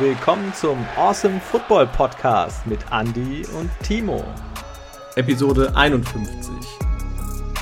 willkommen 0.00 0.54
zum 0.54 0.82
Awesome 0.96 1.38
Football 1.40 1.86
Podcast 1.86 2.66
mit 2.66 2.80
Andy 2.90 3.44
und 3.58 3.70
Timo. 3.82 4.24
Episode 5.16 5.76
51. 5.76 6.24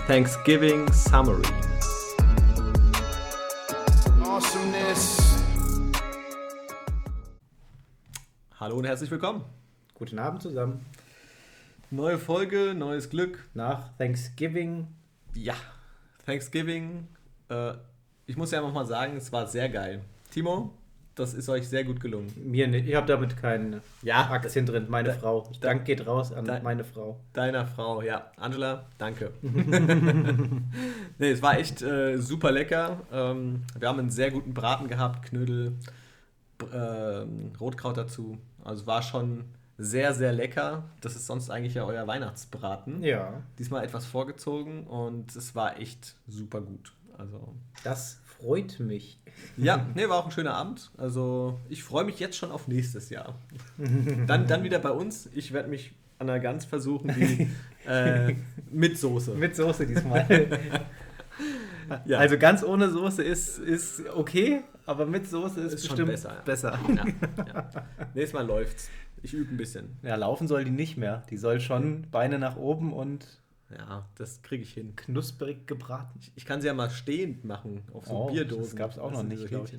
Thanksgiving 0.07 0.87
Summary. 0.93 1.43
Awesomeness. 4.23 5.43
Hallo 8.61 8.77
und 8.77 8.85
herzlich 8.85 9.11
willkommen. 9.11 9.45
Guten 9.95 10.21
Abend 10.21 10.41
zusammen. 10.41 10.87
Neue 11.91 12.19
Folge, 12.19 12.73
neues 12.73 13.11
Glück. 13.11 13.49
Nach 13.55 13.89
Thanksgiving. 13.99 14.87
Ja, 15.35 15.55
Thanksgiving. 16.25 17.09
Äh, 17.49 17.73
ich 18.27 18.37
muss 18.37 18.53
ja 18.53 18.63
mal 18.63 18.87
sagen, 18.87 19.17
es 19.17 19.33
war 19.33 19.49
sehr 19.49 19.69
geil. 19.69 20.05
Timo, 20.31 20.73
das 21.19 21.35
ist 21.35 21.49
euch 21.49 21.69
sehr 21.69 21.85
gut 21.85 22.01
gelungen. 22.01 22.33
Mir 22.37 22.69
nicht. 22.69 22.87
Ich 22.87 22.95
habe 22.95 23.07
damit 23.07 23.37
keinen 23.37 23.81
ja, 24.03 24.31
Aktien 24.31 24.67
drin. 24.67 24.87
Meine 24.89 25.09
da, 25.09 25.15
Frau. 25.15 25.51
Dank 25.61 25.85
geht 25.85 26.07
raus 26.07 26.33
an 26.33 26.45
de, 26.45 26.63
meine 26.63 26.85
Frau. 26.85 27.19
Deiner 27.33 27.67
Frau, 27.67 28.03
ja. 28.03 28.31
Angela, 28.37 28.87
danke. 28.99 29.33
nee, 29.43 31.31
es 31.31 31.43
war 31.43 31.59
echt 31.59 31.83
äh, 31.83 32.19
super 32.19 32.53
lecker. 32.53 33.01
Ähm, 33.13 33.65
wir 33.79 33.89
haben 33.89 33.99
einen 33.99 34.11
sehr 34.11 34.31
guten 34.31 34.55
Braten 34.55 34.89
gehabt, 34.89 35.27
Knödel, 35.27 35.73
äh, 36.73 37.27
Rotkraut 37.61 37.97
dazu. 37.97 38.39
Also 38.65 38.87
war 38.87 39.03
schon 39.03 39.45
sehr, 39.77 40.15
sehr 40.15 40.33
lecker. 40.33 40.85
Das 41.01 41.17
ist 41.17 41.27
sonst 41.27 41.51
eigentlich 41.51 41.75
ja 41.75 41.85
euer 41.85 42.07
Weihnachtsbraten. 42.07 43.03
Ja. 43.03 43.43
Diesmal 43.59 43.85
etwas 43.85 44.07
vorgezogen 44.07 44.85
und 44.87 45.35
es 45.35 45.55
war 45.55 45.79
echt 45.81 46.17
super 46.27 46.61
gut. 46.61 46.93
Also. 47.17 47.55
Das 47.85 48.21
freut 48.41 48.81
mich. 48.81 49.21
Ja, 49.57 49.87
nee, 49.95 50.09
war 50.09 50.19
auch 50.19 50.27
ein 50.27 50.31
schöner 50.31 50.55
Abend. 50.55 50.91
Also 50.97 51.61
ich 51.69 51.83
freue 51.83 52.05
mich 52.05 52.19
jetzt 52.19 52.37
schon 52.37 52.51
auf 52.51 52.69
nächstes 52.69 53.11
Jahr. 53.11 53.35
dann, 54.27 54.47
dann 54.47 54.65
wieder 54.65 54.79
bei 54.79 54.91
uns. 54.91 55.29
Ich 55.35 55.53
werde 55.53 55.69
mich 55.69 55.93
an 56.19 56.27
der 56.27 56.41
Gans 56.41 56.65
versuchen, 56.65 57.15
die 57.15 57.49
äh, 57.89 58.35
mit 58.71 58.99
Soße. 58.99 59.35
Mit 59.35 59.57
Soße 59.57 59.87
diesmal. 59.87 60.27
ja. 62.07 62.19
Also 62.19 62.39
ganz 62.39 62.63
ohne 62.63 62.91
Soße 62.91 63.23
ist, 63.23 63.59
ist 63.59 64.03
okay, 64.15 64.63
aber 64.87 65.07
mit 65.07 65.29
Soße 65.29 65.61
ist, 65.61 65.75
ist 65.75 65.89
bestimmt 65.89 66.11
besser. 66.11 66.35
Ja. 66.35 66.41
besser. 66.43 66.79
Ja, 66.89 67.05
ja. 67.45 67.71
Nächstes 68.15 68.33
Mal 68.33 68.47
läuft's. 68.47 68.91
Ich 69.23 69.35
übe 69.35 69.53
ein 69.53 69.57
bisschen. 69.57 69.97
Ja, 70.03 70.15
laufen 70.17 70.47
soll 70.47 70.65
die 70.65 70.71
nicht 70.71 70.97
mehr. 70.97 71.23
Die 71.31 71.37
soll 71.37 71.61
schon 71.61 72.07
Beine 72.11 72.39
nach 72.39 72.57
oben 72.57 72.93
und 72.93 73.27
ja, 73.71 74.07
das 74.17 74.43
kriege 74.43 74.63
ich 74.63 74.73
hin. 74.73 74.97
Knusprig 74.97 75.67
gebraten. 75.67 76.19
Ich, 76.21 76.33
ich, 76.37 76.47
kann 76.47 76.61
sie 76.61 76.69
ja 76.69 76.75
mal 76.75 76.91
stehend 76.91 77.45
machen 77.45 77.83
auf 77.93 78.07
so 78.07 78.15
oh, 78.15 78.31
Bierdosen. 78.31 78.63
Das 78.63 78.77
gab 78.77 78.91
es 78.93 78.99
auch 78.99 79.11
noch 79.11 79.23
nicht, 79.23 79.47
glaube 79.47 79.69
ich. 79.69 79.79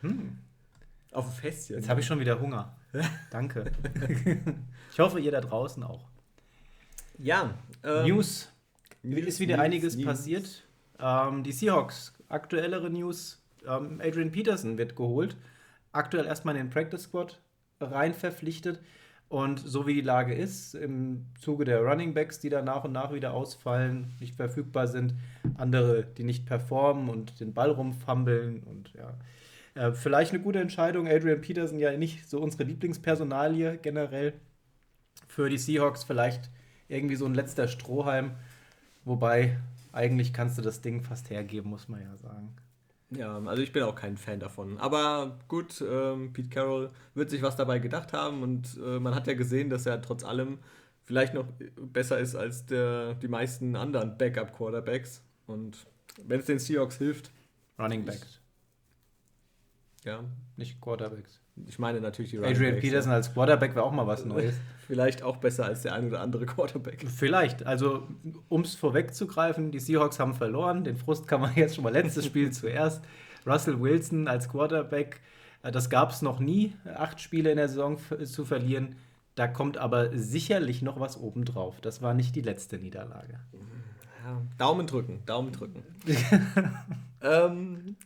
Hm. 0.00 0.38
Auf 1.12 1.26
dem 1.26 1.34
Festchen. 1.34 1.76
Jetzt 1.76 1.88
habe 1.88 2.00
ich 2.00 2.06
schon 2.06 2.18
wieder 2.18 2.40
Hunger. 2.40 2.76
Danke. 3.30 3.70
ich 4.90 4.98
hoffe, 4.98 5.20
ihr 5.20 5.30
da 5.30 5.40
draußen 5.40 5.82
auch. 5.82 6.08
Ja. 7.18 7.54
Ähm, 7.84 8.06
News. 8.06 8.50
News. 9.02 9.26
Ist 9.26 9.40
wieder 9.40 9.56
News, 9.56 9.64
einiges 9.64 9.96
News. 9.96 10.06
passiert. 10.06 10.64
Ähm, 10.98 11.44
die 11.44 11.52
Seahawks, 11.52 12.14
aktuellere 12.28 12.90
News. 12.90 13.40
Ähm, 13.66 14.00
Adrian 14.02 14.32
Peterson 14.32 14.78
wird 14.78 14.96
geholt. 14.96 15.36
Aktuell 15.92 16.26
erstmal 16.26 16.56
in 16.56 16.66
den 16.66 16.70
Practice 16.70 17.02
Squad 17.02 17.40
rein 17.80 18.14
verpflichtet. 18.14 18.80
Und 19.32 19.60
so 19.60 19.86
wie 19.86 19.94
die 19.94 20.02
Lage 20.02 20.34
ist, 20.34 20.74
im 20.74 21.24
Zuge 21.40 21.64
der 21.64 21.80
Running 21.80 22.12
Backs, 22.12 22.38
die 22.38 22.50
da 22.50 22.60
nach 22.60 22.84
und 22.84 22.92
nach 22.92 23.14
wieder 23.14 23.32
ausfallen, 23.32 24.12
nicht 24.20 24.34
verfügbar 24.34 24.88
sind, 24.88 25.14
andere, 25.56 26.04
die 26.04 26.22
nicht 26.22 26.44
performen 26.44 27.08
und 27.08 27.40
den 27.40 27.54
Ball 27.54 27.70
rumfummeln 27.70 28.62
und 28.62 28.92
ja. 28.92 29.14
Äh, 29.74 29.92
vielleicht 29.94 30.34
eine 30.34 30.42
gute 30.42 30.60
Entscheidung. 30.60 31.08
Adrian 31.08 31.40
Peterson 31.40 31.78
ja 31.78 31.96
nicht 31.96 32.28
so 32.28 32.42
unsere 32.42 32.64
Lieblingspersonalie 32.64 33.78
generell. 33.78 34.34
Für 35.28 35.48
die 35.48 35.56
Seahawks 35.56 36.04
vielleicht 36.04 36.50
irgendwie 36.88 37.16
so 37.16 37.24
ein 37.24 37.32
letzter 37.32 37.68
Strohhalm. 37.68 38.32
Wobei, 39.06 39.56
eigentlich 39.92 40.34
kannst 40.34 40.58
du 40.58 40.62
das 40.62 40.82
Ding 40.82 41.00
fast 41.00 41.30
hergeben, 41.30 41.70
muss 41.70 41.88
man 41.88 42.02
ja 42.02 42.14
sagen. 42.18 42.54
Ja, 43.16 43.38
also 43.44 43.62
ich 43.62 43.72
bin 43.72 43.82
auch 43.82 43.94
kein 43.94 44.16
Fan 44.16 44.40
davon. 44.40 44.78
Aber 44.78 45.38
gut, 45.48 45.84
ähm, 45.86 46.32
Pete 46.32 46.48
Carroll 46.48 46.90
wird 47.14 47.30
sich 47.30 47.42
was 47.42 47.56
dabei 47.56 47.78
gedacht 47.78 48.12
haben 48.12 48.42
und 48.42 48.78
äh, 48.82 48.98
man 48.98 49.14
hat 49.14 49.26
ja 49.26 49.34
gesehen, 49.34 49.68
dass 49.68 49.86
er 49.86 50.00
trotz 50.00 50.24
allem 50.24 50.58
vielleicht 51.04 51.34
noch 51.34 51.46
besser 51.76 52.18
ist 52.18 52.34
als 52.34 52.64
der, 52.66 53.14
die 53.14 53.28
meisten 53.28 53.76
anderen 53.76 54.16
Backup-Quarterbacks. 54.16 55.22
Und 55.46 55.86
wenn 56.24 56.40
es 56.40 56.46
den 56.46 56.58
Seahawks 56.58 56.96
hilft. 56.98 57.30
Running 57.78 58.04
Backs. 58.04 58.40
Ja. 60.04 60.24
Nicht 60.56 60.80
Quarterbacks. 60.80 61.41
Ich 61.66 61.78
meine 61.78 62.00
natürlich 62.00 62.30
die 62.30 62.38
Running 62.38 62.54
Adrian 62.54 62.78
Peterson 62.78 63.10
ja. 63.10 63.16
als 63.16 63.32
Quarterback 63.32 63.74
wäre 63.74 63.84
auch 63.84 63.92
mal 63.92 64.06
was 64.06 64.24
Neues. 64.24 64.54
Vielleicht 64.86 65.22
auch 65.22 65.36
besser 65.36 65.66
als 65.66 65.82
der 65.82 65.94
ein 65.94 66.08
oder 66.08 66.20
andere 66.20 66.46
Quarterback. 66.46 67.04
Vielleicht. 67.08 67.66
Also, 67.66 68.08
um 68.48 68.62
es 68.62 68.74
vorwegzugreifen, 68.74 69.70
die 69.70 69.80
Seahawks 69.80 70.18
haben 70.18 70.34
verloren. 70.34 70.84
Den 70.84 70.96
Frust 70.96 71.28
kann 71.28 71.40
man 71.40 71.52
jetzt 71.56 71.74
schon 71.74 71.84
mal 71.84 71.92
letztes 71.92 72.26
Spiel 72.26 72.50
zuerst. 72.52 73.02
Russell 73.46 73.80
Wilson 73.80 74.28
als 74.28 74.48
Quarterback, 74.48 75.20
äh, 75.62 75.70
das 75.70 75.90
gab 75.90 76.10
es 76.10 76.22
noch 76.22 76.40
nie, 76.40 76.74
acht 76.94 77.20
Spiele 77.20 77.50
in 77.50 77.56
der 77.56 77.68
Saison 77.68 77.98
zu 78.24 78.44
verlieren. 78.44 78.96
Da 79.34 79.48
kommt 79.48 79.78
aber 79.78 80.16
sicherlich 80.16 80.82
noch 80.82 81.00
was 81.00 81.18
obendrauf. 81.18 81.80
Das 81.80 82.02
war 82.02 82.14
nicht 82.14 82.36
die 82.36 82.42
letzte 82.42 82.78
Niederlage. 82.78 83.40
Ja, 84.24 84.40
Daumen 84.58 84.86
drücken, 84.86 85.22
Daumen 85.26 85.52
drücken. 85.52 85.82
ähm, 87.22 87.96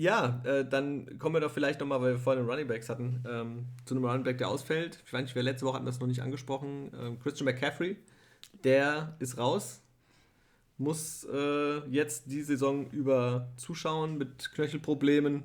ja, 0.00 0.40
äh, 0.44 0.64
dann 0.64 1.18
kommen 1.18 1.34
wir 1.34 1.40
doch 1.40 1.50
vielleicht 1.50 1.80
nochmal, 1.80 2.00
weil 2.00 2.12
wir 2.12 2.18
vorhin 2.18 2.46
Running 2.46 2.66
Backs 2.66 2.88
hatten, 2.88 3.22
ähm, 3.28 3.66
zu 3.84 3.94
einem 3.94 4.04
Running 4.06 4.24
Back, 4.24 4.38
der 4.38 4.48
ausfällt. 4.48 5.02
Ich 5.04 5.12
weiß 5.12 5.22
nicht, 5.22 5.34
wer 5.34 5.42
letzte 5.42 5.66
Woche 5.66 5.76
hatten 5.76 5.84
das 5.84 6.00
noch 6.00 6.06
nicht 6.06 6.22
angesprochen. 6.22 6.90
Ähm, 6.98 7.18
Christian 7.18 7.44
McCaffrey, 7.44 7.98
der 8.64 9.14
ist 9.18 9.36
raus. 9.36 9.82
Muss 10.78 11.24
äh, 11.30 11.80
jetzt 11.90 12.30
die 12.30 12.40
Saison 12.40 12.90
über 12.90 13.52
zuschauen 13.56 14.16
mit 14.16 14.50
Knöchelproblemen. 14.54 15.42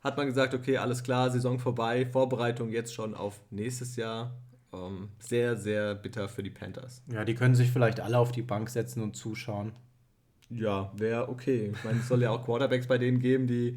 Hat 0.00 0.16
man 0.16 0.28
gesagt, 0.28 0.54
okay, 0.54 0.78
alles 0.78 1.02
klar, 1.02 1.30
Saison 1.30 1.58
vorbei, 1.58 2.06
Vorbereitung 2.10 2.70
jetzt 2.70 2.94
schon 2.94 3.14
auf 3.14 3.38
nächstes 3.50 3.96
Jahr. 3.96 4.34
Ähm, 4.72 5.10
sehr, 5.18 5.58
sehr 5.58 5.94
bitter 5.94 6.30
für 6.30 6.42
die 6.42 6.48
Panthers. 6.48 7.02
Ja, 7.12 7.26
die 7.26 7.34
können 7.34 7.54
sich 7.54 7.70
vielleicht 7.70 8.00
alle 8.00 8.18
auf 8.18 8.32
die 8.32 8.42
Bank 8.42 8.70
setzen 8.70 9.02
und 9.02 9.14
zuschauen. 9.14 9.72
Ja, 10.54 10.92
wäre 10.96 11.28
okay. 11.28 11.72
Ich 11.74 11.84
meine, 11.84 12.00
es 12.00 12.08
soll 12.08 12.22
ja 12.22 12.30
auch 12.30 12.44
Quarterbacks 12.44 12.86
bei 12.86 12.98
denen 12.98 13.20
geben, 13.20 13.46
die 13.46 13.76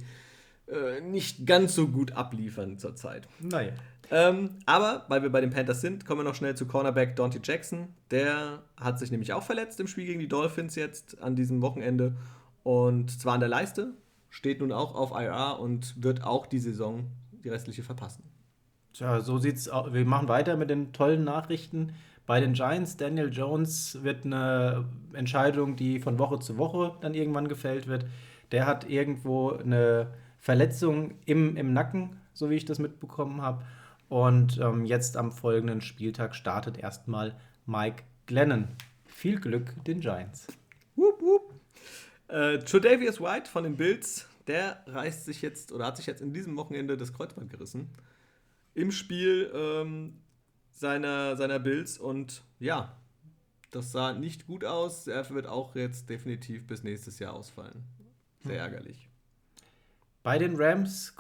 äh, 0.67 1.01
nicht 1.01 1.45
ganz 1.45 1.75
so 1.75 1.87
gut 1.87 2.11
abliefern 2.11 2.77
zurzeit. 2.77 3.27
Naja. 3.39 3.73
Ähm, 4.09 4.51
aber 4.65 5.05
weil 5.09 5.21
wir 5.21 5.29
bei 5.29 5.41
den 5.41 5.49
Panthers 5.49 5.81
sind, 5.81 6.05
kommen 6.05 6.21
wir 6.21 6.23
noch 6.23 6.35
schnell 6.35 6.55
zu 6.55 6.65
Cornerback 6.65 7.15
Dante 7.15 7.39
Jackson. 7.43 7.89
Der 8.11 8.63
hat 8.77 8.99
sich 8.99 9.11
nämlich 9.11 9.33
auch 9.33 9.43
verletzt 9.43 9.79
im 9.79 9.87
Spiel 9.87 10.05
gegen 10.05 10.19
die 10.19 10.29
Dolphins 10.29 10.75
jetzt 10.75 11.21
an 11.21 11.35
diesem 11.35 11.61
Wochenende. 11.61 12.15
Und 12.63 13.19
zwar 13.19 13.33
an 13.33 13.39
der 13.39 13.49
Leiste, 13.49 13.93
steht 14.29 14.61
nun 14.61 14.71
auch 14.71 14.95
auf 14.95 15.11
IR 15.11 15.57
und 15.59 16.01
wird 16.01 16.23
auch 16.23 16.47
die 16.47 16.59
Saison, 16.59 17.07
die 17.43 17.49
restliche, 17.49 17.83
verpassen. 17.83 18.23
Tja, 18.93 19.21
so 19.21 19.37
sieht's 19.37 19.69
aus. 19.69 19.93
Wir 19.93 20.05
machen 20.05 20.27
weiter 20.27 20.57
mit 20.57 20.69
den 20.69 20.91
tollen 20.93 21.23
Nachrichten. 21.23 21.93
Bei 22.27 22.41
den 22.41 22.51
Giants, 22.51 22.97
Daniel 22.97 23.31
Jones 23.31 24.03
wird 24.03 24.25
eine 24.25 24.83
Entscheidung, 25.13 25.77
die 25.77 26.01
von 26.01 26.19
Woche 26.19 26.39
zu 26.39 26.57
Woche 26.57 26.97
dann 26.99 27.13
irgendwann 27.13 27.47
gefällt 27.47 27.87
wird. 27.87 28.05
Der 28.51 28.67
hat 28.67 28.89
irgendwo 28.89 29.51
eine 29.51 30.13
Verletzung 30.37 31.15
im, 31.25 31.55
im 31.55 31.71
Nacken, 31.71 32.19
so 32.33 32.49
wie 32.49 32.55
ich 32.55 32.65
das 32.65 32.79
mitbekommen 32.79 33.41
habe. 33.41 33.63
Und 34.09 34.59
ähm, 34.59 34.83
jetzt 34.83 35.15
am 35.15 35.31
folgenden 35.31 35.79
Spieltag 35.79 36.35
startet 36.35 36.77
erstmal 36.77 37.33
Mike 37.65 38.03
Glennon. 38.25 38.67
Viel 39.05 39.39
Glück 39.39 39.73
den 39.85 40.01
Giants. 40.01 40.47
Wupp, 40.97 41.21
wupp. 41.21 41.53
Äh, 42.27 42.59
Tredavious 42.59 43.21
White 43.21 43.49
von 43.49 43.63
den 43.63 43.77
Bills, 43.77 44.27
der 44.47 44.83
reißt 44.85 45.23
sich 45.23 45.41
jetzt 45.41 45.71
oder 45.71 45.85
hat 45.85 45.95
sich 45.95 46.07
jetzt 46.07 46.21
in 46.21 46.33
diesem 46.33 46.57
Wochenende 46.57 46.97
das 46.97 47.13
Kreuzband 47.13 47.49
gerissen. 47.49 47.89
Im 48.73 48.91
Spiel 48.91 49.49
ähm, 49.55 50.19
seiner, 50.79 51.35
seiner 51.35 51.59
Bills 51.59 51.97
und 51.97 52.43
ja, 52.59 52.95
das 53.71 53.91
sah 53.91 54.13
nicht 54.13 54.47
gut 54.47 54.63
aus. 54.63 55.07
Er 55.07 55.29
wird 55.29 55.47
auch 55.47 55.75
jetzt 55.75 56.09
definitiv 56.09 56.65
bis 56.67 56.83
nächstes 56.83 57.19
Jahr 57.19 57.33
ausfallen. 57.33 57.83
Sehr 58.43 58.53
hm. 58.53 58.73
ärgerlich. 58.73 59.09
Bei 60.23 60.37
den 60.37 60.55
Rams, 60.57 61.15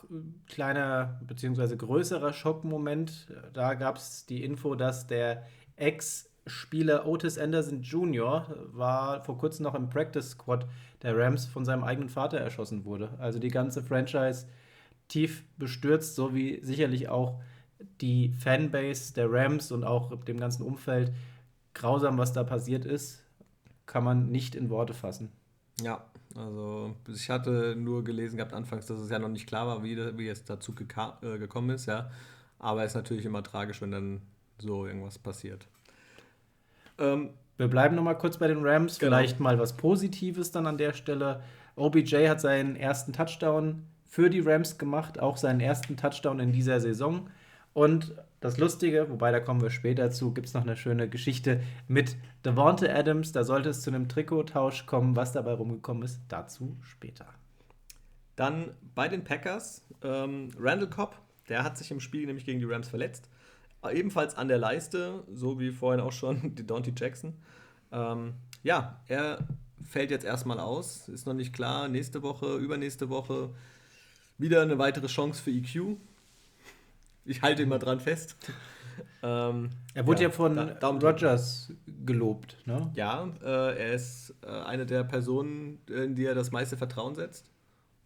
kleiner 0.47 1.21
bzw. 1.25 1.77
größerer 1.77 2.33
Schockmoment, 2.33 3.27
da 3.53 3.73
gab 3.73 3.97
es 3.97 4.25
die 4.25 4.43
Info, 4.43 4.75
dass 4.75 5.07
der 5.07 5.47
Ex-Spieler 5.77 7.07
Otis 7.07 7.37
Anderson 7.37 7.83
Jr. 7.83 8.45
war 8.73 9.23
vor 9.23 9.37
kurzem 9.37 9.63
noch 9.63 9.75
im 9.75 9.89
Practice 9.89 10.31
Squad 10.31 10.67
der 11.03 11.17
Rams 11.17 11.45
von 11.45 11.63
seinem 11.63 11.83
eigenen 11.85 12.09
Vater 12.09 12.37
erschossen 12.37 12.83
wurde. 12.83 13.11
Also 13.19 13.39
die 13.39 13.47
ganze 13.47 13.81
Franchise 13.81 14.45
tief 15.07 15.45
bestürzt, 15.57 16.15
so 16.15 16.35
wie 16.35 16.59
sicherlich 16.61 17.07
auch 17.07 17.39
die 18.01 18.29
Fanbase 18.39 19.13
der 19.13 19.31
Rams 19.31 19.71
und 19.71 19.83
auch 19.83 20.13
dem 20.25 20.39
ganzen 20.39 20.63
Umfeld 20.63 21.13
grausam, 21.73 22.17
was 22.17 22.33
da 22.33 22.43
passiert 22.43 22.85
ist, 22.85 23.23
kann 23.85 24.03
man 24.03 24.31
nicht 24.31 24.55
in 24.55 24.69
Worte 24.69 24.93
fassen. 24.93 25.31
Ja, 25.81 26.05
Also 26.35 26.95
ich 27.07 27.29
hatte 27.29 27.75
nur 27.77 28.03
gelesen 28.03 28.37
gehabt 28.37 28.53
anfangs, 28.53 28.85
dass 28.87 28.99
es 28.99 29.09
ja 29.09 29.19
noch 29.19 29.29
nicht 29.29 29.47
klar 29.47 29.67
war, 29.67 29.83
wie, 29.83 29.97
wie 30.17 30.27
es 30.29 30.43
dazu 30.45 30.73
äh, 31.21 31.37
gekommen 31.39 31.69
ist, 31.71 31.85
ja. 31.87 32.11
Aber 32.59 32.83
es 32.83 32.91
ist 32.91 32.95
natürlich 32.95 33.25
immer 33.25 33.43
tragisch, 33.43 33.81
wenn 33.81 33.91
dann 33.91 34.21
so 34.59 34.85
irgendwas 34.87 35.19
passiert. 35.19 35.67
Ähm, 36.97 37.31
Wir 37.57 37.67
bleiben 37.67 37.95
noch 37.95 38.03
mal 38.03 38.13
kurz 38.15 38.37
bei 38.37 38.47
den 38.47 38.63
Rams. 38.65 38.99
Genau. 38.99 39.09
Vielleicht 39.17 39.39
mal 39.39 39.57
was 39.59 39.77
Positives 39.77 40.51
dann 40.51 40.67
an 40.67 40.77
der 40.77 40.93
Stelle. 40.93 41.43
OBJ 41.75 42.27
hat 42.27 42.41
seinen 42.41 42.75
ersten 42.75 43.13
Touchdown 43.13 43.83
für 44.05 44.29
die 44.29 44.39
Rams 44.39 44.77
gemacht, 44.77 45.19
auch 45.19 45.37
seinen 45.37 45.59
ersten 45.59 45.97
Touchdown 45.97 46.39
in 46.39 46.51
dieser 46.51 46.79
Saison. 46.79 47.29
Und 47.77 48.15
das 48.39 48.57
Lustige, 48.57 49.07
wobei 49.07 49.31
da 49.31 49.39
kommen 49.39 49.61
wir 49.61 49.69
später 49.69 50.09
zu, 50.09 50.33
gibt 50.33 50.47
es 50.47 50.55
noch 50.55 50.63
eine 50.63 50.75
schöne 50.75 51.07
Geschichte 51.07 51.61
mit 51.87 52.15
Devonta 52.43 52.87
Adams. 52.87 53.33
Da 53.33 53.43
sollte 53.43 53.69
es 53.69 53.81
zu 53.81 53.91
einem 53.91 54.09
Trikottausch 54.09 54.87
kommen. 54.87 55.15
Was 55.15 55.31
dabei 55.31 55.53
rumgekommen 55.53 56.01
ist, 56.01 56.19
dazu 56.27 56.75
später. 56.81 57.27
Dann 58.35 58.71
bei 58.95 59.07
den 59.07 59.23
Packers, 59.23 59.85
ähm, 60.01 60.49
Randall 60.57 60.89
Cobb, 60.89 61.21
der 61.49 61.63
hat 61.63 61.77
sich 61.77 61.91
im 61.91 61.99
Spiel 61.99 62.25
nämlich 62.25 62.45
gegen 62.45 62.57
die 62.59 62.65
Rams 62.65 62.89
verletzt. 62.89 63.29
Ebenfalls 63.87 64.33
an 64.33 64.47
der 64.47 64.57
Leiste, 64.57 65.23
so 65.31 65.59
wie 65.59 65.69
vorhin 65.69 66.01
auch 66.01 66.13
schon 66.13 66.55
die 66.55 66.65
Dante 66.65 66.93
Jackson. 66.97 67.35
Ähm, 67.91 68.33
ja, 68.63 69.01
er 69.05 69.47
fällt 69.83 70.09
jetzt 70.09 70.25
erstmal 70.25 70.59
aus. 70.59 71.09
Ist 71.09 71.27
noch 71.27 71.35
nicht 71.35 71.53
klar. 71.53 71.89
Nächste 71.89 72.23
Woche, 72.23 72.55
übernächste 72.55 73.09
Woche 73.09 73.53
wieder 74.39 74.63
eine 74.63 74.79
weitere 74.79 75.05
Chance 75.05 75.43
für 75.43 75.51
EQ. 75.51 75.97
Ich 77.27 77.41
halte 77.41 77.63
immer 77.63 77.79
dran 77.79 77.99
fest. 77.99 78.37
Ähm, 79.21 79.69
er 79.93 80.07
wurde 80.07 80.21
ja, 80.23 80.29
ja 80.29 80.33
von 80.33 80.55
da, 80.55 80.89
Rogers 80.89 81.73
gelobt, 82.05 82.57
ne? 82.65 82.91
Ja, 82.93 83.31
äh, 83.43 83.77
er 83.77 83.93
ist 83.93 84.33
äh, 84.43 84.47
eine 84.47 84.85
der 84.85 85.03
Personen, 85.03 85.79
in 85.87 86.15
die 86.15 86.25
er 86.25 86.35
das 86.35 86.51
meiste 86.51 86.77
Vertrauen 86.77 87.15
setzt. 87.15 87.49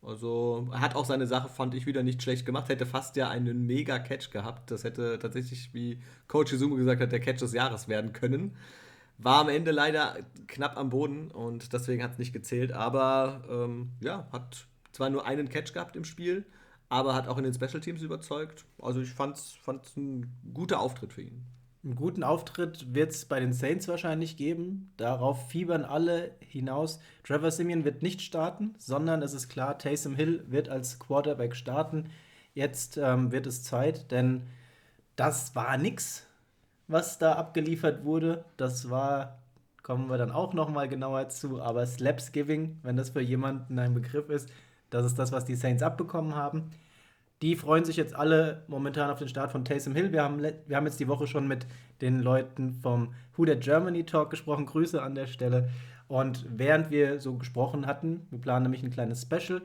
Also 0.01 0.67
er 0.71 0.81
hat 0.81 0.95
auch 0.95 1.05
seine 1.05 1.27
Sache, 1.27 1.47
fand 1.47 1.75
ich, 1.75 1.85
wieder 1.85 2.01
nicht 2.01 2.23
schlecht 2.23 2.45
gemacht. 2.45 2.69
Hätte 2.69 2.85
fast 2.85 3.15
ja 3.17 3.29
einen 3.29 3.67
mega 3.67 3.99
Catch 3.99 4.31
gehabt. 4.31 4.71
Das 4.71 4.83
hätte 4.83 5.19
tatsächlich, 5.19 5.73
wie 5.73 5.99
Coach 6.27 6.53
Izumo 6.53 6.75
gesagt 6.75 7.01
hat, 7.01 7.11
der 7.11 7.19
Catch 7.19 7.41
des 7.41 7.53
Jahres 7.53 7.87
werden 7.87 8.11
können. 8.11 8.55
War 9.19 9.41
am 9.41 9.49
Ende 9.49 9.69
leider 9.69 10.17
knapp 10.47 10.77
am 10.77 10.89
Boden 10.89 11.29
und 11.29 11.73
deswegen 11.73 12.01
hat 12.01 12.13
es 12.13 12.17
nicht 12.17 12.33
gezählt. 12.33 12.71
Aber 12.71 13.43
ähm, 13.47 13.89
ja, 14.01 14.27
hat 14.31 14.65
zwar 14.91 15.11
nur 15.11 15.27
einen 15.27 15.49
Catch 15.49 15.73
gehabt 15.73 15.95
im 15.95 16.03
Spiel, 16.03 16.45
aber 16.91 17.15
hat 17.15 17.29
auch 17.29 17.37
in 17.37 17.45
den 17.45 17.53
Special 17.53 17.79
Teams 17.79 18.01
überzeugt. 18.01 18.65
Also 18.77 18.99
ich 18.99 19.13
fand 19.13 19.37
es 19.37 19.95
ein 19.95 20.29
guter 20.53 20.81
Auftritt 20.81 21.13
für 21.13 21.21
ihn. 21.21 21.45
Einen 21.85 21.95
guten 21.95 22.21
Auftritt 22.21 22.93
wird 22.93 23.11
es 23.11 23.23
bei 23.23 23.39
den 23.39 23.53
Saints 23.53 23.87
wahrscheinlich 23.87 24.35
geben. 24.35 24.91
Darauf 24.97 25.49
fiebern 25.49 25.85
alle 25.85 26.31
hinaus. 26.41 26.99
Trevor 27.23 27.49
Simeon 27.49 27.85
wird 27.85 28.01
nicht 28.03 28.21
starten, 28.21 28.75
sondern 28.77 29.21
es 29.21 29.33
ist 29.33 29.47
klar, 29.47 29.77
Taysom 29.77 30.15
Hill 30.15 30.43
wird 30.49 30.67
als 30.67 30.99
Quarterback 30.99 31.55
starten. 31.55 32.09
Jetzt 32.53 32.97
ähm, 32.97 33.31
wird 33.31 33.47
es 33.47 33.63
Zeit, 33.63 34.11
denn 34.11 34.47
das 35.15 35.55
war 35.55 35.77
nix, 35.77 36.27
was 36.89 37.17
da 37.17 37.33
abgeliefert 37.33 38.03
wurde. 38.03 38.43
Das 38.57 38.89
war, 38.89 39.39
kommen 39.81 40.09
wir 40.09 40.17
dann 40.17 40.31
auch 40.31 40.53
noch 40.53 40.67
mal 40.67 40.89
genauer 40.89 41.29
zu, 41.29 41.61
aber 41.61 41.85
Slapsgiving, 41.85 42.79
wenn 42.83 42.97
das 42.97 43.11
für 43.11 43.21
jemanden 43.21 43.79
ein 43.79 43.93
Begriff 43.93 44.29
ist, 44.29 44.49
das 44.91 45.05
ist 45.05 45.17
das, 45.17 45.31
was 45.31 45.45
die 45.45 45.55
Saints 45.55 45.81
abbekommen 45.81 46.35
haben. 46.35 46.69
Die 47.41 47.55
freuen 47.55 47.85
sich 47.85 47.97
jetzt 47.97 48.15
alle 48.15 48.63
momentan 48.67 49.09
auf 49.09 49.19
den 49.19 49.27
Start 49.27 49.51
von 49.51 49.65
Taysom 49.65 49.95
Hill. 49.95 50.11
Wir 50.11 50.23
haben, 50.23 50.41
wir 50.41 50.75
haben 50.75 50.85
jetzt 50.85 50.99
die 50.99 51.07
Woche 51.07 51.25
schon 51.25 51.47
mit 51.47 51.65
den 52.01 52.21
Leuten 52.21 52.73
vom 52.73 53.13
Who 53.35 53.45
That 53.45 53.61
Germany 53.61 54.05
Talk 54.05 54.29
gesprochen. 54.29 54.67
Grüße 54.67 55.01
an 55.01 55.15
der 55.15 55.27
Stelle. 55.27 55.69
Und 56.07 56.45
während 56.49 56.91
wir 56.91 57.19
so 57.19 57.35
gesprochen 57.35 57.87
hatten, 57.87 58.27
wir 58.29 58.39
planen 58.39 58.63
nämlich 58.63 58.83
ein 58.83 58.91
kleines 58.91 59.21
Special, 59.21 59.61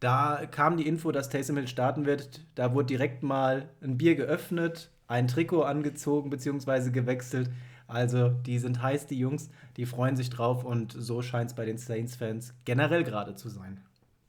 da 0.00 0.46
kam 0.50 0.78
die 0.78 0.88
Info, 0.88 1.12
dass 1.12 1.28
Taysom 1.28 1.58
Hill 1.58 1.68
starten 1.68 2.06
wird. 2.06 2.40
Da 2.54 2.72
wurde 2.72 2.86
direkt 2.86 3.22
mal 3.22 3.68
ein 3.82 3.98
Bier 3.98 4.14
geöffnet, 4.14 4.90
ein 5.06 5.28
Trikot 5.28 5.62
angezogen 5.62 6.30
bzw. 6.30 6.90
gewechselt. 6.90 7.50
Also 7.86 8.30
die 8.30 8.58
sind 8.58 8.82
heiß, 8.82 9.06
die 9.08 9.18
Jungs, 9.18 9.50
die 9.76 9.84
freuen 9.84 10.16
sich 10.16 10.30
drauf 10.30 10.64
und 10.64 10.92
so 10.92 11.20
scheint 11.20 11.50
es 11.50 11.56
bei 11.56 11.66
den 11.66 11.76
Saints-Fans 11.76 12.54
generell 12.64 13.04
gerade 13.04 13.34
zu 13.34 13.50
sein. 13.50 13.80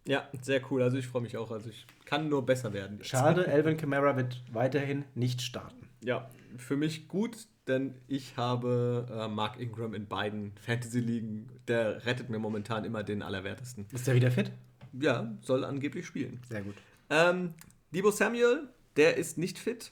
Ja, 0.08 0.28
sehr 0.42 0.62
cool. 0.72 0.82
Also 0.82 0.98
ich 0.98 1.08
freue 1.08 1.22
mich 1.22 1.38
auch. 1.38 1.52
Also 1.52 1.70
ich 1.70 1.86
kann 2.06 2.30
nur 2.30 2.46
besser 2.46 2.74
werden. 2.74 2.98
Jetzt. 2.98 3.10
Schade, 3.10 3.48
Elvin 3.48 3.78
Kamara 3.78 4.16
wird 4.18 4.42
weiterhin 4.52 5.06
nicht 5.16 5.42
starten. 5.42 5.88
Ja, 6.04 6.30
für 6.58 6.76
mich 6.76 7.08
gut, 7.08 7.48
denn 7.68 7.96
ich 8.08 8.38
habe 8.38 9.06
äh, 9.12 9.28
Mark 9.28 9.60
Ingram 9.60 9.94
in 9.94 10.08
beiden 10.08 10.54
Fantasy-Ligen. 10.62 11.50
Der 11.68 12.06
rettet 12.06 12.30
mir 12.30 12.40
momentan 12.40 12.84
immer 12.84 13.04
den 13.04 13.22
Allerwertesten. 13.22 13.86
Ist 13.92 14.08
der 14.08 14.16
wieder 14.16 14.32
fit? 14.32 14.52
Ja, 15.00 15.32
soll 15.42 15.64
angeblich 15.64 16.06
spielen. 16.06 16.40
Sehr 16.50 16.64
gut. 16.64 16.76
Ähm, 17.10 17.54
Debo 17.92 18.12
Samuel, 18.12 18.70
der 18.96 19.18
ist 19.18 19.38
nicht 19.38 19.60
fit. 19.60 19.92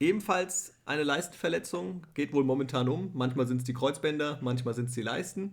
Ebenfalls 0.00 0.74
eine 0.86 1.04
Leistenverletzung, 1.04 2.06
geht 2.14 2.32
wohl 2.32 2.44
momentan 2.44 2.88
um. 2.88 3.10
Manchmal 3.14 3.46
sind 3.46 3.58
es 3.58 3.64
die 3.64 3.74
Kreuzbänder, 3.74 4.38
manchmal 4.40 4.74
sind 4.74 4.88
es 4.88 4.94
die 4.94 5.02
Leisten. 5.02 5.52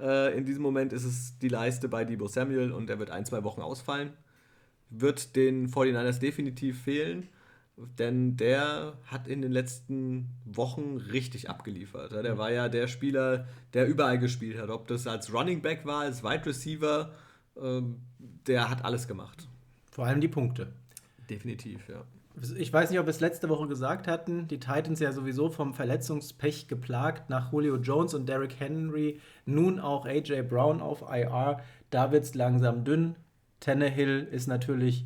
Äh, 0.00 0.36
in 0.36 0.44
diesem 0.44 0.62
Moment 0.62 0.92
ist 0.92 1.04
es 1.04 1.38
die 1.38 1.48
Leiste 1.48 1.88
bei 1.88 2.04
Debo 2.04 2.26
Samuel 2.26 2.72
und 2.72 2.90
er 2.90 2.98
wird 2.98 3.10
ein, 3.10 3.24
zwei 3.24 3.44
Wochen 3.44 3.60
ausfallen. 3.60 4.12
Wird 4.90 5.36
den 5.36 5.68
49ers 5.68 6.18
definitiv 6.18 6.82
fehlen, 6.82 7.28
denn 7.76 8.36
der 8.36 8.98
hat 9.06 9.26
in 9.26 9.40
den 9.40 9.52
letzten 9.52 10.28
Wochen 10.44 10.96
richtig 10.96 11.48
abgeliefert. 11.48 12.12
Der 12.12 12.36
war 12.36 12.52
ja 12.52 12.68
der 12.68 12.88
Spieler, 12.88 13.46
der 13.72 13.88
überall 13.88 14.18
gespielt 14.18 14.58
hat. 14.60 14.68
Ob 14.70 14.86
das 14.88 15.06
als 15.06 15.32
Running 15.32 15.62
Back 15.62 15.86
war, 15.86 16.02
als 16.02 16.22
Wide 16.22 16.44
Receiver, 16.44 17.12
ähm, 17.56 18.00
der 18.18 18.68
hat 18.68 18.84
alles 18.84 19.08
gemacht. 19.08 19.48
Vor 19.90 20.06
allem 20.06 20.20
die 20.20 20.28
Punkte. 20.28 20.72
Definitiv, 21.28 21.88
ja. 21.88 22.04
Ich 22.58 22.72
weiß 22.72 22.90
nicht, 22.90 22.98
ob 22.98 23.06
wir 23.06 23.10
es 23.10 23.20
letzte 23.20 23.48
Woche 23.48 23.68
gesagt 23.68 24.08
hatten. 24.08 24.48
Die 24.48 24.58
Titans 24.58 25.00
ja 25.00 25.12
sowieso 25.12 25.50
vom 25.50 25.74
Verletzungspech 25.74 26.66
geplagt. 26.66 27.28
Nach 27.28 27.52
Julio 27.52 27.76
Jones 27.76 28.14
und 28.14 28.28
Derrick 28.28 28.58
Henry 28.58 29.20
nun 29.44 29.78
auch 29.78 30.06
AJ 30.06 30.42
Brown 30.42 30.80
auf 30.80 31.02
IR. 31.02 31.60
Da 31.90 32.10
wird 32.10 32.24
es 32.24 32.34
langsam 32.34 32.84
dünn. 32.84 33.16
Tannehill 33.60 34.26
ist 34.30 34.46
natürlich 34.46 35.04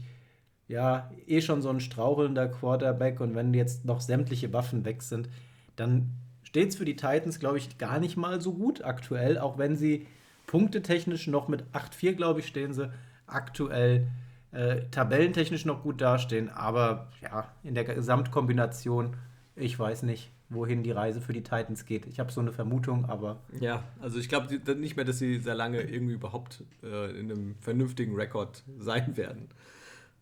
ja 0.69 1.11
eh 1.27 1.41
schon 1.41 1.63
so 1.63 1.71
ein 1.71 1.81
strauchelnder 1.81 2.49
Quarterback. 2.49 3.21
Und 3.21 3.35
wenn 3.35 3.53
jetzt 3.55 3.85
noch 3.85 4.01
sämtliche 4.01 4.53
Waffen 4.53 4.85
weg 4.85 5.03
sind, 5.03 5.29
dann 5.75 6.11
steht 6.45 6.71
es 6.71 6.77
für 6.77 6.85
die 6.85 6.97
Titans, 6.97 7.41
glaube 7.41 7.59
ich, 7.59 7.77
gar 7.77 7.99
nicht 7.99 8.17
mal 8.17 8.41
so 8.41 8.55
gut 8.55 8.85
aktuell. 8.85 9.39
Auch 9.39 9.59
wenn 9.59 9.77
sie 9.77 10.07
punktetechnisch 10.47 11.27
noch 11.27 11.49
mit 11.49 11.65
8-4, 11.73 12.13
glaube 12.13 12.41
ich, 12.41 12.47
stehen 12.47 12.73
sie 12.73 12.91
aktuell 13.27 14.07
äh, 14.53 14.83
tabellentechnisch 14.91 15.65
noch 15.65 15.83
gut 15.83 16.01
dastehen, 16.01 16.49
aber 16.49 17.11
ja, 17.23 17.53
in 17.63 17.75
der 17.75 17.85
Gesamtkombination, 17.85 19.17
ich 19.55 19.79
weiß 19.79 20.03
nicht, 20.05 20.31
wohin 20.49 20.83
die 20.83 20.93
Reise 20.93 21.21
für 21.21 21.33
die 21.33 21.43
Titans 21.43 21.85
geht. 21.87 22.07
Ich 22.07 22.21
habe 22.21 22.31
so 22.31 22.41
eine 22.41 22.53
Vermutung, 22.53 23.07
aber. 23.07 23.41
Ja, 23.61 23.83
also 24.01 24.19
ich 24.19 24.29
glaube 24.29 24.55
nicht 24.77 24.97
mehr, 24.97 25.05
dass 25.05 25.19
sie 25.19 25.41
sehr 25.41 25.55
lange 25.55 25.81
irgendwie 25.83 26.15
überhaupt 26.15 26.63
äh, 26.83 27.11
in 27.19 27.31
einem 27.31 27.57
vernünftigen 27.61 28.15
Rekord 28.15 28.63
sein 28.79 29.17
werden. 29.17 29.49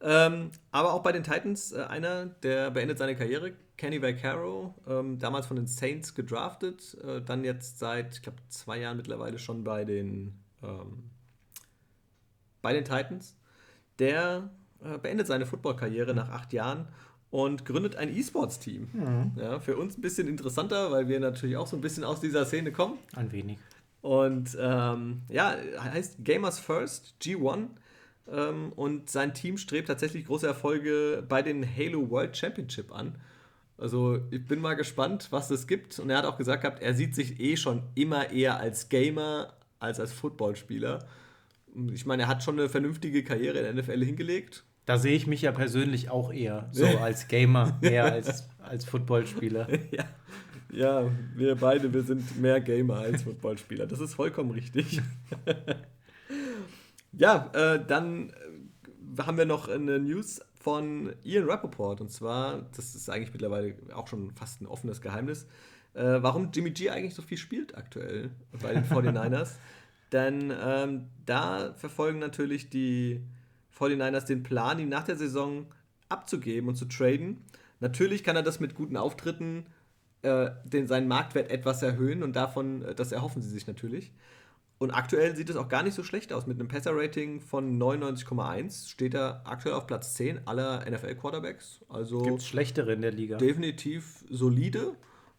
Ähm, 0.01 0.51
aber 0.71 0.93
auch 0.93 1.03
bei 1.03 1.13
den 1.13 1.23
Titans, 1.23 1.73
äh, 1.73 1.83
einer, 1.83 2.27
der 2.27 2.71
beendet 2.71 2.99
seine 2.99 3.17
Karriere, 3.17 3.53
Kenny 3.77 4.03
Vaccaro, 4.03 4.75
ähm, 4.87 5.19
damals 5.19 5.47
von 5.47 5.57
den 5.57 5.67
Saints 5.67 6.15
gedraftet, 6.15 6.97
äh, 7.03 7.21
dann 7.23 7.45
jetzt 7.45 7.79
seit, 7.79 8.17
ich 8.17 8.23
glaube, 8.23 8.39
zwei 8.49 8.79
Jahren 8.79 8.97
mittlerweile 8.97 9.39
schon 9.39 9.65
bei 9.65 9.85
den, 9.85 10.39
ähm, 10.63 11.11
bei 12.63 12.73
den 12.73 12.85
Titans 12.85 13.37
der 13.99 14.51
äh, 14.83 14.99
beendet 14.99 15.27
seine 15.27 15.47
Footballkarriere 15.47 16.15
nach 16.15 16.31
acht 16.31 16.53
Jahren 16.53 16.89
und 17.31 17.65
gründet 17.65 17.97
ein 17.97 18.15
E-Sports-Team. 18.15 18.89
Mhm. 18.93 19.33
Ja, 19.37 19.59
für 19.59 19.77
uns 19.77 19.99
ein 19.99 20.03
bisschen 20.03 20.29
interessanter, 20.29 20.93
weil 20.93 21.09
wir 21.09 21.19
natürlich 21.19 21.57
auch 21.57 21.67
so 21.67 21.77
ein 21.77 21.81
bisschen 21.81 22.05
aus 22.05 22.21
dieser 22.21 22.45
Szene 22.45 22.71
kommen. 22.71 22.99
Ein 23.17 23.33
wenig. 23.33 23.59
Und 24.03 24.57
ähm, 24.61 25.23
ja, 25.29 25.57
heißt 25.81 26.25
Gamers 26.25 26.59
First, 26.59 27.15
G1. 27.23 27.69
Ähm, 28.31 28.73
und 28.77 29.11
sein 29.11 29.35
Team 29.35 29.59
strebt 29.59 29.89
tatsächlich 29.89 30.27
große 30.27 30.47
Erfolge 30.47 31.25
bei 31.29 31.43
den 31.43 31.67
Halo 31.67 32.09
World 32.11 32.37
Championship 32.37 32.93
an. 32.93 33.17
Also 33.79 34.21
ich 34.31 34.47
bin 34.47 34.61
mal 34.61 34.75
gespannt, 34.75 35.29
was 35.31 35.51
es 35.51 35.67
gibt. 35.67 35.99
Und 35.99 36.11
er 36.11 36.19
hat 36.19 36.25
auch 36.27 36.39
gesagt 36.39 36.63
gehabt, 36.63 36.83
er 36.83 36.95
sieht 36.95 37.15
sich 37.15 37.41
eh 37.41 37.57
schon 37.57 37.83
immer 37.95 38.31
eher 38.31 38.59
als 38.59 38.89
Gamer 38.89 39.55
als 39.81 40.01
als 40.01 40.13
Footballspieler 40.13 41.05
ich 41.93 42.07
meine, 42.07 42.25
er 42.25 42.29
hat 42.29 42.43
schon 42.43 42.59
eine 42.59 42.69
vernünftige 42.69 43.25
Karriere 43.25 43.59
in 43.59 43.77
der 43.77 43.85
NFL 43.85 44.05
hingelegt. 44.05 44.65
Da 44.87 44.99
sehe 44.99 45.17
ich 45.17 45.27
mich 45.27 45.43
ja 45.43 45.53
persönlich 45.53 46.11
auch 46.11 46.33
eher 46.33 46.69
so 46.73 46.87
als 46.87 47.29
Gamer, 47.29 47.79
mehr 47.81 48.05
als 48.05 48.49
als 48.65 48.85
Footballspieler. 48.85 49.69
ja. 49.91 50.05
ja, 50.73 51.11
wir 51.35 51.57
beide, 51.57 51.93
wir 51.93 52.03
sind 52.03 52.41
mehr 52.41 52.61
Gamer 52.61 52.99
als 52.99 53.23
Footballspieler. 53.23 53.87
Das 53.87 54.01
ist 54.01 54.15
vollkommen 54.15 54.51
richtig. 54.51 55.01
ja, 57.13 57.51
äh, 57.53 57.85
dann 57.87 58.31
äh, 58.31 59.23
haben 59.23 59.39
wir 59.39 59.45
noch 59.45 59.69
eine 59.69 59.99
News 59.99 60.41
von 60.61 61.13
Ian 61.23 61.45
Rappaport. 61.45 62.01
Und 62.01 62.11
zwar, 62.11 62.67
das 62.75 62.95
ist 62.95 63.09
eigentlich 63.11 63.33
mittlerweile 63.33 63.75
auch 63.95 64.09
schon 64.09 64.31
fast 64.33 64.63
ein 64.63 64.67
offenes 64.67 65.01
Geheimnis, 65.01 65.47
äh, 65.95 66.03
warum 66.21 66.51
Jimmy 66.53 66.71
G 66.71 66.91
eigentlich 66.91 67.15
so 67.15 67.23
viel 67.23 67.39
spielt 67.39 67.77
aktuell 67.77 68.31
bei 68.61 68.73
den 68.73 68.85
49ers. 68.85 69.57
Denn 70.15 70.55
ähm, 70.65 71.09
da 71.27 71.75
verfolgen 71.75 72.21
natürlich 72.21 72.71
die 72.71 73.21
49ers 73.77 74.27
den 74.27 74.45
Plan, 74.45 74.79
ihn 74.79 74.89
nach 74.89 75.03
der 75.03 75.17
Saison 75.17 75.67
abzugeben 76.09 76.69
und 76.69 76.77
zu 76.77 76.85
traden. 76.85 77.45
Natürlich 77.81 78.23
kann 78.23 78.37
er 78.37 78.45
das 78.45 78.61
mit 78.61 78.77
guten 78.77 78.97
Auftritten 78.97 79.67
äh, 80.23 80.53
den, 80.65 80.87
seinen 80.87 81.09
Marktwert 81.09 81.51
etwas 81.51 81.83
erhöhen 81.83 82.23
und 82.23 82.37
davon, 82.37 82.85
äh, 82.85 82.95
das 82.95 83.11
erhoffen 83.11 83.43
sie 83.43 83.51
sich 83.51 83.67
natürlich. 83.67 84.13
Und 84.79 84.93
aktuell 84.93 85.35
sieht 85.35 85.51
es 85.51 85.57
auch 85.57 85.69
gar 85.69 85.83
nicht 85.83 85.95
so 85.95 86.05
schlecht 86.05 86.33
aus. 86.33 86.47
Mit 86.47 86.61
einem 86.61 86.69
Passer-Rating 86.69 87.41
von 87.41 87.77
99,1 87.77 88.91
steht 88.91 89.15
er 89.15 89.43
aktuell 89.45 89.75
auf 89.75 89.89
Platz 89.89 90.15
10 90.15 90.47
aller 90.47 90.89
NFL-Quarterbacks. 90.89 91.81
Also 91.89 92.23
Gibt 92.23 92.39
es 92.39 92.47
schlechtere 92.47 92.93
in 92.93 93.03
der 93.03 93.13
Liga? 93.13 93.39
Definitiv 93.39 94.25
solide. 94.31 94.95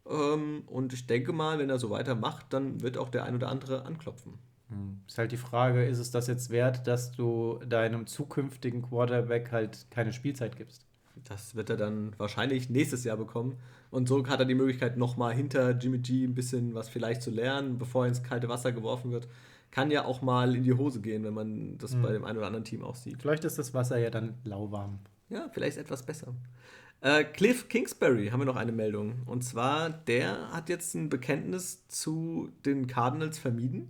Ähm, 0.05 0.63
und 0.67 0.91
ich 0.91 1.08
denke 1.08 1.32
mal, 1.32 1.60
wenn 1.60 1.70
er 1.70 1.79
so 1.79 1.91
weitermacht, 1.91 2.48
dann 2.50 2.82
wird 2.82 2.98
auch 2.98 3.08
der 3.08 3.24
ein 3.24 3.36
oder 3.36 3.48
andere 3.48 3.86
anklopfen. 3.86 4.34
Hm. 4.69 5.01
Ist 5.07 5.17
halt 5.17 5.31
die 5.31 5.38
Frage, 5.38 5.86
ist 5.86 6.00
es 6.00 6.12
das 6.12 6.27
jetzt 6.27 6.50
wert, 6.50 6.88
dass 6.88 7.12
du 7.12 7.60
deinem 7.67 8.07
zukünftigen 8.07 8.81
Quarterback 8.81 9.51
halt 9.51 9.88
keine 9.91 10.13
Spielzeit 10.13 10.55
gibst? 10.55 10.86
Das 11.24 11.55
wird 11.55 11.69
er 11.69 11.77
dann 11.77 12.13
wahrscheinlich 12.17 12.69
nächstes 12.69 13.03
Jahr 13.03 13.17
bekommen. 13.17 13.57
Und 13.89 14.07
so 14.07 14.25
hat 14.27 14.39
er 14.39 14.45
die 14.45 14.55
Möglichkeit, 14.55 14.98
nochmal 14.98 15.34
hinter 15.34 15.72
Jimmy 15.72 16.00
G 16.00 16.25
ein 16.25 16.36
bisschen 16.36 16.74
was 16.74 16.89
vielleicht 16.89 17.22
zu 17.22 17.31
lernen, 17.31 17.77
bevor 17.77 18.05
er 18.05 18.10
ins 18.10 18.24
kalte 18.24 18.50
Wasser 18.50 18.72
geworfen 18.72 19.12
wird. 19.12 19.27
Kann 19.72 19.91
ja 19.91 20.05
auch 20.05 20.22
mal 20.22 20.55
in 20.55 20.63
die 20.63 20.74
Hose 20.74 21.01
gehen, 21.01 21.24
wenn 21.24 21.34
man 21.34 21.77
das 21.77 21.95
mhm. 21.95 22.01
bei 22.01 22.12
dem 22.12 22.25
einen 22.25 22.38
oder 22.38 22.48
anderen 22.48 22.65
Team 22.65 22.84
auch 22.84 22.95
sieht. 22.95 23.22
Vielleicht 23.22 23.45
ist 23.45 23.57
das 23.57 23.74
Wasser 23.74 23.98
ja 23.98 24.10
dann 24.10 24.36
lauwarm. 24.43 25.00
Ja, 25.29 25.50
vielleicht 25.51 25.77
etwas 25.77 26.03
besser. 26.03 26.34
Äh, 27.01 27.24
Cliff 27.24 27.67
Kingsbury 27.69 28.27
haben 28.27 28.41
wir 28.41 28.45
noch 28.45 28.55
eine 28.55 28.72
Meldung. 28.72 29.24
Und 29.25 29.43
zwar, 29.43 29.89
der 29.89 30.51
hat 30.51 30.69
jetzt 30.69 30.95
ein 30.95 31.10
Bekenntnis 31.10 31.88
zu 31.88 32.50
den 32.65 32.88
Cardinals 32.88 33.38
vermieden 33.38 33.89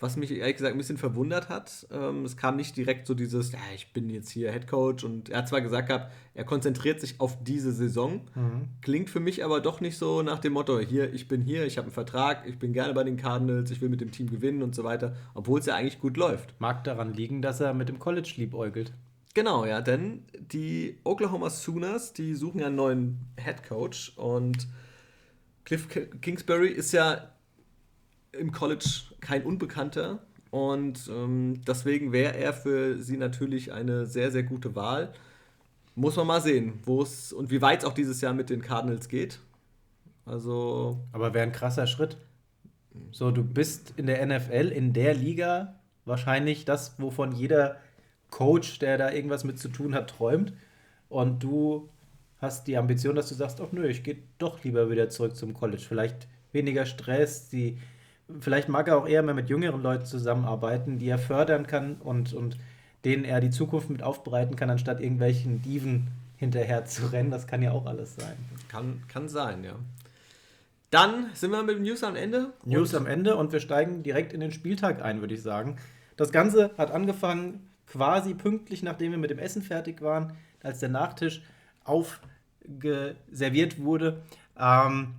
was 0.00 0.16
mich 0.16 0.30
ehrlich 0.30 0.56
gesagt 0.56 0.74
ein 0.74 0.78
bisschen 0.78 0.98
verwundert 0.98 1.48
hat. 1.48 1.86
Ähm, 1.90 2.24
es 2.24 2.36
kam 2.36 2.56
nicht 2.56 2.76
direkt 2.76 3.06
so 3.06 3.14
dieses, 3.14 3.52
ja, 3.52 3.58
ich 3.74 3.92
bin 3.92 4.08
jetzt 4.10 4.30
hier 4.30 4.52
Head 4.52 4.68
Coach 4.68 5.04
und 5.04 5.28
er 5.28 5.38
hat 5.38 5.48
zwar 5.48 5.60
gesagt 5.60 5.88
gehabt, 5.88 6.12
er 6.34 6.44
konzentriert 6.44 7.00
sich 7.00 7.20
auf 7.20 7.42
diese 7.42 7.72
Saison, 7.72 8.22
mhm. 8.34 8.68
klingt 8.80 9.10
für 9.10 9.20
mich 9.20 9.44
aber 9.44 9.60
doch 9.60 9.80
nicht 9.80 9.98
so 9.98 10.22
nach 10.22 10.38
dem 10.38 10.52
Motto, 10.52 10.78
hier, 10.78 11.12
ich 11.12 11.26
bin 11.26 11.40
hier, 11.40 11.66
ich 11.66 11.78
habe 11.78 11.86
einen 11.86 11.92
Vertrag, 11.92 12.44
ich 12.46 12.58
bin 12.58 12.72
gerne 12.72 12.94
bei 12.94 13.02
den 13.02 13.16
Cardinals, 13.16 13.70
ich 13.70 13.80
will 13.80 13.88
mit 13.88 14.00
dem 14.00 14.12
Team 14.12 14.30
gewinnen 14.30 14.62
und 14.62 14.74
so 14.74 14.84
weiter, 14.84 15.16
obwohl 15.34 15.58
es 15.58 15.66
ja 15.66 15.74
eigentlich 15.74 16.00
gut 16.00 16.16
läuft. 16.16 16.54
Mag 16.60 16.84
daran 16.84 17.12
liegen, 17.12 17.42
dass 17.42 17.60
er 17.60 17.74
mit 17.74 17.88
dem 17.88 17.98
College 17.98 18.34
liebäugelt. 18.36 18.92
Genau, 19.34 19.66
ja, 19.66 19.80
denn 19.80 20.24
die 20.52 20.98
Oklahoma 21.04 21.50
Sooners, 21.50 22.12
die 22.12 22.34
suchen 22.34 22.60
ja 22.60 22.66
einen 22.66 22.76
neuen 22.76 23.18
Head 23.36 23.62
Coach 23.68 24.12
und 24.16 24.68
Cliff 25.64 25.86
Kingsbury 26.22 26.68
ist 26.68 26.92
ja 26.92 27.30
im 28.32 28.52
College 28.52 29.02
kein 29.20 29.44
Unbekannter 29.44 30.20
und 30.50 31.10
ähm, 31.12 31.60
deswegen 31.66 32.12
wäre 32.12 32.36
er 32.36 32.52
für 32.52 32.98
sie 32.98 33.16
natürlich 33.16 33.72
eine 33.72 34.06
sehr, 34.06 34.30
sehr 34.30 34.42
gute 34.42 34.74
Wahl. 34.74 35.12
Muss 35.94 36.16
man 36.16 36.26
mal 36.26 36.40
sehen, 36.40 36.80
wo 36.84 37.02
es 37.02 37.32
und 37.32 37.50
wie 37.50 37.60
weit 37.60 37.80
es 37.80 37.84
auch 37.84 37.92
dieses 37.92 38.20
Jahr 38.20 38.32
mit 38.32 38.50
den 38.50 38.62
Cardinals 38.62 39.08
geht. 39.08 39.40
Also. 40.24 40.98
Aber 41.12 41.34
wäre 41.34 41.44
ein 41.44 41.52
krasser 41.52 41.86
Schritt. 41.86 42.16
So, 43.12 43.30
du 43.30 43.44
bist 43.44 43.94
in 43.96 44.06
der 44.06 44.24
NFL, 44.24 44.72
in 44.74 44.92
der 44.92 45.14
Liga, 45.14 45.76
wahrscheinlich 46.04 46.64
das, 46.64 47.00
wovon 47.00 47.32
jeder 47.32 47.76
Coach, 48.30 48.78
der 48.78 48.98
da 48.98 49.12
irgendwas 49.12 49.44
mit 49.44 49.58
zu 49.58 49.68
tun 49.68 49.94
hat, 49.94 50.10
träumt. 50.10 50.52
Und 51.08 51.42
du 51.42 51.88
hast 52.40 52.66
die 52.66 52.76
Ambition, 52.76 53.16
dass 53.16 53.28
du 53.28 53.34
sagst, 53.34 53.60
ach 53.60 53.72
nö, 53.72 53.86
ich 53.86 54.02
gehe 54.02 54.18
doch 54.38 54.62
lieber 54.64 54.90
wieder 54.90 55.08
zurück 55.10 55.36
zum 55.36 55.54
College. 55.54 55.84
Vielleicht 55.86 56.28
weniger 56.52 56.86
Stress, 56.86 57.48
die 57.48 57.78
vielleicht 58.40 58.68
mag 58.68 58.88
er 58.88 58.96
auch 58.96 59.08
eher 59.08 59.22
mal 59.22 59.34
mit 59.34 59.48
jüngeren 59.48 59.82
Leuten 59.82 60.06
zusammenarbeiten, 60.06 60.98
die 60.98 61.08
er 61.08 61.18
fördern 61.18 61.66
kann 61.66 61.96
und, 61.96 62.32
und 62.34 62.56
denen 63.04 63.24
er 63.24 63.40
die 63.40 63.50
Zukunft 63.50 63.90
mit 63.90 64.02
aufbereiten 64.02 64.56
kann, 64.56 64.70
anstatt 64.70 65.00
irgendwelchen 65.00 65.62
Diven 65.62 66.08
hinterher 66.36 66.84
zu 66.84 67.12
rennen. 67.12 67.30
Das 67.30 67.46
kann 67.46 67.62
ja 67.62 67.72
auch 67.72 67.86
alles 67.86 68.16
sein. 68.16 68.36
Kann, 68.68 69.02
kann 69.08 69.28
sein, 69.28 69.64
ja. 69.64 69.74
Dann 70.90 71.26
sind 71.34 71.50
wir 71.50 71.62
mit 71.62 71.76
dem 71.76 71.82
News 71.82 72.02
am 72.02 72.16
Ende. 72.16 72.52
News 72.64 72.94
am 72.94 73.06
Ende 73.06 73.36
und 73.36 73.52
wir 73.52 73.60
steigen 73.60 74.02
direkt 74.02 74.32
in 74.32 74.40
den 74.40 74.52
Spieltag 74.52 75.02
ein, 75.02 75.20
würde 75.20 75.34
ich 75.34 75.42
sagen. 75.42 75.76
Das 76.16 76.32
Ganze 76.32 76.70
hat 76.78 76.90
angefangen 76.90 77.68
quasi 77.86 78.34
pünktlich, 78.34 78.82
nachdem 78.82 79.12
wir 79.12 79.18
mit 79.18 79.30
dem 79.30 79.38
Essen 79.38 79.62
fertig 79.62 80.00
waren, 80.00 80.32
als 80.62 80.80
der 80.80 80.88
Nachtisch 80.88 81.42
aufgeserviert 81.84 83.78
wurde. 83.80 84.22
Ähm, 84.58 85.14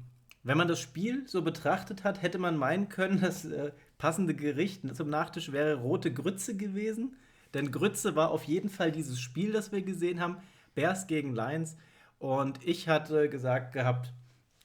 wenn 0.49 0.57
man 0.57 0.67
das 0.67 0.81
Spiel 0.81 1.27
so 1.27 1.43
betrachtet 1.43 2.03
hat, 2.03 2.23
hätte 2.23 2.39
man 2.39 2.57
meinen 2.57 2.89
können, 2.89 3.21
das 3.21 3.45
äh, 3.45 3.71
passende 3.99 4.33
Gericht 4.33 4.81
zum 4.95 5.07
Nachtisch 5.07 5.51
wäre 5.51 5.75
rote 5.75 6.11
Grütze 6.11 6.57
gewesen. 6.57 7.15
Denn 7.53 7.71
Grütze 7.71 8.15
war 8.15 8.31
auf 8.31 8.45
jeden 8.45 8.69
Fall 8.69 8.91
dieses 8.91 9.19
Spiel, 9.19 9.51
das 9.51 9.71
wir 9.71 9.83
gesehen 9.83 10.19
haben. 10.19 10.37
Bears 10.73 11.05
gegen 11.05 11.35
Lions. 11.35 11.77
Und 12.17 12.65
ich 12.65 12.89
hatte 12.89 13.29
gesagt 13.29 13.73
gehabt, 13.73 14.11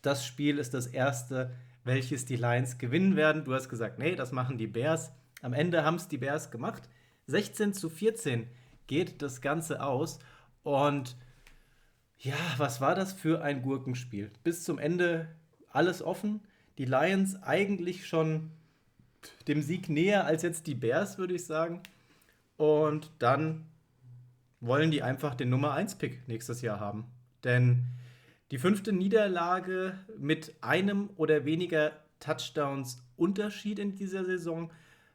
das 0.00 0.24
Spiel 0.24 0.56
ist 0.56 0.72
das 0.72 0.86
erste, 0.86 1.54
welches 1.84 2.24
die 2.24 2.36
Lions 2.36 2.78
gewinnen 2.78 3.14
werden. 3.14 3.44
Du 3.44 3.52
hast 3.52 3.68
gesagt, 3.68 3.98
nee, 3.98 4.14
das 4.14 4.32
machen 4.32 4.56
die 4.56 4.66
Bears. 4.66 5.12
Am 5.42 5.52
Ende 5.52 5.84
haben 5.84 5.96
es 5.96 6.08
die 6.08 6.16
Bears 6.16 6.50
gemacht. 6.50 6.88
16 7.26 7.74
zu 7.74 7.90
14 7.90 8.48
geht 8.86 9.20
das 9.20 9.42
Ganze 9.42 9.82
aus. 9.82 10.18
Und 10.62 11.14
ja, 12.16 12.36
was 12.56 12.80
war 12.80 12.94
das 12.94 13.12
für 13.12 13.42
ein 13.42 13.60
Gurkenspiel? 13.60 14.30
Bis 14.44 14.64
zum 14.64 14.78
Ende 14.78 15.28
alles 15.74 16.02
offen. 16.02 16.40
Die 16.78 16.84
Lions 16.84 17.42
eigentlich 17.42 18.06
schon 18.06 18.50
dem 19.48 19.62
Sieg 19.62 19.88
näher 19.88 20.26
als 20.26 20.42
jetzt 20.42 20.66
die 20.66 20.74
Bears, 20.74 21.18
würde 21.18 21.34
ich 21.34 21.44
sagen. 21.44 21.82
Und 22.56 23.10
dann 23.18 23.66
wollen 24.60 24.90
die 24.90 25.02
einfach 25.02 25.34
den 25.34 25.50
Nummer 25.50 25.76
1-Pick 25.76 26.26
nächstes 26.28 26.62
Jahr 26.62 26.80
haben. 26.80 27.06
Denn 27.42 27.84
die 28.50 28.58
fünfte 28.58 28.92
Niederlage 28.92 29.98
mit 30.18 30.54
einem 30.60 31.10
oder 31.16 31.44
weniger 31.44 31.92
Touchdowns 32.20 33.02
Unterschied 33.16 33.78
in 33.78 33.94
dieser 33.94 34.24
Saison. 34.24 34.70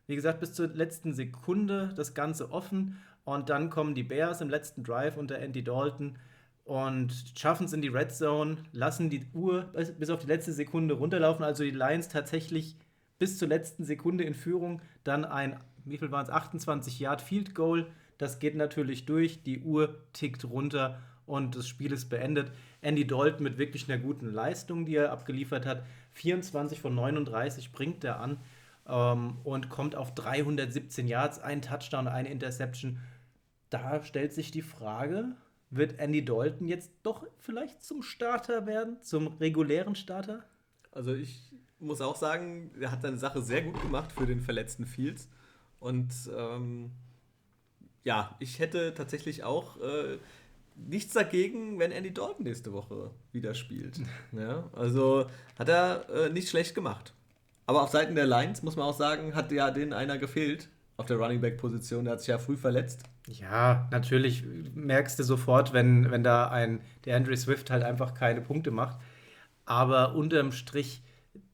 Wie 0.07 0.15
gesagt, 0.15 0.39
bis 0.39 0.53
zur 0.53 0.67
letzten 0.67 1.13
Sekunde 1.13 1.93
das 1.95 2.13
Ganze 2.13 2.51
offen. 2.51 2.99
Und 3.23 3.49
dann 3.49 3.69
kommen 3.69 3.95
die 3.95 4.03
Bears 4.03 4.41
im 4.41 4.49
letzten 4.49 4.83
Drive 4.83 5.17
unter 5.17 5.39
Andy 5.39 5.63
Dalton 5.63 6.17
und 6.69 7.33
schaffen 7.35 7.65
es 7.65 7.73
in 7.73 7.81
die 7.81 7.87
Red 7.87 8.11
Zone, 8.11 8.57
lassen 8.73 9.09
die 9.09 9.25
Uhr 9.33 9.63
bis 9.97 10.11
auf 10.11 10.19
die 10.19 10.27
letzte 10.27 10.53
Sekunde 10.53 10.93
runterlaufen, 10.93 11.43
also 11.43 11.63
die 11.63 11.71
Lions 11.71 12.09
tatsächlich 12.09 12.77
bis 13.17 13.39
zur 13.39 13.47
letzten 13.47 13.85
Sekunde 13.85 14.23
in 14.23 14.35
Führung, 14.35 14.79
dann 15.03 15.25
ein, 15.25 15.59
wie 15.83 15.97
viel 15.97 16.11
waren 16.11 16.25
es, 16.25 16.29
28 16.29 16.99
Yard 16.99 17.23
Field 17.23 17.55
Goal, 17.55 17.87
das 18.19 18.37
geht 18.37 18.55
natürlich 18.55 19.07
durch, 19.07 19.41
die 19.41 19.61
Uhr 19.61 19.95
tickt 20.13 20.45
runter 20.45 20.99
und 21.25 21.55
das 21.55 21.67
Spiel 21.67 21.91
ist 21.91 22.07
beendet. 22.07 22.51
Andy 22.81 23.07
Dalton 23.07 23.41
mit 23.41 23.57
wirklich 23.57 23.89
einer 23.89 23.99
guten 23.99 24.31
Leistung, 24.31 24.85
die 24.85 24.95
er 24.95 25.11
abgeliefert 25.11 25.65
hat, 25.65 25.83
24 26.11 26.79
von 26.79 26.93
39 26.93 27.71
bringt 27.71 28.03
er 28.03 28.19
an 28.19 28.37
ähm, 28.87 29.37
und 29.43 29.69
kommt 29.69 29.95
auf 29.95 30.13
317 30.13 31.07
Yards, 31.07 31.39
ein 31.39 31.63
Touchdown, 31.63 32.07
eine 32.07 32.29
Interception. 32.29 32.99
Da 33.71 34.03
stellt 34.03 34.33
sich 34.33 34.51
die 34.51 34.61
Frage, 34.61 35.35
wird 35.69 35.99
Andy 35.99 36.25
Dalton 36.25 36.67
jetzt 36.67 36.91
doch 37.03 37.25
vielleicht 37.39 37.83
zum 37.83 38.01
Starter 38.01 38.65
werden, 38.65 39.01
zum 39.01 39.27
regulären 39.39 39.95
Starter? 39.95 40.43
Also 40.91 41.13
ich 41.13 41.51
muss 41.79 42.01
auch 42.01 42.15
sagen, 42.15 42.71
er 42.79 42.91
hat 42.91 43.01
seine 43.01 43.17
Sache 43.17 43.41
sehr 43.41 43.61
gut 43.61 43.81
gemacht 43.81 44.11
für 44.11 44.25
den 44.25 44.41
verletzten 44.41 44.85
Fields. 44.85 45.29
Und 45.79 46.11
ähm, 46.35 46.91
ja, 48.03 48.35
ich 48.39 48.59
hätte 48.59 48.93
tatsächlich 48.93 49.43
auch 49.43 49.79
äh, 49.81 50.17
nichts 50.75 51.13
dagegen, 51.13 51.79
wenn 51.79 51.91
Andy 51.91 52.13
Dalton 52.13 52.43
nächste 52.43 52.73
Woche 52.73 53.11
wieder 53.31 53.53
spielt. 53.53 54.01
ja, 54.31 54.69
also 54.73 55.27
hat 55.57 55.69
er 55.69 56.09
äh, 56.09 56.29
nicht 56.29 56.49
schlecht 56.49 56.75
gemacht. 56.75 57.13
Aber 57.65 57.83
auf 57.83 57.91
Seiten 57.91 58.15
der 58.15 58.25
Lions 58.25 58.63
muss 58.63 58.75
man 58.75 58.85
auch 58.85 58.97
sagen, 58.97 59.35
hat 59.35 59.51
ja 59.51 59.69
den 59.69 59.93
einer 59.93 60.17
gefehlt 60.17 60.69
auf 60.97 61.05
der 61.05 61.17
Running 61.17 61.39
Back 61.39 61.57
Position. 61.57 62.05
Der 62.05 62.13
hat 62.13 62.19
sich 62.19 62.29
ja 62.29 62.39
früh 62.39 62.57
verletzt. 62.57 63.03
Ja, 63.31 63.87
natürlich 63.91 64.43
merkst 64.73 65.19
du 65.19 65.23
sofort, 65.23 65.71
wenn, 65.71 66.09
wenn 66.09 66.23
da 66.23 66.47
ein, 66.49 66.81
der 67.05 67.15
Andrew 67.15 67.35
Swift 67.35 67.69
halt 67.69 67.83
einfach 67.83 68.15
keine 68.15 68.41
Punkte 68.41 68.71
macht. 68.71 68.97
Aber 69.65 70.15
unterm 70.15 70.51
Strich, 70.51 71.03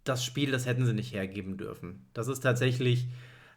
das 0.06 0.24
Spiel, 0.24 0.52
das 0.52 0.66
hätten 0.66 0.86
sie 0.86 0.94
nicht 0.94 1.14
hergeben 1.14 1.58
dürfen. 1.58 2.08
Das 2.14 2.30
ist 2.30 2.40
tatsächlich 2.40 3.08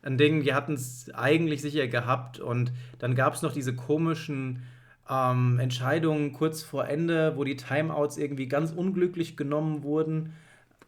ein 0.03 0.19
Ding, 0.19 0.43
die 0.43 0.53
hatten 0.53 0.75
es 0.75 1.11
eigentlich 1.15 1.63
sicher 1.63 1.87
gehabt 1.87 2.41
und 2.41 2.73
dann 2.99 3.15
gab 3.15 3.35
es 3.35 3.43
noch 3.43 3.53
diese 3.53 3.77
komischen 3.77 4.65
ähm, 5.09 5.61
Entscheidungen 5.61 6.33
kurz 6.33 6.63
vor 6.63 6.89
Ende, 6.89 7.37
wo 7.37 7.45
die 7.45 7.57
Timeouts 7.57 8.17
irgendwie 8.17 8.49
ganz 8.49 8.73
unglücklich 8.73 9.37
genommen 9.37 9.85
wurden. 9.85 10.33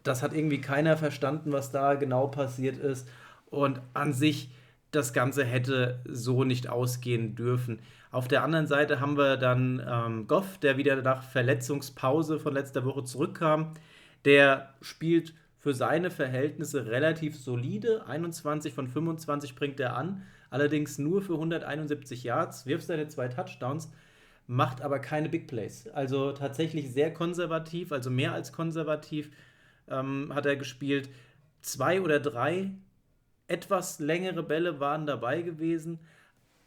Das 0.02 0.22
hat 0.24 0.32
irgendwie 0.34 0.60
keiner 0.60 0.96
verstanden, 0.96 1.52
was 1.52 1.70
da 1.70 1.94
genau 1.94 2.26
passiert 2.26 2.76
ist. 2.78 3.08
Und 3.50 3.80
an 3.94 4.12
sich 4.12 4.50
das 4.90 5.12
Ganze 5.12 5.44
hätte 5.44 6.00
so 6.04 6.44
nicht 6.44 6.68
ausgehen 6.68 7.34
dürfen. 7.36 7.80
Auf 8.10 8.26
der 8.26 8.42
anderen 8.42 8.66
Seite 8.66 9.00
haben 9.00 9.16
wir 9.16 9.36
dann 9.36 9.84
ähm, 9.88 10.26
Goff, 10.26 10.58
der 10.58 10.76
wieder 10.76 11.00
nach 11.02 11.22
Verletzungspause 11.22 12.40
von 12.40 12.54
letzter 12.54 12.84
Woche 12.84 13.04
zurückkam. 13.04 13.74
Der 14.24 14.74
spielt 14.80 15.34
für 15.58 15.74
seine 15.74 16.10
Verhältnisse 16.10 16.86
relativ 16.86 17.38
solide. 17.38 18.06
21 18.06 18.72
von 18.74 18.88
25 18.88 19.54
bringt 19.54 19.78
er 19.78 19.96
an, 19.96 20.22
allerdings 20.48 20.98
nur 20.98 21.22
für 21.22 21.34
171 21.34 22.24
Yards, 22.24 22.66
wirft 22.66 22.86
seine 22.86 23.08
zwei 23.08 23.28
Touchdowns, 23.28 23.92
macht 24.46 24.82
aber 24.82 24.98
keine 24.98 25.28
Big 25.28 25.46
Plays. 25.46 25.86
Also 25.88 26.32
tatsächlich 26.32 26.92
sehr 26.92 27.12
konservativ, 27.12 27.92
also 27.92 28.10
mehr 28.10 28.32
als 28.32 28.52
konservativ 28.52 29.30
ähm, 29.88 30.32
hat 30.34 30.46
er 30.46 30.56
gespielt. 30.56 31.10
Zwei 31.62 32.00
oder 32.00 32.18
drei 32.18 32.72
etwas 33.50 33.98
längere 33.98 34.42
Bälle 34.42 34.80
waren 34.80 35.06
dabei 35.06 35.42
gewesen, 35.42 35.98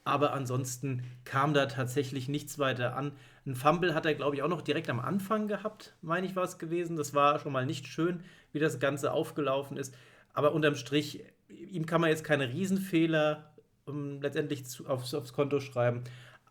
aber 0.04 0.34
ansonsten 0.34 1.04
kam 1.24 1.54
da 1.54 1.66
tatsächlich 1.66 2.28
nichts 2.28 2.60
weiter 2.60 2.96
an. 2.96 3.14
Ein 3.46 3.56
Fumble 3.56 3.96
hat 3.96 4.06
er, 4.06 4.16
glaube 4.16 4.36
ich, 4.36 4.44
auch 4.44 4.50
noch 4.50 4.62
direkt 4.62 4.90
am 4.90 5.00
Anfang 5.00 5.48
gehabt, 5.48 5.96
meine 6.02 6.28
ich, 6.28 6.36
war 6.36 6.44
es 6.44 6.58
gewesen. 6.58 6.98
Das 6.98 7.14
war 7.14 7.40
schon 7.40 7.54
mal 7.54 7.66
nicht 7.66 7.88
schön, 7.88 8.22
wie 8.52 8.60
das 8.60 8.80
Ganze 8.80 9.14
aufgelaufen 9.14 9.78
ist. 9.78 9.96
Aber 10.34 10.54
unterm 10.54 10.76
Strich, 10.76 11.24
ihm 11.48 11.86
kann 11.86 12.02
man 12.02 12.10
jetzt 12.10 12.24
keine 12.24 12.50
Riesenfehler 12.50 13.54
um, 13.86 14.22
letztendlich 14.22 14.66
zu, 14.66 14.88
aufs, 14.88 15.14
aufs 15.14 15.34
Konto 15.34 15.60
schreiben. 15.60 16.04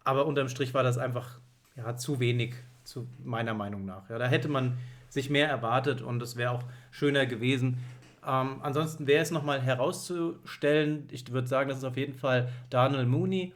Aber 0.05 0.27
unterm 0.27 0.49
Strich 0.49 0.73
war 0.73 0.83
das 0.83 0.99
einfach 0.99 1.41
ja, 1.77 1.97
zu 1.97 2.21
wenig, 2.21 2.55
zu 2.85 3.07
meiner 3.23 3.55
Meinung 3.55 3.85
nach. 3.85 4.09
Ja, 4.09 4.19
da 4.19 4.27
hätte 4.27 4.49
man 4.49 4.79
sich 5.09 5.29
mehr 5.29 5.49
erwartet 5.49 6.01
und 6.01 6.23
es 6.23 6.37
wäre 6.37 6.53
auch 6.53 6.65
schöner 6.91 7.27
gewesen. 7.27 7.79
Ähm, 8.27 8.61
ansonsten 8.63 9.07
wäre 9.07 9.23
es 9.23 9.31
nochmal 9.31 9.61
herauszustellen, 9.61 11.09
ich 11.11 11.31
würde 11.33 11.49
sagen, 11.49 11.69
das 11.69 11.79
ist 11.79 11.85
auf 11.85 11.97
jeden 11.97 12.15
Fall 12.15 12.49
Daniel 12.71 13.07
Mooney, 13.07 13.53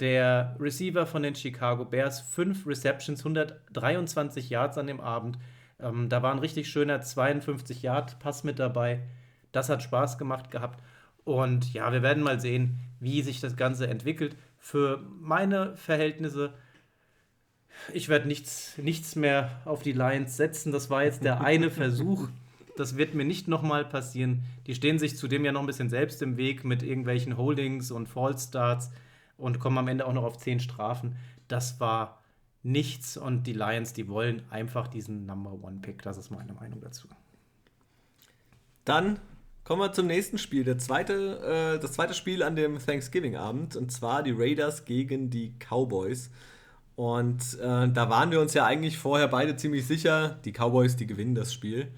der 0.00 0.56
Receiver 0.58 1.06
von 1.06 1.22
den 1.22 1.34
Chicago 1.34 1.84
Bears. 1.84 2.20
Fünf 2.20 2.66
Receptions, 2.66 3.20
123 3.20 4.50
Yards 4.50 4.78
an 4.78 4.86
dem 4.86 5.00
Abend. 5.00 5.38
Ähm, 5.78 6.08
da 6.08 6.22
war 6.22 6.32
ein 6.32 6.38
richtig 6.38 6.68
schöner 6.68 7.00
52-Yard-Pass 7.00 8.44
mit 8.44 8.58
dabei. 8.58 9.00
Das 9.52 9.68
hat 9.68 9.82
Spaß 9.82 10.18
gemacht 10.18 10.50
gehabt. 10.50 10.80
Und 11.24 11.72
ja, 11.74 11.92
wir 11.92 12.02
werden 12.02 12.22
mal 12.22 12.40
sehen, 12.40 12.80
wie 12.98 13.22
sich 13.22 13.40
das 13.40 13.56
Ganze 13.56 13.86
entwickelt. 13.88 14.36
Für 14.58 15.02
meine 15.20 15.76
Verhältnisse, 15.76 16.52
ich 17.92 18.08
werde 18.08 18.28
nichts, 18.28 18.76
nichts 18.78 19.16
mehr 19.16 19.60
auf 19.64 19.82
die 19.82 19.92
Lions 19.92 20.36
setzen. 20.36 20.72
Das 20.72 20.90
war 20.90 21.04
jetzt 21.04 21.24
der 21.24 21.40
eine 21.40 21.70
Versuch. 21.70 22.28
Das 22.80 22.96
wird 22.96 23.14
mir 23.14 23.26
nicht 23.26 23.46
nochmal 23.46 23.84
passieren. 23.84 24.42
Die 24.66 24.74
stehen 24.74 24.98
sich 24.98 25.18
zudem 25.18 25.44
ja 25.44 25.52
noch 25.52 25.60
ein 25.60 25.66
bisschen 25.66 25.90
selbst 25.90 26.22
im 26.22 26.38
Weg 26.38 26.64
mit 26.64 26.82
irgendwelchen 26.82 27.36
Holdings 27.36 27.90
und 27.90 28.08
Fallstarts 28.08 28.90
und 29.36 29.58
kommen 29.58 29.76
am 29.76 29.86
Ende 29.86 30.06
auch 30.06 30.14
noch 30.14 30.24
auf 30.24 30.38
10 30.38 30.60
Strafen. 30.60 31.16
Das 31.46 31.78
war 31.78 32.22
nichts 32.62 33.18
und 33.18 33.46
die 33.46 33.52
Lions, 33.52 33.92
die 33.92 34.08
wollen 34.08 34.40
einfach 34.48 34.88
diesen 34.88 35.26
Number 35.26 35.52
One 35.62 35.80
Pick. 35.82 36.00
Das 36.00 36.16
ist 36.16 36.30
meine 36.30 36.54
Meinung 36.54 36.80
dazu. 36.80 37.06
Dann 38.86 39.20
kommen 39.62 39.82
wir 39.82 39.92
zum 39.92 40.06
nächsten 40.06 40.38
Spiel. 40.38 40.64
Der 40.64 40.78
zweite, 40.78 41.74
äh, 41.76 41.80
das 41.80 41.92
zweite 41.92 42.14
Spiel 42.14 42.42
an 42.42 42.56
dem 42.56 42.78
Thanksgiving-Abend 42.78 43.76
und 43.76 43.92
zwar 43.92 44.22
die 44.22 44.32
Raiders 44.32 44.86
gegen 44.86 45.28
die 45.28 45.52
Cowboys. 45.58 46.30
Und 46.96 47.58
äh, 47.60 47.90
da 47.90 48.08
waren 48.08 48.30
wir 48.30 48.40
uns 48.40 48.54
ja 48.54 48.64
eigentlich 48.64 48.96
vorher 48.96 49.28
beide 49.28 49.54
ziemlich 49.56 49.86
sicher, 49.86 50.38
die 50.46 50.52
Cowboys, 50.52 50.96
die 50.96 51.06
gewinnen 51.06 51.34
das 51.34 51.52
Spiel. 51.52 51.92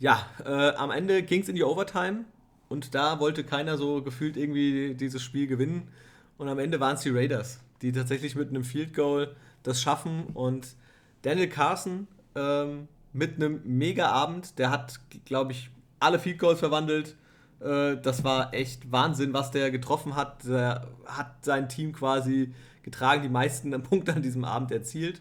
Ja, 0.00 0.26
äh, 0.46 0.74
am 0.76 0.90
Ende 0.90 1.22
ging 1.22 1.42
es 1.42 1.48
in 1.50 1.54
die 1.56 1.62
Overtime 1.62 2.24
und 2.70 2.94
da 2.94 3.20
wollte 3.20 3.44
keiner 3.44 3.76
so 3.76 4.02
gefühlt 4.02 4.38
irgendwie 4.38 4.94
dieses 4.94 5.22
Spiel 5.22 5.46
gewinnen. 5.46 5.88
Und 6.38 6.48
am 6.48 6.58
Ende 6.58 6.80
waren 6.80 6.94
es 6.94 7.02
die 7.02 7.10
Raiders, 7.10 7.60
die 7.82 7.92
tatsächlich 7.92 8.34
mit 8.34 8.48
einem 8.48 8.64
Field 8.64 8.94
Goal 8.94 9.36
das 9.62 9.82
schaffen. 9.82 10.28
Und 10.32 10.68
Daniel 11.20 11.50
Carson 11.50 12.08
ähm, 12.34 12.88
mit 13.12 13.36
einem 13.36 13.60
Mega-Abend, 13.64 14.58
der 14.58 14.70
hat, 14.70 15.00
glaube 15.26 15.52
ich, 15.52 15.68
alle 15.98 16.18
Field 16.18 16.38
Goals 16.38 16.60
verwandelt. 16.60 17.14
Äh, 17.60 17.98
das 17.98 18.24
war 18.24 18.54
echt 18.54 18.90
Wahnsinn, 18.90 19.34
was 19.34 19.50
der 19.50 19.70
getroffen 19.70 20.16
hat. 20.16 20.46
Der 20.46 20.88
hat 21.04 21.44
sein 21.44 21.68
Team 21.68 21.92
quasi 21.92 22.54
getragen, 22.82 23.22
die 23.22 23.28
meisten 23.28 23.70
Punkte 23.82 24.14
an 24.14 24.22
diesem 24.22 24.46
Abend 24.46 24.70
erzielt. 24.70 25.20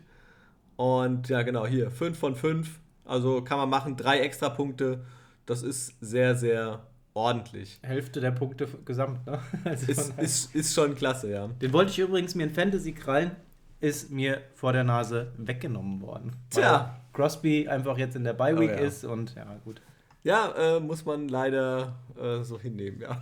Und 0.78 1.28
ja, 1.28 1.42
genau, 1.42 1.68
hier 1.68 1.92
5 1.92 2.18
von 2.18 2.36
5. 2.36 2.80
Also 3.10 3.42
kann 3.42 3.58
man 3.58 3.70
machen, 3.70 3.98
drei 3.98 4.20
extra 4.20 4.50
Punkte. 4.50 5.04
Das 5.46 5.64
ist 5.64 5.96
sehr, 6.00 6.36
sehr 6.36 6.86
ordentlich. 7.16 7.80
Hälfte 7.82 8.22
der 8.22 8.32
Punkte 8.32 8.68
gesamt, 8.86 9.26
ne? 9.26 9.40
Also 9.64 9.92
ist, 9.92 10.20
ist, 10.20 10.56
ist 10.56 10.74
schon 10.76 10.94
klasse, 10.94 11.32
ja. 11.32 11.48
Den 11.48 11.74
wollte 11.74 11.92
ich 11.92 12.00
übrigens 12.00 12.36
mir 12.36 12.44
in 12.44 12.52
Fantasy 12.52 12.92
krallen, 12.92 13.32
ist 13.80 14.12
mir 14.12 14.42
vor 14.54 14.74
der 14.74 14.84
Nase 14.84 15.34
weggenommen 15.38 16.02
worden. 16.02 16.36
Tja. 16.52 17.00
Crosby 17.14 17.68
einfach 17.68 17.98
jetzt 17.98 18.16
in 18.16 18.24
der 18.24 18.34
Bye 18.34 18.60
Week 18.60 18.70
oh, 18.70 18.80
ja. 18.80 18.80
ist 18.80 19.04
und 19.04 19.34
ja, 19.36 19.60
gut. 19.66 19.82
Ja, 20.24 20.54
äh, 20.56 20.80
muss 20.80 21.04
man 21.06 21.28
leider 21.28 21.96
äh, 22.22 22.44
so 22.44 22.60
hinnehmen, 22.60 23.02
ja. 23.02 23.20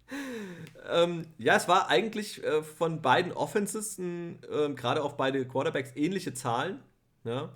ähm, 0.90 1.26
ja, 1.36 1.56
es 1.56 1.68
war 1.68 1.90
eigentlich 1.90 2.42
äh, 2.42 2.62
von 2.62 3.02
beiden 3.02 3.32
Offenses, 3.32 3.98
ähm, 3.98 4.38
gerade 4.76 5.02
auf 5.02 5.18
beide 5.18 5.44
Quarterbacks, 5.46 5.92
ähnliche 5.94 6.32
Zahlen. 6.32 6.78
Ja? 7.24 7.50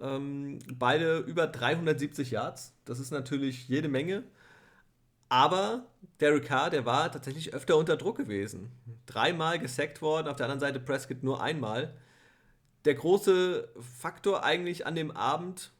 Ähm, 0.00 0.58
beide 0.72 1.18
über 1.18 1.46
370 1.46 2.30
Yards. 2.30 2.74
Das 2.84 2.98
ist 2.98 3.10
natürlich 3.10 3.68
jede 3.68 3.88
Menge. 3.88 4.24
Aber 5.28 5.86
Derek 6.20 6.44
Carr, 6.46 6.70
der 6.70 6.86
war 6.86 7.10
tatsächlich 7.10 7.54
öfter 7.54 7.76
unter 7.76 7.96
Druck 7.96 8.16
gewesen. 8.16 8.70
Dreimal 9.06 9.58
gesackt 9.58 10.02
worden, 10.02 10.28
auf 10.28 10.36
der 10.36 10.46
anderen 10.46 10.60
Seite 10.60 10.80
Prescott 10.80 11.22
nur 11.22 11.42
einmal. 11.42 11.94
Der 12.84 12.94
große 12.94 13.68
Faktor 13.80 14.44
eigentlich 14.44 14.86
an 14.86 14.94
dem 14.94 15.10
Abend 15.10 15.72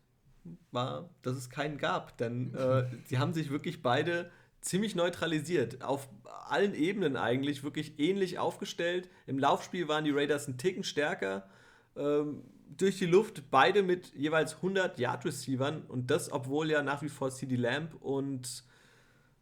war, 0.71 1.11
dass 1.23 1.37
es 1.37 1.51
keinen 1.51 1.79
gab. 1.79 2.17
Denn 2.19 2.55
äh, 2.55 2.87
sie 3.07 3.19
haben 3.19 3.33
sich 3.33 3.51
wirklich 3.51 3.83
beide 3.83 4.31
ziemlich 4.61 4.95
neutralisiert. 4.95 5.83
Auf 5.83 6.09
allen 6.47 6.75
Ebenen 6.75 7.17
eigentlich 7.17 7.63
wirklich 7.63 7.99
ähnlich 7.99 8.39
aufgestellt. 8.39 9.09
Im 9.27 9.39
Laufspiel 9.39 9.89
waren 9.89 10.05
die 10.05 10.11
Raiders 10.11 10.49
ein 10.49 10.59
Ticken 10.59 10.85
stärker. 10.85 11.49
Ähm, 11.97 12.43
durch 12.77 12.99
die 12.99 13.07
Luft 13.07 13.51
beide 13.51 13.83
mit 13.83 14.15
jeweils 14.15 14.57
100 14.57 14.99
Yard-Receivern. 14.99 15.83
Und 15.83 16.11
das, 16.11 16.31
obwohl 16.33 16.71
ja 16.71 16.83
nach 16.83 17.03
wie 17.03 17.09
vor 17.09 17.31
CD 17.31 17.57
Lamb 17.57 17.95
und 18.01 18.65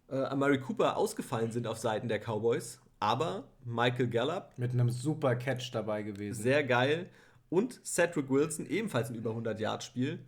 äh, 0.08 0.16
Amari 0.16 0.58
Cooper 0.58 0.96
ausgefallen 0.96 1.50
sind 1.50 1.66
auf 1.66 1.78
Seiten 1.78 2.08
der 2.08 2.20
Cowboys. 2.20 2.80
Aber 3.00 3.44
Michael 3.64 4.08
Gallup. 4.08 4.50
Mit 4.56 4.72
einem 4.72 4.90
super 4.90 5.34
Catch 5.36 5.70
dabei 5.72 6.02
gewesen. 6.02 6.42
Sehr 6.42 6.62
geil. 6.64 7.08
Und 7.48 7.84
Cedric 7.84 8.30
Wilson, 8.30 8.66
ebenfalls 8.66 9.10
ein 9.10 9.16
über 9.16 9.30
100 9.30 9.58
Yard 9.60 9.82
Spiel. 9.82 10.20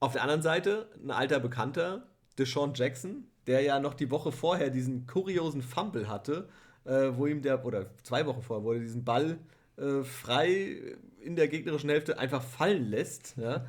Auf 0.00 0.12
der 0.12 0.22
anderen 0.22 0.42
Seite 0.42 0.88
ein 1.02 1.10
alter 1.10 1.40
Bekannter, 1.40 2.06
Deshaun 2.38 2.72
Jackson, 2.74 3.26
der 3.46 3.62
ja 3.62 3.80
noch 3.80 3.94
die 3.94 4.10
Woche 4.10 4.32
vorher 4.32 4.70
diesen 4.70 5.06
kuriosen 5.06 5.62
Fumble 5.62 6.08
hatte, 6.08 6.48
äh, 6.84 7.10
wo 7.14 7.26
ihm 7.26 7.42
der, 7.42 7.64
oder 7.64 7.86
zwei 8.02 8.26
Wochen 8.26 8.42
vorher, 8.42 8.78
er 8.78 8.80
diesen 8.80 9.04
Ball 9.04 9.38
äh, 9.76 10.02
frei 10.02 10.96
in 11.26 11.36
der 11.36 11.48
gegnerischen 11.48 11.90
Hälfte 11.90 12.18
einfach 12.18 12.42
fallen 12.42 12.88
lässt. 12.88 13.36
Ja? 13.36 13.66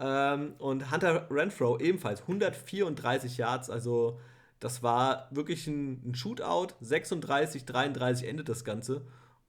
ähm, 0.00 0.54
und 0.58 0.90
Hunter 0.90 1.28
Renfro 1.30 1.78
ebenfalls 1.78 2.22
134 2.22 3.36
Yards, 3.36 3.70
also 3.70 4.18
das 4.64 4.82
war 4.82 5.28
wirklich 5.30 5.66
ein, 5.66 6.00
ein 6.08 6.14
Shootout. 6.14 6.68
36, 6.80 7.66
33 7.66 8.26
endet 8.26 8.48
das 8.48 8.64
Ganze. 8.64 9.02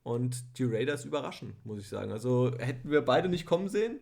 Und 0.03 0.59
die 0.59 0.65
Raiders 0.65 1.05
überraschen, 1.05 1.55
muss 1.63 1.79
ich 1.79 1.87
sagen. 1.87 2.11
Also 2.11 2.51
hätten 2.59 2.91
wir 2.91 3.01
beide 3.01 3.29
nicht 3.29 3.45
kommen 3.45 3.69
sehen. 3.69 3.99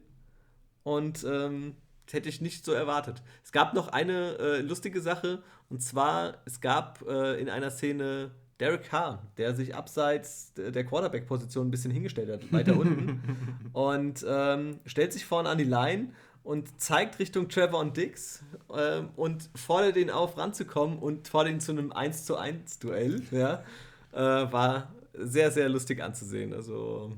Und 0.82 1.24
ähm, 1.24 1.76
hätte 2.12 2.30
ich 2.30 2.42
nicht 2.42 2.66
so 2.66 2.74
erwartet. 2.74 3.22
Es 3.44 3.52
gab 3.52 3.74
noch 3.76 3.90
eine 3.90 4.38
äh, 4.40 4.62
lustige 4.62 5.02
Sache. 5.02 5.44
Und 5.70 5.84
zwar, 5.84 6.42
es 6.46 6.62
gab 6.62 7.08
äh, 7.08 7.40
in 7.40 7.48
einer 7.48 7.70
Szene 7.70 8.32
Derek 8.64 8.84
Carr, 8.84 9.22
der 9.38 9.54
sich 9.54 9.76
abseits 9.76 10.54
der 10.56 10.86
Quarterback-Position 10.86 11.68
ein 11.68 11.72
bisschen 11.72 11.92
hingestellt 11.92 12.30
hat, 12.30 12.54
weiter 12.54 12.78
unten. 12.78 13.22
und 13.74 14.26
ähm, 14.26 14.80
stellt 14.86 15.12
sich 15.12 15.26
vorne 15.26 15.50
an 15.50 15.58
die 15.58 15.66
Line 15.66 16.14
und 16.46 16.80
zeigt 16.80 17.20
Richtung 17.20 17.50
Trevor 17.50 17.82
und 17.82 17.98
Dix 17.98 18.42
ähm, 18.74 19.10
und 19.18 19.50
fordert 19.54 19.98
ihn 19.98 20.10
auf, 20.10 20.38
ranzukommen 20.38 20.98
und 20.98 21.28
fordert 21.28 21.52
ihn 21.52 21.60
zu 21.60 21.74
einem 21.74 21.92
1 21.92 22.24
zu 22.24 22.38
1 22.38 22.80
Duell. 22.80 23.22
Ja, 23.32 23.66
äh, 24.14 24.18
war 24.18 24.94
sehr, 25.14 25.52
sehr 25.52 25.68
lustig 25.68 26.02
anzusehen. 26.02 26.54
Also 26.54 27.12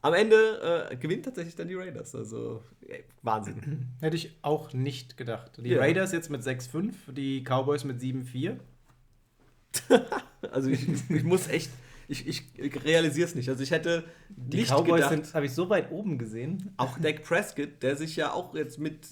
am 0.00 0.14
Ende 0.14 0.88
äh, 0.90 0.96
gewinnt 0.96 1.26
tatsächlich 1.26 1.54
dann 1.54 1.68
die 1.68 1.74
Raiders. 1.74 2.14
Also 2.14 2.62
ey, 2.86 3.04
Wahnsinn. 3.20 3.88
Hätte 4.00 4.16
ich 4.16 4.38
auch 4.40 4.72
nicht 4.72 5.18
gedacht. 5.18 5.58
Die 5.62 5.68
ja. 5.68 5.80
Raiders 5.80 6.12
jetzt 6.12 6.30
mit 6.30 6.40
6-5, 6.40 7.12
die 7.12 7.44
Cowboys 7.44 7.84
mit 7.84 8.00
7-4. 8.00 8.56
also 10.52 10.70
ich, 10.70 10.86
ich 11.10 11.24
muss 11.24 11.48
echt 11.48 11.70
ich, 12.10 12.26
ich 12.56 12.84
realisiere 12.84 13.28
es 13.28 13.34
nicht. 13.34 13.50
Also 13.50 13.62
ich 13.62 13.70
hätte 13.70 14.04
die 14.30 14.58
nicht 14.58 14.70
Cowboys 14.70 15.10
gedacht, 15.10 15.34
habe 15.34 15.44
ich 15.44 15.52
so 15.52 15.68
weit 15.68 15.92
oben 15.92 16.16
gesehen. 16.16 16.72
Auch 16.78 16.98
Dak 16.98 17.22
Prescott, 17.22 17.82
der 17.82 17.96
sich 17.96 18.16
ja 18.16 18.32
auch 18.32 18.54
jetzt 18.54 18.78
mit 18.78 19.08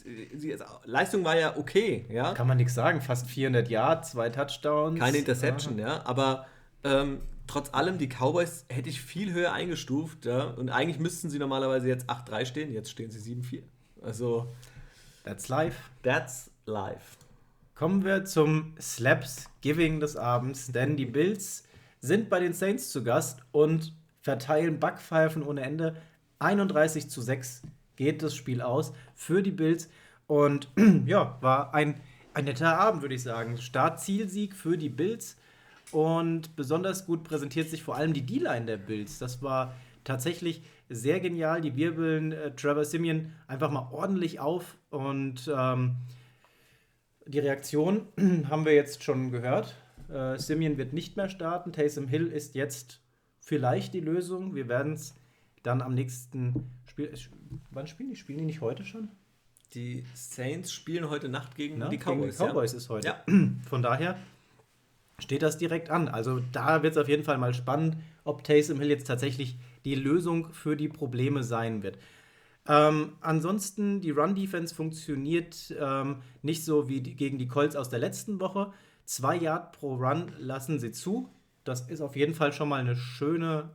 Leistung 0.85 1.22
war 1.22 1.38
ja 1.38 1.59
okay, 1.59 2.07
ja. 2.09 2.33
Kann 2.33 2.46
man 2.46 2.57
nichts 2.57 2.74
sagen, 2.74 3.02
fast 3.02 3.29
400 3.29 3.68
Yards, 3.68 4.12
zwei 4.12 4.31
Touchdowns. 4.31 4.98
Keine 4.98 5.18
Interception, 5.18 5.79
ja, 5.79 5.88
ja. 5.88 6.07
aber 6.07 6.46
ähm, 6.85 7.20
trotz 7.46 7.74
allem 7.74 7.98
die 7.98 8.09
Cowboys 8.09 8.64
hätte 8.70 8.88
ich 8.88 9.02
viel 9.02 9.35
höher 9.35 9.52
eingestuft, 9.52 10.24
ja. 10.24 10.44
Und 10.44 10.70
eigentlich 10.70 10.98
müssten 10.98 11.29
sie 11.29 11.38
normalerweise 11.38 11.88
jetzt 11.88 12.09
8-3 12.09 12.46
stehen, 12.46 12.72
jetzt 12.72 12.90
stehen 12.90 13.11
sie 13.11 13.35
7-4. 13.35 13.62
Also 14.00 14.55
That's 15.24 15.48
life. 15.48 15.76
That's 16.02 16.50
life. 16.64 17.18
Kommen 17.76 18.06
wir 18.06 18.24
zum 18.24 18.72
Slaps 18.80 19.50
Giving 19.60 20.00
des 20.00 20.16
Abends, 20.16 20.72
denn 20.72 20.96
die 20.96 21.04
Bills 21.04 21.64
sind 22.00 22.30
bei 22.30 22.40
den 22.40 22.54
Saints 22.54 22.88
zu 22.88 23.04
Gast 23.04 23.42
und 23.52 23.92
verteilen 24.22 24.80
Backpfeifen 24.80 25.42
ohne 25.42 25.60
Ende. 25.60 25.94
31 26.38 27.10
zu 27.10 27.20
6 27.20 27.64
geht 27.96 28.22
das 28.22 28.34
Spiel 28.34 28.62
aus 28.62 28.94
für 29.14 29.42
die 29.42 29.50
Bills. 29.50 29.90
Und 30.26 30.70
ja, 31.04 31.36
war 31.42 31.74
ein, 31.74 32.00
ein 32.32 32.46
netter 32.46 32.78
Abend, 32.78 33.02
würde 33.02 33.14
ich 33.14 33.22
sagen. 33.22 33.58
Start-Zielsieg 33.58 34.54
für 34.54 34.78
die 34.78 34.88
Bills. 34.88 35.36
Und 35.92 36.56
besonders 36.56 37.04
gut 37.04 37.24
präsentiert 37.24 37.68
sich 37.68 37.82
vor 37.82 37.96
allem 37.96 38.14
die 38.14 38.24
D-Line 38.24 38.64
der 38.64 38.78
Bills. 38.78 39.18
Das 39.18 39.42
war 39.42 39.74
tatsächlich 40.02 40.62
sehr 40.88 41.20
genial. 41.20 41.60
Die 41.60 41.76
wirbeln 41.76 42.32
äh, 42.32 42.56
Trevor 42.56 42.86
Simeon 42.86 43.32
einfach 43.46 43.70
mal 43.70 43.90
ordentlich 43.92 44.40
auf 44.40 44.78
und 44.88 45.52
ähm, 45.54 45.96
die 47.26 47.38
Reaktion 47.38 48.06
haben 48.48 48.64
wir 48.64 48.74
jetzt 48.74 49.04
schon 49.04 49.30
gehört. 49.30 49.74
Äh, 50.08 50.38
Simeon 50.38 50.78
wird 50.78 50.92
nicht 50.92 51.16
mehr 51.16 51.28
starten. 51.28 51.72
Taysom 51.72 52.08
Hill 52.08 52.28
ist 52.28 52.54
jetzt 52.54 53.00
vielleicht 53.40 53.94
die 53.94 54.00
Lösung. 54.00 54.54
Wir 54.54 54.68
werden 54.68 54.94
es 54.94 55.14
dann 55.62 55.82
am 55.82 55.94
nächsten 55.94 56.70
Spiel. 56.86 57.12
Wann 57.70 57.86
spielen 57.86 58.10
die? 58.10 58.16
Spielen 58.16 58.38
die 58.38 58.44
nicht 58.44 58.60
heute 58.60 58.84
schon? 58.84 59.08
Die 59.74 60.04
Saints 60.14 60.72
spielen 60.72 61.10
heute 61.10 61.28
Nacht 61.28 61.56
gegen 61.56 61.78
Na, 61.78 61.88
die 61.88 61.98
Cowboys. 61.98 62.38
Gegen 62.38 62.48
die 62.48 62.52
Cowboys 62.52 62.72
ja? 62.72 62.78
ist 62.78 62.88
heute. 62.88 63.08
Ja. 63.08 63.24
Von 63.68 63.82
daher 63.82 64.16
steht 65.18 65.42
das 65.42 65.58
direkt 65.58 65.90
an. 65.90 66.08
Also 66.08 66.40
da 66.52 66.82
wird 66.82 66.92
es 66.92 66.98
auf 66.98 67.08
jeden 67.08 67.24
Fall 67.24 67.38
mal 67.38 67.54
spannend, 67.54 67.96
ob 68.24 68.44
Taysom 68.44 68.78
Hill 68.78 68.90
jetzt 68.90 69.06
tatsächlich 69.06 69.58
die 69.84 69.94
Lösung 69.94 70.52
für 70.52 70.76
die 70.76 70.88
Probleme 70.88 71.42
sein 71.42 71.82
wird. 71.82 71.98
Ähm, 72.68 73.12
ansonsten, 73.20 74.00
die 74.00 74.11
Run-Defense 74.11 74.74
funktioniert 74.74 75.74
ähm, 75.79 76.22
nicht 76.42 76.64
so 76.64 76.88
wie 76.88 77.00
die, 77.00 77.14
gegen 77.14 77.38
die 77.38 77.48
Colts 77.48 77.76
aus 77.76 77.88
der 77.88 77.98
letzten 77.98 78.40
Woche. 78.40 78.72
Zwei 79.05 79.37
Yard 79.37 79.72
pro 79.72 79.94
Run 79.94 80.33
lassen 80.38 80.79
sie 80.79 80.90
zu. 80.90 81.29
Das 81.64 81.83
ist 81.88 82.00
auf 82.00 82.16
jeden 82.16 82.35
Fall 82.35 82.52
schon 82.52 82.68
mal 82.68 82.81
eine 82.81 82.96
schöne, 82.96 83.70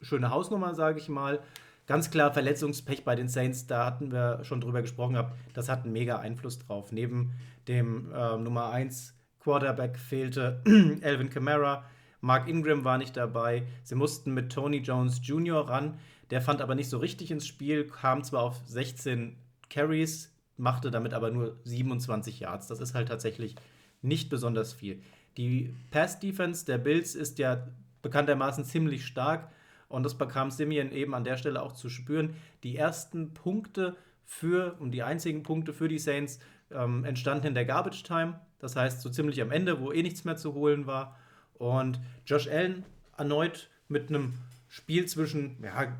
schöne 0.00 0.30
Hausnummer, 0.30 0.74
sage 0.74 0.98
ich 0.98 1.08
mal. 1.08 1.40
Ganz 1.86 2.10
klar 2.10 2.32
Verletzungspech 2.32 3.04
bei 3.04 3.16
den 3.16 3.28
Saints, 3.28 3.66
da 3.66 3.84
hatten 3.84 4.12
wir 4.12 4.44
schon 4.44 4.60
drüber 4.60 4.80
gesprochen. 4.80 5.18
Das 5.54 5.68
hat 5.68 5.84
einen 5.84 5.92
mega 5.92 6.18
Einfluss 6.18 6.58
drauf. 6.60 6.92
Neben 6.92 7.32
dem 7.66 8.12
äh, 8.12 8.36
Nummer 8.36 8.70
1 8.70 9.14
Quarterback 9.40 9.98
fehlte 9.98 10.62
Alvin 11.02 11.30
Kamara. 11.30 11.84
Mark 12.20 12.48
Ingram 12.48 12.84
war 12.84 12.98
nicht 12.98 13.16
dabei. 13.16 13.64
Sie 13.82 13.94
mussten 13.94 14.34
mit 14.34 14.52
Tony 14.52 14.78
Jones 14.78 15.20
Jr. 15.22 15.68
ran. 15.68 15.98
Der 16.30 16.40
fand 16.40 16.60
aber 16.60 16.74
nicht 16.74 16.88
so 16.88 16.98
richtig 16.98 17.30
ins 17.30 17.46
Spiel, 17.46 17.86
kam 17.86 18.22
zwar 18.22 18.42
auf 18.42 18.60
16 18.66 19.36
Carries, 19.68 20.32
machte 20.56 20.90
damit 20.90 21.14
aber 21.14 21.30
nur 21.30 21.58
27 21.64 22.40
Yards. 22.40 22.68
Das 22.68 22.80
ist 22.80 22.94
halt 22.94 23.08
tatsächlich 23.08 23.56
nicht 24.02 24.30
besonders 24.30 24.72
viel. 24.72 25.02
Die 25.36 25.74
Pass-Defense 25.90 26.64
der 26.64 26.78
Bills 26.78 27.14
ist 27.14 27.38
ja 27.38 27.66
bekanntermaßen 28.02 28.64
ziemlich 28.64 29.06
stark 29.06 29.50
und 29.88 30.04
das 30.04 30.16
bekam 30.16 30.50
Simeon 30.50 30.92
eben 30.92 31.14
an 31.14 31.24
der 31.24 31.36
Stelle 31.36 31.62
auch 31.62 31.72
zu 31.72 31.88
spüren. 31.88 32.34
Die 32.62 32.76
ersten 32.76 33.34
Punkte 33.34 33.96
für 34.24 34.76
und 34.78 34.92
die 34.92 35.02
einzigen 35.02 35.42
Punkte 35.42 35.72
für 35.72 35.88
die 35.88 35.98
Saints 35.98 36.38
ähm, 36.70 37.04
entstanden 37.04 37.48
in 37.48 37.54
der 37.54 37.64
Garbage 37.64 38.04
Time. 38.04 38.40
Das 38.58 38.76
heißt, 38.76 39.00
so 39.00 39.10
ziemlich 39.10 39.42
am 39.42 39.50
Ende, 39.50 39.80
wo 39.80 39.92
eh 39.92 40.02
nichts 40.02 40.24
mehr 40.24 40.36
zu 40.36 40.54
holen 40.54 40.86
war. 40.86 41.16
Und 41.54 42.00
Josh 42.26 42.48
Allen 42.48 42.84
erneut 43.16 43.68
mit 43.88 44.08
einem 44.08 44.34
Spiel 44.68 45.06
zwischen 45.06 45.62
ja, 45.62 45.98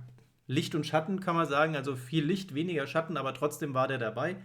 Licht 0.51 0.75
und 0.75 0.85
Schatten, 0.85 1.21
kann 1.21 1.37
man 1.37 1.47
sagen. 1.47 1.77
Also 1.77 1.95
viel 1.95 2.25
Licht, 2.25 2.55
weniger 2.55 2.87
Schatten, 2.89 3.17
aber 3.17 3.35
trotzdem 3.35 3.73
war 3.73 3.87
der 3.87 3.99
dabei. 3.99 4.37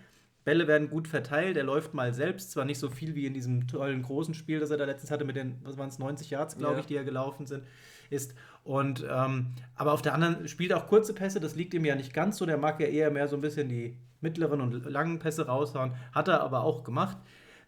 Bälle 0.44 0.68
werden 0.68 0.92
gut 0.92 1.08
verteilt, 1.08 1.58
er 1.58 1.64
läuft 1.64 1.96
mal 1.96 2.14
selbst, 2.14 2.52
zwar 2.52 2.66
nicht 2.66 2.78
so 2.78 2.92
viel 2.92 3.16
wie 3.16 3.26
in 3.26 3.34
diesem 3.34 3.68
tollen 3.68 4.04
großen 4.04 4.36
Spiel, 4.36 4.60
das 4.60 4.70
er 4.70 4.78
da 4.78 4.86
letztens 4.86 5.10
hatte 5.10 5.26
mit 5.26 5.36
den, 5.36 5.56
was 5.64 5.80
waren 5.80 5.90
es, 5.90 5.98
90 5.98 6.30
Yards, 6.30 6.56
glaube 6.60 6.76
ja. 6.76 6.80
ich, 6.82 6.86
die 6.86 6.96
er 6.96 7.04
gelaufen 7.04 7.48
sind, 7.48 7.64
ist. 8.12 8.36
Und 8.64 9.04
ähm, 9.10 9.56
aber 9.76 9.94
auf 9.94 10.04
der 10.04 10.14
anderen 10.14 10.48
spielt 10.48 10.72
auch 10.74 10.86
kurze 10.86 11.16
Pässe, 11.16 11.40
das 11.40 11.56
liegt 11.56 11.74
ihm 11.74 11.84
ja 11.84 11.96
nicht 11.96 12.14
ganz 12.14 12.38
so, 12.38 12.46
der 12.46 12.58
mag 12.58 12.80
ja 12.80 12.86
eher 12.86 13.10
mehr 13.10 13.28
so 13.28 13.36
ein 13.36 13.42
bisschen 13.42 13.70
die 13.70 13.98
mittleren 14.22 14.62
und 14.62 14.86
langen 14.86 15.18
Pässe 15.18 15.48
raushauen, 15.48 15.96
hat 16.12 16.28
er 16.28 16.42
aber 16.42 16.64
auch 16.64 16.84
gemacht. 16.84 17.18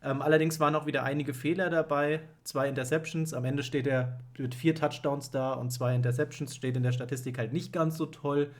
Ähm, 0.04 0.22
allerdings 0.22 0.60
waren 0.60 0.76
auch 0.76 0.86
wieder 0.86 1.04
einige 1.04 1.34
Fehler 1.34 1.70
dabei, 1.70 2.22
zwei 2.44 2.70
Interceptions. 2.70 3.34
Am 3.34 3.46
Ende 3.46 3.64
steht 3.64 3.88
er 3.88 4.20
mit 4.38 4.54
vier 4.54 4.76
Touchdowns 4.76 5.32
da 5.32 5.54
und 5.54 5.72
zwei 5.72 5.96
Interceptions 5.96 6.56
steht 6.56 6.78
in 6.78 6.84
der 6.84 6.92
Statistik 6.92 7.38
halt 7.38 7.54
nicht 7.54 7.74
ganz 7.74 7.98
so 7.98 8.06
toll. 8.06 8.52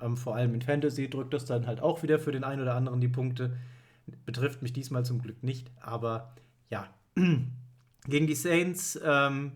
Ähm, 0.00 0.16
vor 0.16 0.36
allem 0.36 0.54
in 0.54 0.62
Fantasy 0.62 1.10
drückt 1.10 1.34
das 1.34 1.44
dann 1.44 1.66
halt 1.66 1.80
auch 1.80 2.02
wieder 2.02 2.18
für 2.18 2.32
den 2.32 2.44
einen 2.44 2.62
oder 2.62 2.74
anderen 2.74 3.00
die 3.00 3.08
Punkte. 3.08 3.56
Betrifft 4.24 4.62
mich 4.62 4.72
diesmal 4.72 5.04
zum 5.04 5.20
Glück 5.20 5.42
nicht, 5.42 5.70
aber 5.80 6.32
ja. 6.70 6.88
Gegen 8.04 8.26
die 8.26 8.34
Saints 8.34 9.00
ähm, 9.04 9.52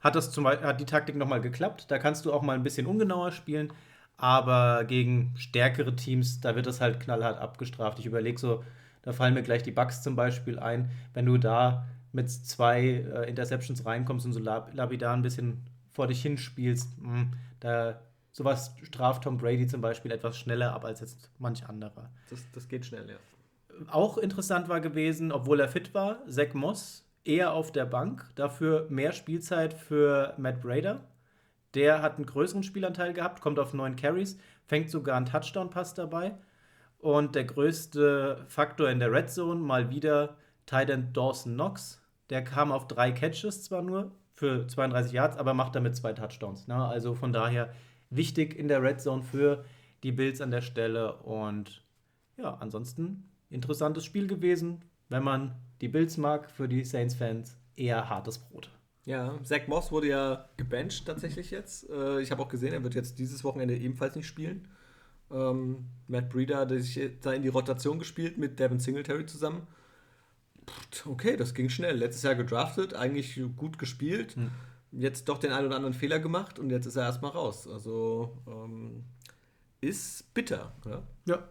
hat, 0.00 0.16
das 0.16 0.30
zum 0.30 0.44
Beispiel, 0.44 0.66
hat 0.66 0.80
die 0.80 0.84
Taktik 0.84 1.16
nochmal 1.16 1.40
geklappt. 1.40 1.90
Da 1.90 1.98
kannst 1.98 2.26
du 2.26 2.32
auch 2.32 2.42
mal 2.42 2.54
ein 2.54 2.62
bisschen 2.62 2.86
ungenauer 2.86 3.32
spielen. 3.32 3.72
Aber 4.18 4.84
gegen 4.84 5.34
stärkere 5.36 5.94
Teams, 5.94 6.40
da 6.40 6.56
wird 6.56 6.66
das 6.66 6.80
halt 6.80 7.00
knallhart 7.00 7.38
abgestraft. 7.38 7.98
Ich 7.98 8.06
überlege 8.06 8.38
so, 8.38 8.64
da 9.06 9.12
fallen 9.12 9.34
mir 9.34 9.42
gleich 9.42 9.62
die 9.62 9.70
Bugs 9.70 10.02
zum 10.02 10.16
Beispiel 10.16 10.58
ein. 10.58 10.90
Wenn 11.14 11.26
du 11.26 11.38
da 11.38 11.86
mit 12.10 12.28
zwei 12.28 12.80
äh, 12.80 13.28
Interceptions 13.28 13.86
reinkommst 13.86 14.26
und 14.26 14.32
so 14.32 14.40
lab 14.40 14.74
lapidar 14.74 15.14
ein 15.14 15.22
bisschen 15.22 15.62
vor 15.92 16.08
dich 16.08 16.22
hinspielst, 16.22 17.00
mh, 17.00 17.08
hm, 17.08 17.30
da 17.60 18.00
sowas 18.32 18.74
straft 18.82 19.22
Tom 19.22 19.38
Brady 19.38 19.68
zum 19.68 19.80
Beispiel 19.80 20.10
etwas 20.10 20.36
schneller 20.36 20.72
ab 20.72 20.84
als 20.84 20.98
jetzt 21.00 21.30
manch 21.38 21.68
anderer. 21.68 22.10
Das, 22.30 22.40
das 22.52 22.66
geht 22.66 22.84
schnell, 22.84 23.08
ja. 23.08 23.16
Auch 23.92 24.18
interessant 24.18 24.68
war 24.68 24.80
gewesen, 24.80 25.30
obwohl 25.30 25.60
er 25.60 25.68
fit 25.68 25.94
war, 25.94 26.18
Zach 26.28 26.52
Moss 26.54 27.04
eher 27.24 27.52
auf 27.52 27.70
der 27.70 27.86
Bank, 27.86 28.28
dafür 28.34 28.88
mehr 28.90 29.12
Spielzeit 29.12 29.72
für 29.72 30.34
Matt 30.36 30.62
Brader. 30.62 31.04
Der 31.74 32.02
hat 32.02 32.16
einen 32.16 32.26
größeren 32.26 32.64
Spielanteil 32.64 33.12
gehabt, 33.12 33.40
kommt 33.40 33.60
auf 33.60 33.72
neun 33.72 33.94
Carries, 33.94 34.36
fängt 34.64 34.90
sogar 34.90 35.16
einen 35.16 35.26
Touchdown-Pass 35.26 35.94
dabei. 35.94 36.34
Und 36.98 37.34
der 37.34 37.44
größte 37.44 38.44
Faktor 38.48 38.90
in 38.90 38.98
der 38.98 39.12
Red 39.12 39.30
Zone 39.30 39.60
mal 39.60 39.90
wieder 39.90 40.36
Titan 40.66 41.12
Dawson 41.12 41.54
Knox. 41.54 42.02
Der 42.30 42.42
kam 42.42 42.72
auf 42.72 42.88
drei 42.88 43.12
Catches 43.12 43.62
zwar 43.62 43.82
nur 43.82 44.12
für 44.34 44.66
32 44.66 45.12
Yards, 45.12 45.36
aber 45.36 45.54
macht 45.54 45.74
damit 45.74 45.96
zwei 45.96 46.12
Touchdowns. 46.12 46.66
Ne? 46.66 46.74
Also 46.74 47.14
von 47.14 47.32
daher 47.32 47.72
wichtig 48.10 48.54
in 48.58 48.68
der 48.68 48.82
Red 48.82 49.00
Zone 49.00 49.22
für 49.22 49.64
die 50.02 50.12
Bills 50.12 50.40
an 50.40 50.50
der 50.50 50.62
Stelle. 50.62 51.16
Und 51.18 51.82
ja, 52.36 52.54
ansonsten 52.54 53.30
interessantes 53.50 54.04
Spiel 54.04 54.26
gewesen. 54.26 54.84
Wenn 55.08 55.22
man 55.22 55.54
die 55.80 55.88
Bills 55.88 56.16
mag, 56.16 56.50
für 56.50 56.68
die 56.68 56.84
Saints-Fans 56.84 57.56
eher 57.76 58.08
hartes 58.08 58.38
Brot. 58.38 58.70
Ja, 59.04 59.38
Zach 59.44 59.68
Moss 59.68 59.92
wurde 59.92 60.08
ja 60.08 60.48
gebencht 60.56 61.06
tatsächlich 61.06 61.52
jetzt. 61.52 61.88
Äh, 61.88 62.20
ich 62.20 62.32
habe 62.32 62.42
auch 62.42 62.48
gesehen, 62.48 62.72
er 62.72 62.82
wird 62.82 62.94
jetzt 62.94 63.18
dieses 63.20 63.44
Wochenende 63.44 63.76
ebenfalls 63.76 64.16
nicht 64.16 64.26
spielen. 64.26 64.66
Ähm, 65.30 65.86
Matt 66.08 66.30
Breeder 66.30 66.58
hat 66.58 66.70
sich 66.70 67.00
da 67.20 67.32
in 67.32 67.42
die 67.42 67.48
Rotation 67.48 67.98
gespielt 67.98 68.38
mit 68.38 68.58
Devin 68.58 68.80
Singletary 68.80 69.26
zusammen. 69.26 69.66
Okay, 71.04 71.36
das 71.36 71.54
ging 71.54 71.68
schnell. 71.68 71.96
Letztes 71.96 72.22
Jahr 72.22 72.34
gedraftet, 72.34 72.94
eigentlich 72.94 73.40
gut 73.56 73.78
gespielt. 73.78 74.36
Hm. 74.36 74.50
Jetzt 74.92 75.28
doch 75.28 75.38
den 75.38 75.52
einen 75.52 75.66
oder 75.66 75.76
anderen 75.76 75.94
Fehler 75.94 76.18
gemacht 76.18 76.58
und 76.58 76.70
jetzt 76.70 76.86
ist 76.86 76.96
er 76.96 77.04
erstmal 77.04 77.32
raus. 77.32 77.68
Also 77.68 78.38
ähm, 78.46 79.04
ist 79.80 80.32
bitter. 80.32 80.72
Ja? 80.84 81.02
ja. 81.26 81.48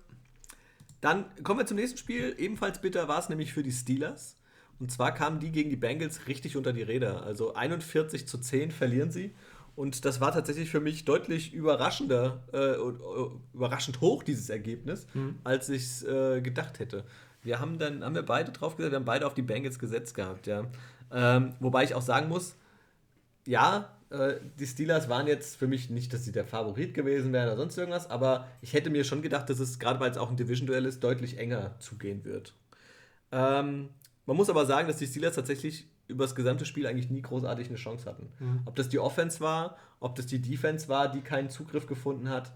Dann 1.02 1.26
kommen 1.44 1.60
wir 1.60 1.66
zum 1.66 1.78
nächsten 1.78 1.98
Spiel. 1.98 2.36
Ebenfalls 2.38 2.82
bitter 2.82 3.08
war 3.08 3.20
es 3.20 3.30
nämlich 3.30 3.54
für 3.54 3.64
die 3.64 3.72
Steelers. 3.72 4.38
Und 4.80 4.92
zwar 4.92 5.14
kamen 5.14 5.40
die 5.40 5.52
gegen 5.52 5.70
die 5.70 5.76
Bengals 5.76 6.28
richtig 6.28 6.58
unter 6.58 6.74
die 6.74 6.82
Räder. 6.82 7.24
Also 7.24 7.54
41 7.54 8.28
zu 8.28 8.38
10 8.38 8.72
verlieren 8.72 9.12
sie. 9.12 9.34
Und 9.76 10.06
das 10.06 10.22
war 10.22 10.32
tatsächlich 10.32 10.70
für 10.70 10.80
mich 10.80 11.04
deutlich 11.04 11.54
überraschender, 11.54 12.44
äh, 12.54 12.76
überraschend 13.54 14.00
hoch, 14.00 14.24
dieses 14.24 14.50
Ergebnis, 14.50 15.06
mhm. 15.14 15.40
als 15.44 15.68
ich 15.70 15.84
es 15.84 16.04
äh, 16.04 16.42
gedacht 16.42 16.80
hätte. 16.80 17.04
Wir 17.44 17.60
haben 17.60 17.78
dann, 17.78 18.04
haben 18.04 18.16
wir 18.16 18.24
beide 18.24 18.52
drauf 18.52 18.78
gesagt, 18.78 18.94
wir 18.94 18.98
haben 18.98 19.06
beide 19.06 19.28
auf 19.28 19.34
die 19.34 19.42
Bengals 19.42 19.78
gesetzt 19.78 20.16
gehabt, 20.16 20.48
ja. 20.48 20.66
Ähm, 21.12 21.54
wobei 21.60 21.84
ich 21.84 21.94
auch 21.94 22.02
sagen 22.02 22.30
muss, 22.30 22.56
ja, 23.46 23.96
äh, 24.10 24.36
die 24.60 24.66
Steelers 24.66 25.10
waren 25.10 25.28
jetzt 25.28 25.58
für 25.58 25.68
mich 25.68 25.90
nicht, 25.90 26.14
dass 26.14 26.24
sie 26.24 26.32
der 26.32 26.46
Favorit 26.46 26.94
gewesen 26.94 27.34
wären 27.34 27.48
oder 27.48 27.58
sonst 27.58 27.78
irgendwas, 27.78 28.10
aber 28.10 28.48
ich 28.62 28.74
hätte 28.74 28.90
mir 28.90 29.04
schon 29.04 29.22
gedacht, 29.22 29.50
dass 29.50 29.60
es, 29.60 29.78
gerade 29.78 30.00
weil 30.00 30.12
es 30.12 30.18
auch 30.18 30.30
ein 30.30 30.38
Division-Duell 30.38 30.86
ist, 30.86 31.04
deutlich 31.04 31.38
enger 31.38 31.78
zugehen 31.80 32.24
wird. 32.24 32.54
Ähm, 33.32 33.90
man 34.26 34.38
muss 34.38 34.50
aber 34.50 34.66
sagen, 34.66 34.88
dass 34.88 34.98
die 34.98 35.08
Steelers 35.08 35.36
tatsächlich 35.36 35.88
über 36.08 36.24
das 36.26 36.36
gesamte 36.36 36.66
Spiel 36.66 36.88
eigentlich 36.88 37.10
nie 37.10 37.22
großartig 37.22 37.68
eine 37.68 37.78
Chance 37.78 38.10
hatten. 38.10 38.30
Mhm. 38.40 38.62
Ob 38.66 38.76
das 38.76 38.90
die 38.90 39.00
Offense 39.00 39.40
war, 39.40 39.78
ob 40.00 40.16
das 40.16 40.26
die 40.28 40.42
Defense 40.42 40.88
war, 40.88 41.12
die 41.12 41.22
keinen 41.22 41.50
Zugriff 41.50 41.88
gefunden 41.88 42.30
hat. 42.30 42.52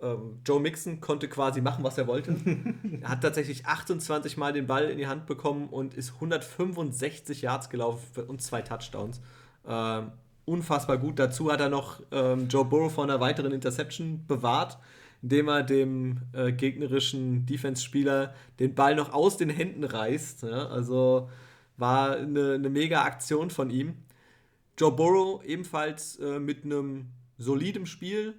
Ähm, 0.00 0.40
Joe 0.46 0.60
Mixon 0.60 1.00
konnte 1.00 1.28
quasi 1.28 1.60
machen, 1.60 1.84
was 1.84 1.98
er 1.98 2.06
wollte. 2.06 2.36
er 3.00 3.08
hat 3.08 3.22
tatsächlich 3.22 3.66
28 3.66 4.36
Mal 4.36 4.52
den 4.52 4.66
Ball 4.66 4.88
in 4.90 4.98
die 4.98 5.06
Hand 5.06 5.26
bekommen 5.26 5.68
und 5.68 5.94
ist 5.94 6.14
165 6.14 7.42
Yards 7.42 7.70
gelaufen 7.70 8.24
und 8.24 8.42
zwei 8.42 8.62
Touchdowns. 8.62 9.20
Ähm, 9.66 10.12
unfassbar 10.44 10.98
gut. 10.98 11.18
Dazu 11.18 11.52
hat 11.52 11.60
er 11.60 11.68
noch 11.68 12.00
ähm, 12.10 12.48
Joe 12.48 12.64
Burrow 12.64 12.92
vor 12.92 13.04
einer 13.04 13.20
weiteren 13.20 13.52
Interception 13.52 14.26
bewahrt. 14.26 14.78
indem 15.22 15.48
er 15.48 15.62
dem 15.62 16.22
äh, 16.32 16.50
gegnerischen 16.50 17.44
Defense-Spieler 17.44 18.34
den 18.58 18.74
Ball 18.74 18.94
noch 18.94 19.12
aus 19.12 19.36
den 19.36 19.50
Händen 19.50 19.84
reißt. 19.84 20.44
Ja? 20.44 20.68
Also 20.68 21.28
war 21.80 22.16
eine, 22.16 22.54
eine 22.54 22.70
mega 22.70 23.02
Aktion 23.02 23.50
von 23.50 23.70
ihm. 23.70 23.96
Joe 24.78 24.92
Burrow 24.92 25.44
ebenfalls 25.44 26.18
äh, 26.18 26.38
mit 26.38 26.64
einem 26.64 27.08
soliden 27.38 27.86
Spiel, 27.86 28.34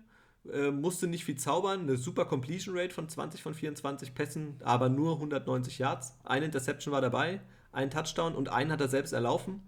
äh, 0.52 0.72
musste 0.72 1.08
nicht 1.08 1.26
viel 1.26 1.38
zaubern, 1.38 1.82
eine 1.82 1.98
super 1.98 2.26
Completion 2.26 2.78
Rate 2.78 2.94
von 2.94 3.08
20 3.08 3.44
von 3.44 3.54
24 3.54 4.16
Pässen, 4.16 4.56
aber 4.64 4.90
nur 4.90 5.16
190 5.16 5.80
Yards. 5.80 6.18
Eine 6.24 6.46
Interception 6.46 6.92
war 6.92 7.02
dabei, 7.02 7.42
ein 7.72 7.92
Touchdown 7.92 8.34
und 8.34 8.50
einen 8.50 8.72
hat 8.72 8.82
er 8.82 8.88
selbst 8.88 9.14
erlaufen. 9.14 9.62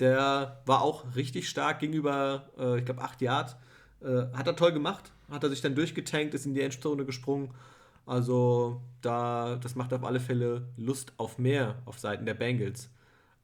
Der 0.00 0.62
war 0.66 0.82
auch 0.82 1.16
richtig 1.16 1.48
stark 1.48 1.80
gegenüber, 1.80 2.50
äh, 2.58 2.78
ich 2.78 2.84
glaube, 2.84 3.02
8 3.02 3.22
Yards. 3.22 3.56
Äh, 4.02 4.26
hat 4.34 4.46
er 4.46 4.56
toll 4.56 4.72
gemacht, 4.72 5.12
hat 5.30 5.42
er 5.42 5.50
sich 5.50 5.62
dann 5.62 5.74
durchgetankt, 5.74 6.34
ist 6.34 6.46
in 6.46 6.54
die 6.54 6.60
Endzone 6.60 7.04
gesprungen. 7.04 7.54
Also 8.04 8.80
da, 9.00 9.56
das 9.56 9.74
macht 9.74 9.92
auf 9.92 10.04
alle 10.04 10.20
Fälle 10.20 10.68
Lust 10.76 11.12
auf 11.16 11.38
mehr 11.38 11.76
auf 11.86 11.98
Seiten 11.98 12.26
der 12.26 12.34
Bengals. 12.34 12.90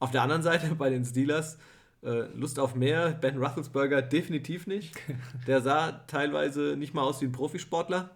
Auf 0.03 0.11
der 0.11 0.23
anderen 0.23 0.43
Seite 0.43 0.75
bei 0.75 0.91
den 0.91 1.05
Steelers 1.05 1.59
äh, 2.03 2.23
Lust 2.35 2.59
auf 2.59 2.75
mehr. 2.75 3.13
Ben 3.13 3.39
Roethlisberger 3.39 4.03
definitiv 4.03 4.67
nicht. 4.67 4.97
Der 5.47 5.61
sah 5.61 5.93
teilweise 6.09 6.75
nicht 6.77 6.93
mal 6.93 7.03
aus 7.03 7.21
wie 7.21 7.27
ein 7.27 7.31
Profisportler. 7.31 8.11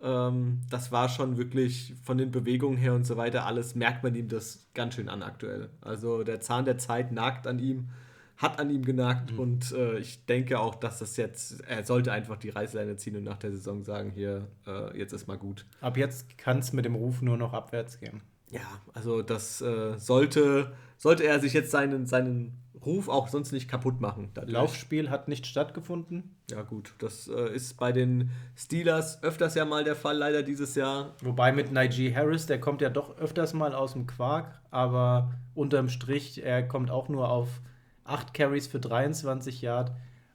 Ähm, 0.00 0.62
das 0.70 0.90
war 0.90 1.10
schon 1.10 1.36
wirklich 1.36 1.92
von 2.02 2.16
den 2.16 2.30
Bewegungen 2.30 2.78
her 2.78 2.94
und 2.94 3.04
so 3.04 3.18
weiter 3.18 3.44
alles, 3.44 3.74
merkt 3.74 4.02
man 4.04 4.14
ihm 4.14 4.28
das 4.28 4.70
ganz 4.72 4.94
schön 4.94 5.10
an 5.10 5.22
aktuell. 5.22 5.68
Also 5.82 6.24
der 6.24 6.40
Zahn 6.40 6.64
der 6.64 6.78
Zeit 6.78 7.12
nagt 7.12 7.46
an 7.46 7.58
ihm, 7.58 7.90
hat 8.38 8.58
an 8.58 8.70
ihm 8.70 8.86
genagt 8.86 9.32
mhm. 9.32 9.38
und 9.38 9.72
äh, 9.72 9.98
ich 9.98 10.24
denke 10.24 10.58
auch, 10.58 10.76
dass 10.76 10.98
das 10.98 11.18
jetzt, 11.18 11.60
er 11.68 11.84
sollte 11.84 12.10
einfach 12.10 12.38
die 12.38 12.48
Reißleine 12.48 12.96
ziehen 12.96 13.16
und 13.16 13.24
nach 13.24 13.36
der 13.36 13.50
Saison 13.50 13.84
sagen, 13.84 14.12
hier, 14.14 14.48
äh, 14.66 14.96
jetzt 14.96 15.12
ist 15.12 15.26
mal 15.26 15.36
gut. 15.36 15.66
Ab 15.82 15.98
jetzt 15.98 16.38
kann 16.38 16.60
es 16.60 16.72
mit 16.72 16.86
dem 16.86 16.94
Ruf 16.94 17.20
nur 17.20 17.36
noch 17.36 17.52
abwärts 17.52 18.00
gehen. 18.00 18.22
Ja, 18.50 18.60
also 18.94 19.22
das 19.22 19.60
äh, 19.60 19.98
sollte, 19.98 20.72
sollte 20.96 21.24
er 21.24 21.40
sich 21.40 21.52
jetzt 21.52 21.70
seinen, 21.70 22.06
seinen 22.06 22.58
Ruf 22.84 23.08
auch 23.08 23.28
sonst 23.28 23.52
nicht 23.52 23.68
kaputt 23.68 24.00
machen. 24.00 24.30
Dadurch. 24.34 24.52
Laufspiel 24.52 25.10
hat 25.10 25.28
nicht 25.28 25.46
stattgefunden. 25.46 26.36
Ja, 26.50 26.62
gut. 26.62 26.94
Das 26.98 27.28
äh, 27.28 27.54
ist 27.54 27.76
bei 27.78 27.92
den 27.92 28.30
Steelers 28.56 29.22
öfters 29.22 29.54
ja 29.54 29.64
mal 29.64 29.84
der 29.84 29.96
Fall, 29.96 30.16
leider 30.16 30.42
dieses 30.42 30.74
Jahr. 30.74 31.14
Wobei 31.22 31.52
mit 31.52 31.72
Najee 31.72 32.14
Harris, 32.14 32.46
der 32.46 32.60
kommt 32.60 32.80
ja 32.80 32.90
doch 32.90 33.18
öfters 33.18 33.52
mal 33.52 33.74
aus 33.74 33.92
dem 33.92 34.06
Quark, 34.06 34.60
aber 34.70 35.34
unterm 35.54 35.88
Strich, 35.88 36.42
er 36.42 36.66
kommt 36.66 36.90
auch 36.90 37.08
nur 37.08 37.30
auf 37.30 37.60
8 38.04 38.32
Carries 38.32 38.66
für 38.66 38.80
23 38.80 39.60
Yard 39.60 39.92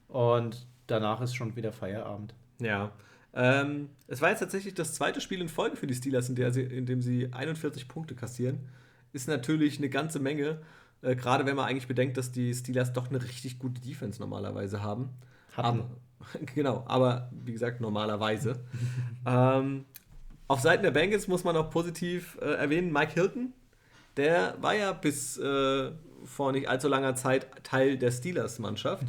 und 0.08 0.66
danach 0.86 1.20
ist 1.20 1.34
schon 1.34 1.56
wieder 1.56 1.72
Feierabend. 1.72 2.34
Ja. 2.60 2.92
Ähm, 3.34 3.88
es 4.06 4.22
war 4.22 4.30
jetzt 4.30 4.40
tatsächlich 4.40 4.74
das 4.74 4.94
zweite 4.94 5.20
Spiel 5.20 5.40
in 5.40 5.48
Folge 5.48 5.76
für 5.76 5.86
die 5.86 5.94
Steelers, 5.94 6.28
in, 6.28 6.52
sie, 6.52 6.62
in 6.62 6.86
dem 6.86 7.02
sie 7.02 7.32
41 7.32 7.88
Punkte 7.88 8.14
kassieren. 8.14 8.60
Ist 9.12 9.28
natürlich 9.28 9.78
eine 9.78 9.88
ganze 9.88 10.20
Menge. 10.20 10.60
Äh, 11.02 11.16
Gerade 11.16 11.44
wenn 11.44 11.56
man 11.56 11.66
eigentlich 11.66 11.88
bedenkt, 11.88 12.16
dass 12.16 12.30
die 12.30 12.54
Steelers 12.54 12.92
doch 12.92 13.08
eine 13.08 13.22
richtig 13.22 13.58
gute 13.58 13.80
Defense 13.80 14.20
normalerweise 14.20 14.82
haben. 14.82 15.10
Hatten. 15.56 15.80
Aber, 15.80 15.88
genau, 16.54 16.84
aber 16.86 17.30
wie 17.32 17.52
gesagt, 17.52 17.80
normalerweise. 17.80 18.60
ähm, 19.26 19.84
auf 20.46 20.60
Seiten 20.60 20.82
der 20.82 20.90
Bengals 20.92 21.26
muss 21.26 21.42
man 21.42 21.56
auch 21.56 21.70
positiv 21.70 22.38
äh, 22.40 22.54
erwähnen, 22.54 22.92
Mike 22.92 23.14
Hilton, 23.14 23.52
der 24.16 24.56
war 24.60 24.74
ja 24.74 24.92
bis 24.92 25.38
äh, 25.38 25.90
vor 26.24 26.52
nicht 26.52 26.68
allzu 26.68 26.88
langer 26.88 27.14
Zeit 27.16 27.46
Teil 27.64 27.98
der 27.98 28.10
Steelers-Mannschaft. 28.10 29.06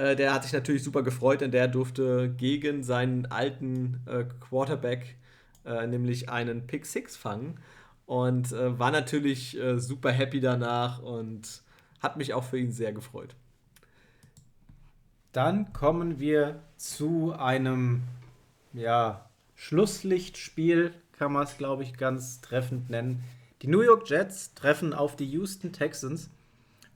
Äh, 0.00 0.16
der 0.16 0.32
hat 0.32 0.44
sich 0.44 0.52
natürlich 0.54 0.82
super 0.82 1.02
gefreut, 1.02 1.42
denn 1.42 1.50
der 1.50 1.68
durfte 1.68 2.30
gegen 2.30 2.82
seinen 2.82 3.26
alten 3.26 4.00
äh, 4.06 4.24
Quarterback 4.40 5.16
äh, 5.66 5.86
nämlich 5.86 6.30
einen 6.30 6.66
Pick 6.66 6.86
Six 6.86 7.18
fangen 7.18 7.58
und 8.06 8.50
äh, 8.52 8.78
war 8.78 8.90
natürlich 8.90 9.60
äh, 9.60 9.78
super 9.78 10.10
happy 10.10 10.40
danach 10.40 11.02
und 11.02 11.62
hat 12.00 12.16
mich 12.16 12.32
auch 12.32 12.44
für 12.44 12.58
ihn 12.58 12.72
sehr 12.72 12.94
gefreut. 12.94 13.34
Dann 15.32 15.74
kommen 15.74 16.18
wir 16.18 16.62
zu 16.76 17.34
einem 17.38 18.02
ja, 18.72 19.28
Schlusslichtspiel, 19.54 20.94
kann 21.12 21.32
man 21.32 21.44
es, 21.44 21.58
glaube 21.58 21.82
ich, 21.82 21.98
ganz 21.98 22.40
treffend 22.40 22.88
nennen. 22.88 23.22
Die 23.60 23.68
New 23.68 23.82
York 23.82 24.08
Jets 24.08 24.54
treffen 24.54 24.94
auf 24.94 25.14
die 25.14 25.26
Houston 25.26 25.74
Texans 25.74 26.30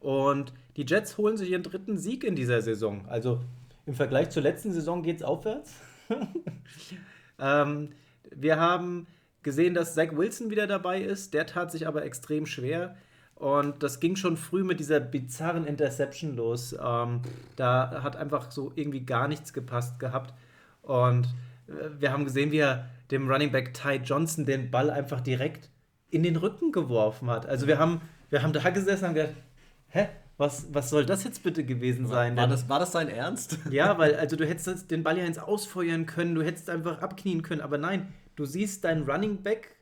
und 0.00 0.54
die 0.76 0.84
Jets 0.86 1.18
holen 1.18 1.36
sich 1.36 1.50
ihren 1.50 1.62
dritten 1.62 1.98
Sieg 1.98 2.24
in 2.24 2.34
dieser 2.34 2.62
Saison. 2.62 3.06
Also 3.08 3.40
im 3.86 3.94
Vergleich 3.94 4.30
zur 4.30 4.42
letzten 4.42 4.72
Saison 4.72 5.02
geht 5.02 5.16
es 5.16 5.22
aufwärts. 5.22 5.74
ähm, 7.38 7.90
wir 8.30 8.58
haben 8.58 9.06
gesehen, 9.42 9.74
dass 9.74 9.94
Zach 9.94 10.12
Wilson 10.12 10.50
wieder 10.50 10.66
dabei 10.66 11.00
ist. 11.00 11.34
Der 11.34 11.46
tat 11.46 11.70
sich 11.70 11.86
aber 11.86 12.04
extrem 12.04 12.46
schwer. 12.46 12.96
Und 13.34 13.82
das 13.82 14.00
ging 14.00 14.16
schon 14.16 14.36
früh 14.36 14.64
mit 14.64 14.80
dieser 14.80 15.00
bizarren 15.00 15.66
Interception 15.66 16.34
los. 16.34 16.72
Ähm, 16.72 17.20
da 17.56 18.02
hat 18.02 18.16
einfach 18.16 18.50
so 18.50 18.72
irgendwie 18.74 19.04
gar 19.04 19.28
nichts 19.28 19.52
gepasst 19.52 19.98
gehabt. 19.98 20.34
Und 20.82 21.26
äh, 21.68 21.90
wir 21.98 22.12
haben 22.12 22.24
gesehen, 22.24 22.52
wie 22.52 22.58
er 22.58 22.88
dem 23.10 23.30
Running 23.30 23.52
Back 23.52 23.74
Ty 23.74 23.96
Johnson 23.96 24.46
den 24.46 24.70
Ball 24.70 24.90
einfach 24.90 25.20
direkt 25.20 25.70
in 26.10 26.22
den 26.22 26.36
Rücken 26.36 26.72
geworfen 26.72 27.28
hat. 27.28 27.46
Also 27.46 27.66
wir 27.66 27.78
haben, 27.78 28.00
wir 28.30 28.42
haben 28.42 28.52
da 28.52 28.70
gesessen 28.70 29.04
und 29.04 29.08
haben 29.08 29.14
gedacht, 29.14 29.34
hä, 29.88 30.08
was, 30.36 30.66
was 30.72 30.90
soll 30.90 31.06
das 31.06 31.24
jetzt 31.24 31.42
bitte 31.42 31.64
gewesen 31.64 32.06
sein? 32.06 32.36
War, 32.36 32.48
das, 32.48 32.68
war 32.68 32.78
das 32.80 32.92
sein 32.92 33.08
Ernst? 33.08 33.58
Ja, 33.70 33.98
weil 33.98 34.16
also 34.16 34.36
du 34.36 34.46
hättest 34.46 34.90
den 34.90 35.02
Ball 35.02 35.18
ja 35.18 35.24
ins 35.24 35.38
Ausfeuern 35.38 36.06
können, 36.06 36.34
du 36.34 36.42
hättest 36.42 36.68
einfach 36.70 37.00
abknien 37.02 37.42
können, 37.42 37.60
aber 37.60 37.78
nein, 37.78 38.12
du 38.36 38.44
siehst 38.44 38.84
deinen 38.84 39.08
Running 39.08 39.42
Back 39.42 39.76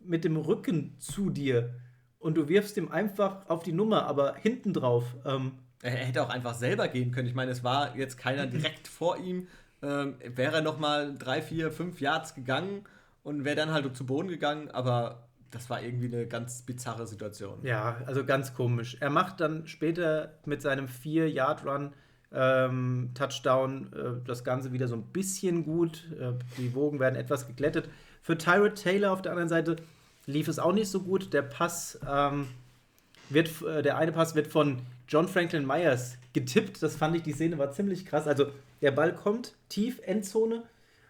mit 0.00 0.24
dem 0.24 0.36
Rücken 0.36 0.96
zu 0.98 1.30
dir 1.30 1.74
und 2.18 2.36
du 2.36 2.48
wirfst 2.48 2.76
ihm 2.76 2.90
einfach 2.90 3.48
auf 3.48 3.62
die 3.62 3.72
Nummer, 3.72 4.06
aber 4.06 4.34
hinten 4.36 4.72
drauf. 4.72 5.04
Ähm, 5.24 5.52
er 5.82 5.92
hätte 5.92 6.22
auch 6.22 6.30
einfach 6.30 6.54
selber 6.54 6.88
gehen 6.88 7.12
können. 7.12 7.28
Ich 7.28 7.34
meine, 7.34 7.52
es 7.52 7.62
war 7.62 7.96
jetzt 7.96 8.18
keiner 8.18 8.46
direkt 8.46 8.88
vor 8.88 9.18
ihm. 9.18 9.46
Ähm, 9.82 10.16
wäre 10.24 10.56
er 10.56 10.62
noch 10.62 10.78
mal 10.78 11.14
drei, 11.16 11.40
vier, 11.40 11.70
fünf 11.70 12.00
Yards 12.00 12.34
gegangen 12.34 12.84
und 13.22 13.44
wäre 13.44 13.56
dann 13.56 13.72
halt 13.72 13.94
zu 13.96 14.06
Boden 14.06 14.28
gegangen, 14.28 14.70
aber 14.70 15.27
das 15.50 15.70
war 15.70 15.82
irgendwie 15.82 16.06
eine 16.06 16.26
ganz 16.26 16.62
bizarre 16.62 17.06
Situation. 17.06 17.58
Ja, 17.62 18.02
also 18.06 18.24
ganz 18.24 18.54
komisch. 18.54 18.96
Er 19.00 19.10
macht 19.10 19.40
dann 19.40 19.66
später 19.66 20.34
mit 20.44 20.60
seinem 20.62 20.86
4-Yard-Run 20.86 21.92
ähm, 22.32 23.10
Touchdown 23.14 23.90
äh, 23.92 24.26
das 24.26 24.44
Ganze 24.44 24.72
wieder 24.72 24.88
so 24.88 24.94
ein 24.94 25.04
bisschen 25.04 25.64
gut. 25.64 26.06
Äh, 26.20 26.32
die 26.58 26.74
Wogen 26.74 27.00
werden 27.00 27.16
etwas 27.16 27.46
geglättet. 27.46 27.88
Für 28.22 28.36
Tyrod 28.36 28.74
Taylor 28.74 29.12
auf 29.12 29.22
der 29.22 29.32
anderen 29.32 29.48
Seite 29.48 29.76
lief 30.26 30.48
es 30.48 30.58
auch 30.58 30.72
nicht 30.72 30.90
so 30.90 31.00
gut. 31.00 31.32
Der 31.32 31.42
Pass 31.42 31.98
ähm, 32.06 32.48
wird, 33.30 33.62
äh, 33.62 33.82
der 33.82 33.96
eine 33.96 34.12
Pass 34.12 34.34
wird 34.34 34.46
von 34.46 34.82
John 35.08 35.26
Franklin 35.28 35.66
Myers 35.66 36.18
getippt. 36.34 36.82
Das 36.82 36.96
fand 36.96 37.16
ich, 37.16 37.22
die 37.22 37.32
Szene 37.32 37.56
war 37.56 37.72
ziemlich 37.72 38.04
krass. 38.04 38.26
Also 38.26 38.48
der 38.82 38.90
Ball 38.90 39.14
kommt 39.14 39.54
tief, 39.70 39.98
Endzone 40.04 40.64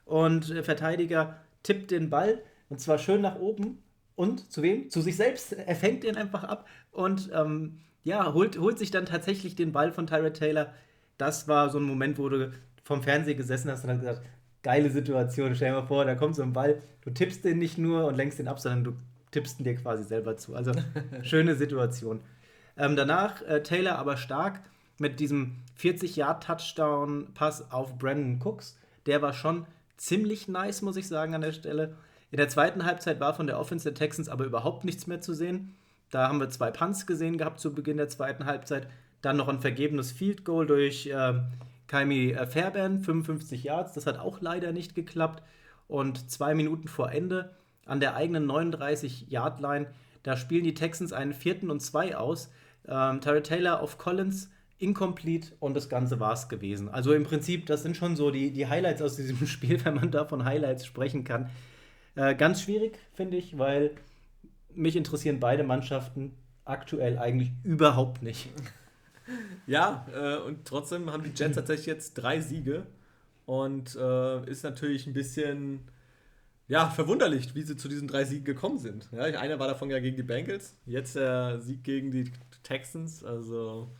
und 0.05 0.49
der 0.51 0.63
Verteidiger 0.63 1.41
tippt 1.65 1.91
den 1.91 2.09
Ball 2.09 2.41
und 2.69 2.81
zwar 2.81 2.99
schön 2.99 3.21
nach 3.21 3.37
oben 3.37 3.83
und 4.19 4.51
zu 4.51 4.63
wem? 4.63 4.91
Zu 4.91 5.01
sich 5.01 5.17
selbst. 5.17 5.53
Er 5.53 5.77
fängt 5.77 6.03
den 6.03 6.17
einfach 6.17 6.43
ab 6.43 6.67
und 6.91 7.31
ähm, 7.33 7.79
ja, 8.03 8.33
holt, 8.33 8.59
holt 8.59 8.77
sich 8.77 8.91
dann 8.91 9.07
tatsächlich 9.07 9.55
den 9.55 9.71
Ball 9.71 9.93
von 9.93 10.09
Tyrod 10.09 10.35
Taylor. 10.35 10.73
Das 11.19 11.47
war 11.47 11.71
so 11.71 11.79
ein 11.79 11.85
Moment, 11.85 12.19
wo 12.19 12.29
du 12.29 12.53
vom 12.83 13.01
Fernseher 13.03 13.37
gesessen 13.37 13.71
hast 13.71 13.85
und 13.85 13.89
dann 13.89 14.01
gesagt, 14.01 14.23
geile 14.65 14.91
Situation. 14.91 15.55
Stell 15.55 15.71
dir 15.71 15.81
mal 15.81 15.87
vor, 15.87 16.05
da 16.05 16.17
kommt 16.17 16.35
so 16.35 16.43
ein 16.43 16.53
Ball, 16.53 16.83
du 17.03 17.11
tippst 17.11 17.45
den 17.45 17.59
nicht 17.59 17.79
nur 17.79 18.07
und 18.07 18.17
lenkst 18.17 18.41
den 18.41 18.49
ab, 18.49 18.59
sondern 18.59 18.83
du 18.83 18.93
tippst 19.31 19.61
ihn 19.61 19.65
dir 19.65 19.77
quasi 19.77 20.03
selber 20.03 20.37
zu. 20.37 20.57
Also 20.57 20.73
schöne 21.23 21.55
Situation. 21.55 22.19
Ähm, 22.77 22.97
danach 22.97 23.43
äh, 23.43 23.63
Taylor 23.63 23.99
aber 24.01 24.17
stark 24.17 24.59
mit 24.99 25.21
diesem 25.21 25.59
40-Yard-Touchdown-Pass 25.81 27.71
auf 27.71 27.97
Brandon 27.99 28.41
Cooks. 28.45 28.77
Der 29.07 29.23
war 29.23 29.33
schon 29.33 29.65
ziemlich 29.97 30.49
nice, 30.49 30.83
muss 30.83 30.97
ich 30.97 31.07
sagen, 31.07 31.37
an 31.37 31.43
der 31.43 31.53
Stelle. 31.53 31.95
In 32.31 32.37
der 32.37 32.49
zweiten 32.49 32.85
Halbzeit 32.85 33.21
war 33.21 33.35
von 33.35 33.47
der 33.47 33.59
Offense 33.59 33.85
der 33.85 33.95
Texans 33.95 34.29
aber 34.29 34.45
überhaupt 34.45 34.85
nichts 34.85 35.07
mehr 35.07 35.21
zu 35.21 35.33
sehen. 35.33 35.75
Da 36.11 36.29
haben 36.29 36.41
wir 36.41 36.51
zwei 36.51 36.71
Punts 36.71 37.07
gesehen 37.07 37.39
gehabt 37.39 37.61
zu 37.61 37.75
Beginn 37.75 37.97
der 37.97 38.09
zweiten 38.09 38.45
Halbzeit. 38.45 38.87
Dann 39.23 39.37
noch 39.37 39.49
ein 39.49 39.61
vergebenes 39.61 40.13
Field 40.13 40.45
Goal 40.45 40.67
durch 40.67 41.07
äh, 41.07 41.35
Kaimi 41.87 42.37
Fairbairn, 42.49 43.01
55 43.01 43.65
Yards. 43.65 43.95
Das 43.95 44.07
hat 44.07 44.19
auch 44.19 44.41
leider 44.41 44.73
nicht 44.73 44.95
geklappt. 44.95 45.43
Und 45.87 46.31
zwei 46.31 46.55
Minuten 46.55 46.87
vor 46.87 47.11
Ende 47.11 47.57
an 47.87 48.01
der 48.01 48.15
eigenen 48.15 48.47
39-Yard-Line, 48.47 49.87
da 50.23 50.37
spielen 50.37 50.65
die 50.65 50.75
Texans 50.75 51.15
einen 51.15 51.33
vierten 51.33 51.71
und 51.71 51.81
zwei 51.81 52.17
aus. 52.17 52.51
Ähm, 52.87 53.21
Terry 53.23 53.43
Taylor 53.43 53.81
auf 53.81 53.97
Collins 53.97 54.51
incomplete 54.79 55.55
und 55.59 55.75
das 55.75 55.89
Ganze 55.89 56.21
war 56.21 56.35
es 56.35 56.49
gewesen. 56.49 56.89
Also 56.89 57.13
im 57.13 57.25
Prinzip, 57.25 57.67
das 57.67 57.83
sind 57.83 57.97
schon 57.97 58.15
so 58.15 58.31
die, 58.31 58.53
die 58.53 58.67
Highlights 58.67 59.03
aus 59.03 59.17
diesem 59.17 59.47
Spiel, 59.47 59.83
wenn 59.85 59.95
man 59.95 60.11
da 60.11 60.27
von 60.27 60.45
Highlights 60.45 60.87
sprechen 60.87 61.25
kann. 61.25 61.51
Äh, 62.19 62.35
ganz 62.35 62.63
schwierig, 62.63 62.99
finde 63.15 63.37
ich, 63.37 63.59
weil 63.59 63.93
mich 64.75 64.97
interessieren 64.97 65.39
beide 65.39 65.63
Mannschaften 65.63 66.33
aktuell 66.65 67.17
eigentlich 67.19 67.53
überhaupt 67.65 68.23
nicht. 68.23 68.51
Ja, 69.67 70.07
äh, 70.15 70.39
und 70.39 70.65
trotzdem 70.65 71.13
haben 71.13 71.23
die 71.23 71.33
Jets 71.35 71.57
tatsächlich 71.57 71.85
jetzt 71.85 72.15
drei 72.15 72.41
Siege 72.41 72.87
und 73.45 73.95
äh, 73.95 74.51
ist 74.51 74.63
natürlich 74.63 75.07
ein 75.07 75.13
bisschen 75.13 75.81
ja, 76.67 76.89
verwunderlich, 76.89 77.55
wie 77.55 77.61
sie 77.61 77.77
zu 77.77 77.89
diesen 77.89 78.09
drei 78.09 78.25
Siegen 78.25 78.47
gekommen 78.47 78.79
sind. 78.79 79.07
Ja, 79.13 79.25
einer 79.25 79.59
war 79.59 79.69
davon 79.69 79.91
ja 79.91 79.99
gegen 79.99 80.17
die 80.17 80.23
Bengals, 80.23 80.79
jetzt 80.87 81.17
der 81.17 81.61
Sieg 81.61 81.85
gegen 81.85 82.11
die 82.11 82.33
Texans. 82.63 83.23
Also, 83.23 83.91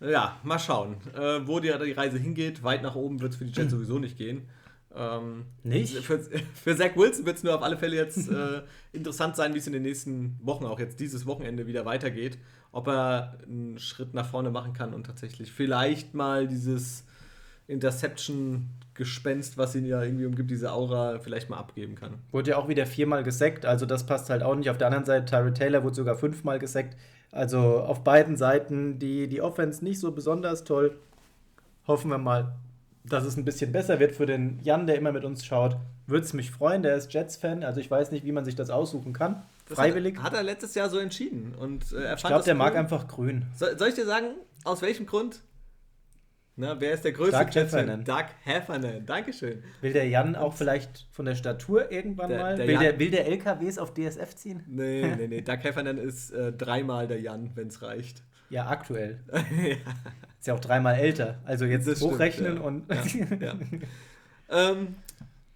ja, 0.00 0.40
mal 0.44 0.58
schauen, 0.58 0.96
äh, 1.14 1.46
wo 1.46 1.60
die, 1.60 1.70
die 1.84 1.92
Reise 1.92 2.16
hingeht. 2.16 2.62
Weit 2.62 2.82
nach 2.82 2.94
oben 2.94 3.20
wird 3.20 3.32
es 3.32 3.38
für 3.38 3.44
die 3.44 3.52
Jets 3.52 3.70
sowieso 3.72 3.98
nicht 3.98 4.16
gehen. 4.16 4.48
Ähm, 4.96 5.46
nicht? 5.62 5.96
Für, 5.98 6.18
für 6.18 6.76
Zach 6.76 6.96
Wilson 6.96 7.26
wird 7.26 7.38
es 7.38 7.42
nur 7.42 7.54
auf 7.54 7.62
alle 7.62 7.76
Fälle 7.76 7.96
jetzt 7.96 8.30
äh, 8.30 8.62
interessant 8.92 9.36
sein, 9.36 9.54
wie 9.54 9.58
es 9.58 9.66
in 9.66 9.72
den 9.72 9.82
nächsten 9.82 10.38
Wochen, 10.42 10.64
auch 10.64 10.78
jetzt 10.78 11.00
dieses 11.00 11.26
Wochenende, 11.26 11.66
wieder 11.66 11.84
weitergeht. 11.84 12.38
Ob 12.70 12.88
er 12.88 13.38
einen 13.46 13.78
Schritt 13.78 14.14
nach 14.14 14.26
vorne 14.28 14.50
machen 14.50 14.72
kann 14.72 14.94
und 14.94 15.04
tatsächlich 15.04 15.52
vielleicht 15.52 16.14
mal 16.14 16.48
dieses 16.48 17.04
Interception-Gespenst, 17.66 19.56
was 19.56 19.74
ihn 19.74 19.86
ja 19.86 20.02
irgendwie 20.02 20.26
umgibt, 20.26 20.50
diese 20.50 20.72
Aura 20.72 21.18
vielleicht 21.18 21.50
mal 21.50 21.56
abgeben 21.56 21.94
kann. 21.94 22.18
Wurde 22.30 22.50
ja 22.50 22.56
auch 22.56 22.68
wieder 22.68 22.84
viermal 22.86 23.22
gesackt, 23.22 23.64
also 23.64 23.86
das 23.86 24.06
passt 24.06 24.28
halt 24.28 24.42
auch 24.42 24.54
nicht. 24.54 24.70
Auf 24.70 24.78
der 24.78 24.88
anderen 24.88 25.04
Seite, 25.04 25.24
Tyree 25.24 25.52
Taylor 25.52 25.82
wurde 25.82 25.94
sogar 25.94 26.16
fünfmal 26.16 26.58
gesackt. 26.58 26.96
Also 27.32 27.80
auf 27.80 28.04
beiden 28.04 28.36
Seiten 28.36 28.98
die, 28.98 29.28
die 29.28 29.40
Offense 29.40 29.82
nicht 29.82 29.98
so 29.98 30.12
besonders 30.12 30.64
toll. 30.64 30.96
Hoffen 31.86 32.10
wir 32.10 32.18
mal, 32.18 32.54
dass 33.04 33.24
es 33.24 33.36
ein 33.36 33.44
bisschen 33.44 33.70
besser 33.70 34.00
wird 34.00 34.12
für 34.12 34.26
den 34.26 34.60
Jan, 34.62 34.86
der 34.86 34.96
immer 34.96 35.12
mit 35.12 35.24
uns 35.24 35.44
schaut. 35.44 35.76
Würde 36.06 36.24
es 36.24 36.32
mich 36.32 36.50
freuen, 36.50 36.82
der 36.82 36.96
ist 36.96 37.12
Jets-Fan, 37.12 37.62
also 37.62 37.80
ich 37.80 37.90
weiß 37.90 38.10
nicht, 38.10 38.24
wie 38.24 38.32
man 38.32 38.44
sich 38.44 38.56
das 38.56 38.70
aussuchen 38.70 39.12
kann. 39.12 39.42
Freiwillig. 39.66 40.16
Hat, 40.18 40.24
hat, 40.24 40.34
er 40.34 40.42
letztes 40.42 40.74
Jahr 40.74 40.88
so 40.88 40.98
entschieden. 40.98 41.54
Und, 41.54 41.92
äh, 41.92 42.14
ich 42.14 42.22
glaube, 42.22 42.44
der 42.44 42.54
cool. 42.54 42.58
mag 42.58 42.76
einfach 42.76 43.08
grün. 43.08 43.46
So, 43.56 43.66
soll 43.76 43.88
ich 43.88 43.94
dir 43.94 44.06
sagen, 44.06 44.34
aus 44.64 44.82
welchem 44.82 45.06
Grund? 45.06 45.40
Na, 46.56 46.80
wer 46.80 46.92
ist 46.92 47.04
der 47.04 47.12
größte 47.12 47.44
Doug 47.44 47.54
Heffernan. 47.54 48.04
Doug 48.04 48.26
Heffernan, 48.44 49.04
Dankeschön. 49.04 49.62
Will 49.80 49.92
der 49.92 50.06
Jan 50.06 50.36
auch 50.36 50.54
vielleicht 50.54 51.06
von 51.10 51.24
der 51.24 51.34
Statur 51.34 51.90
irgendwann 51.90 52.28
der, 52.28 52.38
mal? 52.38 52.56
Der 52.56 52.68
will, 52.68 52.78
der, 52.78 52.98
will 52.98 53.10
der 53.10 53.26
LKWs 53.26 53.76
auf 53.76 53.92
DSF 53.92 54.36
ziehen? 54.36 54.62
Nee, 54.68 55.14
nee, 55.16 55.26
nee. 55.26 55.40
Doug 55.42 55.58
Heffernan 55.62 55.98
ist 55.98 56.30
äh, 56.30 56.52
dreimal 56.52 57.08
der 57.08 57.20
Jan, 57.20 57.50
wenn 57.54 57.68
es 57.68 57.82
reicht. 57.82 58.22
Ja, 58.50 58.68
aktuell. 58.68 59.20
ja. 59.32 59.76
Ist 60.44 60.48
ja 60.48 60.54
auch 60.56 60.60
dreimal 60.60 60.96
älter. 60.96 61.38
Also 61.46 61.64
jetzt 61.64 61.88
das 61.88 62.02
hochrechnen 62.02 62.58
stimmt, 62.58 62.90
ja. 62.90 63.00
und. 63.00 63.40
ja, 63.40 63.54
ähm, 64.50 64.96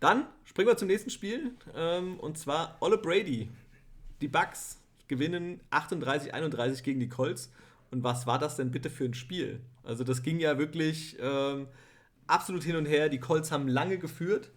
dann 0.00 0.24
springen 0.44 0.68
wir 0.68 0.78
zum 0.78 0.88
nächsten 0.88 1.10
Spiel. 1.10 1.50
Ähm, 1.76 2.18
und 2.18 2.38
zwar 2.38 2.78
Olle 2.80 2.96
Brady. 2.96 3.50
Die 4.22 4.28
Bucks 4.28 4.80
gewinnen 5.06 5.60
38-31 5.70 6.82
gegen 6.84 7.00
die 7.00 7.10
Colts. 7.10 7.52
Und 7.90 8.02
was 8.02 8.26
war 8.26 8.38
das 8.38 8.56
denn 8.56 8.70
bitte 8.70 8.88
für 8.88 9.04
ein 9.04 9.12
Spiel? 9.12 9.60
Also 9.84 10.04
das 10.04 10.22
ging 10.22 10.40
ja 10.40 10.56
wirklich 10.56 11.18
ähm, 11.20 11.66
absolut 12.26 12.62
hin 12.62 12.76
und 12.76 12.86
her. 12.86 13.10
Die 13.10 13.20
Colts 13.20 13.52
haben 13.52 13.68
lange 13.68 13.98
geführt, 13.98 14.50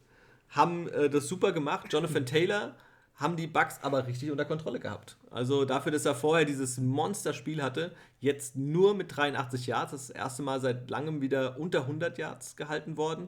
haben 0.47 0.87
äh, 0.87 1.09
das 1.09 1.27
super 1.27 1.51
gemacht. 1.51 1.91
Jonathan 1.91 2.25
Taylor 2.25 2.77
haben 3.21 3.35
die 3.35 3.47
Bucks 3.47 3.79
aber 3.83 4.07
richtig 4.07 4.31
unter 4.31 4.45
Kontrolle 4.45 4.79
gehabt. 4.79 5.15
Also 5.29 5.63
dafür, 5.65 5.91
dass 5.91 6.05
er 6.05 6.15
vorher 6.15 6.45
dieses 6.45 6.79
Monsterspiel 6.79 7.61
hatte, 7.61 7.91
jetzt 8.19 8.55
nur 8.55 8.95
mit 8.95 9.15
83 9.15 9.67
Yards, 9.67 9.91
das, 9.91 10.07
das 10.07 10.15
erste 10.15 10.43
Mal 10.43 10.59
seit 10.59 10.89
langem 10.89 11.21
wieder 11.21 11.59
unter 11.59 11.81
100 11.81 12.17
Yards 12.17 12.55
gehalten 12.55 12.97
worden 12.97 13.27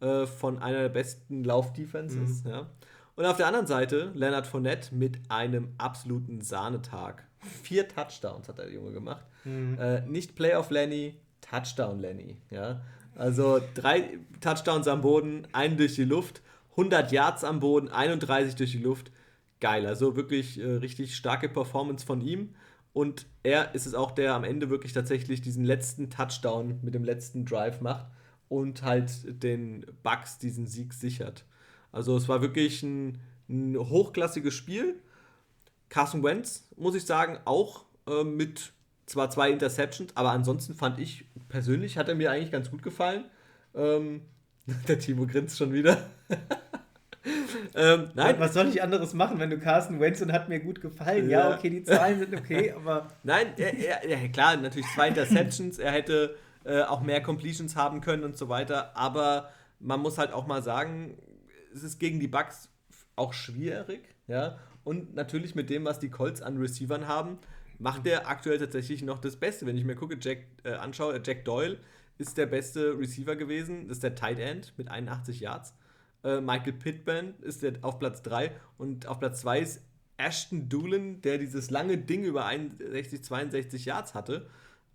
äh, 0.00 0.26
von 0.26 0.60
einer 0.60 0.82
der 0.82 0.88
besten 0.88 1.44
Laufdefenses. 1.44 2.44
Mhm. 2.44 2.50
Ja. 2.50 2.66
Und 3.16 3.26
auf 3.26 3.36
der 3.36 3.46
anderen 3.46 3.66
Seite 3.66 4.10
Leonard 4.14 4.46
Fournette 4.46 4.94
mit 4.94 5.18
einem 5.28 5.74
absoluten 5.78 6.40
Sahnetag. 6.40 7.24
Vier 7.62 7.88
Touchdowns 7.88 8.48
hat 8.48 8.58
der 8.58 8.70
Junge 8.70 8.92
gemacht. 8.92 9.24
Mhm. 9.44 9.78
Äh, 9.78 10.00
nicht 10.02 10.34
Playoff 10.34 10.70
Lenny, 10.70 11.16
Touchdown 11.40 12.00
Lenny. 12.00 12.36
Ja? 12.50 12.80
Also 13.16 13.60
drei 13.74 14.18
Touchdowns 14.40 14.88
am 14.88 15.00
Boden, 15.00 15.46
einen 15.52 15.76
durch 15.76 15.94
die 15.94 16.04
Luft, 16.04 16.42
100 16.72 17.12
Yards 17.12 17.44
am 17.44 17.60
Boden, 17.60 17.88
31 17.88 18.56
durch 18.56 18.72
die 18.72 18.78
Luft. 18.78 19.10
Geil, 19.60 19.86
also 19.86 20.16
wirklich 20.16 20.60
äh, 20.60 20.64
richtig 20.64 21.16
starke 21.16 21.48
Performance 21.48 22.04
von 22.04 22.20
ihm. 22.20 22.54
Und 22.92 23.26
er 23.42 23.74
ist 23.74 23.86
es 23.86 23.94
auch, 23.94 24.12
der 24.12 24.34
am 24.34 24.44
Ende 24.44 24.70
wirklich 24.70 24.92
tatsächlich 24.92 25.40
diesen 25.40 25.64
letzten 25.64 26.10
Touchdown 26.10 26.78
mit 26.82 26.94
dem 26.94 27.04
letzten 27.04 27.44
Drive 27.44 27.80
macht 27.80 28.06
und 28.48 28.82
halt 28.82 29.42
den 29.42 29.84
Bucks 30.02 30.38
diesen 30.38 30.66
Sieg 30.66 30.94
sichert. 30.94 31.44
Also 31.90 32.16
es 32.16 32.28
war 32.28 32.40
wirklich 32.40 32.82
ein, 32.82 33.20
ein 33.48 33.76
hochklassiges 33.76 34.54
Spiel. 34.54 35.00
Carson 35.88 36.22
Wentz, 36.22 36.68
muss 36.76 36.94
ich 36.94 37.04
sagen, 37.04 37.38
auch 37.44 37.84
äh, 38.06 38.22
mit 38.22 38.72
zwar 39.06 39.30
zwei 39.30 39.50
Interceptions, 39.50 40.16
aber 40.16 40.30
ansonsten 40.30 40.74
fand 40.74 40.98
ich 40.98 41.26
persönlich, 41.48 41.98
hat 41.98 42.08
er 42.08 42.14
mir 42.14 42.30
eigentlich 42.30 42.52
ganz 42.52 42.70
gut 42.70 42.82
gefallen. 42.82 43.24
Ähm, 43.74 44.22
der 44.88 44.98
Timo 44.98 45.26
grinst 45.26 45.58
schon 45.58 45.72
wieder. 45.72 46.10
ähm, 47.74 48.10
nein. 48.14 48.36
Was 48.38 48.54
soll 48.54 48.68
ich 48.68 48.82
anderes 48.82 49.14
machen, 49.14 49.38
wenn 49.38 49.50
du 49.50 49.58
Carsten 49.58 50.00
Wentz 50.00 50.20
und 50.20 50.32
hat 50.32 50.48
mir 50.48 50.60
gut 50.60 50.80
gefallen? 50.80 51.28
Ja, 51.28 51.50
ja 51.50 51.56
okay, 51.56 51.70
die 51.70 51.82
Zahlen 51.82 52.18
sind 52.18 52.34
okay, 52.34 52.72
aber. 52.76 53.08
Nein, 53.22 53.48
er, 53.56 53.74
er, 53.74 54.08
ja, 54.08 54.28
klar, 54.28 54.56
natürlich 54.56 54.88
zwei 54.94 55.08
Interceptions. 55.08 55.78
er 55.78 55.92
hätte 55.92 56.36
äh, 56.64 56.82
auch 56.82 57.02
mehr 57.02 57.22
Completions 57.22 57.76
haben 57.76 58.00
können 58.00 58.24
und 58.24 58.36
so 58.36 58.48
weiter. 58.48 58.96
Aber 58.96 59.50
man 59.80 60.00
muss 60.00 60.18
halt 60.18 60.32
auch 60.32 60.46
mal 60.46 60.62
sagen, 60.62 61.16
es 61.74 61.82
ist 61.82 61.98
gegen 61.98 62.20
die 62.20 62.28
Bugs 62.28 62.68
auch 63.16 63.32
schwierig. 63.32 64.14
Ja. 64.26 64.58
Und 64.82 65.14
natürlich 65.14 65.54
mit 65.54 65.70
dem, 65.70 65.84
was 65.84 65.98
die 65.98 66.10
Colts 66.10 66.42
an 66.42 66.58
Receivern 66.58 67.08
haben, 67.08 67.38
macht 67.78 68.06
er 68.06 68.28
aktuell 68.28 68.58
tatsächlich 68.58 69.02
noch 69.02 69.18
das 69.18 69.36
Beste. 69.36 69.66
Wenn 69.66 69.76
ich 69.76 69.84
mir 69.84 69.94
gucke, 69.94 70.16
Jack 70.20 70.38
äh, 70.62 70.72
anschaue, 70.72 71.20
Jack 71.24 71.44
Doyle 71.44 71.78
ist 72.18 72.36
der 72.36 72.46
beste 72.46 72.98
Receiver 72.98 73.34
gewesen. 73.36 73.88
Das 73.88 73.98
ist 73.98 74.02
der 74.02 74.14
Tight 74.14 74.38
End 74.38 74.74
mit 74.76 74.88
81 74.88 75.40
Yards. 75.40 75.74
Äh, 76.24 76.40
Michael 76.40 76.72
Pittman 76.72 77.34
ist 77.42 77.62
der 77.62 77.74
auf 77.82 77.98
Platz 77.98 78.22
3 78.22 78.50
und 78.78 79.06
auf 79.06 79.18
Platz 79.20 79.40
2 79.42 79.60
ist 79.60 79.82
Ashton 80.16 80.68
Doolin, 80.68 81.20
der 81.20 81.38
dieses 81.38 81.70
lange 81.70 81.98
Ding 81.98 82.24
über 82.24 82.46
61, 82.46 83.22
62 83.22 83.84
Yards 83.84 84.14
hatte. 84.14 84.46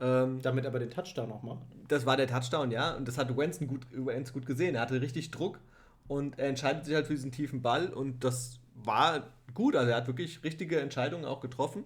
Ähm, 0.02 0.42
Damit 0.42 0.66
aber 0.66 0.80
den 0.80 0.90
Touchdown 0.90 1.30
noch 1.30 1.44
macht. 1.44 1.66
Das 1.88 2.06
war 2.06 2.16
der 2.16 2.28
Touchdown, 2.28 2.72
ja. 2.72 2.96
Und 2.96 3.08
das 3.08 3.18
hat 3.18 3.36
Wentz 3.36 3.60
gut, 3.60 3.86
gut 3.92 4.46
gesehen. 4.46 4.76
Er 4.76 4.82
hatte 4.82 5.02
richtig 5.02 5.32
Druck 5.32 5.60
und 6.08 6.40
er 6.40 6.48
entscheidet 6.48 6.86
sich 6.86 6.96
halt 6.96 7.08
für 7.08 7.14
diesen 7.14 7.32
tiefen 7.32 7.62
Ball 7.62 7.90
und 7.94 8.24
das 8.24 8.60
war 8.76 9.28
gut. 9.54 9.76
Also 9.76 9.92
er 9.92 9.98
hat 9.98 10.08
wirklich 10.08 10.44
richtige 10.44 10.80
Entscheidungen 10.80 11.26
auch 11.26 11.42
getroffen. 11.42 11.84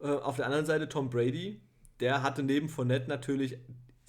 Äh, 0.00 0.08
auf 0.08 0.36
der 0.36 0.46
anderen 0.46 0.66
Seite 0.66 0.88
Tom 0.88 1.08
Brady, 1.08 1.60
der 2.00 2.22
hatte 2.22 2.42
neben 2.42 2.68
Fournette 2.68 3.08
natürlich 3.08 3.58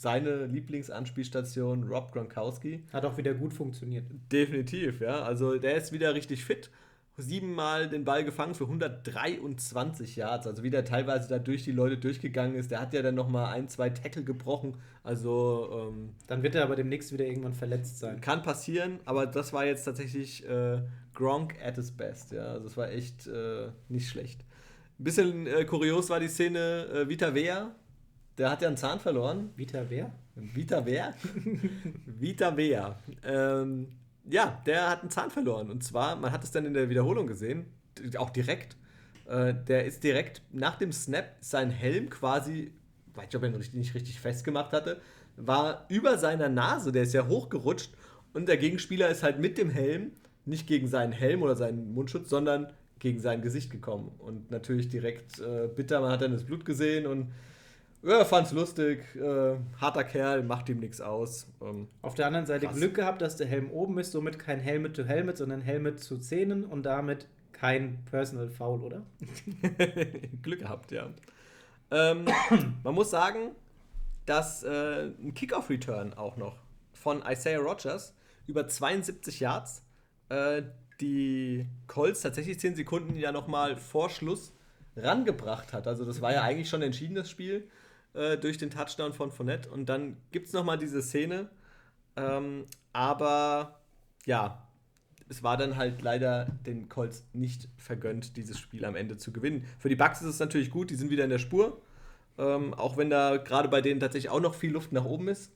seine 0.01 0.45
Lieblingsanspielstation 0.47 1.83
Rob 1.83 2.11
Gronkowski. 2.11 2.83
Hat 2.91 3.05
auch 3.05 3.17
wieder 3.17 3.33
gut 3.33 3.53
funktioniert. 3.53 4.05
Definitiv, 4.31 4.99
ja. 4.99 5.21
Also 5.21 5.57
der 5.57 5.75
ist 5.75 5.91
wieder 5.91 6.15
richtig 6.15 6.43
fit. 6.43 6.71
Siebenmal 7.17 7.87
den 7.87 8.03
Ball 8.03 8.23
gefangen 8.23 8.55
für 8.55 8.63
123 8.63 10.15
Yards. 10.15 10.47
Also 10.47 10.63
wie 10.63 10.71
der 10.71 10.85
teilweise 10.85 11.29
da 11.29 11.37
durch 11.37 11.63
die 11.63 11.71
Leute 11.71 11.97
durchgegangen 11.97 12.55
ist. 12.55 12.71
Der 12.71 12.81
hat 12.81 12.93
ja 12.93 13.03
dann 13.03 13.13
nochmal 13.13 13.53
ein, 13.53 13.69
zwei 13.69 13.91
Tackle 13.91 14.23
gebrochen. 14.23 14.75
Also. 15.03 15.91
Ähm, 15.91 16.15
dann 16.25 16.41
wird 16.41 16.55
er 16.55 16.63
aber 16.63 16.75
demnächst 16.75 17.13
wieder 17.13 17.25
irgendwann 17.25 17.53
verletzt 17.53 17.99
sein. 17.99 18.21
Kann 18.21 18.41
passieren, 18.41 18.99
aber 19.05 19.27
das 19.27 19.53
war 19.53 19.65
jetzt 19.65 19.83
tatsächlich 19.83 20.47
äh, 20.49 20.81
Gronk 21.13 21.55
at 21.63 21.75
his 21.75 21.91
best. 21.91 22.31
Ja. 22.31 22.53
Also 22.53 22.67
es 22.67 22.77
war 22.77 22.89
echt 22.89 23.27
äh, 23.27 23.67
nicht 23.87 24.09
schlecht. 24.09 24.41
Ein 24.99 25.03
bisschen 25.03 25.47
äh, 25.47 25.65
kurios 25.65 26.09
war 26.09 26.19
die 26.19 26.27
Szene 26.27 26.87
äh, 26.87 27.09
Vita 27.09 27.35
Vea. 27.35 27.75
Der 28.38 28.50
hat 28.50 28.62
ja 28.62 28.67
einen 28.67 28.78
Zahn 28.78 29.00
verloren. 29.00 29.52
Vita 29.56 29.89
Vea? 29.89 30.12
Vita 30.36 30.86
Vea? 30.86 31.13
Vita 32.06 32.56
Vea. 32.56 32.98
Ähm, 33.24 33.88
ja, 34.30 34.62
der 34.65 34.89
hat 34.89 35.02
einen 35.02 35.10
Zahn 35.10 35.32
verloren. 35.32 35.70
Und 35.70 35.84
zwar, 35.84 36.15
man 36.15 36.32
hat 36.32 36.44
es 36.44 36.52
dann 36.52 36.65
in 36.65 36.74
der 36.74 36.89
Wiederholung 36.89 37.28
gesehen, 37.28 37.65
auch 38.17 38.30
direkt. 38.30 38.78
Äh, 39.28 39.54
der 39.67 39.86
ist 39.86 40.04
direkt 40.04 40.41
nach 40.52 40.78
dem 40.78 40.91
Snap, 40.91 41.36
sein 41.41 41.70
Helm 41.70 42.10
quasi, 42.10 42.74
weiß 43.13 43.28
ich, 43.30 43.36
ob 43.36 43.44
er 43.44 43.50
ihn 43.50 43.56
richtig, 43.56 43.80
nicht 43.80 43.96
richtig 43.96 44.20
festgemacht 44.20 44.72
hatte, 44.72 45.02
war 45.38 45.86
über 45.89 46.17
seiner 46.17 46.50
Nase, 46.50 46.91
der 46.91 47.04
ist 47.04 47.13
ja 47.13 47.28
hochgerutscht. 47.28 47.91
Und 48.34 48.48
der 48.48 48.58
Gegenspieler 48.58 49.10
ist 49.10 49.24
halt 49.24 49.39
mit 49.39 49.58
dem 49.58 49.70
Helm, 49.70 50.12
nicht 50.46 50.67
gegen 50.67 50.88
seinen 50.88 51.12
Helm 51.12 51.44
oder 51.44 51.56
seinen 51.56 51.94
Mundschutz, 51.94 52.29
sondern 52.29 52.71
gegen 53.00 53.19
sein 53.19 53.42
Gesicht 53.42 53.71
gekommen. 53.71 54.12
Und 54.19 54.52
natürlich 54.52 54.90
direkt 54.90 55.40
äh, 55.40 55.67
bitter, 55.67 56.02
man 56.02 56.12
hat 56.12 56.21
dann 56.21 56.32
das 56.32 56.46
Blut 56.46 56.65
gesehen 56.65 57.08
und 57.08 57.32
ja, 58.04 58.25
fand's 58.25 58.52
lustig. 58.52 59.04
Äh, 59.15 59.58
harter 59.79 60.04
Kerl, 60.04 60.43
macht 60.43 60.69
ihm 60.69 60.79
nichts 60.79 61.02
aus. 61.02 61.47
Ähm, 61.62 61.87
Auf 62.02 62.15
der 62.15 62.27
anderen 62.27 62.45
Seite 62.45 62.67
krass. 62.67 62.75
Glück 62.75 62.95
gehabt, 62.95 63.21
dass 63.21 63.37
der 63.37 63.47
Helm 63.47 63.71
oben 63.71 63.99
ist, 63.99 64.12
somit 64.12 64.39
kein 64.39 64.60
Helmet 64.60 64.95
to 64.95 65.04
Helmet, 65.04 65.37
sondern 65.37 65.62
Helmet 65.62 65.99
zu 65.99 66.17
Zähnen 66.17 66.65
und 66.65 66.83
damit 66.83 67.27
kein 67.52 68.04
Personal 68.06 68.49
Foul, 68.49 68.81
oder? 68.81 69.02
Glück 70.41 70.60
gehabt, 70.60 70.91
ja. 70.91 71.10
Ähm, 71.91 72.25
man 72.83 72.95
muss 72.95 73.12
sagen, 73.12 73.52
dass 74.25 74.63
äh, 74.63 75.12
ein 75.21 75.33
Kickoff-Return 75.33 76.13
auch 76.13 76.37
noch 76.37 76.58
von 76.93 77.23
Isaiah 77.27 77.60
Rogers 77.60 78.15
über 78.47 78.67
72 78.67 79.39
Yards 79.39 79.83
äh, 80.29 80.63
die 80.99 81.67
Colts 81.87 82.21
tatsächlich 82.21 82.60
10 82.60 82.75
Sekunden 82.75 83.15
ja 83.17 83.31
nochmal 83.31 83.75
vor 83.75 84.10
Schluss 84.10 84.54
rangebracht 84.95 85.73
hat. 85.73 85.87
Also 85.87 86.06
das 86.06 86.21
war 86.21 86.31
ja 86.31 86.43
eigentlich 86.43 86.69
schon 86.69 86.81
entschieden, 86.81 87.15
das 87.15 87.29
Spiel, 87.29 87.67
äh, 88.13 88.37
durch 88.37 88.57
den 88.57 88.69
Touchdown 88.69 89.13
von 89.13 89.31
Fournette. 89.31 89.69
Und 89.69 89.87
dann 89.87 90.17
gibt 90.31 90.47
es 90.47 90.53
nochmal 90.53 90.77
diese 90.77 91.01
Szene. 91.01 91.49
Ähm, 92.15 92.65
aber 92.93 93.79
ja, 94.25 94.67
es 95.29 95.43
war 95.43 95.55
dann 95.57 95.77
halt 95.77 96.01
leider 96.01 96.45
den 96.65 96.89
Colts 96.89 97.25
nicht 97.33 97.69
vergönnt, 97.77 98.35
dieses 98.35 98.59
Spiel 98.59 98.83
am 98.83 98.95
Ende 98.95 99.17
zu 99.17 99.31
gewinnen. 99.31 99.65
Für 99.79 99.89
die 99.89 99.95
Bucks 99.95 100.21
ist 100.21 100.27
es 100.27 100.39
natürlich 100.39 100.71
gut, 100.71 100.89
die 100.89 100.95
sind 100.95 101.09
wieder 101.09 101.23
in 101.23 101.29
der 101.29 101.39
Spur. 101.39 101.81
Ähm, 102.37 102.73
auch 102.73 102.97
wenn 102.97 103.09
da 103.09 103.37
gerade 103.37 103.69
bei 103.69 103.81
denen 103.81 103.99
tatsächlich 103.99 104.29
auch 104.29 104.41
noch 104.41 104.55
viel 104.55 104.71
Luft 104.71 104.91
nach 104.91 105.05
oben 105.05 105.27
ist. 105.27 105.51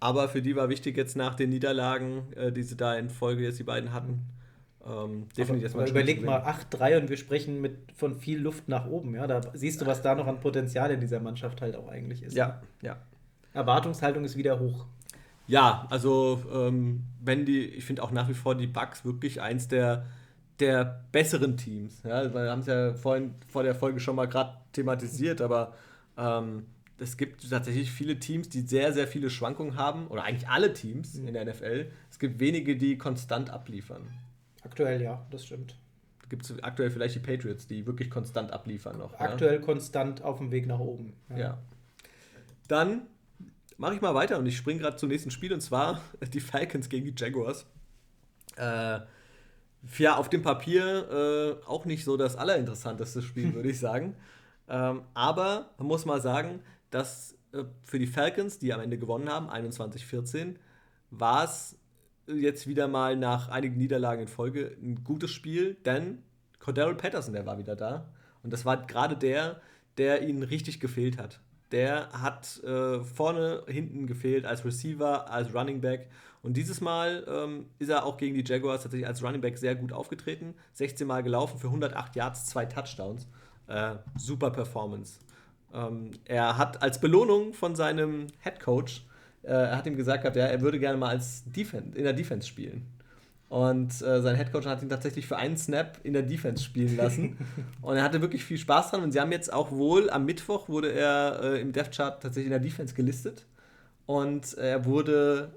Aber 0.00 0.28
für 0.28 0.42
die 0.42 0.56
war 0.56 0.68
wichtig 0.68 0.96
jetzt 0.96 1.16
nach 1.16 1.34
den 1.34 1.50
Niederlagen, 1.50 2.32
äh, 2.34 2.52
die 2.52 2.62
sie 2.62 2.76
da 2.76 2.94
in 2.96 3.08
Folge 3.08 3.42
jetzt 3.42 3.58
die 3.58 3.64
beiden 3.64 3.92
hatten. 3.92 4.20
Ähm, 4.86 5.28
definitiv 5.36 5.64
erstmal. 5.64 5.88
Überleg 5.88 6.24
mal 6.24 6.40
8-3 6.42 7.00
und 7.00 7.08
wir 7.08 7.16
sprechen 7.16 7.60
mit 7.60 7.92
von 7.94 8.14
viel 8.14 8.38
Luft 8.38 8.68
nach 8.68 8.86
oben. 8.86 9.14
Ja, 9.14 9.26
da 9.26 9.40
siehst 9.54 9.80
du, 9.80 9.86
was 9.86 10.02
da 10.02 10.14
noch 10.14 10.26
an 10.26 10.40
Potenzial 10.40 10.90
in 10.90 11.00
dieser 11.00 11.20
Mannschaft 11.20 11.62
halt 11.62 11.76
auch 11.76 11.88
eigentlich 11.88 12.22
ist. 12.22 12.36
Ja, 12.36 12.60
ja. 12.82 12.96
Erwartungshaltung 13.54 14.24
ist 14.24 14.36
wieder 14.36 14.58
hoch. 14.60 14.86
Ja, 15.46 15.86
also 15.90 16.42
ähm, 16.52 17.04
wenn 17.22 17.44
die, 17.44 17.64
ich 17.64 17.84
finde 17.84 18.02
auch 18.02 18.10
nach 18.10 18.28
wie 18.28 18.34
vor 18.34 18.54
die 18.54 18.66
Bucks 18.66 19.04
wirklich 19.04 19.40
eins 19.40 19.68
der, 19.68 20.06
der 20.60 21.04
besseren 21.12 21.56
Teams. 21.56 22.02
Ja, 22.02 22.32
wir 22.32 22.50
haben 22.50 22.60
es 22.60 22.66
ja 22.66 22.94
vorhin 22.94 23.34
vor 23.48 23.62
der 23.62 23.74
Folge 23.74 24.00
schon 24.00 24.16
mal 24.16 24.26
gerade 24.26 24.56
thematisiert, 24.72 25.40
aber 25.40 25.74
ähm, 26.16 26.64
es 26.98 27.16
gibt 27.16 27.48
tatsächlich 27.48 27.90
viele 27.90 28.18
Teams, 28.18 28.48
die 28.48 28.60
sehr, 28.60 28.92
sehr 28.92 29.06
viele 29.06 29.28
Schwankungen 29.30 29.76
haben, 29.76 30.06
oder 30.08 30.24
eigentlich 30.24 30.48
alle 30.48 30.72
Teams 30.72 31.14
mhm. 31.14 31.28
in 31.28 31.34
der 31.34 31.44
NFL. 31.46 31.90
Es 32.10 32.18
gibt 32.18 32.40
wenige, 32.40 32.76
die 32.76 32.96
konstant 32.96 33.50
abliefern. 33.50 34.02
Aktuell 34.64 35.02
ja, 35.02 35.24
das 35.30 35.46
stimmt. 35.46 35.78
Gibt 36.28 36.44
es 36.44 36.62
aktuell 36.62 36.90
vielleicht 36.90 37.14
die 37.14 37.20
Patriots, 37.20 37.66
die 37.66 37.86
wirklich 37.86 38.10
konstant 38.10 38.50
abliefern 38.50 38.98
noch. 38.98 39.14
Aktuell 39.20 39.56
ja? 39.56 39.60
konstant 39.60 40.22
auf 40.22 40.38
dem 40.38 40.50
Weg 40.50 40.66
nach 40.66 40.78
oben. 40.78 41.12
Ja. 41.30 41.38
ja. 41.38 41.58
Dann 42.66 43.02
mache 43.76 43.94
ich 43.94 44.00
mal 44.00 44.14
weiter 44.14 44.38
und 44.38 44.46
ich 44.46 44.56
springe 44.56 44.80
gerade 44.80 44.96
zum 44.96 45.10
nächsten 45.10 45.30
Spiel 45.30 45.52
und 45.52 45.60
zwar 45.60 46.00
die 46.32 46.40
Falcons 46.40 46.88
gegen 46.88 47.04
die 47.04 47.14
Jaguars. 47.16 47.66
Äh, 48.56 49.00
ja, 49.98 50.16
auf 50.16 50.30
dem 50.30 50.42
Papier 50.42 51.60
äh, 51.62 51.66
auch 51.66 51.84
nicht 51.84 52.04
so 52.04 52.16
das 52.16 52.36
allerinteressanteste 52.36 53.20
Spiel, 53.20 53.54
würde 53.54 53.68
ich 53.68 53.78
sagen. 53.78 54.16
Ähm, 54.68 55.02
aber 55.12 55.70
man 55.76 55.88
muss 55.88 56.06
mal 56.06 56.22
sagen, 56.22 56.60
dass 56.90 57.36
äh, 57.52 57.64
für 57.84 57.98
die 57.98 58.06
Falcons, 58.06 58.58
die 58.58 58.72
am 58.72 58.80
Ende 58.80 58.98
gewonnen 58.98 59.28
haben, 59.28 59.50
21-14, 59.50 60.56
war 61.10 61.44
es 61.44 61.76
jetzt 62.26 62.66
wieder 62.66 62.88
mal 62.88 63.16
nach 63.16 63.48
einigen 63.48 63.76
Niederlagen 63.76 64.22
in 64.22 64.28
Folge 64.28 64.76
ein 64.82 65.04
gutes 65.04 65.30
Spiel, 65.30 65.76
denn 65.84 66.22
Cordero 66.58 66.94
Patterson, 66.94 67.34
der 67.34 67.46
war 67.46 67.58
wieder 67.58 67.76
da. 67.76 68.06
Und 68.42 68.52
das 68.52 68.64
war 68.64 68.86
gerade 68.86 69.16
der, 69.16 69.60
der 69.98 70.22
ihnen 70.22 70.42
richtig 70.42 70.80
gefehlt 70.80 71.18
hat. 71.18 71.40
Der 71.72 72.10
hat 72.12 72.62
äh, 72.62 73.00
vorne, 73.02 73.64
hinten 73.66 74.06
gefehlt 74.06 74.46
als 74.46 74.64
Receiver, 74.64 75.30
als 75.30 75.54
Running 75.54 75.80
Back. 75.80 76.08
Und 76.42 76.56
dieses 76.56 76.80
Mal 76.80 77.24
ähm, 77.26 77.66
ist 77.78 77.88
er 77.88 78.04
auch 78.04 78.16
gegen 78.16 78.34
die 78.34 78.44
Jaguars 78.44 78.82
tatsächlich 78.82 79.06
als 79.06 79.22
Running 79.22 79.40
Back 79.40 79.58
sehr 79.58 79.74
gut 79.74 79.92
aufgetreten. 79.92 80.54
16 80.74 81.06
Mal 81.06 81.22
gelaufen 81.22 81.58
für 81.58 81.68
108 81.68 82.16
Yards, 82.16 82.46
zwei 82.46 82.66
Touchdowns. 82.66 83.26
Äh, 83.66 83.96
super 84.16 84.50
Performance. 84.50 85.20
Ähm, 85.72 86.12
er 86.24 86.56
hat 86.58 86.82
als 86.82 87.00
Belohnung 87.00 87.54
von 87.54 87.74
seinem 87.74 88.28
Head 88.42 88.60
Coach, 88.60 89.04
äh, 89.44 89.50
er 89.50 89.76
hat 89.76 89.86
ihm 89.86 89.96
gesagt, 89.96 90.24
ja, 90.24 90.46
er 90.46 90.60
würde 90.60 90.78
gerne 90.78 90.98
mal 90.98 91.10
als 91.10 91.44
Defense, 91.44 91.96
in 91.96 92.04
der 92.04 92.12
Defense 92.12 92.46
spielen. 92.48 92.86
Und 93.48 94.02
äh, 94.02 94.20
sein 94.20 94.34
Headcoach 94.34 94.66
hat 94.66 94.82
ihn 94.82 94.88
tatsächlich 94.88 95.26
für 95.26 95.36
einen 95.36 95.56
Snap 95.56 96.00
in 96.02 96.12
der 96.12 96.22
Defense 96.22 96.64
spielen 96.64 96.96
lassen. 96.96 97.36
und 97.82 97.96
er 97.96 98.02
hatte 98.02 98.20
wirklich 98.20 98.44
viel 98.44 98.58
Spaß 98.58 98.90
dran. 98.90 99.02
Und 99.02 99.12
sie 99.12 99.20
haben 99.20 99.30
jetzt 99.30 99.52
auch 99.52 99.70
wohl, 99.70 100.10
am 100.10 100.24
Mittwoch 100.24 100.68
wurde 100.68 100.90
er 100.92 101.40
äh, 101.42 101.60
im 101.60 101.72
Death 101.72 101.92
Chart 101.92 102.20
tatsächlich 102.22 102.46
in 102.46 102.50
der 102.50 102.60
Defense 102.60 102.94
gelistet. 102.94 103.46
Und 104.06 104.54
er 104.54 104.84
wurde, 104.84 105.52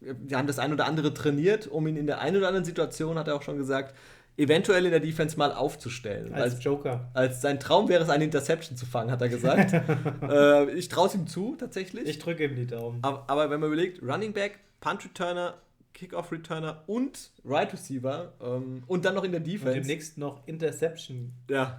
wir 0.00 0.38
haben 0.38 0.46
das 0.46 0.58
ein 0.58 0.72
oder 0.72 0.86
andere 0.86 1.12
trainiert, 1.12 1.66
um 1.66 1.86
ihn 1.86 1.96
in 1.96 2.06
der 2.06 2.20
einen 2.20 2.38
oder 2.38 2.48
anderen 2.48 2.64
Situation, 2.64 3.18
hat 3.18 3.28
er 3.28 3.36
auch 3.36 3.42
schon 3.42 3.58
gesagt, 3.58 3.94
eventuell 4.40 4.84
in 4.86 4.90
der 4.90 5.00
Defense 5.00 5.36
mal 5.36 5.52
aufzustellen. 5.52 6.32
Als, 6.32 6.54
als 6.54 6.64
Joker. 6.64 7.10
Als 7.12 7.40
sein 7.42 7.60
Traum 7.60 7.88
wäre 7.88 8.02
es, 8.02 8.08
eine 8.08 8.24
Interception 8.24 8.76
zu 8.76 8.86
fangen, 8.86 9.10
hat 9.10 9.20
er 9.20 9.28
gesagt. 9.28 9.72
äh, 10.22 10.70
ich 10.72 10.88
traue 10.88 11.08
es 11.08 11.14
ihm 11.14 11.26
zu, 11.26 11.56
tatsächlich. 11.58 12.08
Ich 12.08 12.18
drücke 12.18 12.44
ihm 12.44 12.56
die 12.56 12.66
Daumen. 12.66 12.98
Aber, 13.02 13.24
aber, 13.26 13.50
wenn 13.50 13.60
man 13.60 13.68
überlegt, 13.68 14.02
Running 14.02 14.32
Back, 14.32 14.58
Punt 14.80 15.04
Returner, 15.04 15.54
Kickoff 15.92 16.32
Returner 16.32 16.82
und 16.86 17.30
Right 17.44 17.72
Receiver 17.72 18.32
ähm, 18.42 18.82
und 18.86 19.04
dann 19.04 19.14
noch 19.14 19.24
in 19.24 19.32
der 19.32 19.40
Defense. 19.40 19.68
Und 19.68 19.74
demnächst 19.74 20.16
noch 20.16 20.46
Interception 20.46 21.32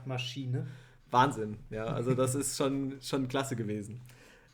Maschine. 0.06 0.60
Ja. 0.60 0.68
Wahnsinn, 1.10 1.58
ja. 1.70 1.86
Also 1.86 2.14
das 2.14 2.36
ist 2.36 2.58
schon, 2.58 2.98
schon 3.02 3.28
klasse 3.28 3.56
gewesen. 3.56 4.02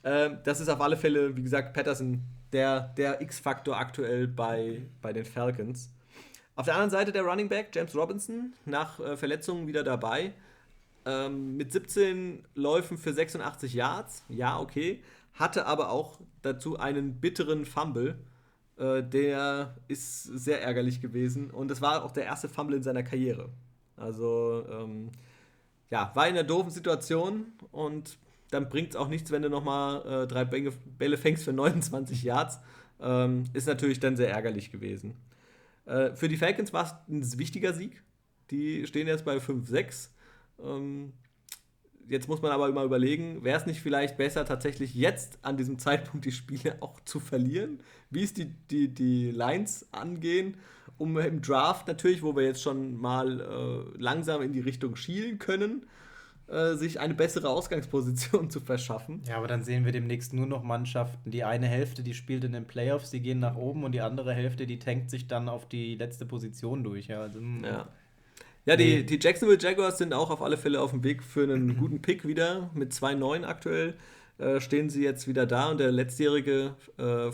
Ähm, 0.03 0.38
das 0.43 0.60
ist 0.60 0.70
auf 0.70 0.82
alle 0.82 0.97
Fälle, 0.97 1.36
wie 1.36 1.43
gesagt, 1.43 1.74
Patterson 1.74 2.24
der, 2.53 2.93
der 2.97 3.22
X-Faktor 3.22 3.78
aktuell 3.78 4.28
bei, 4.28 4.82
bei 5.01 5.14
den 5.14 5.26
Falcons. 5.26 5.91
Auf 6.58 6.66
der 6.66 6.74
anderen 6.74 6.89
Seite 6.89 7.12
der 7.12 7.22
Running 7.22 7.49
Back, 7.49 7.70
James 7.72 7.95
Robinson, 7.95 8.51
nach 8.66 8.99
äh, 8.99 9.16
Verletzungen 9.16 9.68
wieder 9.68 9.84
dabei. 9.84 10.34
Ähm, 11.05 11.55
mit 11.55 11.72
17 11.72 12.43
Läufen 12.55 12.97
für 12.97 13.14
86 13.14 13.76
Yards, 13.76 14.26
ja, 14.28 14.60
okay. 14.60 15.03
Hatte 15.36 15.68
aber 15.68 15.91
auch 15.91 16.20
dazu 16.41 16.80
einen 16.80 17.22
bitteren 17.22 17.64
Fumble. 17.64 18.18
Äh, 18.76 19.03
der 19.03 19.76
ist 19.88 20.24
sehr 20.24 20.64
ärgerlich 20.64 20.99
gewesen. 20.99 21.51
Und 21.51 21.70
das 21.70 21.80
war 21.80 22.03
auch 22.03 22.12
der 22.12 22.26
erste 22.26 22.49
Fumble 22.49 22.78
in 22.78 22.84
seiner 22.84 23.03
Karriere. 23.03 23.49
Also, 23.95 24.66
ähm, 24.68 25.12
ja, 25.91 26.12
war 26.16 26.28
in 26.28 26.34
einer 26.34 26.43
doofen 26.43 26.72
Situation 26.72 27.53
und 27.72 28.18
dann 28.49 28.68
bringt 28.70 28.89
es 28.89 28.95
auch 28.95 29.10
nichts, 29.10 29.30
wenn 29.30 29.43
du 29.43 29.49
nochmal 29.51 30.24
äh, 30.24 30.28
drei 30.28 30.43
Bälle 30.43 31.18
fängst 31.20 31.43
für 31.43 31.53
29 31.53 32.24
Yards. 32.24 32.60
Ähm, 32.99 33.43
ist 33.53 33.68
natürlich 33.68 33.99
dann 33.99 34.18
sehr 34.18 34.32
ärgerlich 34.32 34.72
gewesen. 34.72 35.14
Äh, 35.88 36.16
für 36.16 36.28
die 36.28 36.38
Falcons 36.38 36.74
war 36.74 36.86
es 36.86 36.94
ein 37.10 37.40
wichtiger 37.40 37.74
Sieg. 37.74 38.04
Die 38.52 38.86
stehen 38.86 39.08
jetzt 39.08 39.26
bei 39.26 39.38
5-6. 39.38 40.10
Ähm, 40.64 41.14
jetzt 42.08 42.28
muss 42.28 42.42
man 42.42 42.52
aber 42.52 42.70
immer 42.70 42.84
überlegen, 42.84 43.44
wäre 43.44 43.60
es 43.60 43.66
nicht 43.66 43.82
vielleicht 43.82 44.18
besser, 44.18 44.46
tatsächlich 44.46 44.94
jetzt 44.94 45.40
an 45.42 45.58
diesem 45.58 45.80
Zeitpunkt 45.80 46.26
die 46.26 46.32
Spiele 46.32 46.78
auch 46.82 47.00
zu 47.02 47.20
verlieren, 47.20 47.80
wie 48.10 48.24
es 48.24 48.34
die, 48.34 48.54
die, 48.70 48.90
die 48.90 49.32
Lines 49.32 49.88
angehen, 49.92 50.58
um 50.98 51.18
im 51.18 51.42
Draft 51.42 51.88
natürlich, 51.88 52.24
wo 52.24 52.36
wir 52.36 52.44
jetzt 52.44 52.62
schon 52.62 52.96
mal 52.96 53.40
äh, 53.42 54.02
langsam 54.02 54.42
in 54.42 54.52
die 54.52 54.62
Richtung 54.62 54.96
schielen 54.96 55.40
können, 55.40 55.86
äh, 56.48 56.76
sich 56.76 57.00
eine 57.00 57.14
bessere 57.14 57.50
Ausgangsposition 57.50 58.50
zu 58.50 58.62
verschaffen. 58.62 59.22
Ja, 59.28 59.38
aber 59.38 59.48
dann 59.48 59.64
sehen 59.64 59.84
wir 59.84 59.91
demnächst 59.91 60.34
nur 60.34 60.45
noch 60.45 60.64
Mannschaften. 60.64 61.30
Die 61.32 61.43
eine 61.43 61.68
Hälfte, 61.68 62.04
die 62.04 62.14
spielt 62.14 62.43
in 62.43 62.54
den 62.54 62.66
Playoffs, 62.66 63.12
die 63.12 63.20
gehen 63.20 63.39
nach 63.39 63.58
oben 63.58 63.84
und 63.84 63.91
die 63.91 64.02
andere 64.02 64.34
Hälfte, 64.34 64.66
die 64.66 64.80
tankt 64.80 65.10
sich 65.10 65.28
dann 65.28 65.50
auf 65.50 65.68
die 65.68 65.95
letzte 65.95 66.26
Position 66.26 66.84
durch. 66.84 67.08
Ja, 67.08 67.22
also, 67.22 67.39
hm. 67.39 67.64
ja. 67.64 67.88
Ja, 68.66 68.76
die, 68.76 69.06
die 69.06 69.18
Jacksonville 69.22 69.60
Jaguars 69.60 69.98
sind 69.98 70.14
auch 70.14 70.30
auf 70.30 70.41
alle 70.41 70.58
Fälle 70.58 70.82
auf 70.82 70.91
dem 70.91 71.04
Weg 71.04 71.24
für 71.24 71.43
einen 71.43 71.78
guten 71.80 72.02
Pick 72.02 72.28
wieder. 72.28 72.70
Mit 72.74 72.91
2-9 72.91 73.45
aktuell 73.45 73.95
äh, 74.38 74.60
stehen 74.60 74.89
sie 74.89 75.04
jetzt 75.04 75.28
wieder 75.28 75.45
da 75.45 75.72
und 75.72 75.80
der 75.80 75.91
letztjährige 75.91 76.76
äh, 76.98 77.32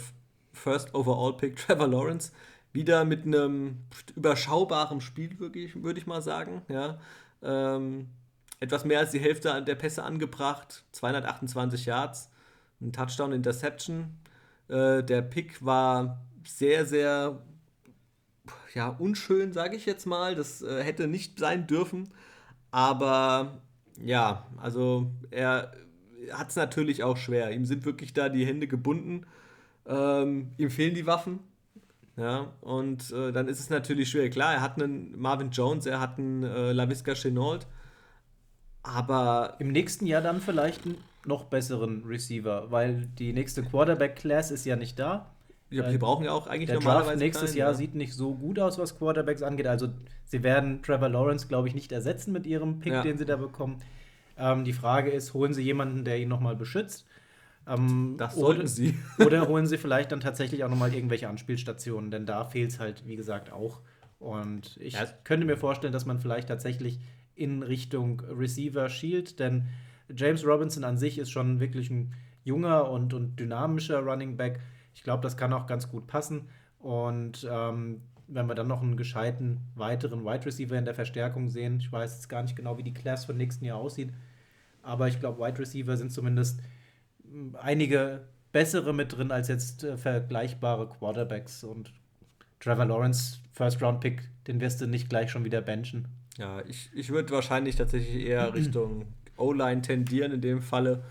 First 0.54 0.94
Overall 0.94 1.38
Pick 1.38 1.56
Trevor 1.68 1.88
Lawrence 1.88 2.32
wieder 2.72 3.06
mit 3.06 3.26
einem 3.26 3.80
überschaubaren 4.16 5.02
Spiel, 5.02 5.40
wirklich, 5.40 5.84
würde 5.84 6.00
ich 6.00 6.08
mal 6.08 6.22
sagen. 6.22 6.64
Ja. 6.68 7.00
Ähm, 7.44 8.08
etwas 8.64 8.86
mehr 8.86 9.00
als 9.00 9.12
die 9.12 9.20
Hälfte 9.20 9.62
der 9.62 9.76
Pässe 9.76 10.04
angebracht, 10.04 10.86
228 10.94 11.86
Yards, 11.86 12.32
ein 12.82 12.94
Touchdown, 12.94 13.34
Interception. 13.34 14.18
Äh, 14.70 15.04
der 15.04 15.22
Pick 15.22 15.64
war 15.66 16.22
sehr, 16.48 16.86
sehr 16.86 17.42
ja, 18.74 18.88
unschön, 18.88 19.52
sage 19.52 19.76
ich 19.76 19.86
jetzt 19.86 20.06
mal. 20.06 20.36
Das 20.36 20.62
äh, 20.62 20.82
hätte 20.82 21.08
nicht 21.08 21.40
sein 21.40 21.68
dürfen. 21.68 22.10
Aber 22.72 23.62
ja, 24.02 24.48
also 24.58 25.12
er 25.30 25.74
hat 26.32 26.50
es 26.50 26.56
natürlich 26.56 27.04
auch 27.04 27.18
schwer. 27.18 27.52
Ihm 27.52 27.66
sind 27.66 27.86
wirklich 27.86 28.14
da 28.14 28.30
die 28.30 28.46
Hände 28.46 28.68
gebunden. 28.68 29.26
Ähm, 29.86 30.52
ihm 30.58 30.70
fehlen 30.70 30.96
die 30.96 31.06
Waffen. 31.06 31.40
Ja, 32.16 32.54
und 32.62 33.12
äh, 33.12 33.34
dann 33.34 33.50
ist 33.50 33.60
es 33.60 33.70
natürlich 33.70 34.10
schwer. 34.10 34.30
Klar, 34.30 34.54
er 34.54 34.62
hat 34.62 34.82
einen 34.82 35.20
Marvin 35.20 35.50
Jones, 35.50 35.86
er 35.86 36.00
hat 36.00 36.18
einen 36.18 36.44
äh, 36.44 36.72
LaVisca 36.72 37.16
Chenault, 37.16 37.66
aber 38.84 39.56
im 39.60 39.72
nächsten 39.72 40.06
Jahr 40.06 40.22
dann 40.22 40.42
vielleicht 40.42 40.86
einen 40.86 40.98
noch 41.26 41.46
besseren 41.46 42.04
Receiver, 42.06 42.70
weil 42.70 43.08
die 43.18 43.34
nächste 43.34 43.64
Quarterback-Class 43.64 44.52
ist 44.52 44.66
ja 44.66 44.76
nicht 44.76 45.00
da. 45.00 45.32
Ja, 45.70 45.90
sie 45.90 45.98
brauchen 45.98 46.26
ja 46.26 46.32
auch 46.32 46.46
eigentlich 46.46 46.68
der 46.68 46.76
normalerweise 46.76 47.12
Draft 47.12 47.20
nächstes 47.20 47.52
keinen, 47.52 47.58
Jahr 47.58 47.72
ja. 47.72 47.74
sieht 47.76 47.96
nicht 47.96 48.14
so 48.14 48.36
gut 48.36 48.60
aus, 48.60 48.78
was 48.78 49.00
Quarterbacks 49.00 49.42
angeht. 49.42 49.66
Also 49.66 49.90
sie 50.26 50.44
werden 50.44 50.84
Trevor 50.84 51.10
Lawrence, 51.10 51.48
glaube 51.48 51.68
ich, 51.68 51.74
nicht 51.74 51.92
ersetzen 51.92 52.32
mit 52.32 52.46
ihrem 52.46 52.80
Pick, 52.80 52.94
ja. 52.94 53.02
den 53.02 53.18
sie 53.18 53.26
da 53.26 53.38
bekommen. 53.38 53.78
Ähm, 54.38 54.66
die 54.66 54.74
Frage 54.74 55.10
ist, 55.10 55.34
holen 55.34 55.54
sie 55.54 55.64
jemanden, 55.64 56.06
der 56.06 56.20
ihn 56.20 56.30
nochmal 56.30 56.56
beschützt? 56.56 57.08
Ähm, 57.68 58.16
das 58.18 58.36
sollten 58.36 58.62
oder, 58.62 58.68
sie. 58.68 59.00
oder 59.26 59.48
holen 59.48 59.66
sie 59.66 59.78
vielleicht 59.78 60.12
dann 60.12 60.20
tatsächlich 60.20 60.64
auch 60.64 60.70
nochmal 60.70 60.94
irgendwelche 60.94 61.28
Anspielstationen, 61.28 62.12
denn 62.12 62.26
da 62.26 62.46
fehlt 62.46 62.72
es 62.72 62.80
halt, 62.80 63.08
wie 63.08 63.16
gesagt, 63.16 63.52
auch. 63.52 63.80
Und 64.20 64.78
ich 64.78 64.94
ja. 64.94 65.06
könnte 65.24 65.46
mir 65.46 65.58
vorstellen, 65.58 65.92
dass 65.92 66.06
man 66.06 66.20
vielleicht 66.20 66.48
tatsächlich 66.48 67.00
in 67.36 67.64
Richtung 67.64 68.22
Receiver 68.22 68.90
Shield, 68.90 69.40
denn 69.40 69.68
James 70.16 70.46
Robinson 70.46 70.84
an 70.84 70.98
sich 70.98 71.18
ist 71.18 71.32
schon 71.32 71.60
wirklich 71.60 71.90
ein 71.90 72.14
junger 72.44 72.90
und, 72.90 73.14
und 73.14 73.40
dynamischer 73.40 74.00
Running 74.00 74.38
Back. 74.38 74.60
Ich 74.94 75.04
glaube, 75.04 75.24
das 75.24 75.38
kann 75.38 75.54
auch 75.54 75.66
ganz 75.66 75.90
gut 75.90 76.08
passen. 76.08 76.50
Und 76.80 77.48
ähm, 77.50 78.02
wenn 78.28 78.48
wir 78.48 78.56
dann 78.56 78.68
noch 78.68 78.82
einen 78.82 78.98
gescheiten 78.98 79.62
weiteren 79.76 80.26
Wide 80.26 80.46
Receiver 80.46 80.78
in 80.78 80.86
der 80.86 80.94
Verstärkung 80.94 81.50
sehen. 81.50 81.78
Ich 81.80 81.92
weiß 81.92 82.16
jetzt 82.16 82.30
gar 82.30 82.42
nicht 82.42 82.56
genau, 82.56 82.78
wie 82.78 82.84
die 82.84 82.94
Class 82.94 83.26
für 83.26 83.34
nächsten 83.34 83.66
Jahr 83.66 83.78
aussieht. 83.78 84.14
Aber 84.82 85.08
ich 85.08 85.20
glaube, 85.20 85.44
Wide 85.44 85.60
Receiver 85.60 85.96
sind 85.98 86.12
zumindest 86.12 86.62
hm, 87.24 87.56
einige 87.56 88.28
bessere 88.52 88.94
mit 88.94 89.16
drin 89.16 89.32
als 89.32 89.48
jetzt 89.48 89.84
äh, 89.84 89.98
vergleichbare 89.98 90.90
Quarterbacks. 90.90 91.64
Und 91.64 91.94
Trevor 92.60 92.86
Lawrence, 92.86 93.40
First 93.52 93.82
Round 93.82 94.02
Pick, 94.02 94.30
den 94.48 94.62
wirst 94.62 94.82
du 94.82 94.88
nicht 94.88 95.10
gleich 95.10 95.32
schon 95.32 95.46
wieder 95.46 95.62
benchen. 95.62 96.08
Ja, 96.38 96.62
ich, 96.68 96.90
ich 96.94 97.10
würde 97.10 97.32
wahrscheinlich 97.32 97.76
tatsächlich 97.76 98.26
eher 98.26 98.54
Richtung 98.56 99.06
O-Line 99.38 99.82
tendieren 99.82 100.32
in 100.32 100.42
dem 100.42 100.62
Falle. 100.62 101.04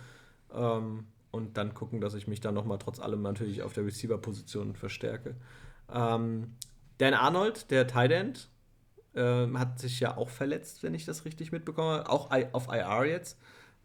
Ähm, 0.55 1.05
und 1.31 1.57
dann 1.57 1.73
gucken, 1.75 2.01
dass 2.01 2.15
ich 2.15 2.29
mich 2.29 2.41
dann 2.41 2.55
nochmal 2.55 2.79
trotz 2.79 3.01
allem 3.01 3.23
natürlich 3.23 3.63
auf 3.63 3.73
der 3.73 3.87
Receiver-Position 3.87 4.75
verstärke. 4.75 5.35
Ähm, 5.93 6.55
Dan 6.99 7.15
Arnold, 7.15 7.71
der 7.71 7.87
Tight 7.87 8.13
End, 8.13 8.49
äh, 9.15 9.47
hat 9.55 9.79
sich 9.79 9.99
ja 10.01 10.17
auch 10.17 10.29
verletzt, 10.29 10.83
wenn 10.83 10.95
ich 10.95 11.05
das 11.05 11.25
richtig 11.25 11.53
mitbekomme. 11.53 12.09
Auch 12.09 12.31
auf 12.53 12.69
IR 12.69 13.07
jetzt. 13.07 13.39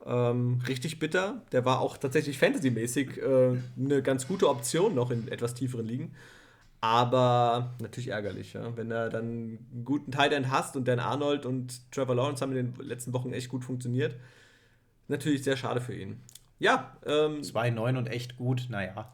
Ähm, 0.05 0.61
richtig 0.67 0.99
bitter. 0.99 1.41
Der 1.51 1.65
war 1.65 1.79
auch 1.79 1.97
tatsächlich 1.97 2.37
fantasymäßig 2.37 3.17
äh, 3.17 3.57
eine 3.77 4.01
ganz 4.03 4.27
gute 4.27 4.49
Option 4.49 4.93
noch 4.93 5.09
in 5.09 5.27
etwas 5.27 5.53
tieferen 5.53 5.85
Ligen. 5.85 6.13
Aber 6.79 7.75
natürlich 7.81 8.09
ärgerlich, 8.09 8.53
ja? 8.53 8.75
wenn 8.77 8.89
du 8.89 9.09
dann 9.09 9.23
einen 9.23 9.83
guten 9.83 10.11
Tight 10.11 10.31
End 10.31 10.51
hast 10.51 10.75
und 10.75 10.87
Dan 10.87 10.99
Arnold 10.99 11.45
und 11.45 11.91
Trevor 11.91 12.15
Lawrence 12.15 12.41
haben 12.41 12.55
in 12.55 12.73
den 12.73 12.85
letzten 12.85 13.13
Wochen 13.13 13.33
echt 13.33 13.49
gut 13.49 13.63
funktioniert. 13.63 14.15
Natürlich 15.07 15.43
sehr 15.43 15.57
schade 15.57 15.81
für 15.81 15.95
ihn. 15.95 16.21
Ja. 16.59 16.97
Ähm, 17.05 17.41
2-9 17.41 17.97
und 17.97 18.07
echt 18.07 18.37
gut, 18.37 18.67
naja. 18.69 19.11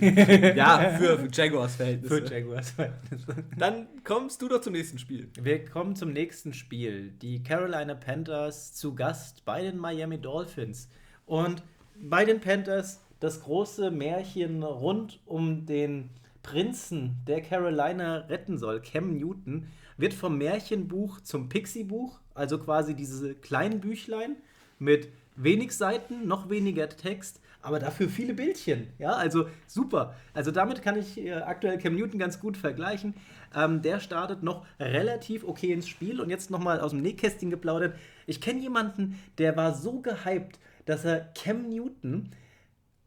ja, 0.00 0.90
für 0.98 1.28
Jaguars 1.32 1.76
Verhältnisse. 1.76 2.22
Für 2.22 2.34
Jaguars 2.34 2.70
Verhältnisse. 2.70 3.44
Dann 3.58 3.88
kommst 4.04 4.40
du 4.40 4.48
doch 4.48 4.60
zum 4.60 4.72
nächsten 4.72 4.98
Spiel. 4.98 5.28
Wir 5.40 5.64
kommen 5.64 5.96
zum 5.96 6.12
nächsten 6.12 6.54
Spiel. 6.54 7.10
Die 7.10 7.42
Carolina 7.42 7.94
Panthers 7.94 8.74
zu 8.74 8.94
Gast 8.94 9.44
bei 9.44 9.62
den 9.62 9.76
Miami 9.76 10.18
Dolphins. 10.18 10.88
Und 11.26 11.62
bei 12.00 12.24
den 12.24 12.40
Panthers 12.40 13.00
das 13.20 13.42
große 13.42 13.90
Märchen 13.90 14.62
rund 14.62 15.20
um 15.26 15.66
den 15.66 16.10
Prinzen, 16.42 17.16
der 17.26 17.40
Carolina 17.40 18.18
retten 18.28 18.58
soll, 18.58 18.80
Cam 18.80 19.16
Newton, 19.16 19.68
wird 19.96 20.14
vom 20.14 20.38
Märchenbuch 20.38 21.20
zum 21.20 21.48
Pixie-Buch, 21.48 22.20
also 22.34 22.58
quasi 22.58 22.94
diese 22.94 23.34
kleinen 23.34 23.80
Büchlein 23.80 24.36
mit 24.78 25.08
wenig 25.36 25.72
Seiten, 25.72 26.26
noch 26.26 26.50
weniger 26.50 26.88
Text, 26.88 27.40
aber 27.62 27.78
dafür 27.78 28.08
viele 28.08 28.34
Bildchen. 28.34 28.88
Ja, 28.98 29.12
also 29.12 29.46
super. 29.66 30.16
Also 30.34 30.50
damit 30.50 30.82
kann 30.82 30.98
ich 30.98 31.18
äh, 31.18 31.32
aktuell 31.32 31.78
Cam 31.78 31.94
Newton 31.94 32.18
ganz 32.18 32.40
gut 32.40 32.56
vergleichen. 32.56 33.14
Ähm, 33.54 33.82
der 33.82 34.00
startet 34.00 34.42
noch 34.42 34.66
relativ 34.80 35.44
okay 35.44 35.72
ins 35.72 35.88
Spiel 35.88 36.20
und 36.20 36.28
jetzt 36.28 36.50
nochmal 36.50 36.80
aus 36.80 36.90
dem 36.90 37.02
Nähkästchen 37.02 37.50
geplaudert. 37.50 37.96
Ich 38.26 38.40
kenne 38.40 38.60
jemanden, 38.60 39.18
der 39.38 39.56
war 39.56 39.74
so 39.74 40.00
gehypt, 40.00 40.58
dass 40.86 41.04
er 41.04 41.20
Cam 41.34 41.68
Newton 41.68 42.30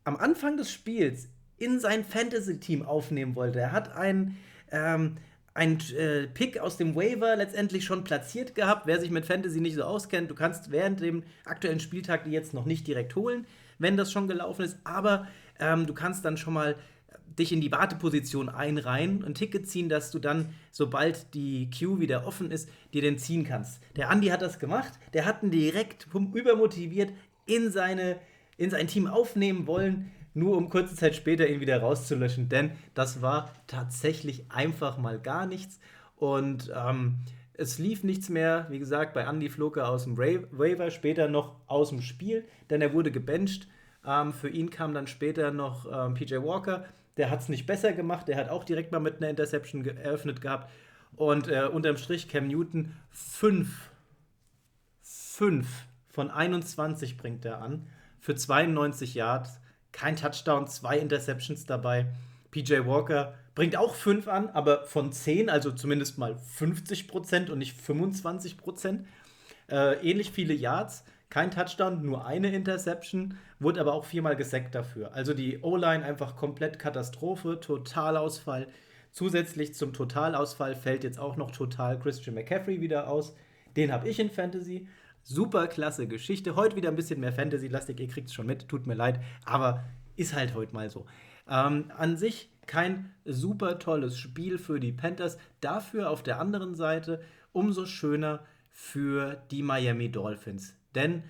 am 0.06 0.16
Anfang 0.16 0.56
des 0.56 0.72
Spiels 0.72 1.28
in 1.58 1.80
sein 1.80 2.04
Fantasy-Team 2.04 2.84
aufnehmen 2.84 3.36
wollte. 3.36 3.60
Er 3.60 3.72
hat 3.72 3.96
einen, 3.96 4.38
ähm, 4.72 5.18
einen 5.54 5.80
äh, 5.98 6.28
Pick 6.28 6.60
aus 6.60 6.78
dem 6.78 6.96
Waiver 6.96 7.36
letztendlich 7.36 7.86
schon 7.86 8.04
platziert 8.04 8.56
gehabt. 8.56 8.88
Wer 8.88 9.00
sich 9.00 9.12
mit 9.12 9.26
Fantasy 9.26 9.62
nicht 9.62 9.76
so 9.76 9.84
auskennt, 9.84 10.30
du 10.30 10.36
kannst 10.36 10.72
während 10.72 11.00
dem 11.00 11.24
aktuellen 11.46 11.80
Spieltag 11.80 12.26
die 12.26 12.32
jetzt 12.32 12.54
noch 12.54 12.66
nicht 12.66 12.86
direkt 12.88 13.16
holen, 13.16 13.46
wenn 13.80 13.98
das 13.98 14.12
schon 14.12 14.28
gelaufen 14.28 14.66
ist. 14.66 14.78
Aber 14.84 15.28
ähm, 15.60 15.88
du 15.88 15.94
kannst 15.94 16.26
dann 16.26 16.38
schon 16.38 16.54
mal 16.54 16.76
dich 17.40 17.52
in 17.52 17.62
die 17.62 17.72
Warteposition 17.72 18.50
einreihen, 18.50 19.24
ein 19.24 19.34
Ticket 19.34 19.68
ziehen, 19.68 19.90
dass 19.90 20.12
du 20.12 20.20
dann, 20.20 20.54
sobald 20.72 21.34
die 21.34 21.70
Queue 21.70 22.00
wieder 22.00 22.26
offen 22.26 22.52
ist, 22.52 22.70
dir 22.94 23.02
den 23.02 23.18
ziehen 23.18 23.44
kannst. 23.44 23.82
Der 23.96 24.10
Andi 24.10 24.28
hat 24.28 24.42
das 24.42 24.60
gemacht, 24.60 24.94
der 25.14 25.26
hat 25.26 25.44
ihn 25.44 25.52
direkt 25.52 26.08
übermotiviert 26.14 27.12
in, 27.46 27.72
seine, 27.72 28.18
in 28.58 28.70
sein 28.70 28.88
Team 28.88 29.08
aufnehmen 29.08 29.68
wollen 29.68 30.12
nur 30.36 30.58
um 30.58 30.70
kurze 30.70 30.96
Zeit 30.96 31.16
später 31.16 31.48
ihn 31.48 31.62
wieder 31.62 31.80
rauszulöschen, 31.80 32.50
denn 32.50 32.72
das 32.94 33.22
war 33.22 33.52
tatsächlich 33.68 34.46
einfach 34.50 34.98
mal 34.98 35.20
gar 35.20 35.46
nichts. 35.46 35.80
Und 36.18 36.72
ähm, 36.76 37.20
es 37.54 37.80
lief 37.80 38.04
nichts 38.04 38.30
mehr, 38.30 38.68
wie 38.70 38.80
gesagt, 38.80 39.14
bei 39.14 39.24
Andy 39.24 39.50
flog 39.50 39.78
er 39.78 39.90
aus 39.90 40.04
dem 40.04 40.18
Waiver, 40.18 40.92
später 40.92 41.28
noch 41.28 41.56
aus 41.68 41.90
dem 41.90 42.02
Spiel, 42.02 42.46
denn 42.70 42.82
er 42.82 42.94
wurde 42.94 43.12
gebencht. 43.12 43.68
Ähm, 44.06 44.34
für 44.34 44.50
ihn 44.50 44.70
kam 44.70 44.94
dann 44.94 45.08
später 45.08 45.52
noch 45.52 45.86
ähm, 45.92 46.14
PJ 46.14 46.36
Walker, 46.36 46.86
der 47.18 47.30
hat 47.30 47.42
es 47.42 47.50
nicht 47.50 47.66
besser 47.66 47.94
gemacht, 47.94 48.28
der 48.28 48.36
hat 48.36 48.50
auch 48.50 48.66
direkt 48.66 48.92
mal 48.92 49.00
mit 49.00 49.18
einer 49.18 49.30
Interception 49.30 49.84
ge 49.84 49.96
eröffnet 49.96 50.42
gehabt. 50.42 50.70
Und 51.16 51.48
äh, 51.48 51.70
unterm 51.72 51.96
Strich 51.96 52.28
Cam 52.28 52.48
Newton 52.48 52.94
5. 53.12 53.90
5 55.02 55.68
von 56.10 56.30
21 56.30 57.18
bringt 57.18 57.46
er 57.46 57.62
an 57.62 57.88
für 58.20 58.36
92 58.36 59.14
Yards 59.16 59.62
kein 59.96 60.18
Touchdown, 60.18 60.68
zwei 60.68 60.98
Interceptions 61.00 61.66
dabei. 61.66 62.08
PJ 62.52 62.86
Walker 62.86 63.34
bringt 63.56 63.78
auch 63.78 63.96
fünf 63.96 64.28
an, 64.28 64.50
aber 64.50 64.84
von 64.84 65.14
zehn, 65.14 65.50
also 65.50 65.72
zumindest 65.72 66.18
mal 66.18 66.36
50 66.36 67.08
Prozent 67.08 67.50
und 67.50 67.60
nicht 67.60 67.80
25 67.80 68.58
Prozent. 68.58 69.08
Äh, 69.70 69.96
ähnlich 70.08 70.32
viele 70.32 70.54
Yards, 70.54 71.06
kein 71.30 71.50
Touchdown, 71.50 72.06
nur 72.06 72.26
eine 72.26 72.54
Interception, 72.54 73.38
wurde 73.60 73.80
aber 73.80 73.94
auch 73.94 74.04
viermal 74.04 74.36
gesackt 74.36 74.76
dafür. 74.76 75.14
Also 75.14 75.34
die 75.34 75.60
O-Line 75.62 76.04
einfach 76.04 76.36
komplett 76.36 76.78
Katastrophe, 76.78 77.60
Totalausfall. 77.62 78.68
Zusätzlich 79.12 79.74
zum 79.74 79.94
Totalausfall 79.94 80.76
fällt 80.76 81.06
jetzt 81.06 81.20
auch 81.20 81.38
noch 81.38 81.52
total 81.52 81.98
Christian 81.98 82.36
McCaffrey 82.36 82.82
wieder 82.82 83.08
aus. 83.10 83.34
Den 83.78 83.94
habe 83.94 84.10
ich 84.10 84.20
in 84.20 84.30
Fantasy. 84.30 84.88
Super 85.28 85.66
klasse 85.66 86.08
Geschichte. 86.08 86.56
Heute 86.56 86.76
wieder 86.76 86.90
ein 86.90 86.96
bisschen 86.96 87.20
mehr 87.20 87.34
Fantasy-lastig, 87.34 88.00
ihr 88.00 88.08
kriegt 88.08 88.28
es 88.28 88.34
schon 88.36 88.46
mit, 88.46 88.68
tut 88.68 88.86
mir 88.86 88.94
leid, 88.94 89.20
aber 89.44 89.84
ist 90.16 90.36
halt 90.36 90.54
heute 90.54 90.76
mal 90.76 90.92
so. 90.92 91.08
Ähm, 91.50 91.92
an 91.98 92.16
sich 92.16 92.52
kein 92.68 93.12
super 93.26 93.80
tolles 93.80 94.20
Spiel 94.20 94.60
für 94.60 94.80
die 94.80 94.92
Panthers, 94.92 95.40
dafür 95.62 96.12
auf 96.12 96.22
der 96.22 96.40
anderen 96.40 96.76
Seite 96.76 97.24
umso 97.54 97.88
schöner 97.88 98.46
für 98.70 99.42
die 99.50 99.64
Miami 99.64 100.12
Dolphins. 100.12 100.76
Denn 100.94 101.24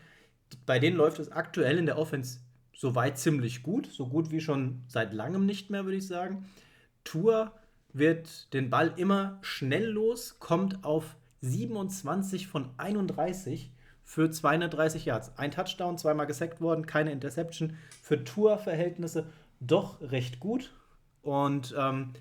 bei 0.65 0.77
denen 0.77 0.97
läuft 0.97 1.19
es 1.19 1.31
aktuell 1.31 1.77
in 1.77 1.85
der 1.85 1.97
Offense 1.97 2.39
soweit 2.73 3.17
ziemlich 3.17 3.63
gut, 3.63 3.87
so 3.87 4.07
gut 4.07 4.29
wie 4.29 4.41
schon 4.41 4.83
seit 4.87 5.13
langem 5.13 5.45
nicht 5.45 5.69
mehr, 5.69 5.85
würde 5.85 5.99
ich 5.99 6.07
sagen. 6.07 6.49
Tour 7.05 7.53
wird 7.93 8.53
den 8.53 8.69
Ball 8.69 8.93
immer 8.97 9.39
schnell 9.41 9.85
los, 9.85 10.37
kommt 10.39 10.83
auf 10.83 11.15
27 11.39 12.47
von 12.47 12.71
31 12.75 13.71
für 14.05 14.29
230 14.29 15.03
Yards. 15.03 15.37
Ein 15.37 15.51
Touchdown, 15.51 15.97
zweimal 15.97 16.27
gesackt 16.27 16.61
worden, 16.61 16.85
keine 16.85 17.11
Interception. 17.11 17.75
Für 18.01 18.23
Tour-Verhältnisse 18.23 19.33
doch 19.59 19.99
recht 19.99 20.39
gut. 20.39 20.71
Und 21.23 21.75
ähm, 21.77 22.13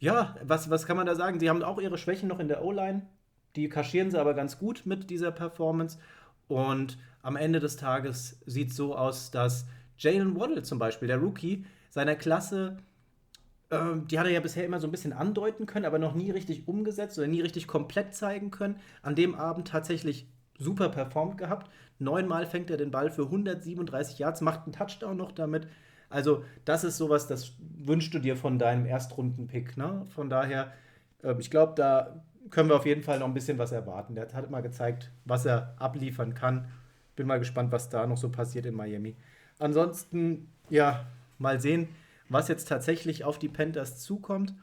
ja, 0.00 0.34
was, 0.42 0.70
was 0.70 0.86
kann 0.86 0.96
man 0.96 1.06
da 1.06 1.14
sagen? 1.14 1.38
Sie 1.38 1.50
haben 1.50 1.62
auch 1.62 1.78
ihre 1.78 1.98
Schwächen 1.98 2.28
noch 2.28 2.40
in 2.40 2.48
der 2.48 2.64
O-Line. 2.64 3.06
Die 3.54 3.68
kaschieren 3.68 4.10
sie 4.10 4.18
aber 4.18 4.32
ganz 4.32 4.58
gut 4.58 4.86
mit 4.86 5.10
dieser 5.10 5.30
Performance. 5.30 5.98
Und 6.48 6.98
am 7.20 7.36
Ende 7.36 7.60
des 7.60 7.76
Tages 7.76 8.40
sieht 8.46 8.70
es 8.70 8.76
so 8.76 8.96
aus, 8.96 9.30
dass 9.30 9.66
Jalen 9.98 10.40
Waddle 10.40 10.62
zum 10.62 10.78
Beispiel, 10.78 11.08
der 11.08 11.18
Rookie, 11.18 11.66
seiner 11.90 12.14
Klasse, 12.14 12.78
äh, 13.68 13.78
die 14.10 14.18
hat 14.18 14.26
er 14.26 14.32
ja 14.32 14.40
bisher 14.40 14.64
immer 14.64 14.80
so 14.80 14.86
ein 14.86 14.90
bisschen 14.90 15.12
andeuten 15.12 15.66
können, 15.66 15.84
aber 15.84 15.98
noch 15.98 16.14
nie 16.14 16.30
richtig 16.30 16.66
umgesetzt 16.66 17.18
oder 17.18 17.26
nie 17.26 17.42
richtig 17.42 17.66
komplett 17.66 18.14
zeigen 18.14 18.50
können. 18.50 18.76
An 19.02 19.14
dem 19.14 19.34
Abend 19.34 19.68
tatsächlich 19.68 20.28
super 20.58 20.88
performt 20.88 21.38
gehabt. 21.38 21.70
Neunmal 21.98 22.46
fängt 22.46 22.70
er 22.70 22.76
den 22.76 22.90
Ball 22.90 23.10
für 23.10 23.24
137 23.24 24.18
Yards, 24.18 24.40
macht 24.40 24.64
einen 24.64 24.72
Touchdown 24.72 25.16
noch 25.16 25.32
damit. 25.32 25.66
Also, 26.10 26.44
das 26.64 26.84
ist 26.84 26.96
sowas, 26.96 27.26
das 27.26 27.52
wünschst 27.58 28.14
du 28.14 28.18
dir 28.18 28.36
von 28.36 28.58
deinem 28.58 28.86
Erstrunden-Pick. 28.86 29.76
Ne? 29.76 30.06
Von 30.14 30.30
daher, 30.30 30.72
äh, 31.22 31.34
ich 31.38 31.50
glaube, 31.50 31.74
da 31.76 32.22
können 32.50 32.68
wir 32.68 32.76
auf 32.76 32.86
jeden 32.86 33.02
Fall 33.02 33.18
noch 33.18 33.26
ein 33.26 33.34
bisschen 33.34 33.58
was 33.58 33.72
erwarten. 33.72 34.14
Der 34.14 34.32
hat 34.32 34.50
mal 34.50 34.62
gezeigt, 34.62 35.10
was 35.24 35.44
er 35.44 35.74
abliefern 35.78 36.34
kann. 36.34 36.68
Bin 37.14 37.26
mal 37.26 37.38
gespannt, 37.38 37.72
was 37.72 37.88
da 37.88 38.06
noch 38.06 38.16
so 38.16 38.30
passiert 38.30 38.64
in 38.64 38.74
Miami. 38.74 39.16
Ansonsten, 39.58 40.50
ja, 40.70 41.06
mal 41.36 41.60
sehen, 41.60 41.88
was 42.28 42.48
jetzt 42.48 42.68
tatsächlich 42.68 43.24
auf 43.24 43.38
die 43.38 43.48
Panthers 43.48 43.98
zukommt 43.98 44.54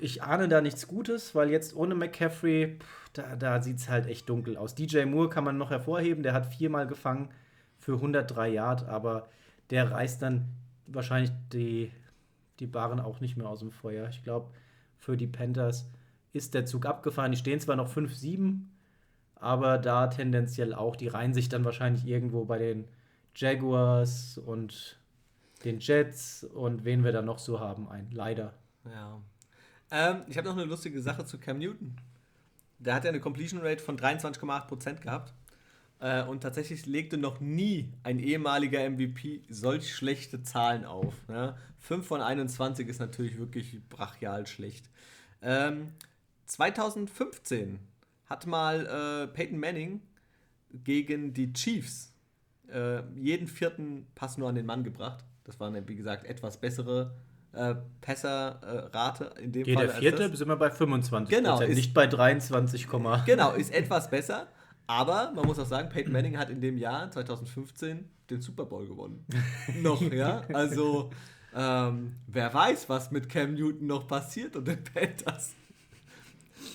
ich 0.00 0.22
ahne 0.22 0.48
da 0.48 0.60
nichts 0.60 0.86
Gutes, 0.86 1.34
weil 1.34 1.50
jetzt 1.50 1.76
ohne 1.76 1.94
McCaffrey, 1.94 2.78
da, 3.18 3.36
da 3.36 3.62
sieht 3.62 3.78
es 3.78 3.88
halt 3.88 4.06
echt 4.06 4.28
dunkel 4.28 4.56
aus. 4.56 4.74
DJ 4.74 5.04
Moore 5.04 5.28
kann 5.28 5.44
man 5.44 5.58
noch 5.58 5.70
hervorheben, 5.70 6.22
der 6.22 6.32
hat 6.32 6.46
viermal 6.46 6.86
gefangen 6.86 7.30
für 7.78 7.94
103 7.94 8.48
Yard, 8.48 8.88
aber 8.88 9.28
der 9.70 9.90
reißt 9.90 10.22
dann 10.22 10.48
wahrscheinlich 10.86 11.32
die, 11.52 11.92
die 12.60 12.66
Barren 12.66 13.00
auch 13.00 13.20
nicht 13.20 13.36
mehr 13.36 13.48
aus 13.48 13.60
dem 13.60 13.72
Feuer. 13.72 14.08
Ich 14.08 14.22
glaube, 14.22 14.50
für 14.96 15.16
die 15.16 15.26
Panthers 15.26 15.88
ist 16.32 16.54
der 16.54 16.66
Zug 16.66 16.86
abgefahren. 16.86 17.32
Die 17.32 17.38
stehen 17.38 17.60
zwar 17.60 17.76
noch 17.76 17.92
5-7, 17.92 18.60
aber 19.34 19.78
da 19.78 20.06
tendenziell 20.08 20.74
auch. 20.74 20.96
Die 20.96 21.08
reihen 21.08 21.34
sich 21.34 21.48
dann 21.48 21.64
wahrscheinlich 21.64 22.06
irgendwo 22.06 22.44
bei 22.44 22.58
den 22.58 22.86
Jaguars 23.34 24.38
und 24.38 24.98
den 25.64 25.80
Jets 25.80 26.44
und 26.44 26.84
wen 26.84 27.04
wir 27.04 27.12
da 27.12 27.22
noch 27.22 27.38
so 27.38 27.60
haben 27.60 27.88
ein. 27.88 28.08
Leider. 28.12 28.54
Ja, 28.84 29.20
Ähm, 29.90 30.22
ich 30.28 30.36
habe 30.36 30.48
noch 30.48 30.56
eine 30.56 30.64
lustige 30.64 31.00
Sache 31.00 31.24
zu 31.24 31.38
Cam 31.38 31.58
Newton. 31.58 31.96
Der 32.78 32.94
hat 32.94 33.04
ja 33.04 33.10
eine 33.10 33.20
Completion 33.20 33.60
Rate 33.60 33.82
von 33.82 33.98
23,8% 33.98 35.00
gehabt. 35.00 35.32
Äh, 35.98 36.24
und 36.24 36.42
tatsächlich 36.42 36.84
legte 36.86 37.16
noch 37.16 37.40
nie 37.40 37.92
ein 38.02 38.18
ehemaliger 38.18 38.88
MVP 38.88 39.42
solch 39.48 39.94
schlechte 39.94 40.42
Zahlen 40.42 40.84
auf. 40.84 41.14
Ne? 41.28 41.56
5 41.78 42.06
von 42.06 42.20
21 42.20 42.88
ist 42.88 42.98
natürlich 42.98 43.38
wirklich 43.38 43.80
brachial 43.88 44.46
schlecht. 44.46 44.90
Ähm, 45.40 45.92
2015 46.44 47.78
hat 48.26 48.46
mal 48.46 48.86
äh, 48.86 49.26
Peyton 49.28 49.58
Manning 49.58 50.02
gegen 50.72 51.32
die 51.32 51.52
Chiefs 51.52 52.12
äh, 52.68 53.02
jeden 53.14 53.46
vierten 53.46 54.06
Pass 54.14 54.36
nur 54.36 54.48
an 54.48 54.54
den 54.54 54.66
Mann 54.66 54.84
gebracht. 54.84 55.24
Das 55.44 55.60
war 55.60 55.72
wie 55.88 55.96
gesagt, 55.96 56.26
etwas 56.26 56.60
bessere 56.60 57.14
äh, 57.56 57.74
Pässerrate 58.00 59.32
äh, 59.36 59.42
in 59.42 59.52
dem 59.52 59.66
Jeder 59.66 59.88
Fall. 59.88 60.02
Jeder 60.02 60.16
vierte 60.18 60.36
sind 60.36 60.48
wir 60.48 60.56
bei 60.56 60.70
25 60.70 61.34
genau, 61.34 61.60
ist, 61.60 61.74
nicht 61.74 61.94
bei 61.94 62.06
23, 62.06 62.86
genau, 63.24 63.52
ist 63.52 63.72
etwas 63.72 64.10
besser. 64.10 64.48
Aber 64.86 65.32
man 65.34 65.46
muss 65.46 65.58
auch 65.58 65.66
sagen, 65.66 65.88
Peyton 65.88 66.12
Manning 66.12 66.38
hat 66.38 66.50
in 66.50 66.60
dem 66.60 66.78
Jahr 66.78 67.10
2015 67.10 68.08
den 68.30 68.40
Super 68.40 68.66
Bowl 68.66 68.86
gewonnen. 68.86 69.26
noch, 69.82 70.00
ja. 70.00 70.42
Also, 70.52 71.10
ähm, 71.54 72.16
wer 72.28 72.54
weiß, 72.54 72.88
was 72.88 73.10
mit 73.10 73.28
Cam 73.28 73.54
Newton 73.54 73.86
noch 73.86 74.06
passiert 74.06 74.54
und 74.54 74.68
den 74.68 74.82
Panthers. 74.84 75.54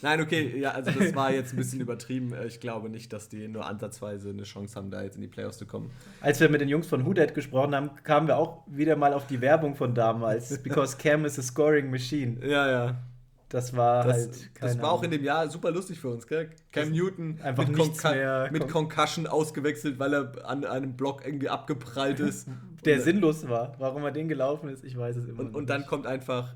Nein, 0.01 0.21
okay, 0.21 0.59
ja, 0.59 0.71
also 0.71 0.91
das 0.91 1.15
war 1.15 1.31
jetzt 1.33 1.53
ein 1.53 1.57
bisschen 1.57 1.79
übertrieben. 1.79 2.33
Ich 2.47 2.59
glaube 2.59 2.89
nicht, 2.89 3.13
dass 3.13 3.29
die 3.29 3.47
nur 3.47 3.65
ansatzweise 3.65 4.29
eine 4.29 4.43
Chance 4.43 4.75
haben, 4.75 4.91
da 4.91 5.03
jetzt 5.03 5.15
in 5.15 5.21
die 5.21 5.27
Playoffs 5.27 5.57
zu 5.57 5.65
kommen. 5.65 5.91
Als 6.21 6.39
wir 6.39 6.49
mit 6.49 6.61
den 6.61 6.69
Jungs 6.69 6.87
von 6.87 7.05
Houdet 7.05 7.33
gesprochen 7.33 7.75
haben, 7.75 7.91
kamen 8.03 8.27
wir 8.27 8.37
auch 8.37 8.63
wieder 8.67 8.95
mal 8.95 9.13
auf 9.13 9.27
die 9.27 9.41
Werbung 9.41 9.75
von 9.75 9.93
damals. 9.93 10.57
Because 10.63 10.97
Cam 10.97 11.25
is 11.25 11.37
a 11.37 11.41
scoring 11.41 11.89
machine. 11.89 12.37
Ja, 12.45 12.69
ja. 12.69 12.95
Das 13.49 13.75
war 13.75 14.05
das, 14.05 14.15
halt. 14.15 14.51
Das 14.61 14.81
war 14.81 14.93
auch 14.93 15.03
in 15.03 15.11
dem 15.11 15.25
Jahr 15.25 15.49
super 15.49 15.71
lustig 15.71 15.99
für 15.99 16.09
uns, 16.09 16.25
gell? 16.25 16.49
Cam 16.71 16.85
das 16.85 16.89
Newton 16.89 17.39
einfach 17.43 17.67
mit, 17.67 17.77
Conca 17.77 18.49
mit 18.49 18.69
Concussion 18.69 19.27
ausgewechselt, 19.27 19.99
weil 19.99 20.13
er 20.13 20.49
an 20.49 20.63
einem 20.63 20.95
Block 20.95 21.25
irgendwie 21.25 21.49
abgeprallt 21.49 22.21
ist. 22.21 22.47
Der 22.85 22.95
und, 22.95 23.03
sinnlos 23.03 23.47
war. 23.47 23.75
Warum 23.77 24.03
er 24.03 24.11
den 24.11 24.27
gelaufen 24.27 24.67
ist, 24.69 24.83
ich 24.83 24.97
weiß 24.97 25.17
es 25.17 25.27
immer 25.27 25.41
und, 25.41 25.47
nicht. 25.47 25.55
Und 25.55 25.69
dann 25.69 25.85
kommt 25.85 26.07
einfach 26.07 26.55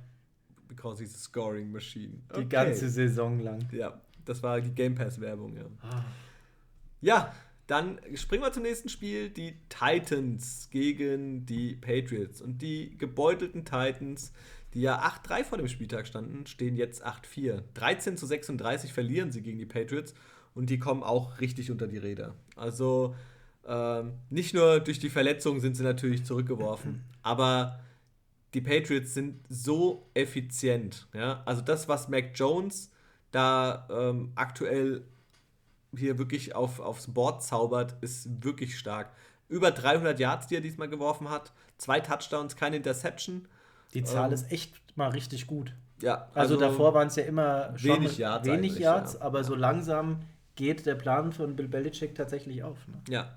because 0.68 1.02
he's 1.02 1.16
a 1.16 1.18
scoring 1.18 1.72
machine. 1.72 2.22
Okay. 2.30 2.42
Die 2.42 2.50
ganze 2.50 2.90
Saison 2.90 3.40
lang. 3.40 3.68
Ja, 3.72 4.00
das 4.26 4.42
war 4.44 4.62
die 4.62 4.72
Game 4.72 4.96
Pass 4.96 5.20
Werbung, 5.20 5.56
ja. 5.56 5.66
Ah. 5.82 6.04
Ja, 7.02 7.34
dann 7.68 8.00
springen 8.16 8.44
wir 8.44 8.52
zum 8.52 8.64
nächsten 8.64 8.90
Spiel. 8.90 9.30
Die 9.30 9.56
Titans 9.70 10.70
gegen 10.72 11.46
die 11.46 11.76
Patriots. 11.76 12.42
Und 12.42 12.62
die 12.62 12.98
gebeutelten 12.98 13.66
Titans, 13.66 14.32
die 14.74 14.82
ja 14.82 15.02
8-3 15.02 15.44
vor 15.44 15.58
dem 15.58 15.68
Spieltag 15.68 16.08
standen, 16.08 16.46
stehen 16.46 16.76
jetzt 16.76 17.06
8-4. 17.06 17.64
13 17.74 18.18
zu 18.18 18.26
36 18.26 18.94
verlieren 18.94 19.32
sie 19.32 19.42
gegen 19.42 19.58
die 19.58 19.66
Patriots 19.66 20.14
und 20.54 20.70
die 20.70 20.80
kommen 20.80 21.04
auch 21.04 21.40
richtig 21.42 21.72
unter 21.72 21.88
die 21.88 21.98
Räder. 21.98 22.36
Also 22.56 23.16
ähm, 23.68 24.14
nicht 24.30 24.54
nur 24.54 24.80
durch 24.80 25.00
die 25.00 25.10
Verletzungen 25.10 25.60
sind 25.60 25.76
sie 25.76 25.84
natürlich 25.84 26.24
zurückgeworfen, 26.24 27.04
aber 27.24 27.80
die 28.56 28.62
Patriots 28.62 29.14
sind 29.14 29.42
so 29.50 30.10
effizient. 30.14 31.08
Ja? 31.14 31.44
Also 31.46 31.62
das, 31.62 31.90
was 31.90 32.08
Mac 32.08 32.32
Jones 32.34 32.90
da 33.32 33.86
ähm, 33.92 34.32
aktuell 34.36 35.04
hier 35.96 36.18
wirklich 36.18 36.56
auf, 36.56 36.80
aufs 36.80 37.08
Board 37.08 37.44
zaubert, 37.44 37.98
ist 38.02 38.44
wirklich 38.44 38.80
stark. 38.80 39.12
Über 39.50 39.72
300 39.72 40.20
Yards, 40.20 40.48
die 40.48 40.56
er 40.56 40.62
diesmal 40.62 40.88
geworfen 40.88 41.30
hat, 41.30 41.52
zwei 41.78 42.00
Touchdowns, 42.00 42.56
keine 42.56 42.78
Interception. 42.78 43.48
Die 43.94 44.04
Zahl 44.04 44.30
ähm, 44.30 44.34
ist 44.34 44.52
echt 44.52 44.74
mal 44.96 45.10
richtig 45.10 45.48
gut. 45.48 45.74
Ja, 46.02 46.30
also, 46.34 46.56
also 46.56 46.58
davor 46.58 46.94
waren 46.94 47.08
es 47.08 47.18
ja 47.18 47.24
immer 47.24 47.74
wenig 47.78 48.18
Yards, 48.18 48.48
wenig 48.48 48.80
Yards 48.80 49.14
ja. 49.14 49.22
aber 49.22 49.44
so 49.44 49.56
langsam 49.56 50.20
geht 50.56 50.86
der 50.86 50.96
Plan 50.96 51.34
von 51.34 51.56
Bill 51.56 51.68
Belichick 51.68 52.16
tatsächlich 52.16 52.64
auf. 52.64 52.88
Ne? 52.88 53.02
Ja, 53.10 53.36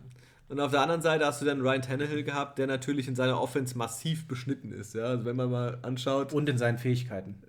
und 0.48 0.60
auf 0.60 0.70
der 0.70 0.80
anderen 0.80 1.02
Seite 1.02 1.26
hast 1.26 1.42
du 1.42 1.44
dann 1.44 1.60
Ryan 1.60 1.82
Tannehill 1.82 2.22
gehabt, 2.22 2.58
der 2.58 2.66
natürlich 2.66 3.06
in 3.06 3.14
seiner 3.14 3.40
Offense 3.40 3.76
massiv 3.76 4.26
beschnitten 4.26 4.72
ist. 4.72 4.94
Ja? 4.94 5.04
Also 5.04 5.24
wenn 5.26 5.36
man 5.36 5.50
mal 5.50 5.78
anschaut. 5.82 6.32
Und 6.32 6.48
in 6.48 6.56
seinen 6.56 6.78
Fähigkeiten. 6.78 7.42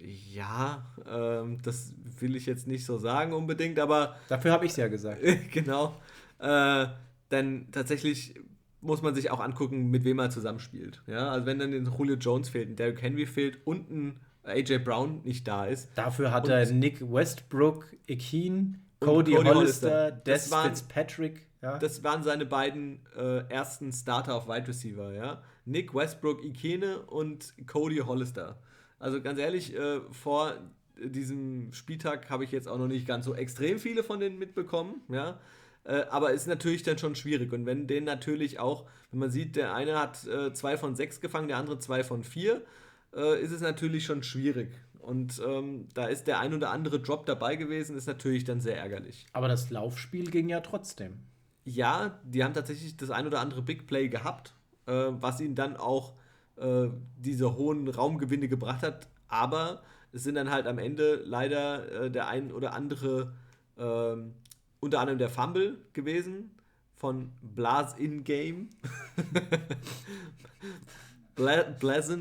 Äh, 0.00 0.08
ja, 0.32 0.86
ähm, 1.10 1.58
das 1.62 1.94
will 2.20 2.36
ich 2.36 2.46
jetzt 2.46 2.68
nicht 2.68 2.84
so 2.84 2.98
sagen 2.98 3.32
unbedingt, 3.32 3.80
aber. 3.80 4.16
Dafür 4.28 4.52
habe 4.52 4.66
ich 4.66 4.70
es 4.70 4.76
ja 4.76 4.86
gesagt. 4.88 5.20
genau. 5.52 5.96
Äh, 6.38 6.86
denn 7.32 7.66
tatsächlich 7.72 8.34
muss 8.80 9.02
man 9.02 9.14
sich 9.14 9.30
auch 9.30 9.40
angucken, 9.40 9.90
mit 9.90 10.04
wem 10.04 10.18
er 10.20 10.30
zusammenspielt. 10.30 11.02
Ja? 11.06 11.30
Also 11.30 11.46
wenn 11.46 11.58
dann 11.58 11.72
Julio 11.72 12.16
Jones 12.16 12.50
fehlt, 12.50 12.68
ein 12.68 12.76
Derrick 12.76 13.02
Henry 13.02 13.26
fehlt 13.26 13.58
und 13.64 13.90
ein 13.90 14.20
AJ 14.44 14.78
Brown 14.78 15.22
nicht 15.24 15.46
da 15.48 15.66
ist. 15.66 15.88
Dafür 15.96 16.32
hat 16.32 16.48
er 16.48 16.66
Nick 16.72 17.00
Westbrook, 17.00 17.86
Ekeen, 18.06 18.84
Cody, 19.00 19.34
Cody 19.34 19.48
Hollister, 19.48 19.90
Hollister, 19.90 20.10
Des 20.12 20.54
Fitzpatrick. 20.54 21.46
Ja. 21.62 21.78
Das 21.78 22.02
waren 22.02 22.24
seine 22.24 22.44
beiden 22.44 23.00
äh, 23.16 23.48
ersten 23.48 23.92
Starter 23.92 24.34
auf 24.34 24.48
Wide 24.48 24.66
Receiver, 24.66 25.12
ja. 25.12 25.42
Nick 25.64 25.94
Westbrook 25.94 26.44
Ikene 26.44 27.02
und 27.02 27.54
Cody 27.68 27.98
Hollister. 27.98 28.58
Also 28.98 29.22
ganz 29.22 29.38
ehrlich, 29.38 29.74
äh, 29.76 30.00
vor 30.10 30.54
diesem 30.96 31.72
Spieltag 31.72 32.30
habe 32.30 32.44
ich 32.44 32.50
jetzt 32.50 32.68
auch 32.68 32.78
noch 32.78 32.88
nicht 32.88 33.06
ganz 33.06 33.24
so 33.24 33.34
extrem 33.34 33.78
viele 33.78 34.02
von 34.02 34.18
denen 34.18 34.38
mitbekommen, 34.38 35.02
ja. 35.08 35.38
Äh, 35.84 36.02
aber 36.10 36.32
ist 36.32 36.46
natürlich 36.46 36.82
dann 36.82 36.98
schon 36.98 37.14
schwierig. 37.14 37.52
Und 37.52 37.64
wenn 37.64 37.86
den 37.86 38.04
natürlich 38.04 38.58
auch, 38.58 38.86
wenn 39.10 39.20
man 39.20 39.30
sieht, 39.30 39.54
der 39.56 39.74
eine 39.74 39.98
hat 39.98 40.26
äh, 40.26 40.52
zwei 40.52 40.76
von 40.76 40.96
sechs 40.96 41.20
gefangen, 41.20 41.48
der 41.48 41.58
andere 41.58 41.78
zwei 41.78 42.02
von 42.02 42.24
vier, 42.24 42.62
äh, 43.14 43.40
ist 43.40 43.52
es 43.52 43.60
natürlich 43.60 44.04
schon 44.04 44.22
schwierig. 44.24 44.70
Und 44.98 45.42
ähm, 45.44 45.88
da 45.94 46.06
ist 46.06 46.28
der 46.28 46.38
ein 46.38 46.54
oder 46.54 46.70
andere 46.70 47.00
Drop 47.00 47.26
dabei 47.26 47.56
gewesen, 47.56 47.96
ist 47.96 48.06
natürlich 48.06 48.44
dann 48.44 48.60
sehr 48.60 48.76
ärgerlich. 48.76 49.26
Aber 49.32 49.48
das 49.48 49.70
Laufspiel 49.70 50.30
ging 50.30 50.48
ja 50.48 50.60
trotzdem 50.60 51.18
ja, 51.64 52.18
die 52.24 52.42
haben 52.42 52.54
tatsächlich 52.54 52.96
das 52.96 53.10
ein 53.10 53.26
oder 53.26 53.40
andere 53.40 53.62
Big 53.62 53.86
Play 53.86 54.08
gehabt, 54.08 54.54
äh, 54.86 54.92
was 54.92 55.40
ihnen 55.40 55.54
dann 55.54 55.76
auch 55.76 56.14
äh, 56.56 56.88
diese 57.16 57.56
hohen 57.56 57.88
Raumgewinne 57.88 58.48
gebracht 58.48 58.82
hat. 58.82 59.08
Aber 59.28 59.82
es 60.12 60.24
sind 60.24 60.34
dann 60.34 60.50
halt 60.50 60.66
am 60.66 60.78
Ende 60.78 61.22
leider 61.24 62.04
äh, 62.04 62.10
der 62.10 62.28
ein 62.28 62.52
oder 62.52 62.74
andere, 62.74 63.32
ähm, 63.78 64.34
unter 64.80 65.00
anderem 65.00 65.18
der 65.18 65.30
Fumble 65.30 65.78
gewesen 65.92 66.50
von 66.96 67.32
Blas 67.40 67.94
in 67.94 68.24
Game. 68.24 68.68
Bla 71.34 71.62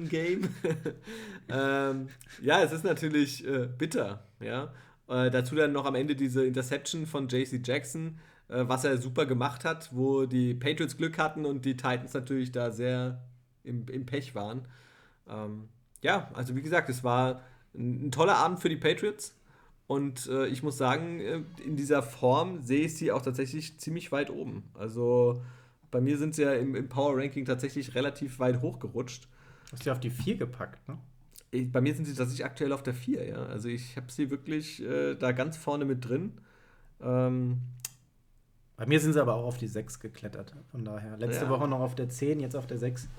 Game. 0.10 0.50
ähm, 1.50 2.08
ja, 2.42 2.64
es 2.64 2.72
ist 2.72 2.84
natürlich 2.84 3.46
äh, 3.46 3.68
bitter. 3.78 4.24
Ja? 4.40 4.74
Äh, 5.08 5.30
dazu 5.30 5.56
dann 5.56 5.74
noch 5.74 5.86
am 5.86 5.96
Ende 5.96 6.16
diese 6.16 6.46
Interception 6.46 7.06
von 7.06 7.28
JC 7.28 7.62
Jackson 7.64 8.20
was 8.52 8.84
er 8.84 8.98
super 8.98 9.26
gemacht 9.26 9.66
hat, 9.66 9.90
wo 9.94 10.26
die 10.26 10.54
Patriots 10.54 10.98
Glück 10.98 11.18
hatten 11.18 11.46
und 11.46 11.66
die 11.66 11.78
Titans 11.78 12.14
natürlich 12.14 12.52
da 12.52 12.72
sehr 12.72 13.24
im, 13.64 13.88
im 13.88 14.06
Pech 14.06 14.36
waren. 14.36 14.68
Ähm, 15.30 15.70
ja, 16.02 16.30
also 16.34 16.56
wie 16.56 16.62
gesagt, 16.62 16.90
es 16.90 17.04
war 17.04 17.42
ein, 17.74 18.08
ein 18.08 18.12
toller 18.12 18.38
Abend 18.38 18.60
für 18.60 18.70
die 18.70 18.78
Patriots. 18.78 19.36
Und 19.88 20.28
äh, 20.28 20.48
ich 20.48 20.64
muss 20.64 20.78
sagen, 20.78 21.20
äh, 21.20 21.42
in 21.66 21.76
dieser 21.76 22.02
Form 22.02 22.62
sehe 22.62 22.86
ich 22.86 22.96
sie 22.96 23.12
auch 23.12 23.22
tatsächlich 23.22 23.78
ziemlich 23.80 24.12
weit 24.12 24.30
oben. 24.30 24.64
Also 24.74 25.44
bei 25.92 26.00
mir 26.00 26.18
sind 26.18 26.34
sie 26.34 26.44
ja 26.44 26.54
im, 26.54 26.76
im 26.76 26.88
Power 26.88 27.18
Ranking 27.18 27.46
tatsächlich 27.46 27.94
relativ 27.94 28.40
weit 28.40 28.62
hochgerutscht. 28.62 29.28
Hast 29.72 29.86
du 29.86 29.90
ja 29.90 29.94
auf 29.94 30.00
die 30.00 30.10
4 30.10 30.38
gepackt, 30.38 30.88
ne? 30.88 30.98
bei 31.72 31.82
mir 31.82 31.94
sind 31.94 32.06
sie 32.06 32.14
tatsächlich 32.14 32.46
aktuell 32.46 32.72
auf 32.72 32.82
der 32.82 32.94
4, 32.94 33.28
ja. 33.28 33.46
Also 33.46 33.68
ich 33.68 33.98
habe 33.98 34.10
sie 34.10 34.30
wirklich 34.30 34.82
äh, 34.82 35.16
da 35.16 35.34
ganz 35.34 35.58
vorne 35.58 35.84
mit 35.84 36.08
drin. 36.08 36.40
Ähm, 37.02 37.58
bei 38.82 38.88
mir 38.88 39.00
sind 39.00 39.14
sie 39.14 39.22
aber 39.22 39.36
auch 39.36 39.46
auf 39.46 39.60
die 39.60 39.68
6 39.68 40.00
geklettert. 40.00 40.56
Von 40.72 40.84
daher. 40.84 41.16
Letzte 41.18 41.46
ja. 41.46 41.52
Woche 41.52 41.68
noch 41.68 41.82
auf 41.82 41.94
der 41.94 42.10
10, 42.10 42.40
jetzt 42.40 42.56
auf 42.56 42.66
der 42.66 42.80
6. 42.80 43.10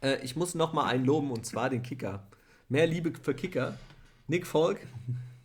Äh, 0.00 0.18
ich 0.22 0.36
muss 0.36 0.54
noch 0.54 0.72
mal 0.72 0.84
einen 0.84 1.04
loben 1.04 1.32
und 1.32 1.44
zwar 1.44 1.70
den 1.70 1.82
Kicker. 1.82 2.22
Mehr 2.68 2.86
Liebe 2.86 3.12
für 3.20 3.34
Kicker. 3.34 3.76
Nick 4.28 4.46
Volk, 4.46 4.78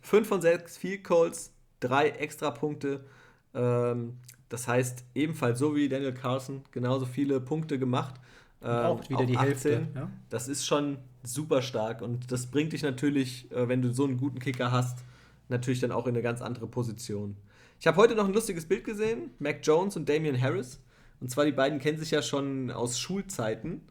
5 0.02 0.28
von 0.28 0.40
6 0.40 0.76
Field 0.76 1.02
Goals, 1.02 1.50
3 1.80 2.10
Extrapunkte. 2.10 3.04
Ähm, 3.52 4.18
das 4.48 4.68
heißt, 4.68 5.06
ebenfalls 5.16 5.58
so 5.58 5.74
wie 5.74 5.88
Daniel 5.88 6.14
Carlson, 6.14 6.62
genauso 6.70 7.04
viele 7.04 7.40
Punkte 7.40 7.76
gemacht. 7.76 8.14
Ähm, 8.62 8.70
auch 8.70 9.10
wieder 9.10 9.26
die 9.26 9.36
18. 9.36 9.44
Hälfte. 9.44 9.88
Ja? 9.92 10.08
Das 10.30 10.46
ist 10.46 10.64
schon 10.64 10.98
super 11.24 11.62
stark 11.62 12.00
und 12.00 12.30
das 12.30 12.46
bringt 12.46 12.72
dich 12.74 12.84
natürlich, 12.84 13.50
äh, 13.50 13.68
wenn 13.68 13.82
du 13.82 13.92
so 13.92 14.04
einen 14.04 14.18
guten 14.18 14.38
Kicker 14.38 14.70
hast, 14.70 15.00
natürlich 15.48 15.80
dann 15.80 15.90
auch 15.90 16.06
in 16.06 16.14
eine 16.14 16.22
ganz 16.22 16.42
andere 16.42 16.68
Position. 16.68 17.36
Ich 17.84 17.86
habe 17.86 17.98
heute 17.98 18.14
noch 18.14 18.24
ein 18.24 18.32
lustiges 18.32 18.64
Bild 18.64 18.82
gesehen, 18.82 19.32
Mac 19.38 19.58
Jones 19.62 19.94
und 19.94 20.08
Damian 20.08 20.40
Harris. 20.40 20.80
Und 21.20 21.30
zwar 21.30 21.44
die 21.44 21.52
beiden 21.52 21.80
kennen 21.80 21.98
sich 21.98 22.12
ja 22.12 22.22
schon 22.22 22.70
aus 22.70 22.98
Schulzeiten. 22.98 23.82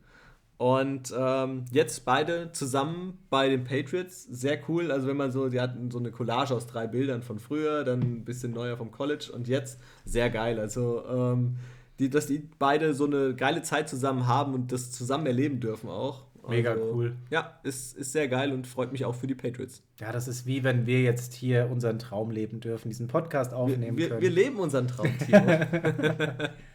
Und 0.58 1.14
ähm, 1.16 1.66
jetzt 1.70 2.04
beide 2.04 2.52
zusammen 2.54 3.20
bei 3.30 3.50
den 3.50 3.66
Patriots. 3.66 4.24
Sehr 4.24 4.58
cool. 4.68 4.92
Also 4.92 5.06
wenn 5.06 5.18
man 5.18 5.32
so, 5.32 5.48
die 5.48 5.62
hatten 5.62 5.92
so 5.92 6.00
eine 6.00 6.10
Collage 6.10 6.56
aus 6.56 6.66
drei 6.66 6.88
Bildern 6.88 7.22
von 7.22 7.38
früher, 7.38 7.84
dann 7.84 8.00
ein 8.00 8.26
bisschen 8.26 8.52
neuer 8.52 8.78
vom 8.78 8.92
College 8.92 9.32
und 9.32 9.48
jetzt 9.48 9.80
sehr 10.06 10.32
geil. 10.32 10.60
Also 10.60 11.06
ähm, 11.08 11.58
die, 12.00 12.10
dass 12.10 12.26
die 12.26 12.50
beide 12.58 12.96
so 12.96 13.06
eine 13.06 13.36
geile 13.36 13.62
Zeit 13.62 13.90
zusammen 13.90 14.26
haben 14.26 14.56
und 14.56 14.72
das 14.72 14.92
zusammen 14.92 15.28
erleben 15.28 15.60
dürfen 15.60 15.92
auch. 15.92 16.24
Mega 16.48 16.72
also, 16.72 16.92
cool. 16.94 17.16
Ja, 17.30 17.60
ist, 17.64 17.96
ist 17.98 18.12
sehr 18.12 18.28
geil 18.28 18.52
und 18.52 18.68
freut 18.68 18.92
mich 18.92 19.06
auch 19.06 19.16
für 19.16 19.28
die 19.28 19.36
Patriots. 19.36 19.82
Ja, 20.00 20.12
das 20.12 20.28
ist 20.28 20.46
wie 20.46 20.64
wenn 20.64 20.86
wir 20.86 21.02
jetzt 21.02 21.34
hier 21.34 21.70
unseren 21.72 22.00
Traum 22.00 22.32
leben 22.32 22.60
dürfen, 22.60 22.90
diesen 22.90 23.08
Podcast 23.08 23.54
aufnehmen 23.54 23.98
wir, 23.98 24.04
wir, 24.04 24.10
können. 24.10 24.22
Wir 24.22 24.30
leben 24.30 24.58
unseren 24.58 24.88
Traum, 24.88 25.18
Timo. 25.20 25.40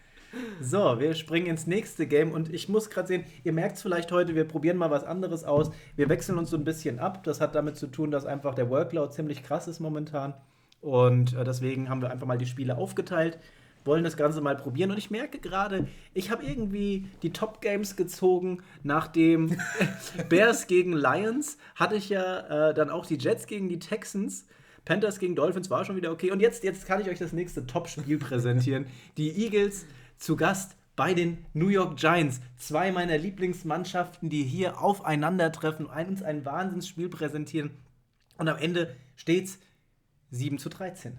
So, 0.61 1.01
wir 1.01 1.15
springen 1.15 1.47
ins 1.47 1.67
nächste 1.67 2.07
Game 2.07 2.33
und 2.33 2.53
ich 2.53 2.69
muss 2.69 2.91
gerade 2.91 3.09
sehen, 3.09 3.25
ihr 3.45 3.53
merkt 3.53 3.77
es 3.77 3.83
vielleicht 3.83 4.13
heute, 4.13 4.35
wir 4.35 4.45
probieren 4.45 4.77
mal 4.77 4.91
was 4.91 5.05
anderes 5.05 5.45
aus. 5.45 5.71
Wir 5.97 6.09
wechseln 6.09 6.39
uns 6.39 6.51
so 6.51 6.57
ein 6.57 6.65
bisschen 6.65 6.99
ab. 6.99 7.25
Das 7.25 7.41
hat 7.41 7.55
damit 7.55 7.77
zu 7.77 7.87
tun, 7.87 8.11
dass 8.11 8.27
einfach 8.27 8.55
der 8.55 8.69
Workload 8.69 9.13
ziemlich 9.13 9.43
krass 9.43 9.69
ist 9.69 9.81
momentan. 9.81 10.35
Und 10.81 11.35
äh, 11.35 11.45
deswegen 11.45 11.89
haben 11.89 12.03
wir 12.03 12.11
einfach 12.11 12.27
mal 12.27 12.39
die 12.39 12.47
Spiele 12.47 12.77
aufgeteilt, 12.77 13.39
wollen 13.89 14.05
das 14.05 14.17
Ganze 14.17 14.41
mal 14.41 14.57
probieren. 14.57 14.93
Und 14.93 14.99
ich 14.99 15.11
merke 15.11 15.39
gerade, 15.39 15.89
ich 16.15 16.31
habe 16.31 16.45
irgendwie 16.45 17.07
die 17.23 17.33
Top 17.33 17.61
Games 17.61 17.97
gezogen. 17.97 18.63
Nach 18.85 19.09
dem 19.09 19.57
Bears 20.29 20.69
gegen 20.69 20.93
Lions 20.93 21.59
hatte 21.75 21.97
ich 21.97 22.09
ja 22.09 22.69
äh, 22.69 22.75
dann 22.75 22.91
auch 22.91 23.07
die 23.07 23.17
Jets 23.17 23.47
gegen 23.47 23.69
die 23.69 23.81
Texans. 23.81 24.47
Panthers 24.85 25.19
gegen 25.19 25.35
Dolphins 25.35 25.71
war 25.71 25.85
schon 25.85 25.97
wieder 25.97 26.13
okay. 26.13 26.31
Und 26.31 26.41
jetzt, 26.41 26.63
jetzt 26.63 26.87
kann 26.87 27.01
ich 27.01 27.09
euch 27.09 27.19
das 27.19 27.33
nächste 27.33 27.67
Top-Spiel 27.67 28.19
präsentieren. 28.21 28.87
Die 29.17 29.45
Eagles 29.45 29.87
zu 30.19 30.37
Gast 30.37 30.77
bei 30.95 31.15
den 31.15 31.39
New 31.55 31.69
York 31.69 31.97
Giants. 31.97 32.41
Zwei 32.57 32.93
meiner 32.93 33.19
Lieblingsmannschaften, 33.19 34.29
die 34.29 34.45
hier 34.45 34.81
aufeinandertreffen, 34.81 35.87
uns 35.87 36.23
ein 36.23 36.45
Wahnsinnsspiel 36.45 37.09
präsentieren. 37.09 37.71
Und 38.37 38.49
am 38.49 38.57
Ende 38.57 38.95
steht 39.17 39.47
es 39.47 39.59
7 40.31 40.59
zu 40.59 40.69
13. 40.69 41.19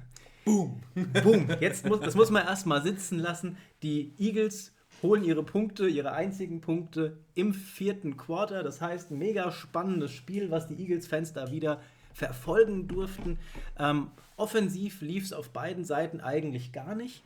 Boom. 0.49 0.81
Boom. 1.23 1.47
Jetzt 1.59 1.85
muss, 1.87 1.99
das 1.99 2.15
muss 2.15 2.31
man 2.31 2.45
erstmal 2.45 2.81
sitzen 2.81 3.19
lassen. 3.19 3.57
Die 3.83 4.13
Eagles 4.17 4.73
holen 5.03 5.23
ihre 5.23 5.43
Punkte, 5.43 5.87
ihre 5.87 6.11
einzigen 6.13 6.61
Punkte 6.61 7.17
im 7.35 7.53
vierten 7.53 8.17
Quarter. 8.17 8.63
Das 8.63 8.81
heißt, 8.81 9.11
mega 9.11 9.51
spannendes 9.51 10.11
Spiel, 10.11 10.51
was 10.51 10.67
die 10.67 10.75
Eagles-Fans 10.75 11.33
da 11.33 11.51
wieder 11.51 11.81
verfolgen 12.13 12.87
durften. 12.87 13.37
Ähm, 13.77 14.07
offensiv 14.35 15.01
lief 15.01 15.23
es 15.23 15.33
auf 15.33 15.51
beiden 15.51 15.85
Seiten 15.85 16.19
eigentlich 16.19 16.73
gar 16.73 16.95
nicht. 16.95 17.23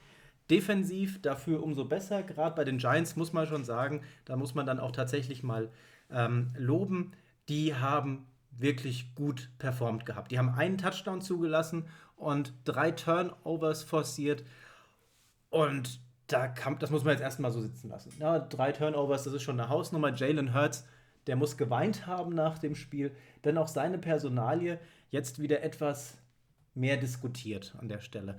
Defensiv 0.49 1.21
dafür 1.21 1.63
umso 1.63 1.85
besser. 1.85 2.21
Gerade 2.23 2.55
bei 2.55 2.63
den 2.63 2.77
Giants 2.77 3.15
muss 3.15 3.33
man 3.33 3.47
schon 3.47 3.63
sagen, 3.63 4.01
da 4.25 4.35
muss 4.35 4.53
man 4.53 4.65
dann 4.65 4.79
auch 4.79 4.91
tatsächlich 4.91 5.41
mal 5.41 5.69
ähm, 6.11 6.49
loben. 6.57 7.13
Die 7.49 7.73
haben 7.73 8.25
wirklich 8.51 9.15
gut 9.15 9.49
performt 9.57 10.05
gehabt. 10.05 10.31
Die 10.31 10.37
haben 10.37 10.49
einen 10.49 10.77
Touchdown 10.77 11.21
zugelassen 11.21 11.85
und 12.23 12.53
drei 12.65 12.91
Turnovers 12.91 13.83
forciert. 13.83 14.43
Und 15.49 15.99
da 16.27 16.47
kam, 16.47 16.79
das 16.79 16.89
muss 16.89 17.03
man 17.03 17.13
jetzt 17.13 17.21
erstmal 17.21 17.51
so 17.51 17.61
sitzen 17.61 17.89
lassen. 17.89 18.11
Ja, 18.19 18.39
drei 18.39 18.71
Turnovers, 18.71 19.23
das 19.23 19.33
ist 19.33 19.43
schon 19.43 19.59
eine 19.59 19.69
Hausnummer. 19.69 20.13
Jalen 20.13 20.53
Hurts, 20.53 20.85
der 21.27 21.35
muss 21.35 21.57
geweint 21.57 22.07
haben 22.07 22.33
nach 22.33 22.57
dem 22.57 22.75
Spiel, 22.75 23.15
denn 23.45 23.57
auch 23.57 23.67
seine 23.67 23.97
Personalie 23.97 24.79
jetzt 25.11 25.39
wieder 25.39 25.61
etwas 25.61 26.17
mehr 26.73 26.97
diskutiert 26.97 27.75
an 27.79 27.87
der 27.87 27.99
Stelle. 27.99 28.37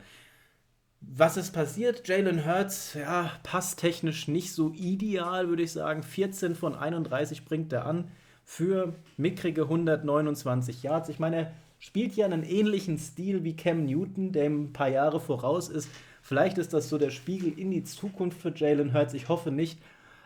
Was 1.00 1.36
ist 1.36 1.52
passiert? 1.52 2.08
Jalen 2.08 2.46
Hurts, 2.46 2.94
ja, 2.94 3.30
passtechnisch 3.42 4.26
nicht 4.26 4.52
so 4.52 4.72
ideal, 4.72 5.48
würde 5.48 5.62
ich 5.62 5.72
sagen. 5.72 6.02
14 6.02 6.54
von 6.54 6.74
31 6.74 7.44
bringt 7.44 7.72
er 7.72 7.86
an 7.86 8.10
für 8.44 8.94
mickrige 9.16 9.62
129 9.62 10.82
Yards. 10.82 11.08
Ich 11.08 11.18
meine, 11.18 11.36
er 11.36 11.52
spielt 11.84 12.16
ja 12.16 12.24
einen 12.24 12.44
ähnlichen 12.44 12.96
Stil 12.96 13.44
wie 13.44 13.56
Cam 13.56 13.84
Newton, 13.84 14.32
der 14.32 14.46
ein 14.46 14.72
paar 14.72 14.88
Jahre 14.88 15.20
voraus 15.20 15.68
ist. 15.68 15.90
Vielleicht 16.22 16.56
ist 16.56 16.72
das 16.72 16.88
so 16.88 16.96
der 16.96 17.10
Spiegel 17.10 17.58
in 17.58 17.70
die 17.70 17.84
Zukunft 17.84 18.40
für 18.40 18.54
Jalen 18.56 18.94
Hurts. 18.94 19.12
Ich 19.12 19.28
hoffe 19.28 19.50
nicht. 19.50 19.78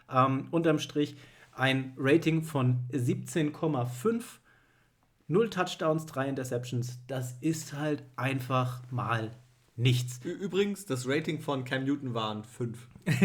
Ähm, 0.08 0.46
unterm 0.52 0.78
Strich 0.78 1.16
ein 1.52 1.94
Rating 1.98 2.44
von 2.44 2.78
17,5. 2.92 4.22
Null 5.26 5.50
Touchdowns, 5.50 6.06
drei 6.06 6.28
Interceptions. 6.28 7.00
Das 7.08 7.34
ist 7.40 7.72
halt 7.72 8.04
einfach 8.14 8.80
mal 8.92 9.32
nichts. 9.74 10.20
Übrigens, 10.22 10.86
das 10.86 11.08
Rating 11.08 11.40
von 11.40 11.64
Cam 11.64 11.82
Newton 11.84 12.14
waren 12.14 12.44
5. 12.44 12.78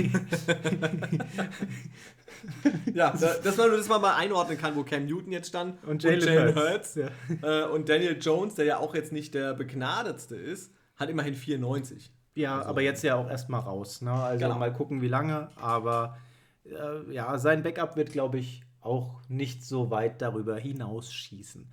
ja, 2.94 3.12
dass 3.12 3.58
man 3.58 3.72
das 3.72 3.88
mal 3.88 4.16
einordnen 4.16 4.58
kann, 4.58 4.76
wo 4.76 4.84
Cam 4.84 5.06
Newton 5.06 5.32
jetzt 5.32 5.50
stand 5.50 5.84
und 5.86 6.04
Jalen 6.04 6.56
Hurts. 6.56 6.96
Ja. 6.96 7.08
Äh, 7.42 7.68
und 7.68 7.90
Daniel 7.90 8.18
Jones, 8.20 8.56
der 8.56 8.66
ja 8.66 8.78
auch 8.78 8.96
jetzt 8.96 9.12
nicht 9.12 9.34
der 9.34 9.54
begnadetste 9.54 10.36
ist, 10.36 10.72
hat 10.96 11.10
immerhin 11.10 11.36
94. 11.36 12.12
Ja, 12.36 12.58
also. 12.58 12.70
aber 12.70 12.82
jetzt 12.82 13.04
ja 13.04 13.16
auch 13.16 13.30
erstmal 13.30 13.62
raus. 13.62 14.02
Ne? 14.02 14.12
Also 14.12 14.46
genau. 14.46 14.60
mal 14.60 14.74
gucken, 14.74 15.02
wie 15.02 15.08
lange. 15.08 15.50
Aber 15.56 16.18
äh, 16.66 17.14
ja, 17.14 17.38
sein 17.38 17.64
Backup 17.64 17.96
wird, 17.96 18.12
glaube 18.12 18.40
ich, 18.40 18.64
auch 18.82 19.22
nicht 19.30 19.64
so 19.64 19.92
weit 19.92 20.22
darüber 20.22 20.58
hinausschießen. 20.58 21.68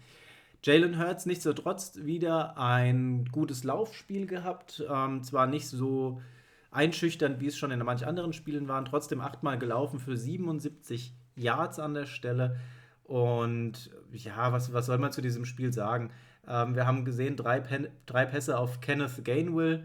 Jalen 0.63 0.99
Hurts 0.99 1.27
nichtsdestotrotz 1.27 1.97
wieder 1.97 2.59
ein 2.59 3.25
gutes 3.33 3.65
Laufspiel 3.65 4.27
gehabt. 4.27 4.85
Ähm, 4.89 5.23
zwar 5.23 5.47
nicht 5.47 5.67
so 5.69 6.21
einschüchternd, 6.71 7.41
wie 7.41 7.47
es 7.47 7.57
schon 7.57 7.71
in 7.71 7.81
manchen 7.81 8.09
anderen 8.09 8.33
Spielen 8.33 8.69
waren, 8.69 8.85
trotzdem 8.85 9.21
achtmal 9.21 9.59
gelaufen 9.59 9.99
für 9.99 10.17
77 10.17 11.15
Yards 11.35 11.79
an 11.79 11.95
der 11.95 12.07
Stelle. 12.07 12.57
Und 13.05 13.91
ja, 14.13 14.53
was, 14.53 14.73
was 14.73 14.87
soll 14.87 14.99
man 14.99 15.13
zu 15.13 15.21
diesem 15.21 15.45
Spiel 15.45 15.73
sagen? 15.73 16.11
Ähm, 16.47 16.77
wir 16.77 16.87
haben 16.87 17.05
gesehen, 17.05 17.37
drei, 17.37 17.61
drei 18.07 18.27
Pässe 18.27 18.59
auf 18.59 18.81
Kenneth 18.81 19.25
Gainwell 19.25 19.85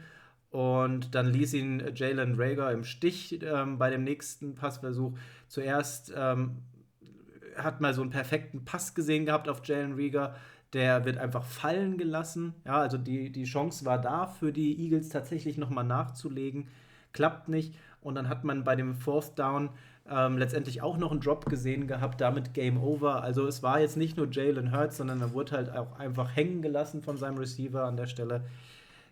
und 0.51 1.15
dann 1.15 1.27
ließ 1.27 1.53
ihn 1.55 1.83
Jalen 1.95 2.35
Rager 2.39 2.71
im 2.71 2.83
Stich 2.83 3.41
ähm, 3.43 3.77
bei 3.77 3.89
dem 3.89 4.03
nächsten 4.03 4.55
Passversuch. 4.55 5.17
Zuerst 5.47 6.13
ähm, 6.15 6.61
hat 7.57 7.81
man 7.81 7.93
so 7.93 8.01
einen 8.01 8.11
perfekten 8.11 8.63
Pass 8.63 8.93
gesehen 8.93 9.25
gehabt 9.25 9.49
auf 9.49 9.65
Jalen 9.65 9.93
Rieger 9.93 10.35
der 10.75 11.05
wird 11.05 11.17
einfach 11.17 11.43
fallen 11.43 11.97
gelassen. 11.97 12.53
Ja, 12.65 12.81
also 12.81 12.97
die, 12.97 13.31
die 13.31 13.45
Chance 13.45 13.85
war 13.85 13.97
da 13.97 14.27
für 14.27 14.51
die 14.51 14.77
Eagles 14.83 15.07
tatsächlich 15.07 15.57
nochmal 15.57 15.85
nachzulegen. 15.85 16.67
Klappt 17.13 17.47
nicht. 17.47 17.73
Und 18.01 18.15
dann 18.15 18.27
hat 18.27 18.43
man 18.43 18.65
bei 18.65 18.75
dem 18.75 18.93
Fourth 18.93 19.39
Down 19.39 19.69
ähm, 20.09 20.37
letztendlich 20.37 20.81
auch 20.81 20.97
noch 20.97 21.11
einen 21.11 21.21
Drop 21.21 21.45
gesehen 21.45 21.87
gehabt, 21.87 22.19
damit 22.19 22.53
Game 22.53 22.77
Over. 22.77 23.23
Also 23.23 23.47
es 23.47 23.63
war 23.63 23.79
jetzt 23.79 23.95
nicht 23.95 24.17
nur 24.17 24.27
Jalen 24.29 24.75
Hurts, 24.75 24.97
sondern 24.97 25.21
er 25.21 25.33
wurde 25.33 25.53
halt 25.53 25.73
auch 25.73 25.97
einfach 25.97 26.35
hängen 26.35 26.61
gelassen 26.61 27.01
von 27.01 27.15
seinem 27.15 27.37
Receiver 27.37 27.85
an 27.85 27.95
der 27.95 28.07
Stelle. 28.07 28.43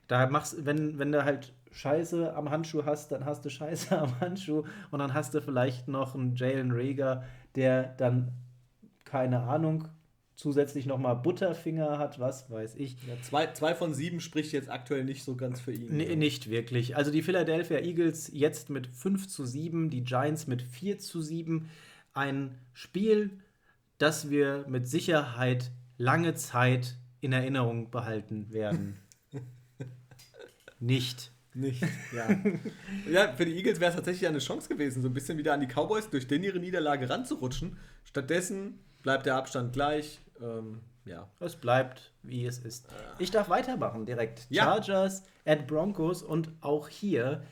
Da 0.09 0.27
machst, 0.27 0.65
wenn, 0.65 0.99
wenn 0.99 1.13
du 1.13 1.23
halt 1.23 1.53
Scheiße 1.71 2.35
am 2.35 2.49
Handschuh 2.49 2.83
hast, 2.85 3.13
dann 3.13 3.23
hast 3.23 3.45
du 3.45 3.49
Scheiße 3.49 3.97
am 3.97 4.19
Handschuh 4.19 4.65
und 4.91 4.99
dann 4.99 5.13
hast 5.13 5.33
du 5.33 5.41
vielleicht 5.41 5.87
noch 5.87 6.13
einen 6.13 6.35
Jalen 6.35 6.73
Rager, 6.73 7.23
der 7.55 7.83
dann 7.83 8.33
keine 9.05 9.43
Ahnung, 9.43 9.87
zusätzlich 10.35 10.85
nochmal 10.85 11.15
Butterfinger 11.15 11.97
hat, 11.99 12.19
was 12.19 12.49
weiß 12.49 12.75
ich. 12.75 12.97
Ja, 13.07 13.13
zwei, 13.21 13.47
zwei 13.47 13.75
von 13.75 13.93
sieben 13.93 14.19
spricht 14.19 14.51
jetzt 14.51 14.69
aktuell 14.69 15.03
nicht 15.03 15.23
so 15.23 15.35
ganz 15.35 15.61
für 15.61 15.71
ihn. 15.71 15.95
Nee, 15.95 16.15
nicht 16.15 16.49
wirklich. 16.49 16.95
Also 16.95 17.11
die 17.11 17.21
Philadelphia 17.21 17.79
Eagles 17.79 18.31
jetzt 18.33 18.69
mit 18.69 18.87
5 18.87 19.27
zu 19.27 19.45
7, 19.45 19.89
die 19.89 20.03
Giants 20.03 20.47
mit 20.47 20.61
4 20.61 20.99
zu 20.99 21.21
7. 21.21 21.69
Ein 22.13 22.57
Spiel, 22.73 23.31
das 23.97 24.29
wir 24.29 24.65
mit 24.67 24.87
Sicherheit 24.87 25.71
lange 25.97 26.33
Zeit 26.33 26.95
in 27.21 27.31
Erinnerung 27.31 27.91
behalten 27.91 28.51
werden. 28.51 28.99
nicht. 30.79 31.31
Nicht, 31.55 31.83
ja. 32.15 32.35
ja, 33.11 33.33
für 33.33 33.45
die 33.45 33.53
Eagles 33.53 33.79
wäre 33.79 33.91
es 33.91 33.95
tatsächlich 33.95 34.27
eine 34.27 34.39
Chance 34.39 34.67
gewesen, 34.67 35.03
so 35.03 35.07
ein 35.07 35.13
bisschen 35.13 35.37
wieder 35.37 35.53
an 35.53 35.61
die 35.61 35.67
Cowboys 35.67 36.09
durch 36.09 36.27
den 36.27 36.43
ihre 36.43 36.59
Niederlage 36.59 37.07
ranzurutschen. 37.07 37.77
Stattdessen 38.05 38.79
bleibt 39.03 39.25
der 39.25 39.35
Abstand 39.35 39.73
gleich. 39.73 40.19
Ähm, 40.41 40.81
ja. 41.05 41.29
Es 41.39 41.55
bleibt, 41.55 42.13
wie 42.23 42.45
es 42.45 42.59
ist. 42.59 42.87
Ich 43.19 43.29
darf 43.29 43.49
weitermachen 43.49 44.05
direkt. 44.05 44.47
Ja. 44.49 44.63
Chargers 44.63 45.23
at 45.45 45.67
Broncos 45.67 46.23
und 46.23 46.49
auch 46.61 46.87
hier, 46.87 47.43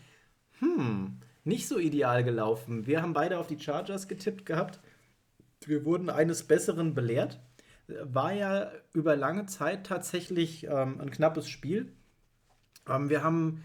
hm, 0.59 1.19
nicht 1.43 1.67
so 1.67 1.77
ideal 1.77 2.23
gelaufen. 2.23 2.87
Wir 2.87 3.01
haben 3.01 3.13
beide 3.13 3.37
auf 3.37 3.47
die 3.47 3.59
Chargers 3.59 4.07
getippt 4.07 4.45
gehabt. 4.45 4.79
Wir 5.65 5.85
wurden 5.85 6.09
eines 6.09 6.43
Besseren 6.43 6.93
belehrt. 6.93 7.39
War 7.87 8.31
ja 8.31 8.71
über 8.93 9.15
lange 9.15 9.45
Zeit 9.47 9.85
tatsächlich 9.85 10.65
ähm, 10.65 11.01
ein 11.01 11.11
knappes 11.11 11.49
Spiel. 11.49 11.91
Ähm, 12.87 13.09
wir 13.09 13.23
haben 13.23 13.63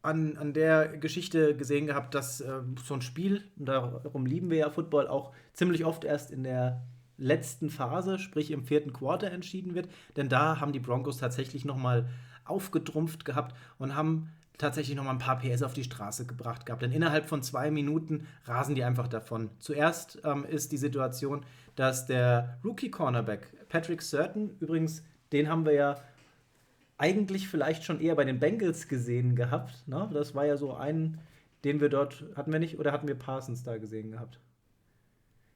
an, 0.00 0.36
an 0.38 0.54
der 0.54 0.88
Geschichte 0.88 1.54
gesehen 1.54 1.86
gehabt, 1.86 2.14
dass 2.14 2.40
äh, 2.40 2.60
so 2.82 2.94
ein 2.94 3.02
Spiel, 3.02 3.44
darum 3.56 4.24
lieben 4.24 4.48
wir 4.48 4.58
ja 4.58 4.70
Football, 4.70 5.08
auch 5.08 5.34
ziemlich 5.52 5.84
oft 5.84 6.04
erst 6.04 6.30
in 6.30 6.44
der 6.44 6.82
letzten 7.18 7.68
Phase, 7.68 8.18
sprich 8.18 8.50
im 8.50 8.64
vierten 8.64 8.92
Quarter 8.92 9.30
entschieden 9.30 9.74
wird. 9.74 9.88
Denn 10.16 10.28
da 10.28 10.60
haben 10.60 10.72
die 10.72 10.80
Broncos 10.80 11.18
tatsächlich 11.18 11.64
nochmal 11.64 12.08
aufgetrumpft 12.44 13.24
gehabt 13.24 13.54
und 13.78 13.94
haben 13.94 14.30
tatsächlich 14.56 14.96
nochmal 14.96 15.14
ein 15.14 15.20
paar 15.20 15.38
PS 15.38 15.62
auf 15.62 15.72
die 15.72 15.84
Straße 15.84 16.26
gebracht 16.26 16.66
gehabt. 16.66 16.82
Denn 16.82 16.92
innerhalb 16.92 17.28
von 17.28 17.42
zwei 17.42 17.70
Minuten 17.70 18.26
rasen 18.44 18.74
die 18.74 18.84
einfach 18.84 19.08
davon. 19.08 19.50
Zuerst 19.60 20.20
ähm, 20.24 20.44
ist 20.44 20.72
die 20.72 20.78
Situation, 20.78 21.44
dass 21.76 22.06
der 22.06 22.58
Rookie-Cornerback 22.64 23.68
Patrick 23.68 24.02
Surton, 24.02 24.50
übrigens, 24.60 25.04
den 25.32 25.48
haben 25.48 25.64
wir 25.64 25.74
ja 25.74 25.96
eigentlich 26.96 27.48
vielleicht 27.48 27.84
schon 27.84 28.00
eher 28.00 28.16
bei 28.16 28.24
den 28.24 28.40
Bengals 28.40 28.88
gesehen 28.88 29.36
gehabt. 29.36 29.86
Ne? 29.86 30.10
Das 30.12 30.34
war 30.34 30.44
ja 30.44 30.56
so 30.56 30.74
ein, 30.74 31.20
den 31.64 31.80
wir 31.80 31.88
dort, 31.88 32.24
hatten 32.34 32.52
wir 32.52 32.58
nicht, 32.58 32.78
oder 32.78 32.92
hatten 32.92 33.06
wir 33.06 33.14
Parsons 33.14 33.62
da 33.62 33.78
gesehen 33.78 34.10
gehabt? 34.10 34.40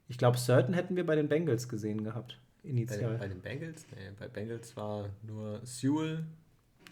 Ich 0.07 0.17
glaube, 0.17 0.37
Certain 0.37 0.73
hätten 0.73 0.95
wir 0.95 1.05
bei 1.05 1.15
den 1.15 1.27
Bengals 1.27 1.69
gesehen 1.69 2.03
gehabt, 2.03 2.39
initial. 2.63 3.13
Bei, 3.13 3.19
bei 3.19 3.27
den 3.27 3.41
Bengals? 3.41 3.85
Nee, 3.91 4.11
bei 4.19 4.27
Bengals 4.27 4.75
war 4.75 5.09
nur 5.23 5.59
Sewell. 5.63 6.25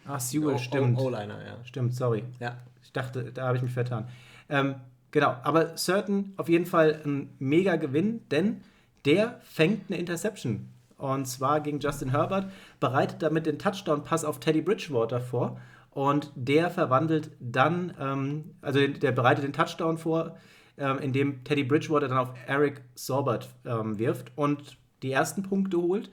Ach, 0.06 0.20
Sewell, 0.20 0.58
stimmt. 0.58 1.00
O-Liner, 1.00 1.44
ja. 1.46 1.64
Stimmt, 1.64 1.96
sorry. 1.96 2.24
Ja. 2.40 2.58
Ich 2.84 2.92
dachte, 2.92 3.32
da 3.32 3.48
habe 3.48 3.58
ich 3.58 3.64
mich 3.64 3.74
vertan. 3.74 4.08
Ähm, 4.50 4.76
genau, 5.12 5.36
aber 5.44 5.76
Certain 5.76 6.34
auf 6.38 6.50
jeden 6.50 6.66
Fall 6.66 7.02
ein 7.06 7.30
mega 7.40 7.76
Gewinn, 7.76 8.28
denn 8.30 8.62
der 9.06 9.40
fängt 9.44 9.90
eine 9.90 10.00
Interception. 10.00 10.70
Und 10.98 11.26
zwar 11.26 11.62
gegen 11.62 11.80
Justin 11.80 12.12
Herbert, 12.12 12.52
bereitet 12.80 13.22
damit 13.24 13.46
den 13.46 13.58
Touchdown-Pass 13.58 14.24
auf 14.24 14.40
Teddy 14.40 14.62
Bridgewater 14.62 15.20
vor. 15.20 15.60
Und 15.90 16.32
der 16.36 16.70
verwandelt 16.70 17.32
dann, 17.40 17.94
ähm, 18.00 18.56
also 18.62 18.86
der 18.86 19.12
bereitet 19.12 19.44
den 19.44 19.54
Touchdown 19.54 19.98
vor, 19.98 20.38
ähm, 20.82 20.98
indem 21.00 21.44
Teddy 21.44 21.64
Bridgewater 21.64 22.08
dann 22.08 22.18
auf 22.18 22.34
Eric 22.48 22.82
Sorbert 22.96 23.50
ähm, 23.66 24.00
wirft 24.00 24.32
und 24.36 24.78
die 25.04 25.12
ersten 25.12 25.44
Punkte 25.44 25.78
holt. 25.78 26.10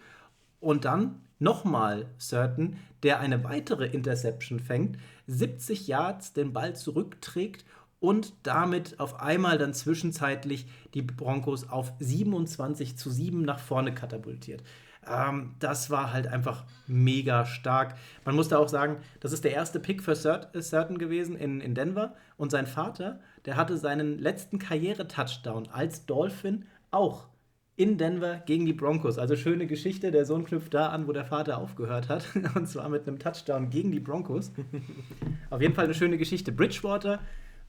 Und 0.60 0.84
dann 0.84 1.22
nochmal 1.38 2.06
Certain, 2.18 2.76
der 3.02 3.20
eine 3.20 3.44
weitere 3.44 3.86
Interception 3.86 4.60
fängt, 4.60 4.98
70 5.26 5.86
Yards 5.86 6.32
den 6.32 6.52
Ball 6.52 6.76
zurückträgt 6.76 7.64
und 8.00 8.34
damit 8.42 9.00
auf 9.00 9.20
einmal 9.20 9.58
dann 9.58 9.72
zwischenzeitlich 9.72 10.66
die 10.94 11.02
Broncos 11.02 11.68
auf 11.68 11.92
27 11.98 12.96
zu 12.96 13.10
7 13.10 13.42
nach 13.42 13.58
vorne 13.58 13.94
katapultiert. 13.94 14.62
Ähm, 15.06 15.54
das 15.58 15.90
war 15.90 16.12
halt 16.12 16.26
einfach 16.26 16.64
mega 16.86 17.46
stark. 17.46 17.96
Man 18.24 18.34
muss 18.34 18.48
da 18.48 18.58
auch 18.58 18.68
sagen, 18.68 18.98
das 19.20 19.32
ist 19.32 19.44
der 19.44 19.52
erste 19.52 19.80
Pick 19.80 20.02
für 20.02 20.14
Certain 20.14 20.98
gewesen 20.98 21.36
in, 21.36 21.60
in 21.60 21.74
Denver 21.74 22.14
und 22.36 22.50
sein 22.50 22.66
Vater, 22.66 23.20
der 23.48 23.56
hatte 23.56 23.78
seinen 23.78 24.18
letzten 24.18 24.58
Karriere-Touchdown 24.58 25.68
als 25.72 26.04
Dolphin 26.04 26.66
auch 26.90 27.28
in 27.76 27.96
Denver 27.96 28.42
gegen 28.44 28.66
die 28.66 28.74
Broncos. 28.74 29.16
Also 29.16 29.36
schöne 29.36 29.66
Geschichte. 29.66 30.10
Der 30.10 30.26
Sohn 30.26 30.44
knüpft 30.44 30.74
da 30.74 30.88
an, 30.90 31.08
wo 31.08 31.12
der 31.12 31.24
Vater 31.24 31.56
aufgehört 31.56 32.10
hat. 32.10 32.26
Und 32.54 32.68
zwar 32.68 32.90
mit 32.90 33.08
einem 33.08 33.18
Touchdown 33.18 33.70
gegen 33.70 33.90
die 33.90 34.00
Broncos. 34.00 34.52
Auf 35.50 35.62
jeden 35.62 35.72
Fall 35.72 35.86
eine 35.86 35.94
schöne 35.94 36.18
Geschichte. 36.18 36.52
Bridgewater 36.52 37.20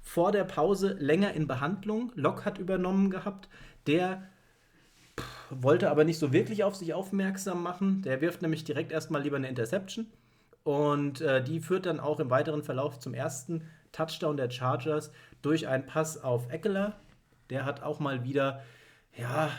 vor 0.01 0.33
der 0.33 0.43
Pause 0.43 0.97
länger 0.99 1.31
in 1.31 1.47
Behandlung. 1.47 2.11
Locke 2.15 2.43
hat 2.43 2.57
übernommen 2.57 3.09
gehabt. 3.09 3.47
Der 3.87 4.23
wollte 5.49 5.89
aber 5.89 6.03
nicht 6.03 6.19
so 6.19 6.33
wirklich 6.33 6.65
auf 6.65 6.75
sich 6.75 6.93
aufmerksam 6.93 7.63
machen. 7.63 8.01
Der 8.01 8.19
wirft 8.19 8.41
nämlich 8.41 8.65
direkt 8.65 8.91
erstmal 8.91 9.21
lieber 9.21 9.37
eine 9.37 9.47
Interception. 9.47 10.07
Und 10.65 11.21
äh, 11.21 11.41
die 11.41 11.61
führt 11.61 11.85
dann 11.85 12.01
auch 12.01 12.19
im 12.19 12.29
weiteren 12.29 12.63
Verlauf 12.63 12.99
zum 12.99 13.13
ersten 13.13 13.61
Touchdown 13.91 14.37
der 14.37 14.49
Chargers 14.49 15.11
durch 15.41 15.67
einen 15.67 15.85
Pass 15.85 16.21
auf 16.23 16.51
Eckler. 16.51 16.99
Der 17.49 17.65
hat 17.65 17.83
auch 17.83 17.99
mal 17.99 18.23
wieder, 18.23 18.61
ja, 19.15 19.49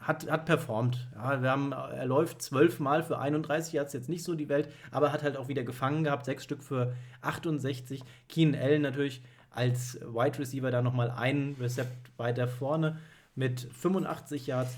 hat, 0.00 0.30
hat 0.30 0.46
performt. 0.46 1.08
Ja, 1.14 1.42
wir 1.42 1.50
haben, 1.50 1.72
er 1.72 2.06
läuft 2.06 2.42
zwölfmal 2.42 3.02
für 3.02 3.18
31 3.18 3.74
Yards, 3.74 3.92
jetzt 3.92 4.08
nicht 4.08 4.24
so 4.24 4.34
die 4.34 4.48
Welt, 4.48 4.68
aber 4.90 5.12
hat 5.12 5.22
halt 5.22 5.36
auch 5.36 5.48
wieder 5.48 5.64
gefangen 5.64 6.04
gehabt, 6.04 6.24
sechs 6.24 6.44
Stück 6.44 6.62
für 6.62 6.94
68. 7.20 8.02
Keenan 8.28 8.60
Allen 8.60 8.82
natürlich 8.82 9.22
als 9.50 10.00
Wide 10.00 10.38
Receiver 10.38 10.70
da 10.70 10.82
nochmal 10.82 11.10
einen 11.10 11.54
Rezept 11.60 12.10
weiter 12.16 12.48
vorne 12.48 12.98
mit 13.34 13.68
85 13.72 14.46
Yards. 14.46 14.76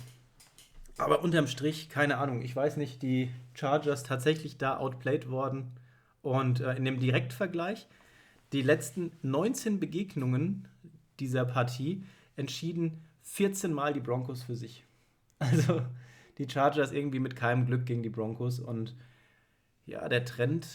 Aber 0.98 1.22
unterm 1.22 1.46
Strich, 1.46 1.88
keine 1.88 2.18
Ahnung, 2.18 2.42
ich 2.42 2.54
weiß 2.54 2.76
nicht, 2.76 3.02
die 3.02 3.30
Chargers 3.54 4.02
tatsächlich 4.02 4.58
da 4.58 4.76
outplayed 4.76 5.30
worden. 5.30 5.72
Und 6.22 6.60
äh, 6.60 6.74
in 6.74 6.84
dem 6.84 7.00
Direktvergleich, 7.00 7.86
die 8.52 8.62
letzten 8.62 9.12
19 9.22 9.80
Begegnungen 9.80 10.68
dieser 11.18 11.44
Partie 11.44 12.04
entschieden 12.36 13.04
14 13.22 13.72
Mal 13.72 13.92
die 13.92 14.00
Broncos 14.00 14.42
für 14.42 14.56
sich. 14.56 14.84
Also 15.42 15.80
die 16.36 16.46
Chargers 16.50 16.92
irgendwie 16.92 17.18
mit 17.18 17.34
keinem 17.34 17.64
Glück 17.64 17.86
gegen 17.86 18.02
die 18.02 18.10
Broncos 18.10 18.60
und 18.60 18.94
ja, 19.86 20.06
der 20.06 20.26
Trend, 20.26 20.66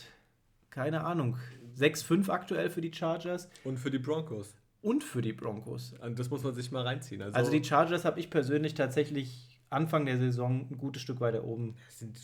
keine 0.71 1.03
Ahnung. 1.03 1.37
6-5 1.77 2.29
aktuell 2.29 2.71
für 2.71 2.81
die 2.81 2.91
Chargers. 2.91 3.47
Und 3.63 3.77
für 3.77 3.91
die 3.91 3.99
Broncos. 3.99 4.55
Und 4.81 5.03
für 5.03 5.21
die 5.21 5.33
Broncos. 5.33 5.93
Das 6.15 6.29
muss 6.31 6.43
man 6.43 6.55
sich 6.55 6.71
mal 6.71 6.81
reinziehen. 6.81 7.21
Also, 7.21 7.37
also 7.37 7.51
die 7.51 7.63
Chargers 7.63 8.05
habe 8.05 8.19
ich 8.19 8.29
persönlich 8.29 8.73
tatsächlich 8.73 9.59
Anfang 9.69 10.05
der 10.05 10.17
Saison 10.17 10.67
ein 10.69 10.77
gutes 10.77 11.01
Stück 11.01 11.21
weiter 11.21 11.43
oben. 11.43 11.75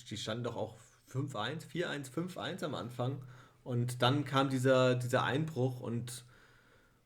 Die 0.09 0.17
standen 0.17 0.43
doch 0.43 0.55
auch 0.55 0.77
5-1, 1.11 1.67
4-1, 1.67 2.11
5-1 2.11 2.63
am 2.63 2.75
Anfang. 2.75 3.21
Und 3.63 4.01
dann 4.01 4.25
kam 4.25 4.49
dieser, 4.49 4.95
dieser 4.95 5.23
Einbruch 5.23 5.79
und 5.79 6.25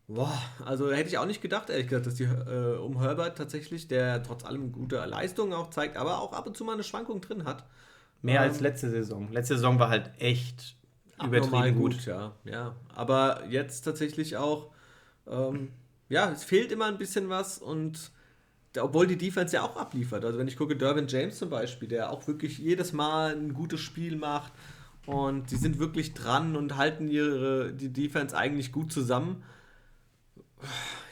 Boah, 0.08 0.40
also 0.64 0.92
hätte 0.92 1.10
ich 1.10 1.18
auch 1.18 1.26
nicht 1.26 1.42
gedacht, 1.42 1.70
ehrlich 1.72 1.88
gesagt, 1.88 2.06
dass 2.06 2.14
die 2.14 2.26
äh, 2.26 2.78
um 2.78 3.02
Herbert 3.02 3.38
tatsächlich, 3.38 3.88
der 3.88 4.22
trotz 4.22 4.46
allem 4.46 4.72
gute 4.72 5.04
Leistungen 5.04 5.54
auch 5.54 5.72
zeigt, 5.72 5.98
aber 5.98 6.22
auch 6.22 6.32
ab 6.34 6.46
und 6.46 6.56
zu 6.56 6.64
mal 6.64 6.74
eine 6.74 6.84
Schwankung 6.84 7.22
drin 7.22 7.44
hat. 7.46 7.66
Mehr 8.22 8.42
ähm, 8.42 8.50
als 8.50 8.60
letzte 8.60 8.92
Saison. 8.92 9.32
Letzte 9.32 9.56
Saison 9.56 9.80
war 9.80 9.90
halt 9.90 10.12
echt 10.20 10.76
übertrieben 11.24 11.76
gut. 11.76 11.94
gut. 11.94 12.06
Ja, 12.06 12.34
ja. 12.44 12.76
Aber 12.94 13.46
jetzt 13.50 13.82
tatsächlich 13.82 14.38
auch, 14.38 14.72
ähm, 15.28 15.72
ja, 16.10 16.32
es 16.32 16.44
fehlt 16.44 16.72
immer 16.72 16.86
ein 16.86 17.00
bisschen 17.00 17.30
was 17.30 17.58
und 17.58 18.12
obwohl 18.80 19.08
die 19.08 19.18
Defense 19.18 19.56
ja 19.56 19.64
auch 19.64 19.78
abliefert. 19.78 20.24
Also 20.24 20.38
wenn 20.38 20.48
ich 20.48 20.58
gucke, 20.58 20.76
Derwin 20.76 21.08
James 21.08 21.40
zum 21.40 21.50
Beispiel, 21.50 21.88
der 21.88 22.12
auch 22.12 22.28
wirklich 22.28 22.60
jedes 22.60 22.94
Mal 22.94 23.36
ein 23.36 23.54
gutes 23.54 23.80
Spiel 23.80 24.18
macht 24.18 24.52
und 25.06 25.50
sie 25.50 25.58
sind 25.58 25.80
wirklich 25.80 26.14
dran 26.14 26.56
und 26.56 26.78
halten 26.78 27.08
ihre 27.08 27.74
die 27.74 27.92
Defense 27.92 28.36
eigentlich 28.36 28.72
gut 28.72 28.92
zusammen 28.92 29.44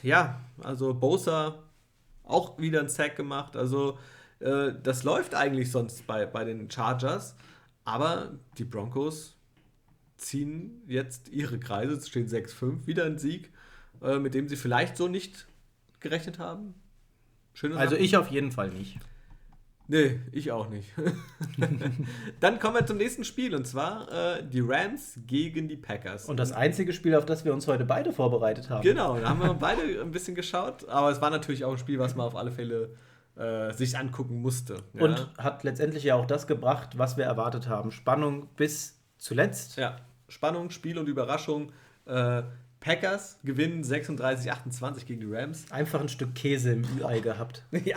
ja, 0.01 0.41
also 0.61 0.93
Bosa 0.93 1.63
auch 2.23 2.59
wieder 2.59 2.81
ein 2.81 2.89
Sack 2.89 3.15
gemacht. 3.15 3.55
Also 3.55 3.97
äh, 4.39 4.71
das 4.81 5.03
läuft 5.03 5.35
eigentlich 5.35 5.71
sonst 5.71 6.05
bei, 6.07 6.25
bei 6.25 6.43
den 6.43 6.69
Chargers. 6.69 7.35
Aber 7.85 8.33
die 8.57 8.65
Broncos 8.65 9.35
ziehen 10.17 10.81
jetzt 10.87 11.29
ihre 11.29 11.59
Kreise, 11.59 11.93
es 11.93 12.07
steht 12.07 12.29
6-5, 12.29 12.87
wieder 12.87 13.05
ein 13.05 13.17
Sieg, 13.17 13.51
äh, 14.01 14.19
mit 14.19 14.33
dem 14.33 14.47
sie 14.47 14.55
vielleicht 14.55 14.95
so 14.95 15.07
nicht 15.07 15.47
gerechnet 15.99 16.39
haben. 16.39 16.75
Schöne 17.53 17.75
also 17.75 17.95
ich 17.95 18.15
auf 18.15 18.29
jeden 18.29 18.51
Fall 18.51 18.69
nicht. 18.69 18.99
Nee, 19.87 20.19
ich 20.31 20.51
auch 20.51 20.69
nicht. 20.69 20.89
Dann 22.39 22.59
kommen 22.59 22.75
wir 22.75 22.85
zum 22.85 22.97
nächsten 22.97 23.23
Spiel 23.25 23.53
und 23.53 23.67
zwar 23.67 24.11
äh, 24.11 24.43
die 24.47 24.61
Rams 24.61 25.19
gegen 25.27 25.67
die 25.67 25.75
Packers. 25.75 26.25
Und 26.25 26.37
das 26.37 26.53
einzige 26.53 26.93
Spiel, 26.93 27.15
auf 27.15 27.25
das 27.25 27.43
wir 27.43 27.53
uns 27.53 27.67
heute 27.67 27.83
beide 27.83 28.13
vorbereitet 28.13 28.69
haben. 28.69 28.81
Genau, 28.81 29.19
da 29.19 29.29
haben 29.29 29.41
wir 29.41 29.53
beide 29.59 29.81
ein 30.01 30.11
bisschen 30.11 30.35
geschaut, 30.35 30.87
aber 30.87 31.11
es 31.11 31.21
war 31.21 31.29
natürlich 31.29 31.65
auch 31.65 31.71
ein 31.71 31.77
Spiel, 31.77 31.99
was 31.99 32.15
man 32.15 32.27
auf 32.27 32.35
alle 32.35 32.51
Fälle 32.51 32.95
äh, 33.35 33.73
sich 33.73 33.97
angucken 33.97 34.41
musste. 34.41 34.83
Ja. 34.93 35.03
Und 35.03 35.29
hat 35.37 35.63
letztendlich 35.63 36.03
ja 36.03 36.15
auch 36.15 36.25
das 36.25 36.47
gebracht, 36.47 36.97
was 36.97 37.17
wir 37.17 37.25
erwartet 37.25 37.67
haben. 37.67 37.91
Spannung 37.91 38.47
bis 38.55 38.99
zuletzt. 39.17 39.77
Ja, 39.77 39.97
Spannung, 40.29 40.69
Spiel 40.69 40.97
und 40.97 41.07
Überraschung. 41.09 41.71
Äh, 42.05 42.43
Packers 42.83 43.39
gewinnen 43.45 43.81
36-28 43.81 45.05
gegen 45.05 45.21
die 45.21 45.33
Rams. 45.33 45.71
Einfach 45.71 46.01
ein 46.01 46.09
Stück 46.09 46.35
Käse 46.35 46.73
im 46.73 46.83
Ü-Ei 46.99 47.21
gehabt. 47.21 47.63
ja, 47.85 47.95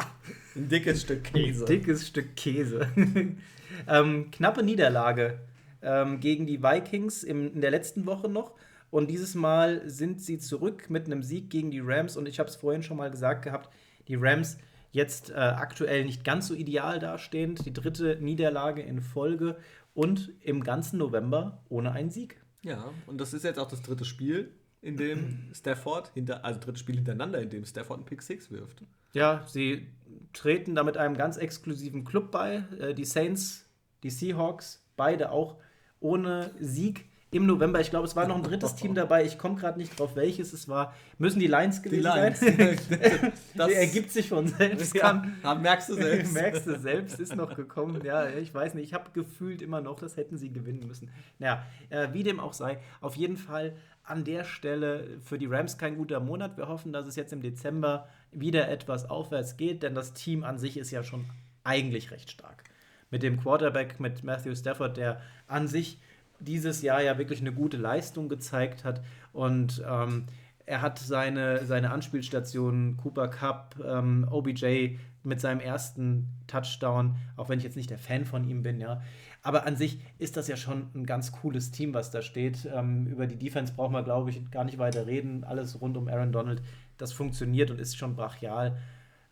ein 0.55 0.68
dickes 0.68 1.03
Stück 1.03 1.24
Käse. 1.24 1.64
Ein 1.64 1.66
dickes 1.66 2.07
Stück 2.07 2.37
Käse. 2.37 2.89
ähm, 3.89 4.30
knappe 4.30 4.62
Niederlage 4.62 5.41
ähm, 5.82 6.20
gegen 6.20 6.47
die 6.47 6.62
Vikings 6.62 7.24
im, 7.24 7.53
in 7.53 7.61
der 7.62 7.72
letzten 7.72 8.07
Woche 8.07 8.28
noch. 8.28 8.53
Und 8.93 9.11
dieses 9.11 9.34
Mal 9.34 9.82
sind 9.91 10.20
sie 10.20 10.39
zurück 10.39 10.89
mit 10.89 11.07
einem 11.07 11.24
Sieg 11.24 11.51
gegen 11.51 11.72
die 11.72 11.80
Rams. 11.80 12.16
Und 12.16 12.28
ich 12.28 12.39
habe 12.39 12.49
es 12.49 12.55
vorhin 12.55 12.84
schon 12.84 12.97
mal 12.97 13.11
gesagt 13.11 13.43
gehabt, 13.43 13.68
die 14.07 14.14
Rams 14.14 14.57
jetzt 14.93 15.30
äh, 15.30 15.34
aktuell 15.34 16.05
nicht 16.05 16.22
ganz 16.22 16.47
so 16.47 16.55
ideal 16.55 17.01
dastehend. 17.01 17.66
Die 17.66 17.72
dritte 17.72 18.18
Niederlage 18.20 18.82
in 18.82 19.01
Folge 19.01 19.57
und 19.95 20.30
im 20.43 20.62
ganzen 20.62 20.99
November 20.99 21.64
ohne 21.68 21.91
einen 21.91 22.11
Sieg. 22.11 22.41
Ja, 22.62 22.93
und 23.09 23.20
das 23.20 23.34
ist 23.34 23.43
jetzt 23.43 23.59
auch 23.59 23.68
das 23.68 23.82
dritte 23.82 24.05
Spiel 24.05 24.53
in 24.87 24.97
dem 24.97 25.51
Stafford, 25.53 26.12
hinter, 26.14 26.45
also 26.45 26.61
drittes 26.61 26.80
Spiel 26.80 26.95
hintereinander, 26.95 27.41
in 27.43 27.51
dem 27.51 27.64
Stafford 27.64 27.99
einen 27.99 28.07
Pick 28.07 28.22
6 28.22 28.53
wirft. 28.53 28.84
Ja, 29.12 29.45
sie 29.49 29.89
treten 30.32 30.76
da 30.76 30.84
mit 30.84 30.97
einem 30.97 31.16
ganz 31.16 31.37
exklusiven 31.37 32.05
Club 32.05 32.30
bei. 32.30 32.64
Äh, 32.78 32.95
die 32.95 33.05
Saints, 33.05 33.68
die 34.05 34.11
Seahawks, 34.11 34.87
beide 34.97 35.32
auch 35.32 35.57
ohne 35.99 36.55
Sieg 36.61 37.07
im 37.33 37.47
November. 37.47 37.81
Ich 37.81 37.91
glaube, 37.91 38.07
es 38.07 38.14
war 38.14 38.27
noch 38.29 38.37
ein 38.37 38.43
drittes 38.43 38.77
Team 38.77 38.95
dabei. 38.97 39.24
Ich 39.24 39.39
komme 39.39 39.57
gerade 39.57 39.79
nicht 39.79 39.99
drauf, 39.99 40.14
welches 40.14 40.53
es 40.53 40.68
war. 40.68 40.95
Müssen 41.18 41.41
die 41.41 41.47
Lions 41.47 41.83
gewesen 41.83 42.03
die 42.03 42.18
Lions. 42.18 42.41
sein? 42.41 43.33
das 43.55 43.70
ergibt 43.72 44.11
sich 44.12 44.29
von 44.29 44.47
selbst. 44.47 44.95
Ja, 44.95 45.22
merkst 45.61 45.89
du 45.89 45.95
selbst. 45.95 46.33
merkst 46.33 46.66
du 46.66 46.79
selbst, 46.79 47.18
ist 47.18 47.35
noch 47.35 47.55
gekommen. 47.57 48.03
Ja, 48.05 48.29
ich 48.29 48.55
weiß 48.55 48.74
nicht. 48.74 48.85
Ich 48.85 48.95
habe 48.95 49.11
gefühlt 49.12 49.61
immer 49.62 49.81
noch, 49.81 49.99
das 49.99 50.16
hätten 50.16 50.39
sie 50.39 50.53
gewinnen 50.53 50.87
müssen. 50.87 51.11
Naja, 51.39 51.64
äh, 51.91 52.09
wie 52.12 52.22
dem 52.22 52.41
auch 52.41 52.53
sei. 52.53 52.79
Auf 53.01 53.16
jeden 53.16 53.37
Fall 53.37 53.77
an 54.05 54.24
der 54.24 54.45
Stelle 54.45 55.18
für 55.24 55.39
die 55.39 55.47
Rams 55.47 55.79
kein 55.79 55.97
guter 55.97 56.20
Monat. 56.20 56.57
Wir 56.57 56.68
hoffen, 56.68 56.93
dass 56.93 57.07
es 57.07 57.16
jetzt 57.16 57.33
im 57.33 57.43
Dezember 57.43 58.09
wieder 58.31 58.68
etwas 58.68 59.11
aufwärts 59.11 59.57
geht, 59.57 59.83
denn 59.83 59.95
das 59.95 60.12
Team 60.12 60.45
an 60.45 60.59
sich 60.59 60.77
ist 60.77 60.93
ja 60.93 61.03
schon 61.03 61.24
eigentlich 61.64 62.12
recht 62.12 62.31
stark. 62.31 62.62
Mit 63.11 63.24
dem 63.24 63.41
Quarterback, 63.41 63.99
mit 63.99 64.22
Matthew 64.22 64.55
Stafford, 64.55 64.97
der 64.97 65.20
an 65.49 65.66
sich 65.66 65.99
dieses 66.41 66.82
Jahr 66.82 67.03
ja 67.03 67.18
wirklich 67.18 67.41
eine 67.41 67.53
gute 67.53 67.76
Leistung 67.76 68.28
gezeigt 68.28 68.84
hat. 68.84 69.03
Und 69.32 69.82
ähm, 69.89 70.26
er 70.66 70.82
hat 70.82 70.99
seine, 70.99 71.64
seine 71.64 71.91
Anspielstationen, 71.91 72.97
Cooper 72.97 73.28
Cup, 73.28 73.76
ähm, 73.84 74.26
OBJ 74.30 74.97
mit 75.22 75.41
seinem 75.41 75.61
ersten 75.61 76.28
Touchdown, 76.47 77.16
auch 77.37 77.49
wenn 77.49 77.59
ich 77.59 77.64
jetzt 77.64 77.76
nicht 77.76 77.91
der 77.91 77.99
Fan 77.99 78.24
von 78.24 78.45
ihm 78.45 78.62
bin, 78.62 78.80
ja. 78.80 79.03
Aber 79.43 79.64
an 79.64 79.76
sich 79.76 80.01
ist 80.18 80.37
das 80.37 80.49
ja 80.49 80.57
schon 80.57 80.89
ein 80.95 81.07
ganz 81.07 81.30
cooles 81.30 81.70
Team, 81.70 81.95
was 81.95 82.11
da 82.11 82.20
steht. 82.20 82.68
Ähm, 82.72 83.07
über 83.07 83.28
die 83.28 83.39
Defense 83.39 83.72
brauchen 83.74 83.93
wir, 83.93 84.03
glaube 84.03 84.30
ich, 84.30 84.51
gar 84.51 84.64
nicht 84.64 84.78
weiter 84.78 85.07
reden. 85.07 85.45
Alles 85.45 85.80
rund 85.80 85.97
um 85.97 86.09
Aaron 86.09 86.32
Donald, 86.32 86.62
das 86.99 87.12
funktioniert 87.12 87.70
und 87.70 87.80
ist 87.80 87.97
schon 87.97 88.16
brachial. 88.16 88.76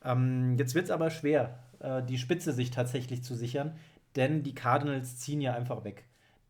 Ähm, 0.04 0.56
jetzt 0.56 0.76
wird 0.76 0.84
es 0.84 0.90
aber 0.92 1.10
schwer, 1.10 1.58
äh, 1.80 2.02
die 2.02 2.18
Spitze 2.18 2.52
sich 2.52 2.70
tatsächlich 2.70 3.24
zu 3.24 3.34
sichern, 3.34 3.72
denn 4.14 4.44
die 4.44 4.54
Cardinals 4.54 5.18
ziehen 5.18 5.40
ja 5.40 5.54
einfach 5.54 5.82
weg. 5.84 6.04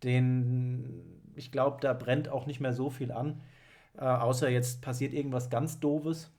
Den, 0.04 1.22
ich 1.34 1.50
glaube, 1.50 1.78
da 1.80 1.92
brennt 1.92 2.28
auch 2.28 2.46
nicht 2.46 2.60
mehr 2.60 2.72
so 2.72 2.90
viel 2.90 3.10
an. 3.10 3.40
Äh, 3.96 4.04
außer 4.04 4.48
jetzt 4.48 4.82
passiert 4.82 5.12
irgendwas 5.12 5.50
ganz 5.50 5.80
Doofes. 5.80 6.30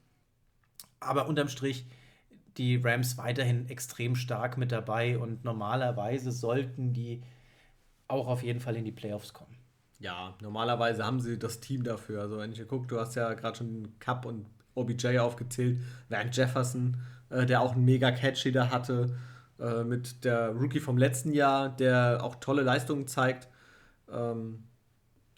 Aber 1.00 1.28
unterm 1.28 1.48
Strich, 1.48 1.86
die 2.56 2.76
Rams 2.76 3.18
weiterhin 3.18 3.68
extrem 3.68 4.16
stark 4.16 4.56
mit 4.56 4.72
dabei 4.72 5.18
und 5.18 5.44
normalerweise 5.44 6.32
sollten 6.32 6.92
die 6.92 7.22
auch 8.08 8.28
auf 8.28 8.42
jeden 8.42 8.60
Fall 8.60 8.76
in 8.76 8.84
die 8.84 8.92
Playoffs 8.92 9.32
kommen. 9.32 9.56
Ja, 9.98 10.34
normalerweise 10.40 11.04
haben 11.04 11.20
sie 11.20 11.38
das 11.38 11.60
Team 11.60 11.82
dafür. 11.82 12.22
Also 12.22 12.38
wenn 12.38 12.52
ich 12.52 12.66
gucke, 12.68 12.86
du 12.86 13.00
hast 13.00 13.14
ja 13.14 13.34
gerade 13.34 13.56
schon 13.56 13.98
Cup 13.98 14.26
und 14.26 14.46
OBJ 14.74 15.18
aufgezählt, 15.18 15.80
Van 16.08 16.30
Jefferson, 16.30 16.98
äh, 17.30 17.46
der 17.46 17.62
auch 17.62 17.72
einen 17.72 17.84
mega 17.84 18.10
Catch 18.10 18.52
da 18.52 18.70
hatte, 18.70 19.16
äh, 19.58 19.84
mit 19.84 20.24
der 20.24 20.50
Rookie 20.50 20.80
vom 20.80 20.98
letzten 20.98 21.32
Jahr, 21.32 21.70
der 21.70 22.20
auch 22.22 22.36
tolle 22.36 22.62
Leistungen 22.62 23.06
zeigt. 23.06 23.48
Ähm, 24.10 24.64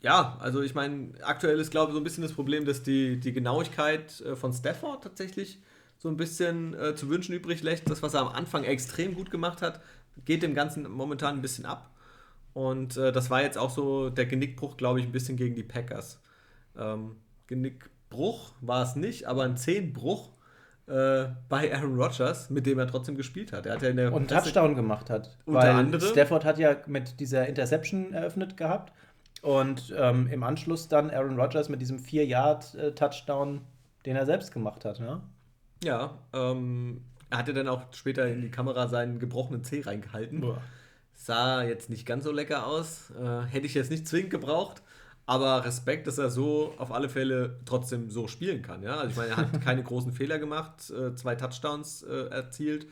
ja, 0.00 0.36
also 0.40 0.62
ich 0.62 0.74
meine, 0.74 1.12
aktuell 1.22 1.58
ist, 1.58 1.70
glaube 1.70 1.90
ich, 1.90 1.94
so 1.94 2.00
ein 2.00 2.04
bisschen 2.04 2.22
das 2.22 2.32
Problem, 2.32 2.64
dass 2.64 2.82
die, 2.82 3.18
die 3.18 3.32
Genauigkeit 3.32 4.20
äh, 4.20 4.36
von 4.36 4.52
Stafford 4.52 5.02
tatsächlich 5.02 5.60
so 5.98 6.08
ein 6.08 6.16
bisschen 6.16 6.74
äh, 6.74 6.94
zu 6.94 7.08
wünschen 7.08 7.34
übrig 7.34 7.62
lässt. 7.62 7.90
Das, 7.90 8.02
was 8.02 8.14
er 8.14 8.20
am 8.20 8.28
Anfang 8.28 8.64
extrem 8.64 9.14
gut 9.14 9.30
gemacht 9.30 9.62
hat, 9.62 9.80
geht 10.24 10.42
dem 10.42 10.54
Ganzen 10.54 10.88
momentan 10.88 11.36
ein 11.36 11.42
bisschen 11.42 11.66
ab. 11.66 11.90
Und 12.54 12.96
äh, 12.96 13.12
das 13.12 13.30
war 13.30 13.42
jetzt 13.42 13.58
auch 13.58 13.70
so 13.70 14.10
der 14.10 14.26
Genickbruch, 14.26 14.76
glaube 14.76 15.00
ich, 15.00 15.06
ein 15.06 15.12
bisschen 15.12 15.36
gegen 15.36 15.56
die 15.56 15.64
Packers. 15.64 16.20
Ähm, 16.76 17.16
Genickbruch 17.48 18.52
war 18.60 18.82
es 18.84 18.94
nicht, 18.94 19.26
aber 19.26 19.42
ein 19.44 19.56
Zehnbruch 19.56 20.30
äh, 20.89 21.28
bei 21.49 21.74
Aaron 21.74 21.97
Rodgers, 21.97 22.51
mit 22.51 22.66
dem 22.66 22.78
er 22.78 22.86
trotzdem 22.86 23.16
gespielt 23.16 23.53
hat. 23.53 23.66
Er 23.66 23.74
hat 23.74 23.82
ja 23.82 23.91
in 23.91 23.97
der 23.97 24.12
und 24.12 24.28
Touchdown 24.28 24.74
gemacht 24.74 25.11
hat. 25.11 25.36
Unter 25.45 25.61
weil 25.61 25.70
anderem. 25.70 26.09
Stafford 26.09 26.45
hat 26.45 26.59
ja 26.59 26.76
mit 26.86 27.20
dieser 27.20 27.47
Interception 27.47 28.12
eröffnet 28.12 28.57
gehabt 28.57 28.93
und 29.43 29.95
ähm, 29.97 30.28
im 30.28 30.43
Anschluss 30.43 30.89
dann 30.89 31.11
Aaron 31.11 31.39
Rodgers 31.39 31.68
mit 31.68 31.80
diesem 31.80 31.99
4-Yard-Touchdown, 31.99 33.61
den 34.07 34.16
er 34.16 34.26
selbst 34.26 34.53
gemacht 34.53 34.84
hat. 34.84 35.01
Ne? 35.01 35.20
Ja, 35.84 36.18
ähm, 36.32 37.03
er 37.30 37.39
hatte 37.39 37.55
dann 37.55 37.68
auch 37.68 37.82
später 37.93 38.26
in 38.26 38.43
die 38.43 38.51
Kamera 38.51 38.89
seinen 38.89 39.18
gebrochenen 39.18 39.64
Zeh 39.64 39.82
reingehalten. 39.82 40.41
Boah. 40.41 40.62
Sah 41.14 41.62
jetzt 41.62 41.91
nicht 41.91 42.07
ganz 42.07 42.24
so 42.24 42.32
lecker 42.32 42.66
aus. 42.66 43.11
Äh, 43.11 43.43
hätte 43.47 43.66
ich 43.66 43.74
jetzt 43.74 43.91
nicht 43.91 44.07
zwingend 44.09 44.30
gebraucht. 44.30 44.82
Aber 45.28 45.64
Respekt, 45.64 46.06
dass 46.06 46.16
er 46.16 46.30
so 46.30 46.72
auf 46.78 46.90
alle 46.90 47.10
Fälle 47.10 47.60
trotzdem 47.66 48.10
so 48.10 48.28
spielen 48.28 48.62
kann. 48.62 48.82
Ja? 48.82 48.96
Also 48.96 49.10
ich 49.10 49.16
meine, 49.16 49.30
er 49.30 49.36
hat 49.36 49.60
keine 49.64 49.82
großen 49.82 50.12
Fehler 50.12 50.38
gemacht, 50.38 50.90
äh, 50.90 51.14
zwei 51.14 51.34
Touchdowns 51.34 52.02
äh, 52.02 52.28
erzielt, 52.30 52.86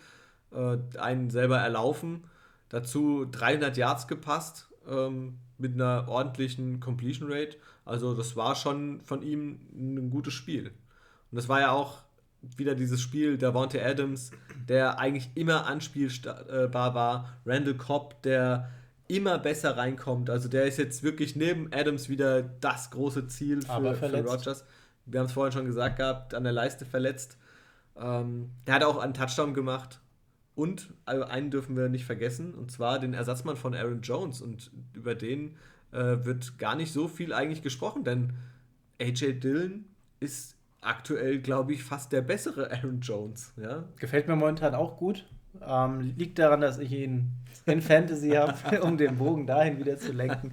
äh, 0.53 0.77
einen 0.99 1.31
selber 1.31 1.57
erlaufen, 1.59 2.25
dazu 2.69 3.25
300 3.25 3.77
Yards 3.77 4.07
gepasst. 4.07 4.69
Ähm, 4.87 5.39
mit 5.59 5.75
einer 5.75 6.07
ordentlichen 6.09 6.81
Completion 6.81 7.33
Rate. 7.33 7.57
Also 7.85 8.15
das 8.15 8.37
war 8.37 8.55
schon 8.55 9.01
von 9.01 9.23
ihm 9.23 9.61
ein 9.73 10.11
gutes 10.11 10.35
Spiel. 10.35 10.67
Und 11.31 11.37
das 11.37 11.49
war 11.49 11.61
ja 11.61 11.71
auch 11.71 12.03
wieder 12.57 12.75
dieses 12.75 13.01
Spiel 13.01 13.39
der 13.39 13.53
Davante 13.53 13.85
Adams, 13.85 14.31
der 14.69 14.99
eigentlich 14.99 15.31
immer 15.35 15.67
anspielbar 15.67 16.95
war. 16.95 17.39
Randall 17.45 17.75
Cobb, 17.75 18.23
der 18.23 18.71
immer 19.09 19.39
besser 19.39 19.77
reinkommt. 19.77 20.31
Also 20.31 20.49
der 20.49 20.65
ist 20.65 20.79
jetzt 20.79 21.03
wirklich 21.03 21.37
neben 21.37 21.73
Adams 21.73 22.09
wieder 22.09 22.43
das 22.43 22.91
große 22.91 23.29
Ziel 23.29 23.63
für, 23.63 23.95
für 23.95 24.25
Rogers. 24.25 24.65
Wir 25.05 25.21
haben 25.21 25.27
es 25.27 25.33
vorhin 25.33 25.53
schon 25.53 25.67
gesagt 25.67 25.97
gehabt, 25.97 26.35
an 26.35 26.45
der 26.45 26.53
Leiste 26.53 26.85
verletzt. 26.85 27.39
Ähm, 27.97 28.51
der 28.67 28.75
hat 28.75 28.85
auch 28.85 28.99
einen 28.99 29.15
Touchdown 29.15 29.55
gemacht. 29.55 30.01
Und 30.55 30.95
also 31.05 31.25
einen 31.25 31.51
dürfen 31.51 31.77
wir 31.77 31.91
nicht 31.91 32.07
vergessen, 32.07 32.55
und 32.55 32.71
zwar 32.71 32.99
den 32.99 33.13
Ersatzmann 33.13 33.57
von 33.57 33.75
Aaron 33.75 34.01
Jones. 34.01 34.41
Und 34.41 34.71
über 34.95 35.15
den 35.15 35.57
äh, 35.93 36.25
wird 36.25 36.59
gar 36.59 36.77
nicht 36.77 36.93
so 36.93 37.09
viel 37.09 37.33
eigentlich 37.33 37.63
gesprochen, 37.63 38.05
denn 38.05 38.33
AJ 39.01 39.41
Dillon 39.41 39.85
ist 40.19 40.57
aktuell, 40.81 41.41
glaube 41.41 41.75
ich, 41.75 41.85
fast 41.85 42.13
der 42.13 42.23
bessere 42.23 42.71
Aaron 42.71 43.01
Jones. 43.01 43.53
Ja? 43.57 43.85
Gefällt 43.97 44.29
mir 44.29 44.37
momentan 44.37 44.75
auch 44.75 44.97
gut. 44.97 45.27
Ähm, 45.67 46.15
liegt 46.17 46.39
daran, 46.39 46.61
dass 46.61 46.79
ich 46.79 46.93
ihn 46.93 47.33
in 47.67 47.83
Fantasy 47.83 48.31
habe, 48.31 48.81
um 48.83 48.97
den 48.97 49.19
Bogen 49.19 49.47
dahin 49.47 49.79
wieder 49.79 49.99
zu 49.99 50.13
lenken. 50.13 50.53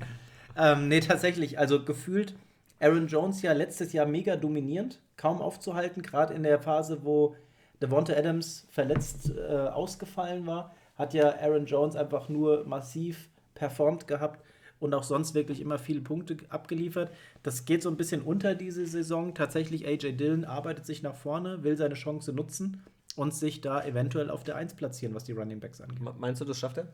Ähm, 0.55 0.87
nee, 0.87 0.99
tatsächlich, 0.99 1.57
also 1.57 1.83
gefühlt 1.83 2.35
Aaron 2.79 3.07
Jones 3.07 3.41
ja 3.41 3.53
letztes 3.53 3.93
Jahr 3.93 4.05
mega 4.05 4.35
dominierend, 4.35 4.99
kaum 5.15 5.41
aufzuhalten, 5.41 6.03
gerade 6.03 6.33
in 6.33 6.43
der 6.43 6.59
Phase, 6.59 7.03
wo 7.03 7.35
Devonta 7.81 8.13
Adams 8.13 8.67
verletzt 8.69 9.31
äh, 9.35 9.53
ausgefallen 9.53 10.45
war, 10.45 10.73
hat 10.95 11.13
ja 11.13 11.35
Aaron 11.39 11.65
Jones 11.65 11.95
einfach 11.95 12.29
nur 12.29 12.65
massiv 12.65 13.29
performt 13.55 14.07
gehabt 14.07 14.43
und 14.79 14.93
auch 14.93 15.03
sonst 15.03 15.33
wirklich 15.33 15.61
immer 15.61 15.79
viele 15.79 16.01
Punkte 16.01 16.37
abgeliefert. 16.49 17.11
Das 17.41 17.65
geht 17.65 17.81
so 17.81 17.89
ein 17.89 17.97
bisschen 17.97 18.21
unter 18.21 18.53
diese 18.53 18.85
Saison. 18.85 19.33
Tatsächlich 19.33 19.87
AJ 19.87 20.17
Dillon 20.17 20.45
arbeitet 20.45 20.85
sich 20.85 21.01
nach 21.03 21.15
vorne, 21.15 21.63
will 21.63 21.77
seine 21.77 21.95
Chance 21.95 22.33
nutzen 22.33 22.83
und 23.15 23.33
sich 23.33 23.61
da 23.61 23.83
eventuell 23.83 24.29
auf 24.29 24.43
der 24.43 24.55
1 24.55 24.75
platzieren, 24.75 25.13
was 25.15 25.23
die 25.23 25.33
Running 25.33 25.59
Backs 25.59 25.81
angeht. 25.81 25.99
Meinst 26.17 26.41
du, 26.41 26.45
das 26.45 26.59
schafft 26.59 26.77
er? 26.77 26.93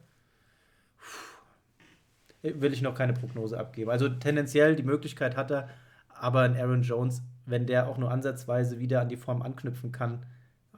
Will 2.41 2.73
ich 2.73 2.81
noch 2.81 2.95
keine 2.95 3.13
Prognose 3.13 3.59
abgeben. 3.59 3.91
Also 3.91 4.09
tendenziell 4.09 4.75
die 4.75 4.83
Möglichkeit 4.83 5.35
hat 5.35 5.51
er, 5.51 5.69
aber 6.07 6.41
ein 6.41 6.55
Aaron 6.55 6.83
Jones, 6.83 7.21
wenn 7.45 7.65
der 7.65 7.87
auch 7.87 7.97
nur 7.97 8.11
ansatzweise 8.11 8.79
wieder 8.79 9.01
an 9.01 9.09
die 9.09 9.17
Form 9.17 9.41
anknüpfen 9.41 9.91
kann, 9.91 10.25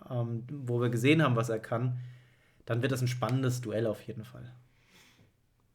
ähm, 0.09 0.43
wo 0.51 0.81
wir 0.81 0.89
gesehen 0.89 1.21
haben, 1.21 1.35
was 1.35 1.49
er 1.49 1.59
kann, 1.59 1.99
dann 2.65 2.81
wird 2.81 2.91
das 2.91 3.01
ein 3.01 3.07
spannendes 3.07 3.61
Duell 3.61 3.85
auf 3.85 4.01
jeden 4.03 4.23
Fall. 4.23 4.51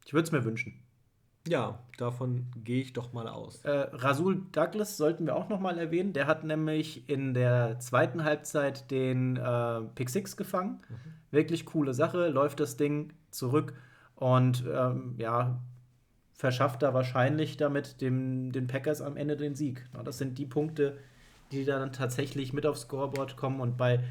Ich 0.05 0.13
würde 0.13 0.25
es 0.25 0.31
mir 0.31 0.43
wünschen. 0.45 0.81
Ja, 1.47 1.79
davon 1.97 2.47
gehe 2.63 2.81
ich 2.81 2.93
doch 2.93 3.13
mal 3.13 3.27
aus. 3.27 3.61
Äh, 3.63 3.89
Rasul 3.93 4.43
Douglas 4.51 4.97
sollten 4.97 5.25
wir 5.25 5.35
auch 5.35 5.49
noch 5.49 5.59
mal 5.59 5.77
erwähnen. 5.77 6.13
Der 6.13 6.27
hat 6.27 6.43
nämlich 6.43 7.09
in 7.09 7.33
der 7.33 7.79
zweiten 7.79 8.23
Halbzeit 8.23 8.91
den 8.91 9.37
äh, 9.37 9.81
Pick 9.95 10.09
Six 10.09 10.35
gefangen. 10.37 10.81
Mhm. 10.89 10.95
Wirklich 11.31 11.65
coole 11.65 11.93
Sache. 11.93 12.27
Läuft 12.29 12.59
das 12.59 12.77
Ding 12.77 13.13
zurück 13.31 13.73
und 14.15 14.63
ähm, 14.71 15.15
ja, 15.17 15.61
verschafft 16.33 16.83
da 16.83 16.93
wahrscheinlich 16.93 17.57
damit 17.57 18.01
dem, 18.01 18.51
den 18.51 18.67
Packers 18.67 19.01
am 19.01 19.17
Ende 19.17 19.37
den 19.37 19.55
Sieg. 19.55 19.85
Das 20.03 20.17
sind 20.17 20.37
die 20.37 20.45
Punkte, 20.45 20.97
die 21.51 21.65
dann 21.65 21.91
tatsächlich 21.93 22.53
mit 22.53 22.65
aufs 22.65 22.81
Scoreboard 22.81 23.37
kommen 23.37 23.59
und 23.59 23.77
bei 23.77 24.03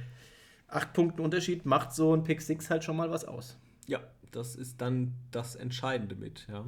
acht 0.69 0.93
Punkten 0.93 1.21
Unterschied 1.21 1.67
macht 1.67 1.93
so 1.93 2.15
ein 2.15 2.25
Pick 2.25 2.43
Six 2.43 2.71
halt 2.71 2.85
schon 2.85 2.97
mal 2.97 3.11
was 3.11 3.25
aus. 3.25 3.59
Ja, 3.87 4.01
das 4.33 4.57
ist 4.57 4.81
dann 4.81 5.15
das 5.31 5.55
Entscheidende 5.55 6.15
mit, 6.15 6.47
ja. 6.49 6.65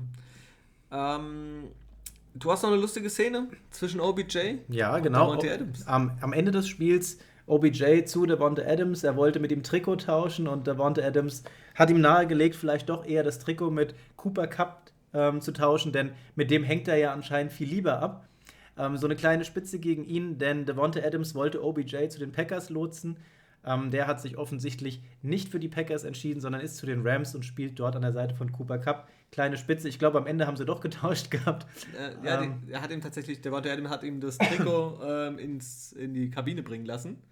Ähm, 0.90 1.68
du 2.34 2.50
hast 2.50 2.62
noch 2.62 2.70
eine 2.70 2.80
lustige 2.80 3.10
Szene 3.10 3.48
zwischen 3.70 4.00
OBJ 4.00 4.58
ja, 4.68 4.98
genau. 4.98 5.32
und 5.32 5.44
Adams. 5.44 5.86
Am, 5.86 6.18
am 6.20 6.32
Ende 6.32 6.50
des 6.50 6.68
Spiels 6.68 7.18
OBJ 7.46 8.04
zu 8.04 8.26
Devonta 8.26 8.62
Adams. 8.62 9.04
Er 9.04 9.16
wollte 9.16 9.40
mit 9.40 9.50
ihm 9.50 9.62
Trikot 9.62 9.96
tauschen 9.96 10.48
und 10.48 10.66
Devonta 10.66 11.02
Adams 11.02 11.42
hat 11.74 11.90
ihm 11.90 12.00
nahegelegt, 12.00 12.56
vielleicht 12.56 12.88
doch 12.88 13.06
eher 13.06 13.22
das 13.22 13.38
Trikot 13.38 13.70
mit 13.70 13.94
Cooper 14.16 14.46
Cup 14.46 14.90
ähm, 15.14 15.40
zu 15.40 15.52
tauschen, 15.52 15.92
denn 15.92 16.12
mit 16.36 16.50
dem 16.50 16.62
hängt 16.64 16.88
er 16.88 16.96
ja 16.96 17.12
anscheinend 17.12 17.52
viel 17.52 17.68
lieber 17.68 18.00
ab. 18.00 18.28
Ähm, 18.76 18.96
so 18.96 19.06
eine 19.06 19.16
kleine 19.16 19.44
Spitze 19.44 19.78
gegen 19.78 20.04
ihn, 20.04 20.38
denn 20.38 20.66
Devonta 20.66 21.00
Adams 21.00 21.34
wollte 21.34 21.64
OBJ 21.64 22.08
zu 22.08 22.18
den 22.18 22.32
Packers 22.32 22.70
lotsen. 22.70 23.16
Ähm, 23.64 23.90
der 23.90 24.06
hat 24.06 24.20
sich 24.20 24.36
offensichtlich 24.36 25.02
nicht 25.22 25.48
für 25.48 25.58
die 25.58 25.68
Packers 25.68 26.04
entschieden, 26.04 26.40
sondern 26.40 26.60
ist 26.60 26.76
zu 26.76 26.86
den 26.86 27.06
Rams 27.06 27.34
und 27.34 27.44
spielt 27.44 27.78
dort 27.80 27.96
an 27.96 28.02
der 28.02 28.12
Seite 28.12 28.34
von 28.34 28.52
Cooper 28.52 28.78
Cup. 28.78 29.08
Kleine 29.30 29.58
Spitze. 29.58 29.88
Ich 29.88 29.98
glaube, 29.98 30.18
am 30.18 30.26
Ende 30.26 30.46
haben 30.46 30.56
sie 30.56 30.64
doch 30.64 30.80
getauscht 30.80 31.30
gehabt. 31.30 31.66
Äh, 31.96 32.26
ja, 32.26 32.42
ähm, 32.42 32.62
die, 32.66 32.72
er 32.72 32.80
hat 32.80 32.90
ihm 32.90 33.00
tatsächlich, 33.00 33.40
der 33.40 33.52
Walter 33.52 33.72
Adam 33.72 33.90
hat 33.90 34.02
ihm 34.02 34.20
das 34.20 34.38
Trikot 34.38 35.00
ähm, 35.04 35.38
ins, 35.38 35.92
in 35.92 36.14
die 36.14 36.30
Kabine 36.30 36.62
bringen 36.62 36.86
lassen. 36.86 37.22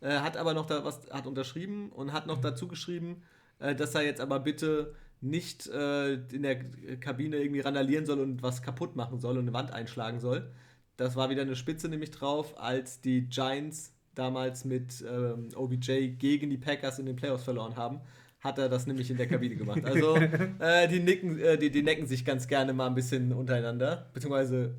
Äh, 0.00 0.18
hat 0.18 0.36
aber 0.36 0.54
noch 0.54 0.66
da 0.66 0.84
was, 0.84 1.08
hat 1.10 1.26
unterschrieben 1.26 1.90
und 1.90 2.12
hat 2.12 2.26
noch 2.26 2.40
dazu 2.40 2.68
geschrieben, 2.68 3.22
äh, 3.58 3.74
dass 3.74 3.94
er 3.94 4.02
jetzt 4.02 4.20
aber 4.20 4.40
bitte 4.40 4.94
nicht 5.20 5.66
äh, 5.66 6.14
in 6.14 6.42
der 6.42 6.64
Kabine 7.00 7.38
irgendwie 7.38 7.60
randalieren 7.60 8.06
soll 8.06 8.20
und 8.20 8.42
was 8.42 8.62
kaputt 8.62 8.94
machen 8.94 9.18
soll 9.18 9.36
und 9.36 9.44
eine 9.44 9.52
Wand 9.52 9.72
einschlagen 9.72 10.20
soll. 10.20 10.48
Das 10.96 11.16
war 11.16 11.30
wieder 11.30 11.42
eine 11.42 11.56
Spitze 11.56 11.88
nämlich 11.88 12.10
drauf, 12.10 12.60
als 12.60 13.00
die 13.00 13.28
Giants 13.28 13.92
damals 14.14 14.64
mit 14.64 15.04
ähm, 15.08 15.48
OBJ 15.54 16.08
gegen 16.18 16.50
die 16.50 16.58
Packers 16.58 16.98
in 16.98 17.06
den 17.06 17.16
Playoffs 17.16 17.44
verloren 17.44 17.76
haben, 17.76 18.00
hat 18.40 18.58
er 18.58 18.68
das 18.68 18.86
nämlich 18.86 19.10
in 19.10 19.16
der 19.16 19.26
Kabine 19.26 19.56
gemacht. 19.56 19.84
Also 19.84 20.16
äh, 20.58 20.88
die, 20.88 21.00
nicken, 21.00 21.38
äh, 21.38 21.58
die, 21.58 21.70
die 21.70 21.82
necken 21.82 22.06
sich 22.06 22.24
ganz 22.24 22.46
gerne 22.46 22.72
mal 22.72 22.86
ein 22.86 22.94
bisschen 22.94 23.32
untereinander, 23.32 24.10
beziehungsweise 24.12 24.74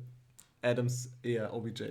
Adams 0.62 1.12
eher 1.22 1.52
OBJ. 1.52 1.84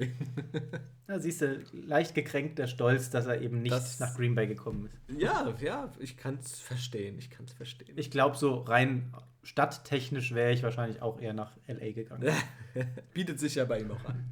Da 1.08 1.20
siehst 1.20 1.42
du, 1.42 1.64
leicht 1.74 2.14
gekränkt 2.14 2.60
der 2.60 2.68
Stolz, 2.68 3.10
dass 3.10 3.26
er 3.26 3.42
eben 3.42 3.62
nicht 3.62 3.74
das, 3.74 4.00
nach 4.00 4.16
Green 4.16 4.36
Bay 4.36 4.48
gekommen 4.48 4.90
ist. 5.08 5.20
Ja, 5.20 5.54
ja, 5.60 5.92
ich 6.00 6.18
kann 6.18 6.40
es 6.42 6.60
verstehen. 6.60 7.18
Ich 7.18 7.30
kann 7.30 7.46
es 7.46 7.54
verstehen. 7.54 7.96
Ich 7.98 8.12
glaube, 8.12 8.38
so 8.38 8.60
rein 8.60 9.12
stadttechnisch 9.44 10.34
wäre 10.36 10.52
ich 10.52 10.64
wahrscheinlich 10.64 11.02
auch 11.02 11.20
eher 11.20 11.34
nach 11.34 11.52
LA 11.68 11.92
gegangen. 11.92 12.32
Bietet 13.14 13.40
sich 13.40 13.56
ja 13.56 13.66
bei 13.66 13.80
ihm 13.80 13.92
auch 13.92 14.06
an. 14.06 14.24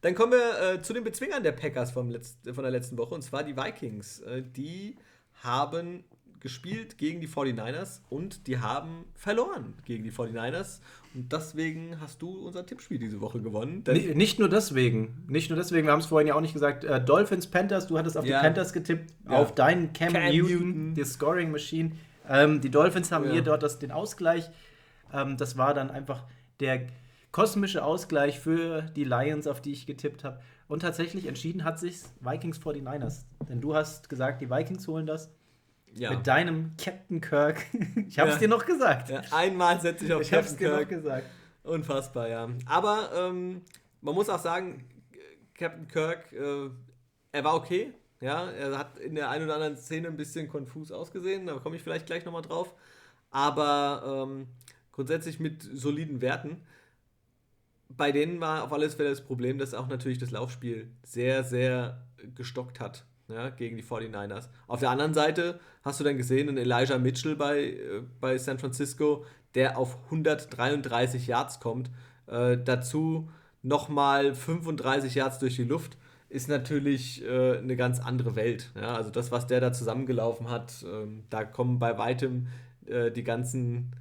Dann 0.00 0.14
kommen 0.14 0.32
wir 0.32 0.74
äh, 0.74 0.82
zu 0.82 0.92
den 0.92 1.04
Bezwingern 1.04 1.42
der 1.42 1.52
Packers 1.52 1.90
vom 1.90 2.10
Letz 2.10 2.36
von 2.44 2.62
der 2.62 2.70
letzten 2.70 2.98
Woche, 2.98 3.14
und 3.14 3.22
zwar 3.22 3.44
die 3.44 3.56
Vikings. 3.56 4.20
Äh, 4.20 4.42
die 4.42 4.96
haben 5.42 6.04
gespielt 6.40 6.98
gegen 6.98 7.20
die 7.20 7.28
49ers 7.28 8.00
und 8.08 8.46
die 8.46 8.58
haben 8.58 9.04
verloren 9.14 9.74
gegen 9.84 10.04
die 10.04 10.12
49ers. 10.12 10.80
Und 11.14 11.32
deswegen 11.32 11.98
hast 12.00 12.20
du 12.20 12.46
unser 12.46 12.66
Tippspiel 12.66 12.98
diese 12.98 13.20
Woche 13.20 13.40
gewonnen. 13.40 13.84
nicht 14.14 14.38
nur 14.38 14.48
deswegen. 14.48 15.24
Nicht 15.28 15.48
nur 15.48 15.58
deswegen. 15.58 15.86
Wir 15.86 15.92
haben 15.92 16.00
es 16.00 16.06
vorhin 16.06 16.28
ja 16.28 16.34
auch 16.34 16.40
nicht 16.40 16.52
gesagt. 16.52 16.84
Äh, 16.84 17.02
Dolphins, 17.02 17.46
Panthers, 17.46 17.86
du 17.86 17.98
hattest 17.98 18.18
auf 18.18 18.26
ja. 18.26 18.38
die 18.38 18.44
Panthers 18.44 18.72
getippt. 18.72 19.14
Ja. 19.24 19.38
Auf 19.38 19.54
deinen 19.54 19.92
Cam, 19.92 20.12
Cam 20.12 20.30
Newton, 20.30 20.48
Newton, 20.50 20.94
die 20.94 21.04
Scoring 21.04 21.50
Machine. 21.50 21.92
Ähm, 22.28 22.60
die 22.60 22.70
Dolphins 22.70 23.12
haben 23.12 23.24
ja. 23.26 23.32
hier 23.32 23.42
dort 23.42 23.62
das, 23.62 23.78
den 23.78 23.92
Ausgleich. 23.92 24.50
Ähm, 25.12 25.36
das 25.36 25.56
war 25.56 25.74
dann 25.74 25.90
einfach 25.90 26.24
der 26.60 26.86
kosmische 27.32 27.84
Ausgleich 27.84 28.38
für 28.38 28.82
die 28.82 29.04
Lions, 29.04 29.46
auf 29.46 29.60
die 29.60 29.72
ich 29.72 29.86
getippt 29.86 30.24
habe. 30.24 30.40
Und 30.68 30.80
tatsächlich 30.80 31.26
entschieden 31.26 31.64
hat 31.64 31.78
sich 31.78 32.00
Vikings 32.20 32.60
49ers. 32.60 33.24
Denn 33.48 33.60
du 33.60 33.74
hast 33.74 34.08
gesagt, 34.08 34.40
die 34.40 34.50
Vikings 34.50 34.88
holen 34.88 35.06
das. 35.06 35.30
Ja. 35.98 36.10
Mit 36.10 36.26
deinem 36.26 36.76
Captain 36.76 37.20
Kirk. 37.20 37.64
ich 38.08 38.18
habe 38.18 38.28
es 38.28 38.36
ja. 38.36 38.40
dir 38.40 38.48
noch 38.48 38.66
gesagt. 38.66 39.08
Ja, 39.08 39.22
einmal 39.30 39.80
setze 39.80 40.04
ich 40.04 40.12
auf 40.12 40.22
ich 40.22 40.30
Captain 40.30 40.56
Kirk. 40.56 40.70
Ich 40.70 40.74
habe 40.74 40.82
es 40.82 40.88
dir 40.88 40.96
noch 40.96 41.02
gesagt. 41.02 41.26
Unfassbar, 41.62 42.28
ja. 42.28 42.48
Aber 42.66 43.10
ähm, 43.14 43.62
man 44.02 44.14
muss 44.14 44.28
auch 44.28 44.38
sagen, 44.38 44.84
Captain 45.54 45.88
Kirk, 45.88 46.32
äh, 46.32 46.68
er 47.32 47.44
war 47.44 47.54
okay. 47.54 47.94
Ja, 48.20 48.50
er 48.50 48.78
hat 48.78 48.98
in 48.98 49.14
der 49.14 49.30
einen 49.30 49.44
oder 49.44 49.54
anderen 49.54 49.76
Szene 49.76 50.08
ein 50.08 50.16
bisschen 50.16 50.48
konfus 50.48 50.92
ausgesehen. 50.92 51.46
Da 51.46 51.54
komme 51.54 51.76
ich 51.76 51.82
vielleicht 51.82 52.06
gleich 52.06 52.24
nochmal 52.24 52.42
drauf. 52.42 52.74
Aber 53.30 54.26
ähm, 54.28 54.48
grundsätzlich 54.92 55.40
mit 55.40 55.62
soliden 55.62 56.20
Werten. 56.20 56.62
Bei 57.88 58.12
denen 58.12 58.40
war 58.40 58.64
auf 58.64 58.72
alles 58.72 58.94
Fälle 58.94 59.10
das 59.10 59.22
Problem, 59.22 59.58
dass 59.58 59.72
auch 59.72 59.88
natürlich 59.88 60.18
das 60.18 60.30
Laufspiel 60.30 60.90
sehr, 61.04 61.42
sehr 61.42 62.02
gestockt 62.34 62.80
hat 62.80 63.06
ja, 63.28 63.50
gegen 63.50 63.76
die 63.76 63.82
49ers. 63.82 64.48
Auf 64.66 64.80
der 64.80 64.90
anderen 64.90 65.14
Seite 65.14 65.60
hast 65.82 66.00
du 66.00 66.04
dann 66.04 66.16
gesehen, 66.16 66.48
einen 66.48 66.58
Elijah 66.58 66.98
Mitchell 66.98 67.36
bei, 67.36 67.58
äh, 67.64 68.02
bei 68.20 68.38
San 68.38 68.58
Francisco, 68.58 69.24
der 69.54 69.78
auf 69.78 69.98
133 70.06 71.26
Yards 71.26 71.60
kommt. 71.60 71.90
Äh, 72.26 72.58
dazu 72.62 73.30
nochmal 73.62 74.34
35 74.34 75.14
Yards 75.14 75.38
durch 75.38 75.56
die 75.56 75.64
Luft. 75.64 75.96
Ist 76.28 76.48
natürlich 76.48 77.24
äh, 77.24 77.58
eine 77.58 77.76
ganz 77.76 78.00
andere 78.00 78.36
Welt. 78.36 78.72
Ja? 78.74 78.96
Also 78.96 79.10
das, 79.10 79.30
was 79.30 79.46
der 79.46 79.60
da 79.60 79.72
zusammengelaufen 79.72 80.50
hat, 80.50 80.84
ähm, 80.86 81.24
da 81.30 81.44
kommen 81.44 81.78
bei 81.78 81.98
weitem 81.98 82.48
äh, 82.86 83.10
die 83.10 83.24
ganzen 83.24 83.94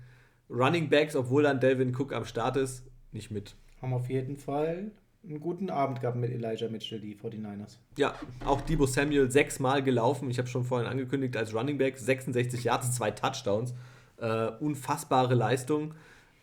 Running 0.49 0.89
Backs, 0.89 1.15
obwohl 1.15 1.43
dann 1.43 1.59
Delvin 1.59 1.95
Cook 1.95 2.13
am 2.13 2.25
Start 2.25 2.57
ist, 2.57 2.83
nicht 3.11 3.31
mit. 3.31 3.55
Haben 3.81 3.93
auf 3.93 4.09
jeden 4.09 4.37
Fall 4.37 4.91
einen 5.27 5.39
guten 5.39 5.69
Abend 5.69 6.01
gehabt 6.01 6.17
mit 6.17 6.31
Elijah 6.31 6.69
Mitchell, 6.69 6.99
die 6.99 7.15
49ers. 7.15 7.77
Ja, 7.97 8.15
auch 8.45 8.61
Debo 8.61 8.85
Samuel 8.85 9.31
sechsmal 9.31 9.83
gelaufen. 9.83 10.29
Ich 10.29 10.37
habe 10.37 10.47
schon 10.47 10.63
vorhin 10.63 10.87
angekündigt, 10.87 11.35
als 11.37 11.53
Running 11.53 11.77
Back 11.77 11.97
66 11.97 12.63
Yards, 12.63 12.95
zwei 12.95 13.11
Touchdowns. 13.11 13.73
Äh, 14.17 14.47
unfassbare 14.59 15.35
Leistung. 15.35 15.93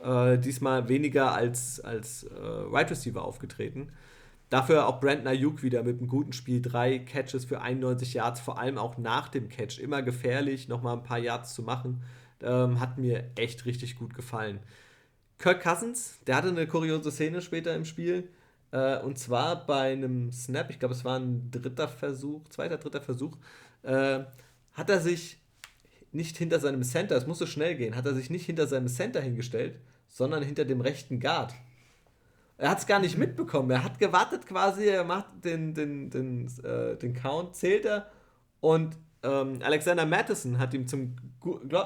Äh, 0.02 0.38
diesmal 0.38 0.88
weniger 0.88 1.32
als, 1.32 1.80
als 1.80 2.24
äh, 2.24 2.30
Wide 2.30 2.90
Receiver 2.90 3.24
aufgetreten. 3.24 3.92
Dafür 4.50 4.86
auch 4.86 5.00
Brandon 5.00 5.28
Ayuk 5.28 5.62
wieder 5.62 5.82
mit 5.82 5.98
einem 5.98 6.08
guten 6.08 6.32
Spiel. 6.32 6.60
Drei 6.60 6.98
Catches 6.98 7.46
für 7.46 7.60
91 7.62 8.14
Yards, 8.14 8.40
vor 8.40 8.58
allem 8.58 8.76
auch 8.76 8.98
nach 8.98 9.28
dem 9.28 9.48
Catch. 9.48 9.78
Immer 9.78 10.02
gefährlich, 10.02 10.68
nochmal 10.68 10.96
ein 10.96 11.02
paar 11.02 11.18
Yards 11.18 11.54
zu 11.54 11.62
machen. 11.62 12.02
Ähm, 12.42 12.80
hat 12.80 12.98
mir 12.98 13.30
echt 13.36 13.64
richtig 13.64 13.96
gut 13.98 14.12
gefallen. 14.12 14.60
Kirk 15.38 15.62
Cousins, 15.62 16.18
der 16.26 16.36
hatte 16.36 16.48
eine 16.48 16.66
kuriose 16.66 17.10
Szene 17.10 17.40
später 17.40 17.74
im 17.74 17.84
Spiel. 17.84 18.28
Äh, 18.72 18.98
und 18.98 19.18
zwar 19.18 19.66
bei 19.66 19.92
einem 19.92 20.32
Snap, 20.32 20.70
ich 20.70 20.80
glaube, 20.80 20.94
es 20.94 21.04
war 21.04 21.18
ein 21.18 21.50
dritter 21.50 21.88
Versuch, 21.88 22.48
zweiter, 22.48 22.78
dritter 22.78 23.00
Versuch, 23.00 23.36
äh, 23.82 24.20
hat 24.72 24.90
er 24.90 25.00
sich 25.00 25.40
nicht 26.10 26.36
hinter 26.36 26.58
seinem 26.58 26.82
Center, 26.82 27.16
es 27.16 27.26
musste 27.26 27.46
schnell 27.46 27.76
gehen, 27.76 27.94
hat 27.94 28.06
er 28.06 28.14
sich 28.14 28.30
nicht 28.30 28.44
hinter 28.44 28.66
seinem 28.66 28.88
Center 28.88 29.20
hingestellt, 29.20 29.78
sondern 30.08 30.42
hinter 30.42 30.64
dem 30.64 30.80
rechten 30.80 31.20
Guard. 31.20 31.54
Er 32.58 32.70
hat 32.70 32.78
es 32.78 32.86
gar 32.86 33.00
nicht 33.00 33.18
mitbekommen. 33.18 33.70
Er 33.70 33.82
hat 33.82 33.98
gewartet 33.98 34.46
quasi, 34.46 34.86
er 34.86 35.04
macht 35.04 35.26
den, 35.44 35.74
den, 35.74 36.10
den, 36.10 36.46
äh, 36.64 36.96
den 36.96 37.14
Count, 37.14 37.56
zählt 37.56 37.84
er 37.84 38.10
und 38.60 38.96
ähm, 39.24 39.60
Alexander 39.62 40.04
Madison 40.04 40.58
hat 40.58 40.74
ihm 40.74 40.86
zum, 40.86 41.16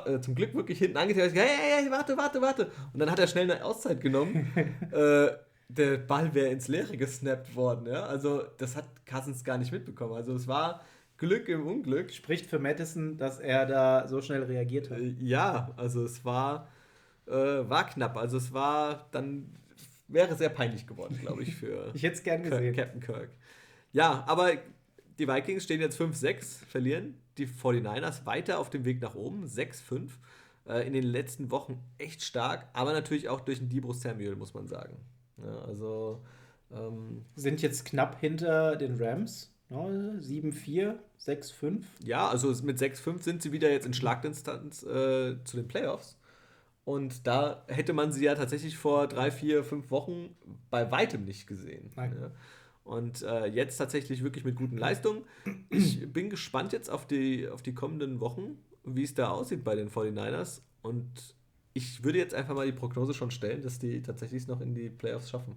äh, 0.06 0.20
zum 0.20 0.34
Glück 0.34 0.54
wirklich 0.54 0.78
hinten 0.78 0.96
angetätigt, 0.96 1.36
hey, 1.36 1.48
hey, 1.48 1.82
hey, 1.82 1.90
warte, 1.90 2.16
warte, 2.16 2.40
warte. 2.40 2.70
Und 2.92 3.00
dann 3.00 3.10
hat 3.10 3.18
er 3.18 3.26
schnell 3.26 3.50
eine 3.50 3.64
Auszeit 3.64 4.00
genommen. 4.00 4.52
äh, 4.92 5.28
der 5.68 5.98
Ball 5.98 6.34
wäre 6.34 6.48
ins 6.48 6.68
Leere 6.68 6.96
gesnappt 6.96 7.54
worden. 7.54 7.86
Ja? 7.86 8.04
Also 8.04 8.44
das 8.58 8.76
hat 8.76 8.84
Cousins 9.06 9.44
gar 9.44 9.58
nicht 9.58 9.72
mitbekommen. 9.72 10.14
Also 10.14 10.34
es 10.34 10.46
war 10.46 10.82
Glück 11.18 11.48
im 11.48 11.66
Unglück. 11.66 12.12
Spricht 12.12 12.46
für 12.46 12.58
Madison, 12.58 13.16
dass 13.16 13.40
er 13.40 13.66
da 13.66 14.08
so 14.08 14.20
schnell 14.22 14.42
reagiert 14.44 14.90
hat. 14.90 14.98
Äh, 14.98 15.14
ja, 15.20 15.72
also 15.76 16.04
es 16.04 16.24
war, 16.24 16.68
äh, 17.26 17.32
war 17.32 17.88
knapp. 17.88 18.16
Also 18.16 18.36
es 18.36 18.52
war 18.52 19.06
dann, 19.10 19.54
wäre 20.08 20.36
sehr 20.36 20.50
peinlich 20.50 20.86
geworden, 20.86 21.18
glaube 21.20 21.42
ich, 21.42 21.56
für 21.56 21.90
ich 21.94 22.02
hätte 22.02 22.22
gern 22.22 22.42
gesehen. 22.42 22.74
Captain 22.74 23.00
Kirk. 23.00 23.30
Ja, 23.92 24.24
aber 24.26 24.52
die 25.18 25.26
Vikings 25.26 25.64
stehen 25.64 25.80
jetzt 25.80 26.00
5-6, 26.00 26.64
verlieren. 26.66 27.14
Die 27.38 27.46
49ers 27.46 28.24
weiter 28.24 28.58
auf 28.58 28.70
dem 28.70 28.84
Weg 28.84 29.00
nach 29.00 29.14
oben, 29.14 29.46
6-5. 29.46 30.10
Äh, 30.68 30.86
in 30.86 30.92
den 30.92 31.04
letzten 31.04 31.50
Wochen 31.50 31.78
echt 31.98 32.22
stark, 32.22 32.66
aber 32.72 32.92
natürlich 32.92 33.28
auch 33.28 33.40
durch 33.40 33.58
den 33.58 33.68
Debo 33.68 33.92
Samuel, 33.92 34.36
muss 34.36 34.54
man 34.54 34.66
sagen. 34.66 34.96
Ja, 35.38 35.60
also 35.62 36.22
ähm, 36.70 37.24
sind 37.34 37.62
jetzt 37.62 37.84
knapp 37.84 38.20
hinter 38.20 38.76
den 38.76 39.00
Rams. 39.00 39.52
Ne? 39.68 40.18
7-4, 40.22 40.94
6-5. 41.20 41.82
Ja, 42.04 42.28
also 42.28 42.54
mit 42.62 42.78
6-5 42.78 43.22
sind 43.22 43.42
sie 43.42 43.52
wieder 43.52 43.70
jetzt 43.70 43.86
in 43.86 43.94
Schlagdistanz 43.94 44.82
äh, 44.82 45.36
zu 45.44 45.56
den 45.56 45.68
Playoffs. 45.68 46.18
Und 46.84 47.26
da 47.26 47.64
hätte 47.66 47.92
man 47.92 48.12
sie 48.12 48.24
ja 48.24 48.36
tatsächlich 48.36 48.76
vor 48.76 49.08
drei, 49.08 49.32
vier, 49.32 49.64
fünf 49.64 49.90
Wochen 49.90 50.36
bei 50.70 50.90
weitem 50.92 51.24
nicht 51.24 51.48
gesehen. 51.48 51.90
Ja. 51.96 52.30
Und 52.84 53.22
äh, 53.22 53.46
jetzt 53.46 53.76
tatsächlich 53.76 54.22
wirklich 54.22 54.44
mit 54.44 54.54
guten 54.54 54.78
Leistungen. 54.78 55.24
Ich 55.68 56.00
bin 56.12 56.30
gespannt 56.30 56.72
jetzt 56.72 56.88
auf 56.88 57.04
die, 57.04 57.48
auf 57.48 57.60
die 57.60 57.74
kommenden 57.74 58.20
Wochen, 58.20 58.58
wie 58.84 59.02
es 59.02 59.14
da 59.14 59.30
aussieht 59.30 59.64
bei 59.64 59.74
den 59.74 59.90
49ers. 59.90 60.60
Und 60.82 61.34
ich 61.76 62.02
würde 62.02 62.18
jetzt 62.18 62.34
einfach 62.34 62.54
mal 62.54 62.64
die 62.64 62.72
Prognose 62.72 63.12
schon 63.12 63.30
stellen, 63.30 63.60
dass 63.60 63.78
die 63.78 64.00
tatsächlich 64.00 64.46
noch 64.46 64.62
in 64.62 64.74
die 64.74 64.88
Playoffs 64.88 65.28
schaffen. 65.28 65.56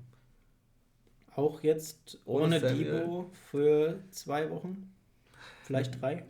Auch 1.34 1.64
jetzt 1.64 2.20
ohne, 2.26 2.58
ohne 2.58 2.60
Debo 2.60 3.32
für 3.50 4.00
zwei 4.12 4.50
Wochen? 4.50 4.91
Vielleicht 5.64 6.02
drei? 6.02 6.26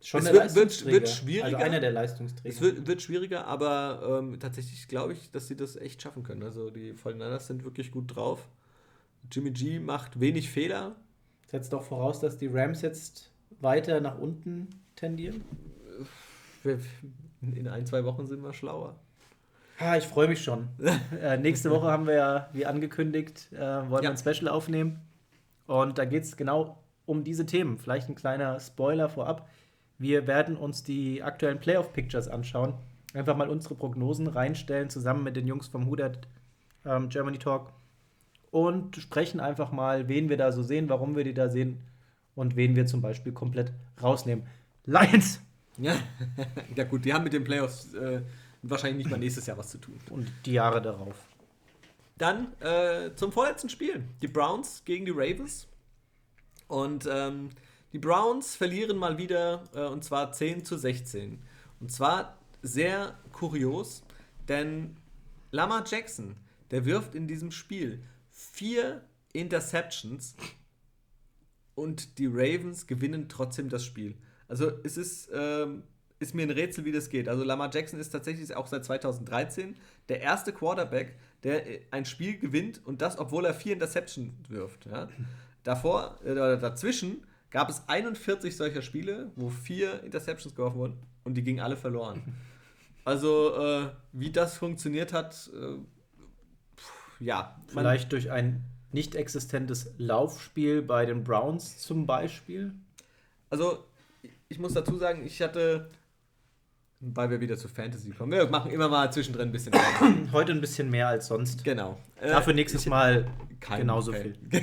Schon 0.00 0.26
es 0.26 0.32
wird, 0.32 0.54
wird, 0.54 0.86
wird, 0.86 1.08
schwieriger. 1.10 1.44
Also 1.44 1.56
einer 1.58 1.80
der 1.80 1.90
Leistungsträger. 1.92 2.48
Es 2.48 2.62
wird, 2.62 2.86
wird 2.86 3.02
schwieriger, 3.02 3.46
aber 3.46 4.20
ähm, 4.22 4.40
tatsächlich 4.40 4.88
glaube 4.88 5.12
ich, 5.12 5.30
dass 5.30 5.48
sie 5.48 5.56
das 5.56 5.76
echt 5.76 6.00
schaffen 6.00 6.22
können. 6.22 6.42
Also 6.42 6.70
die 6.70 6.94
49ers 6.94 7.40
sind 7.40 7.64
wirklich 7.64 7.90
gut 7.90 8.16
drauf. 8.16 8.48
Jimmy 9.30 9.50
G 9.50 9.78
macht 9.78 10.20
wenig 10.20 10.48
Fehler. 10.48 10.96
Setzt 11.48 11.74
doch 11.74 11.82
voraus, 11.82 12.20
dass 12.20 12.38
die 12.38 12.46
Rams 12.46 12.80
jetzt 12.80 13.30
weiter 13.60 14.00
nach 14.00 14.18
unten 14.18 14.68
tendieren 14.96 15.44
in 17.40 17.68
ein, 17.68 17.86
zwei 17.86 18.04
Wochen 18.04 18.26
sind 18.26 18.42
wir 18.42 18.52
schlauer. 18.52 18.96
Ah, 19.78 19.96
ich 19.96 20.04
freue 20.04 20.28
mich 20.28 20.42
schon. 20.42 20.68
äh, 21.22 21.36
nächste 21.36 21.70
Woche 21.70 21.86
haben 21.86 22.06
wir 22.06 22.14
ja, 22.14 22.48
wie 22.52 22.66
angekündigt, 22.66 23.52
äh, 23.52 23.58
wollen 23.58 24.02
ja. 24.02 24.10
wir 24.10 24.10
ein 24.10 24.18
Special 24.18 24.48
aufnehmen. 24.48 25.00
Und 25.66 25.98
da 25.98 26.04
geht 26.04 26.24
es 26.24 26.36
genau 26.36 26.82
um 27.06 27.22
diese 27.22 27.46
Themen. 27.46 27.78
Vielleicht 27.78 28.08
ein 28.08 28.16
kleiner 28.16 28.58
Spoiler 28.58 29.08
vorab. 29.08 29.48
Wir 29.98 30.26
werden 30.26 30.56
uns 30.56 30.82
die 30.82 31.22
aktuellen 31.22 31.60
Playoff-Pictures 31.60 32.28
anschauen. 32.28 32.74
Einfach 33.14 33.36
mal 33.36 33.48
unsere 33.48 33.74
Prognosen 33.74 34.26
reinstellen, 34.26 34.90
zusammen 34.90 35.22
mit 35.22 35.36
den 35.36 35.46
Jungs 35.46 35.68
vom 35.68 35.86
Hudat 35.86 36.26
ähm, 36.84 37.08
Germany 37.08 37.38
Talk. 37.38 37.72
Und 38.50 38.96
sprechen 38.96 39.40
einfach 39.40 39.70
mal, 39.70 40.08
wen 40.08 40.28
wir 40.28 40.36
da 40.36 40.52
so 40.52 40.62
sehen, 40.62 40.88
warum 40.88 41.16
wir 41.16 41.24
die 41.24 41.34
da 41.34 41.48
sehen 41.48 41.78
und 42.34 42.56
wen 42.56 42.76
wir 42.76 42.86
zum 42.86 43.00
Beispiel 43.00 43.32
komplett 43.32 43.72
rausnehmen. 44.02 44.46
Lions! 44.84 45.40
Ja, 45.78 45.96
ja 46.76 46.84
gut, 46.84 47.04
die 47.04 47.12
haben 47.12 47.24
mit 47.24 47.32
den 47.32 47.44
Playoffs 47.44 47.94
äh, 47.94 48.22
wahrscheinlich 48.62 48.98
nicht 48.98 49.10
mal 49.10 49.18
nächstes 49.18 49.46
Jahr 49.46 49.56
was 49.56 49.70
zu 49.70 49.78
tun. 49.78 49.98
Und 50.10 50.30
die 50.44 50.52
Jahre 50.52 50.82
darauf. 50.82 51.16
Dann 52.16 52.52
äh, 52.60 53.14
zum 53.14 53.30
vorletzten 53.30 53.68
Spiel. 53.68 54.04
Die 54.22 54.28
Browns 54.28 54.82
gegen 54.84 55.04
die 55.04 55.12
Ravens. 55.12 55.68
Und 56.66 57.08
ähm, 57.10 57.50
die 57.92 57.98
Browns 57.98 58.56
verlieren 58.56 58.98
mal 58.98 59.16
wieder, 59.16 59.64
äh, 59.74 59.86
und 59.86 60.04
zwar 60.04 60.32
10 60.32 60.64
zu 60.64 60.76
16. 60.76 61.42
Und 61.80 61.92
zwar 61.92 62.36
sehr 62.60 63.16
kurios, 63.32 64.02
denn 64.48 64.96
Lamar 65.52 65.84
Jackson, 65.86 66.36
der 66.70 66.84
wirft 66.84 67.14
in 67.14 67.28
diesem 67.28 67.50
Spiel 67.50 68.02
vier 68.30 69.02
Interceptions 69.32 70.36
und 71.74 72.18
die 72.18 72.26
Ravens 72.26 72.86
gewinnen 72.86 73.28
trotzdem 73.28 73.68
das 73.68 73.84
Spiel. 73.84 74.16
Also 74.48 74.72
es 74.82 74.96
ist, 74.96 75.30
ähm, 75.32 75.82
ist 76.18 76.34
mir 76.34 76.42
ein 76.42 76.50
Rätsel, 76.50 76.84
wie 76.84 76.92
das 76.92 77.10
geht. 77.10 77.28
Also 77.28 77.44
Lamar 77.44 77.70
Jackson 77.72 78.00
ist 78.00 78.10
tatsächlich 78.10 78.54
auch 78.56 78.66
seit 78.66 78.84
2013 78.84 79.76
der 80.08 80.20
erste 80.20 80.52
Quarterback, 80.52 81.16
der 81.42 81.66
äh, 81.66 81.80
ein 81.90 82.04
Spiel 82.04 82.38
gewinnt 82.38 82.80
und 82.84 83.02
das, 83.02 83.18
obwohl 83.18 83.44
er 83.44 83.54
vier 83.54 83.74
Interceptions 83.74 84.32
wirft. 84.48 84.86
Ja? 84.86 85.08
Davor, 85.62 86.18
äh, 86.24 86.34
dazwischen 86.34 87.24
gab 87.50 87.68
es 87.70 87.82
41 87.88 88.56
solcher 88.56 88.82
Spiele, 88.82 89.30
wo 89.36 89.48
vier 89.48 90.02
Interceptions 90.02 90.54
geworfen 90.54 90.78
wurden 90.78 90.98
und 91.24 91.34
die 91.34 91.42
gingen 91.42 91.60
alle 91.60 91.76
verloren. 91.76 92.22
Also, 93.04 93.56
äh, 93.56 93.88
wie 94.12 94.30
das 94.30 94.58
funktioniert 94.58 95.14
hat, 95.14 95.50
äh, 95.54 95.78
pff, 96.76 97.20
ja. 97.20 97.58
Vielleicht 97.68 98.12
durch 98.12 98.30
ein 98.30 98.64
nicht 98.92 99.14
existentes 99.14 99.94
Laufspiel 99.98 100.82
bei 100.82 101.06
den 101.06 101.24
Browns 101.24 101.78
zum 101.78 102.06
Beispiel? 102.06 102.74
Also, 103.48 103.84
ich 104.48 104.58
muss 104.58 104.72
dazu 104.72 104.96
sagen, 104.96 105.24
ich 105.24 105.40
hatte, 105.42 105.90
weil 107.00 107.30
wir 107.30 107.40
wieder 107.40 107.56
zu 107.56 107.68
Fantasy 107.68 108.10
kommen, 108.10 108.32
wir 108.32 108.48
machen 108.48 108.70
immer 108.70 108.88
mal 108.88 109.12
zwischendrin 109.12 109.48
ein 109.48 109.52
bisschen 109.52 109.72
mehr. 109.72 110.32
Heute 110.32 110.52
ein 110.52 110.60
bisschen 110.60 110.90
mehr 110.90 111.08
als 111.08 111.26
sonst. 111.26 111.64
Genau. 111.64 111.98
Dafür 112.20 112.54
nächstes 112.54 112.82
ich, 112.82 112.88
Mal 112.88 113.30
genauso 113.60 114.12
Fan. 114.12 114.22
viel. 114.22 114.38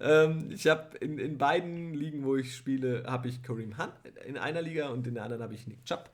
ähm, 0.00 0.50
ich 0.50 0.66
habe 0.66 0.96
in, 0.98 1.18
in 1.18 1.38
beiden 1.38 1.94
Ligen, 1.94 2.24
wo 2.24 2.36
ich 2.36 2.56
spiele, 2.56 3.04
habe 3.06 3.28
ich 3.28 3.42
Kareem 3.42 3.76
Hunt 3.78 3.92
in 4.26 4.38
einer 4.38 4.62
Liga 4.62 4.88
und 4.88 5.06
in 5.06 5.14
der 5.14 5.24
anderen 5.24 5.42
habe 5.42 5.54
ich 5.54 5.66
Nick 5.66 5.84
Chubb. 5.84 6.10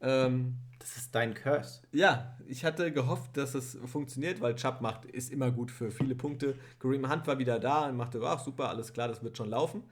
Ähm, 0.00 0.56
das 0.78 0.96
ist 0.96 1.14
dein 1.14 1.34
Curse. 1.34 1.82
Ja, 1.92 2.36
ich 2.46 2.64
hatte 2.64 2.92
gehofft, 2.92 3.36
dass 3.36 3.54
es 3.54 3.78
funktioniert, 3.86 4.40
weil 4.40 4.54
Chubb 4.54 4.80
macht, 4.80 5.04
ist 5.06 5.32
immer 5.32 5.50
gut 5.50 5.70
für 5.70 5.90
viele 5.90 6.14
Punkte. 6.14 6.56
Kareem 6.78 7.10
Hunt 7.10 7.26
war 7.26 7.38
wieder 7.38 7.58
da 7.58 7.86
und 7.86 7.96
machte, 7.96 8.20
ach 8.24 8.40
super, 8.40 8.68
alles 8.68 8.92
klar, 8.92 9.08
das 9.08 9.22
wird 9.22 9.36
schon 9.36 9.50
laufen. 9.50 9.82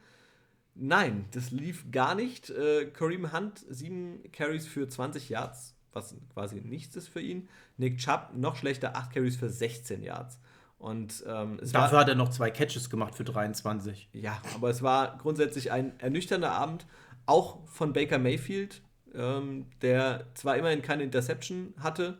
Nein, 0.78 1.24
das 1.32 1.50
lief 1.50 1.90
gar 1.90 2.14
nicht. 2.14 2.50
Äh, 2.50 2.86
Kareem 2.86 3.32
Hunt, 3.32 3.64
sieben 3.68 4.20
Carries 4.32 4.66
für 4.66 4.88
20 4.88 5.28
Yards, 5.30 5.74
was 5.92 6.14
quasi 6.34 6.60
nichts 6.60 6.96
ist 6.96 7.08
für 7.08 7.20
ihn. 7.20 7.48
Nick 7.78 7.98
Chubb, 7.98 8.30
noch 8.34 8.56
schlechter, 8.56 8.96
acht 8.96 9.12
Carries 9.12 9.36
für 9.36 9.48
16 9.48 10.02
Yards. 10.02 10.38
Und 10.78 11.24
ähm, 11.26 11.58
Dafür 11.62 11.92
war, 11.92 12.00
hat 12.00 12.08
er 12.08 12.14
noch 12.14 12.28
zwei 12.28 12.50
Catches 12.50 12.90
gemacht 12.90 13.14
für 13.14 13.24
23. 13.24 14.10
Ja, 14.12 14.40
aber 14.54 14.68
es 14.68 14.82
war 14.82 15.16
grundsätzlich 15.16 15.72
ein 15.72 15.98
ernüchternder 15.98 16.52
Abend, 16.52 16.86
auch 17.24 17.66
von 17.66 17.92
Baker 17.92 18.18
Mayfield, 18.18 18.82
ähm, 19.14 19.66
der 19.80 20.26
zwar 20.34 20.56
immerhin 20.56 20.82
keine 20.82 21.02
Interception 21.02 21.72
hatte, 21.80 22.18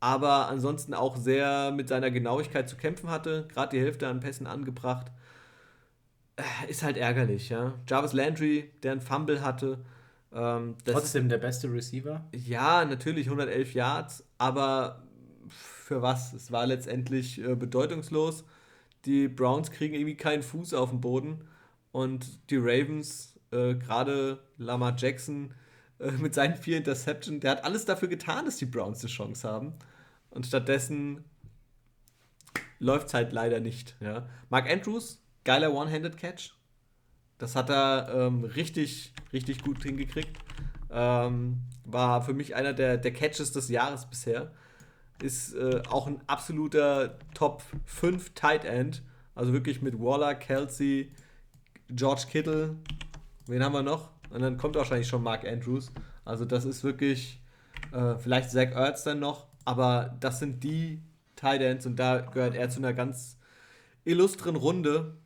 aber 0.00 0.48
ansonsten 0.48 0.92
auch 0.92 1.16
sehr 1.16 1.70
mit 1.70 1.88
seiner 1.88 2.10
Genauigkeit 2.10 2.68
zu 2.68 2.76
kämpfen 2.76 3.10
hatte, 3.10 3.46
gerade 3.52 3.76
die 3.76 3.82
Hälfte 3.82 4.08
an 4.08 4.20
Pässen 4.20 4.46
angebracht. 4.46 5.12
Äh, 6.36 6.70
ist 6.70 6.82
halt 6.82 6.96
ärgerlich, 6.96 7.48
ja. 7.48 7.74
Jarvis 7.88 8.12
Landry, 8.12 8.70
der 8.82 8.92
ein 8.92 9.00
Fumble 9.00 9.42
hatte. 9.42 9.84
Ähm, 10.32 10.76
Trotzdem 10.84 11.28
der 11.28 11.38
beste 11.38 11.72
Receiver? 11.72 12.24
Ja, 12.32 12.84
natürlich 12.84 13.26
111 13.26 13.74
Yards, 13.74 14.24
aber 14.38 15.04
für 15.48 16.02
was? 16.02 16.32
Es 16.32 16.50
war 16.50 16.66
letztendlich 16.66 17.40
äh, 17.40 17.54
bedeutungslos. 17.54 18.44
Die 19.04 19.28
Browns 19.28 19.70
kriegen 19.70 19.94
irgendwie 19.94 20.16
keinen 20.16 20.42
Fuß 20.42 20.74
auf 20.74 20.90
den 20.90 21.00
Boden 21.00 21.44
und 21.92 22.50
die 22.50 22.56
Ravens, 22.56 23.38
äh, 23.52 23.74
gerade 23.74 24.40
Lamar 24.56 24.96
Jackson, 24.96 25.54
äh, 26.00 26.10
mit 26.12 26.34
seinen 26.34 26.56
vier 26.56 26.78
Interceptions, 26.78 27.40
der 27.40 27.52
hat 27.52 27.64
alles 27.64 27.84
dafür 27.84 28.08
getan, 28.08 28.46
dass 28.46 28.56
die 28.56 28.66
Browns 28.66 29.00
eine 29.00 29.10
Chance 29.10 29.48
haben. 29.48 29.74
Und 30.30 30.46
stattdessen 30.46 31.24
läuft 32.80 33.08
es 33.08 33.14
halt 33.14 33.32
leider 33.32 33.60
nicht. 33.60 33.94
Ja. 34.00 34.28
Mark 34.50 34.70
Andrews, 34.70 35.22
geiler 35.44 35.72
One-Handed-Catch. 35.72 36.54
Das 37.38 37.56
hat 37.56 37.70
er 37.70 38.08
ähm, 38.14 38.44
richtig, 38.44 39.12
richtig 39.32 39.62
gut 39.62 39.82
hingekriegt. 39.82 40.36
Ähm, 40.90 41.60
war 41.84 42.22
für 42.22 42.34
mich 42.34 42.54
einer 42.54 42.72
der, 42.72 42.96
der 42.96 43.12
Catches 43.12 43.52
des 43.52 43.68
Jahres 43.68 44.06
bisher. 44.06 44.52
Ist 45.22 45.54
äh, 45.54 45.82
auch 45.88 46.06
ein 46.06 46.20
absoluter 46.26 47.18
Top 47.34 47.62
5 47.84 48.34
Tight 48.34 48.64
End. 48.64 49.02
Also 49.34 49.52
wirklich 49.52 49.82
mit 49.82 49.98
Waller, 49.98 50.34
Kelsey, 50.34 51.12
George 51.88 52.24
Kittle. 52.30 52.76
Wen 53.46 53.62
haben 53.62 53.72
wir 53.72 53.82
noch? 53.82 54.10
Und 54.30 54.42
dann 54.42 54.56
kommt 54.56 54.76
wahrscheinlich 54.76 55.08
schon 55.08 55.22
Mark 55.22 55.46
Andrews. 55.46 55.92
Also 56.24 56.44
das 56.44 56.64
ist 56.64 56.82
wirklich, 56.84 57.40
äh, 57.92 58.16
vielleicht 58.16 58.50
Zach 58.50 58.70
Ertz 58.72 59.04
dann 59.04 59.20
noch, 59.20 59.46
aber 59.64 60.16
das 60.20 60.38
sind 60.38 60.64
die 60.64 61.02
Tight 61.36 61.60
Ends 61.60 61.86
und 61.86 61.96
da 61.96 62.20
gehört 62.20 62.54
er 62.54 62.70
zu 62.70 62.78
einer 62.78 62.94
ganz 62.94 63.38
illustren 64.04 64.56
Runde. 64.56 65.16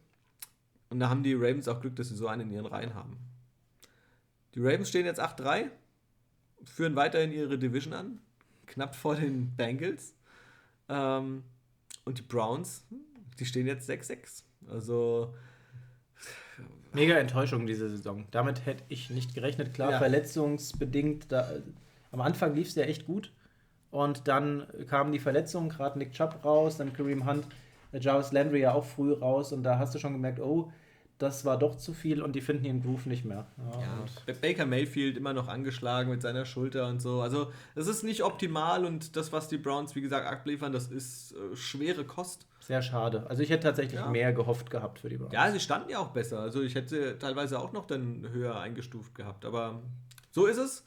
Und 0.90 1.00
da 1.00 1.08
haben 1.08 1.22
die 1.22 1.34
Ravens 1.34 1.68
auch 1.68 1.80
Glück, 1.80 1.96
dass 1.96 2.08
sie 2.08 2.16
so 2.16 2.28
einen 2.28 2.48
in 2.48 2.52
ihren 2.52 2.66
Reihen 2.66 2.94
haben. 2.94 3.18
Die 4.54 4.60
Ravens 4.60 4.88
stehen 4.88 5.06
jetzt 5.06 5.20
8-3, 5.20 5.70
führen 6.64 6.96
weiterhin 6.96 7.30
ihre 7.30 7.58
Division 7.58 7.92
an, 7.92 8.20
knapp 8.66 8.96
vor 8.96 9.16
den 9.16 9.54
Bengals. 9.56 10.14
Ähm, 10.88 11.44
und 12.04 12.18
die 12.18 12.22
Browns, 12.22 12.84
die 13.38 13.44
stehen 13.44 13.66
jetzt 13.66 13.88
6-6. 13.88 14.44
Also 14.68 15.34
Mega 16.92 17.18
Enttäuschung 17.18 17.66
diese 17.66 17.88
Saison. 17.88 18.26
Damit 18.30 18.64
hätte 18.66 18.82
ich 18.88 19.10
nicht 19.10 19.34
gerechnet. 19.34 19.74
Klar, 19.74 19.92
ja. 19.92 19.98
verletzungsbedingt. 19.98 21.30
Da, 21.30 21.50
am 22.12 22.20
Anfang 22.20 22.54
lief 22.54 22.68
es 22.68 22.74
ja 22.74 22.84
echt 22.84 23.06
gut. 23.06 23.32
Und 23.90 24.28
dann 24.28 24.66
kamen 24.88 25.12
die 25.12 25.18
Verletzungen, 25.18 25.68
gerade 25.68 25.98
Nick 25.98 26.12
Chubb 26.12 26.44
raus, 26.44 26.76
dann 26.76 26.92
Kareem 26.92 27.26
Hunt, 27.26 27.46
Jarvis 27.92 28.32
Landry 28.32 28.60
ja 28.60 28.72
auch 28.72 28.84
früh 28.84 29.12
raus. 29.12 29.52
Und 29.52 29.62
da 29.62 29.78
hast 29.78 29.94
du 29.94 29.98
schon 29.98 30.12
gemerkt, 30.12 30.40
oh, 30.40 30.70
das 31.18 31.44
war 31.44 31.58
doch 31.58 31.76
zu 31.76 31.92
viel 31.92 32.22
und 32.22 32.34
die 32.34 32.40
finden 32.40 32.64
ihren 32.64 32.80
Groove 32.80 33.06
nicht 33.06 33.24
mehr. 33.24 33.46
Ja, 33.72 33.80
ja 34.26 34.34
Baker 34.40 34.66
Mayfield 34.66 35.16
immer 35.16 35.32
noch 35.32 35.48
angeschlagen 35.48 36.10
mit 36.10 36.22
seiner 36.22 36.44
Schulter 36.44 36.86
und 36.86 37.02
so. 37.02 37.20
Also, 37.20 37.50
es 37.74 37.88
ist 37.88 38.04
nicht 38.04 38.22
optimal 38.22 38.84
und 38.84 39.16
das, 39.16 39.32
was 39.32 39.48
die 39.48 39.58
Browns, 39.58 39.96
wie 39.96 40.00
gesagt, 40.00 40.26
abliefern, 40.26 40.72
das 40.72 40.86
ist 40.86 41.32
äh, 41.32 41.56
schwere 41.56 42.04
Kost. 42.04 42.46
Sehr 42.60 42.82
schade. 42.82 43.26
Also, 43.28 43.42
ich 43.42 43.50
hätte 43.50 43.64
tatsächlich 43.64 44.00
ja. 44.00 44.08
mehr 44.08 44.32
gehofft 44.32 44.70
gehabt 44.70 45.00
für 45.00 45.08
die 45.08 45.16
Browns. 45.16 45.32
Ja, 45.32 45.50
sie 45.50 45.60
standen 45.60 45.90
ja 45.90 45.98
auch 45.98 46.10
besser. 46.10 46.38
Also, 46.38 46.62
ich 46.62 46.76
hätte 46.76 47.18
teilweise 47.18 47.58
auch 47.58 47.72
noch 47.72 47.86
dann 47.86 48.28
höher 48.30 48.58
eingestuft 48.60 49.16
gehabt. 49.16 49.44
Aber 49.44 49.82
so 50.30 50.46
ist 50.46 50.58
es. 50.58 50.84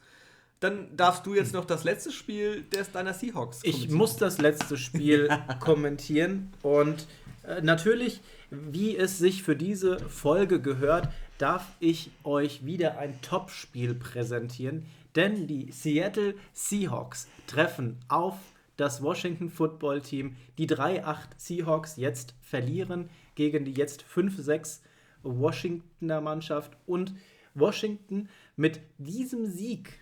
Dann 0.61 0.95
darfst 0.95 1.25
du 1.25 1.35
jetzt 1.35 1.53
noch 1.53 1.65
das 1.65 1.83
letzte 1.83 2.11
Spiel 2.11 2.63
des 2.63 2.91
deiner 2.91 3.13
Seahawks 3.13 3.61
kommentieren. 3.61 3.89
Ich 3.89 3.91
muss 3.91 4.15
das 4.15 4.37
letzte 4.37 4.77
Spiel 4.77 5.27
kommentieren 5.59 6.53
und 6.61 7.07
äh, 7.43 7.61
natürlich 7.61 8.21
wie 8.51 8.97
es 8.97 9.17
sich 9.17 9.43
für 9.43 9.55
diese 9.55 9.97
Folge 9.97 10.61
gehört, 10.61 11.09
darf 11.37 11.65
ich 11.79 12.11
euch 12.25 12.65
wieder 12.65 12.97
ein 12.97 13.19
Topspiel 13.21 13.95
präsentieren, 13.95 14.85
denn 15.15 15.47
die 15.47 15.71
Seattle 15.71 16.35
Seahawks 16.53 17.29
treffen 17.47 17.97
auf 18.09 18.35
das 18.75 19.01
Washington 19.01 19.49
Football 19.49 20.01
Team. 20.01 20.35
Die 20.57 20.67
3-8 20.67 21.17
Seahawks 21.37 21.95
jetzt 21.95 22.35
verlieren 22.41 23.09
gegen 23.35 23.63
die 23.63 23.73
jetzt 23.73 24.03
5-6 24.03 24.81
Washingtoner 25.23 26.19
Mannschaft 26.19 26.75
und 26.85 27.13
Washington 27.53 28.27
mit 28.57 28.81
diesem 28.97 29.45
Sieg 29.45 30.00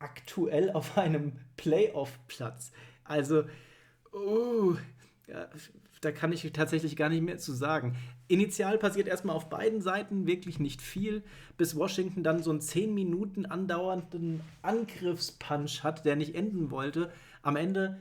aktuell 0.00 0.72
auf 0.72 0.98
einem 0.98 1.32
Playoff-Platz. 1.56 2.72
Also, 3.04 3.44
uh, 4.12 4.74
da 6.00 6.10
kann 6.10 6.32
ich 6.32 6.50
tatsächlich 6.52 6.96
gar 6.96 7.08
nicht 7.08 7.22
mehr 7.22 7.38
zu 7.38 7.52
sagen. 7.52 7.96
Initial 8.26 8.78
passiert 8.78 9.06
erstmal 9.06 9.36
auf 9.36 9.48
beiden 9.48 9.82
Seiten 9.82 10.26
wirklich 10.26 10.58
nicht 10.58 10.80
viel, 10.80 11.22
bis 11.56 11.76
Washington 11.76 12.22
dann 12.22 12.42
so 12.42 12.50
einen 12.50 12.60
10 12.60 12.94
Minuten 12.94 13.46
andauernden 13.46 14.40
Angriffspunch 14.62 15.84
hat, 15.84 16.04
der 16.04 16.16
nicht 16.16 16.34
enden 16.34 16.70
wollte. 16.70 17.12
Am 17.42 17.56
Ende 17.56 18.00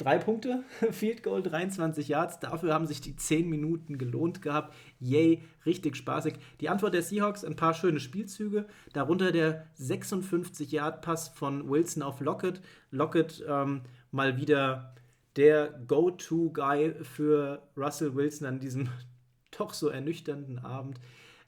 drei 0.00 0.18
Punkte, 0.18 0.64
Field 0.90 1.22
Goal, 1.22 1.42
23 1.42 2.08
Yards. 2.08 2.40
Dafür 2.40 2.74
haben 2.74 2.86
sich 2.86 3.00
die 3.00 3.16
10 3.16 3.48
Minuten 3.48 3.98
gelohnt 3.98 4.42
gehabt. 4.42 4.74
Yay, 4.98 5.42
richtig 5.66 5.96
spaßig. 5.96 6.34
Die 6.60 6.68
Antwort 6.68 6.94
der 6.94 7.02
Seahawks, 7.02 7.44
ein 7.44 7.56
paar 7.56 7.74
schöne 7.74 8.00
Spielzüge. 8.00 8.66
Darunter 8.92 9.32
der 9.32 9.66
56-Yard-Pass 9.78 11.28
von 11.28 11.68
Wilson 11.68 12.02
auf 12.02 12.20
Lockett. 12.20 12.60
Lockett 12.90 13.44
ähm, 13.46 13.82
mal 14.10 14.36
wieder 14.36 14.94
der 15.36 15.68
Go-To-Guy 15.86 17.04
für 17.04 17.62
Russell 17.76 18.14
Wilson 18.14 18.46
an 18.46 18.60
diesem 18.60 18.88
doch 19.56 19.74
so 19.74 19.88
ernüchternden 19.88 20.58
Abend. 20.58 21.00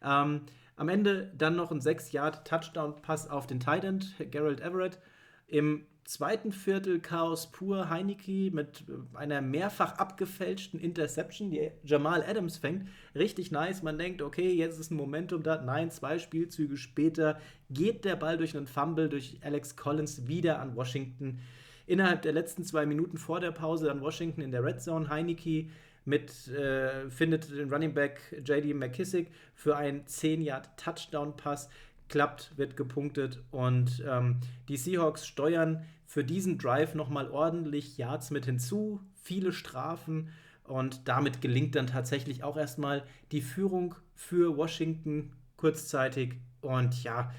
Ähm, 0.03 0.43
am 0.77 0.89
Ende 0.89 1.33
dann 1.37 1.57
noch 1.57 1.70
ein 1.70 1.81
6-Yard-Touchdown-Pass 1.81 3.31
auf 3.31 3.47
den 3.47 3.61
Tight 3.61 3.85
End, 3.85 4.15
Gerald 4.31 4.61
Everett. 4.61 4.99
Im 5.47 5.87
zweiten 6.05 6.53
Viertel 6.53 7.01
Chaos 7.01 7.51
pur, 7.53 7.89
Heineke 7.91 8.51
mit 8.51 8.85
einer 9.15 9.41
mehrfach 9.41 9.99
abgefälschten 9.99 10.81
Interception, 10.81 11.51
die 11.51 11.70
Jamal 11.85 12.24
Adams 12.24 12.57
fängt. 12.57 12.89
Richtig 13.15 13.51
nice. 13.51 13.83
Man 13.83 13.99
denkt, 13.99 14.23
okay, 14.23 14.53
jetzt 14.53 14.79
ist 14.79 14.91
ein 14.91 14.97
Momentum 14.97 15.43
da. 15.43 15.62
Nein, 15.62 15.91
zwei 15.91 16.19
Spielzüge 16.19 16.77
später 16.77 17.41
geht 17.70 18.05
der 18.05 18.16
Ball 18.16 18.37
durch 18.37 18.57
einen 18.57 18.66
Fumble 18.66 19.09
durch 19.09 19.39
Alex 19.43 19.77
Collins 19.77 20.27
wieder 20.27 20.59
an 20.61 20.77
Washington 20.77 21.41
Innerhalb 21.87 22.23
der 22.23 22.33
letzten 22.33 22.65
zwei 22.65 22.87
Minuten 22.87 23.19
vor 23.19 23.41
der 23.41 23.51
Pause 23.51 23.87
dann 23.87 24.01
Washington 24.01 24.41
in 24.41 24.53
der 24.53 24.65
Red 24.65 24.81
Zone. 24.81 25.09
Heineke 25.09 25.69
mit, 26.05 26.49
äh, 26.49 27.11
findet 27.11 27.51
den 27.51 27.73
Running 27.73 27.95
Back 27.95 28.20
JD 28.45 28.74
McKissick 28.74 29.31
für 29.55 29.77
einen 29.77 30.05
10-Yard-Touchdown-Pass. 30.07 31.69
Klappt, 32.12 32.52
wird 32.59 32.76
gepunktet 32.76 33.43
und 33.52 34.05
ähm, 34.06 34.36
die 34.68 34.76
Seahawks 34.76 35.26
steuern 35.26 35.82
für 36.06 36.22
diesen 36.22 36.59
Drive 36.59 36.94
nochmal 36.94 37.30
ordentlich 37.30 37.97
Yards 37.97 38.30
mit 38.30 38.44
hinzu, 38.44 39.01
viele 39.22 39.51
Strafen 39.51 40.28
und 40.64 41.09
damit 41.09 41.40
gelingt 41.40 41.74
dann 41.74 41.86
tatsächlich 41.86 42.44
auch 42.44 42.59
erstmal 42.59 43.02
die 43.32 43.40
Führung 43.40 43.94
für 44.14 44.59
Washington 44.59 45.32
kurzzeitig. 45.56 46.34
Und 46.60 47.02
ja, 47.02 47.32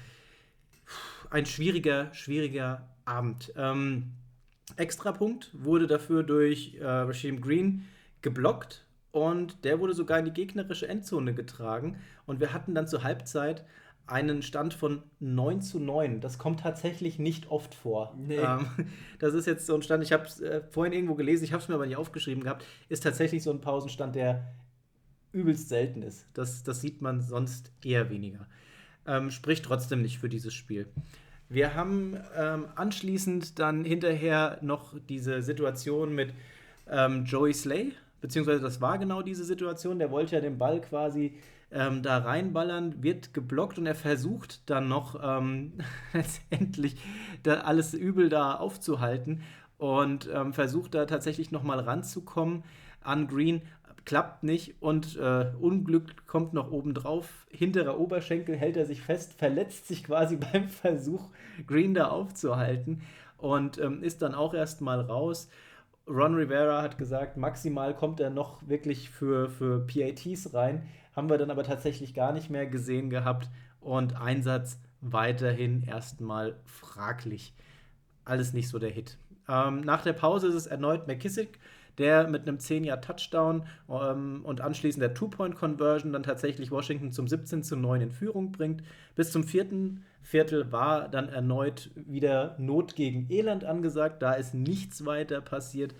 ein 1.30 1.46
schwieriger, 1.46 2.12
schwieriger 2.12 2.88
Abend. 3.04 3.52
Ähm, 3.56 4.10
Extrapunkt 4.74 5.50
wurde 5.52 5.86
dafür 5.86 6.24
durch 6.24 6.74
äh, 6.80 6.84
Rasheem 6.84 7.40
Green 7.40 7.86
geblockt 8.22 8.84
und 9.12 9.64
der 9.64 9.78
wurde 9.78 9.94
sogar 9.94 10.18
in 10.18 10.24
die 10.24 10.32
gegnerische 10.32 10.88
Endzone 10.88 11.32
getragen. 11.32 11.96
Und 12.26 12.40
wir 12.40 12.52
hatten 12.52 12.74
dann 12.74 12.88
zur 12.88 13.04
Halbzeit 13.04 13.64
einen 14.06 14.42
Stand 14.42 14.74
von 14.74 15.02
9 15.20 15.62
zu 15.62 15.78
9. 15.78 16.20
Das 16.20 16.38
kommt 16.38 16.60
tatsächlich 16.60 17.18
nicht 17.18 17.50
oft 17.50 17.74
vor. 17.74 18.14
Nee. 18.18 18.36
Ähm, 18.36 18.66
das 19.18 19.34
ist 19.34 19.46
jetzt 19.46 19.66
so 19.66 19.74
ein 19.74 19.82
Stand, 19.82 20.02
ich 20.02 20.12
habe 20.12 20.24
es 20.24 20.40
äh, 20.40 20.62
vorhin 20.70 20.92
irgendwo 20.92 21.14
gelesen, 21.14 21.44
ich 21.44 21.52
habe 21.52 21.62
es 21.62 21.68
mir 21.68 21.74
aber 21.74 21.86
nicht 21.86 21.96
aufgeschrieben 21.96 22.44
gehabt, 22.44 22.64
ist 22.88 23.02
tatsächlich 23.02 23.42
so 23.42 23.50
ein 23.50 23.60
Pausenstand, 23.60 24.14
der 24.14 24.54
übelst 25.32 25.68
selten 25.68 26.02
ist. 26.02 26.26
Das, 26.34 26.62
das 26.62 26.80
sieht 26.80 27.02
man 27.02 27.20
sonst 27.20 27.72
eher 27.84 28.10
weniger. 28.10 28.46
Ähm, 29.06 29.30
spricht 29.30 29.64
trotzdem 29.64 30.02
nicht 30.02 30.18
für 30.18 30.28
dieses 30.28 30.54
Spiel. 30.54 30.86
Wir 31.48 31.74
haben 31.74 32.16
ähm, 32.36 32.66
anschließend 32.74 33.58
dann 33.58 33.84
hinterher 33.84 34.58
noch 34.62 34.94
diese 35.08 35.42
Situation 35.42 36.14
mit 36.14 36.32
ähm, 36.90 37.24
Joey 37.24 37.52
Slay, 37.52 37.92
beziehungsweise 38.20 38.60
das 38.60 38.80
war 38.80 38.98
genau 38.98 39.22
diese 39.22 39.44
Situation. 39.44 39.98
Der 39.98 40.10
wollte 40.10 40.36
ja 40.36 40.40
den 40.40 40.56
Ball 40.56 40.80
quasi 40.80 41.34
ähm, 41.74 42.02
da 42.02 42.18
reinballern, 42.18 43.02
wird 43.02 43.34
geblockt 43.34 43.78
und 43.78 43.86
er 43.86 43.94
versucht 43.94 44.68
dann 44.70 44.88
noch 44.88 45.20
ähm, 45.22 45.72
letztendlich 46.12 46.96
da 47.42 47.60
alles 47.60 47.92
übel 47.94 48.28
da 48.28 48.54
aufzuhalten 48.54 49.42
und 49.76 50.30
ähm, 50.32 50.52
versucht 50.52 50.94
da 50.94 51.04
tatsächlich 51.04 51.50
nochmal 51.50 51.80
ranzukommen 51.80 52.64
an 53.02 53.26
Green. 53.26 53.62
Klappt 54.04 54.44
nicht 54.44 54.82
und 54.82 55.16
äh, 55.16 55.52
Unglück 55.58 56.26
kommt 56.26 56.52
noch 56.52 56.70
obendrauf. 56.70 57.46
Hinterer 57.50 57.98
Oberschenkel 57.98 58.54
hält 58.54 58.76
er 58.76 58.84
sich 58.84 59.00
fest, 59.00 59.32
verletzt 59.32 59.88
sich 59.88 60.04
quasi 60.04 60.36
beim 60.52 60.68
Versuch, 60.68 61.30
Green 61.66 61.94
da 61.94 62.08
aufzuhalten 62.08 63.02
und 63.38 63.78
ähm, 63.78 64.02
ist 64.02 64.22
dann 64.22 64.34
auch 64.34 64.54
erstmal 64.54 65.00
raus. 65.00 65.48
Ron 66.06 66.34
Rivera 66.34 66.82
hat 66.82 66.98
gesagt, 66.98 67.38
maximal 67.38 67.94
kommt 67.96 68.20
er 68.20 68.28
noch 68.28 68.68
wirklich 68.68 69.08
für, 69.08 69.48
für 69.48 69.86
PATs 69.86 70.52
rein 70.52 70.86
haben 71.14 71.28
wir 71.30 71.38
dann 71.38 71.50
aber 71.50 71.64
tatsächlich 71.64 72.14
gar 72.14 72.32
nicht 72.32 72.50
mehr 72.50 72.66
gesehen 72.66 73.10
gehabt 73.10 73.48
und 73.80 74.16
Einsatz 74.16 74.78
weiterhin 75.00 75.82
erstmal 75.82 76.56
fraglich. 76.64 77.54
Alles 78.24 78.52
nicht 78.52 78.68
so 78.68 78.78
der 78.78 78.90
Hit. 78.90 79.18
Ähm, 79.48 79.82
nach 79.82 80.02
der 80.02 80.14
Pause 80.14 80.48
ist 80.48 80.54
es 80.54 80.66
erneut 80.66 81.06
McKissick, 81.06 81.58
der 81.98 82.26
mit 82.26 82.48
einem 82.48 82.58
10-Jahr-Touchdown 82.58 83.66
ähm, 83.88 84.40
und 84.44 84.60
anschließend 84.60 85.02
der 85.02 85.14
Two-Point-Conversion 85.14 86.12
dann 86.12 86.22
tatsächlich 86.22 86.70
Washington 86.70 87.12
zum 87.12 87.28
17 87.28 87.62
zu 87.62 87.76
9 87.76 88.00
in 88.00 88.10
Führung 88.10 88.52
bringt. 88.52 88.82
Bis 89.14 89.30
zum 89.30 89.44
vierten 89.44 90.04
Viertel 90.22 90.72
war 90.72 91.08
dann 91.08 91.28
erneut 91.28 91.90
wieder 91.94 92.56
Not 92.58 92.96
gegen 92.96 93.30
Elend 93.30 93.64
angesagt. 93.64 94.22
Da 94.22 94.32
ist 94.32 94.54
nichts 94.54 95.04
weiter 95.04 95.40
passiert. 95.40 95.94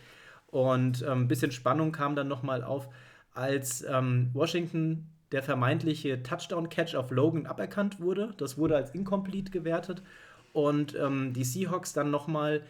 Und 0.46 1.02
ähm, 1.02 1.22
ein 1.22 1.28
bisschen 1.28 1.52
Spannung 1.52 1.92
kam 1.92 2.16
dann 2.16 2.28
nochmal 2.28 2.64
auf, 2.64 2.88
als 3.34 3.82
ähm, 3.82 4.30
Washington 4.32 5.10
der 5.32 5.42
vermeintliche 5.42 6.22
Touchdown-Catch 6.22 6.94
auf 6.94 7.10
Logan 7.10 7.46
aberkannt 7.46 8.00
wurde. 8.00 8.32
Das 8.38 8.56
wurde 8.56 8.76
als 8.76 8.90
incomplete 8.90 9.50
gewertet. 9.50 10.02
Und 10.52 10.94
ähm, 10.94 11.32
die 11.32 11.44
Seahawks 11.44 11.92
dann 11.92 12.10
nochmal 12.10 12.62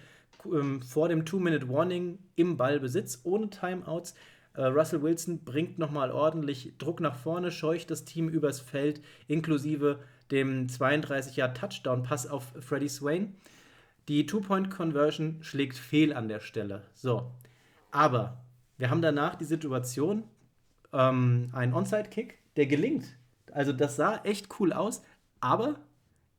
ähm, 0.47 0.81
vor 0.83 1.09
dem 1.09 1.27
Two-Minute-Warning 1.27 2.19
im 2.37 2.57
Ballbesitz, 2.57 3.21
ohne 3.25 3.51
Timeouts. 3.51 4.15
Äh, 4.55 4.65
Russell 4.65 5.03
Wilson 5.03 5.45
bringt 5.45 5.79
nochmal 5.79 6.11
ordentlich 6.11 6.73
Druck 6.79 7.01
nach 7.01 7.17
vorne, 7.17 7.53
scheucht 7.53 7.91
das 7.91 8.05
Team 8.05 8.29
übers 8.29 8.61
Feld, 8.61 9.03
inklusive 9.29 9.99
dem 10.31 10.69
32-Jahr-Touchdown-Pass 10.69 12.27
auf 12.27 12.55
Freddie 12.61 12.89
Swain. 12.89 13.35
Die 14.09 14.27
Two-Point-Conversion 14.27 15.39
schlägt 15.43 15.77
fehl 15.77 16.13
an 16.15 16.29
der 16.29 16.41
Stelle. 16.41 16.83
So. 16.95 17.31
Aber 17.91 18.39
wir 18.77 18.91
haben 18.91 19.03
danach 19.03 19.35
die 19.35 19.45
Situation, 19.45 20.25
ähm, 20.95 21.51
ein 21.53 21.75
Onside-Kick, 21.75 22.39
der 22.57 22.67
gelingt. 22.67 23.19
Also 23.53 23.73
das 23.73 23.97
sah 23.97 24.23
echt 24.25 24.49
cool 24.59 24.73
aus, 24.73 25.03
aber 25.41 25.81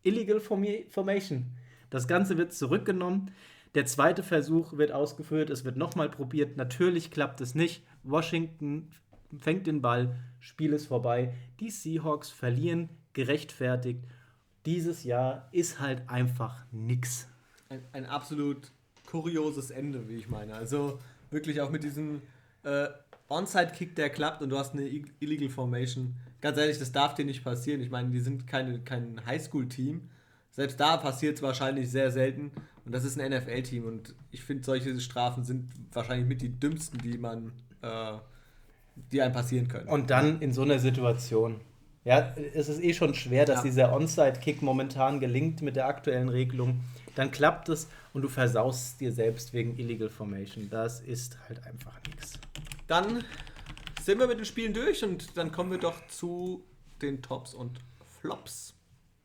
Illegal 0.04 0.40
Formation. 0.40 1.52
Das 1.90 2.08
Ganze 2.08 2.38
wird 2.38 2.54
zurückgenommen. 2.54 3.32
Der 3.74 3.86
zweite 3.86 4.24
Versuch 4.24 4.78
wird 4.78 4.92
ausgeführt, 4.92 5.50
es 5.50 5.66
wird 5.66 5.78
nochmal 5.78 6.10
probiert. 6.10 6.58
Natürlich 6.58 7.12
klappt 7.12 7.42
es 7.42 7.56
nicht. 7.56 7.84
Washington 8.04 8.90
fängt 9.38 9.68
den 9.68 9.82
Ball, 9.82 10.16
Spiel 10.40 10.74
ist 10.74 10.88
vorbei. 10.88 11.34
Die 11.60 11.70
Seahawks 11.70 12.30
verlieren 12.30 12.90
gerechtfertigt. 13.14 14.06
Dieses 14.66 15.04
Jahr 15.04 15.50
ist 15.52 15.80
halt 15.80 16.10
einfach 16.10 16.66
nix. 16.72 17.28
Ein, 17.70 17.82
ein 17.92 18.06
absolut 18.06 18.72
kurioses 19.06 19.72
Ende, 19.72 20.08
wie 20.08 20.16
ich 20.16 20.30
meine. 20.30 20.54
Also 20.56 21.00
wirklich 21.32 21.62
auch 21.62 21.70
mit 21.70 21.84
diesem 21.84 22.22
äh, 22.64 22.88
Onside-Kick, 23.28 23.96
der 23.96 24.10
klappt 24.10 24.42
und 24.42 24.50
du 24.50 24.58
hast 24.58 24.74
eine 24.74 24.88
Illegal 25.20 25.50
Formation. 25.50 26.16
Ganz 26.42 26.58
ehrlich, 26.58 26.78
das 26.78 26.92
darf 26.92 27.16
dir 27.16 27.26
nicht 27.26 27.44
passieren. 27.44 27.82
Ich 27.82 27.90
meine, 27.90 28.10
die 28.10 28.20
sind 28.20 28.46
keine, 28.46 28.80
kein 28.80 29.26
Highschool-Team. 29.26 30.10
Selbst 30.52 30.80
da 30.80 30.98
passiert 30.98 31.38
es 31.38 31.42
wahrscheinlich 31.42 31.90
sehr 31.90 32.12
selten. 32.12 32.52
Und 32.86 32.94
das 32.94 33.04
ist 33.04 33.20
ein 33.20 33.32
NFL-Team. 33.32 33.86
Und 33.86 34.14
ich 34.32 34.44
finde, 34.44 34.64
solche 34.64 35.00
Strafen 35.00 35.44
sind 35.44 35.70
wahrscheinlich 35.92 36.28
mit 36.28 36.42
die 36.42 36.50
dümmsten, 36.50 37.00
die 37.00 37.18
man, 37.18 37.52
äh, 37.82 38.14
die 39.12 39.22
einem 39.22 39.34
passieren 39.34 39.68
können. 39.68 39.88
Und 39.90 40.12
dann 40.12 40.40
in 40.42 40.54
so 40.54 40.62
einer 40.62 40.78
Situation. 40.80 41.62
Ja, 42.04 42.36
es 42.54 42.70
ist 42.70 42.84
eh 42.84 42.94
schon 42.94 43.16
schwer, 43.16 43.46
dass 43.46 43.58
ja. 43.58 43.64
dieser 43.64 43.94
Onside-Kick 43.94 44.62
momentan 44.62 45.20
gelingt 45.20 45.64
mit 45.64 45.76
der 45.76 45.88
aktuellen 45.88 46.30
Regelung. 46.30 46.82
Dann 47.16 47.32
klappt 47.32 47.70
es 47.70 47.88
und 48.14 48.22
du 48.22 48.30
versaust 48.30 49.02
dir 49.02 49.12
selbst 49.12 49.54
wegen 49.54 49.78
Illegal 49.80 50.10
Formation. 50.10 50.70
Das 50.70 51.02
ist 51.02 51.40
halt 51.50 51.66
einfach 51.66 52.00
nichts. 52.08 52.34
Dann 52.88 53.24
sind 54.02 54.20
wir 54.20 54.28
mit 54.28 54.38
den 54.38 54.46
Spielen 54.46 54.74
durch 54.74 55.04
und 55.04 55.38
dann 55.38 55.52
kommen 55.52 55.72
wir 55.72 55.80
doch 55.80 56.08
zu 56.08 56.64
den 57.02 57.22
Tops 57.22 57.54
und 57.54 57.80
Flops. 58.22 58.76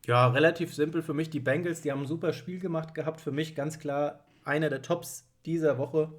Ja, 0.07 0.27
relativ 0.27 0.73
simpel 0.73 1.03
für 1.03 1.13
mich. 1.13 1.29
Die 1.29 1.39
Bengals, 1.39 1.81
die 1.81 1.91
haben 1.91 2.01
ein 2.01 2.07
super 2.07 2.33
Spiel 2.33 2.59
gemacht 2.59 2.95
gehabt. 2.95 3.21
Für 3.21 3.31
mich 3.31 3.55
ganz 3.55 3.77
klar 3.77 4.25
einer 4.43 4.69
der 4.69 4.81
Tops 4.81 5.27
dieser 5.45 5.77
Woche. 5.77 6.11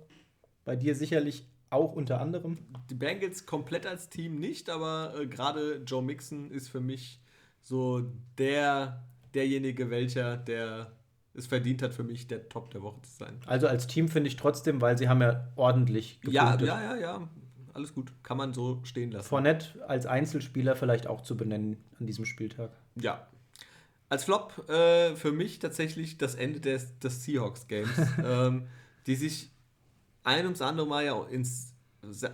Bei 0.64 0.76
dir 0.76 0.94
sicherlich 0.94 1.46
auch 1.70 1.92
unter 1.94 2.20
anderem. 2.20 2.58
Die 2.90 2.94
Bengals 2.94 3.46
komplett 3.46 3.86
als 3.86 4.08
Team 4.08 4.36
nicht, 4.38 4.70
aber 4.70 5.14
äh, 5.18 5.26
gerade 5.26 5.82
Joe 5.86 6.02
Mixon 6.02 6.50
ist 6.50 6.68
für 6.68 6.80
mich 6.80 7.20
so 7.60 8.02
der 8.38 9.02
derjenige, 9.34 9.90
welcher 9.90 10.36
der 10.36 10.92
es 11.34 11.46
verdient 11.46 11.82
hat, 11.82 11.94
für 11.94 12.04
mich 12.04 12.26
der 12.26 12.48
Top 12.48 12.70
der 12.70 12.82
Woche 12.82 13.00
zu 13.02 13.12
sein. 13.18 13.40
Also 13.46 13.66
als 13.66 13.86
Team 13.86 14.08
finde 14.08 14.28
ich 14.28 14.36
trotzdem, 14.36 14.80
weil 14.80 14.98
sie 14.98 15.08
haben 15.08 15.22
ja 15.22 15.48
ordentlich 15.56 16.20
gepunktet. 16.20 16.68
Ja, 16.68 16.80
ja, 16.80 16.94
ja, 16.94 17.00
ja. 17.00 17.28
Alles 17.74 17.94
gut. 17.94 18.12
Kann 18.22 18.36
man 18.36 18.52
so 18.52 18.80
stehen 18.84 19.12
lassen. 19.12 19.28
Fournette 19.28 19.88
als 19.88 20.04
Einzelspieler 20.06 20.76
vielleicht 20.76 21.06
auch 21.06 21.22
zu 21.22 21.36
benennen 21.36 21.82
an 21.98 22.06
diesem 22.06 22.26
Spieltag. 22.26 22.70
Ja. 22.96 23.26
Als 24.10 24.24
Flop 24.24 24.68
äh, 24.68 25.16
für 25.16 25.32
mich 25.32 25.58
tatsächlich 25.58 26.18
das 26.18 26.34
Ende 26.34 26.60
des, 26.60 26.98
des 26.98 27.24
Seahawks-Games, 27.24 27.98
ähm, 28.24 28.66
die 29.06 29.14
sich 29.14 29.50
ein 30.22 30.44
ums 30.44 30.60
andere 30.60 30.86
Mal 30.86 31.04
ja 31.06 31.22
ins 31.24 31.74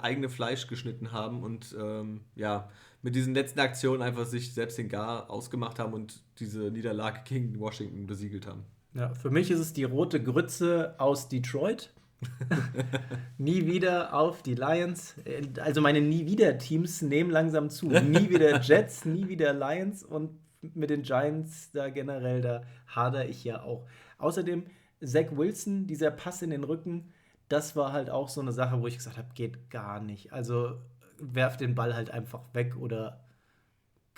eigene 0.01 0.29
Fleisch 0.29 0.67
geschnitten 0.67 1.13
haben 1.13 1.43
und 1.43 1.77
ähm, 1.79 2.23
ja, 2.35 2.71
mit 3.03 3.15
diesen 3.15 3.35
letzten 3.35 3.61
Aktionen 3.61 4.03
einfach 4.03 4.27
sich 4.27 4.55
selbst 4.55 4.79
den 4.79 4.89
Gar 4.89 5.31
ausgemacht 5.31 5.79
haben 5.79 5.93
und 5.93 6.23
diese 6.41 6.71
Niederlage 6.71 7.21
gegen 7.25 7.61
Washington 7.61 8.07
besiegelt 8.07 8.47
haben. 8.47 8.65
Ja, 8.95 9.15
für 9.15 9.31
mich 9.31 9.51
ist 9.51 9.61
es 9.61 9.73
die 9.73 9.85
rote 9.85 10.23
Grütze 10.23 10.95
aus 10.99 11.29
Detroit. 11.29 11.93
nie 13.39 13.67
wieder 13.67 14.13
auf 14.15 14.43
die 14.43 14.55
Lions. 14.55 15.15
Also 15.61 15.81
meine 15.81 16.01
nie 16.01 16.27
wieder 16.27 16.59
Teams 16.59 17.03
nehmen 17.03 17.31
langsam 17.31 17.71
zu. 17.71 17.87
Nie 17.87 18.29
wieder 18.29 18.61
Jets, 18.63 19.05
nie 19.05 19.29
wieder 19.29 19.53
Lions 19.53 20.03
und 20.03 20.31
mit 20.61 20.91
den 20.91 21.03
Giants 21.03 21.71
da 21.73 21.89
generell, 21.89 22.41
da 22.41 22.63
hader 22.89 23.29
ich 23.29 23.45
ja 23.45 23.63
auch. 23.63 23.87
Außerdem 24.19 24.65
Zach 25.01 25.27
Wilson, 25.31 25.87
dieser 25.87 26.11
Pass 26.11 26.43
in 26.43 26.51
den 26.51 26.65
Rücken, 26.65 27.13
das 27.49 27.77
war 27.77 27.93
halt 27.93 28.11
auch 28.11 28.29
so 28.29 28.41
eine 28.41 28.53
Sache, 28.53 28.81
wo 28.83 28.87
ich 28.87 28.97
gesagt 28.97 29.17
habe, 29.17 29.29
geht 29.35 29.71
gar 29.71 30.01
nicht. 30.01 30.33
Also 30.33 30.75
werf 31.19 31.57
den 31.57 31.75
Ball 31.75 31.95
halt 31.95 32.11
einfach 32.11 32.43
weg 32.53 32.77
oder 32.77 33.25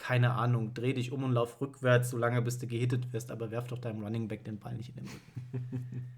keine 0.01 0.32
Ahnung, 0.32 0.74
dreh 0.74 0.94
dich 0.94 1.12
um 1.12 1.22
und 1.22 1.32
lauf 1.32 1.60
rückwärts, 1.60 2.10
solange 2.10 2.43
bis 2.43 2.59
du 2.59 2.66
gehittet 2.66 3.12
wirst, 3.12 3.31
aber 3.31 3.51
werf 3.51 3.68
doch 3.68 3.78
deinem 3.78 4.02
Running 4.02 4.28
Back 4.28 4.44
den 4.44 4.59
Ball 4.59 4.74
nicht 4.74 4.90
in 4.90 4.97
den 4.97 5.06
Rücken. 5.06 6.09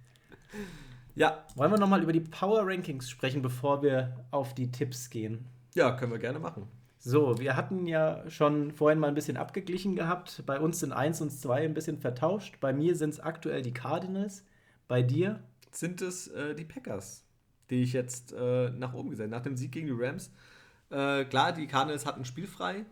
Ja. 1.14 1.44
Wollen 1.56 1.70
wir 1.70 1.78
nochmal 1.78 2.02
über 2.02 2.12
die 2.12 2.20
Power 2.20 2.66
Rankings 2.66 3.10
sprechen, 3.10 3.42
bevor 3.42 3.82
wir 3.82 4.24
auf 4.30 4.54
die 4.54 4.70
Tipps 4.70 5.10
gehen? 5.10 5.46
Ja, 5.74 5.92
können 5.92 6.12
wir 6.12 6.18
gerne 6.18 6.38
machen. 6.38 6.68
So, 6.98 7.38
wir 7.38 7.56
hatten 7.56 7.86
ja 7.86 8.22
schon 8.30 8.70
vorhin 8.70 8.98
mal 8.98 9.08
ein 9.08 9.14
bisschen 9.14 9.36
abgeglichen 9.36 9.96
gehabt. 9.96 10.42
Bei 10.46 10.60
uns 10.60 10.80
sind 10.80 10.92
1 10.92 11.20
und 11.20 11.30
2 11.30 11.64
ein 11.64 11.74
bisschen 11.74 11.98
vertauscht. 11.98 12.60
Bei 12.60 12.72
mir 12.72 12.94
sind 12.96 13.10
es 13.10 13.20
aktuell 13.20 13.62
die 13.62 13.74
Cardinals. 13.74 14.44
Bei 14.88 15.02
dir? 15.02 15.42
Sind 15.72 16.00
es 16.00 16.28
äh, 16.28 16.54
die 16.54 16.64
Packers, 16.64 17.24
die 17.70 17.82
ich 17.82 17.92
jetzt 17.92 18.32
äh, 18.32 18.70
nach 18.70 18.94
oben 18.94 19.10
gesetzt 19.10 19.30
Nach 19.30 19.42
dem 19.42 19.56
Sieg 19.56 19.72
gegen 19.72 19.88
die 19.88 19.94
Rams. 19.96 20.30
Äh, 20.90 21.24
klar, 21.24 21.52
die 21.52 21.66
Cardinals 21.66 22.06
hatten 22.06 22.24
spielfrei. 22.24 22.84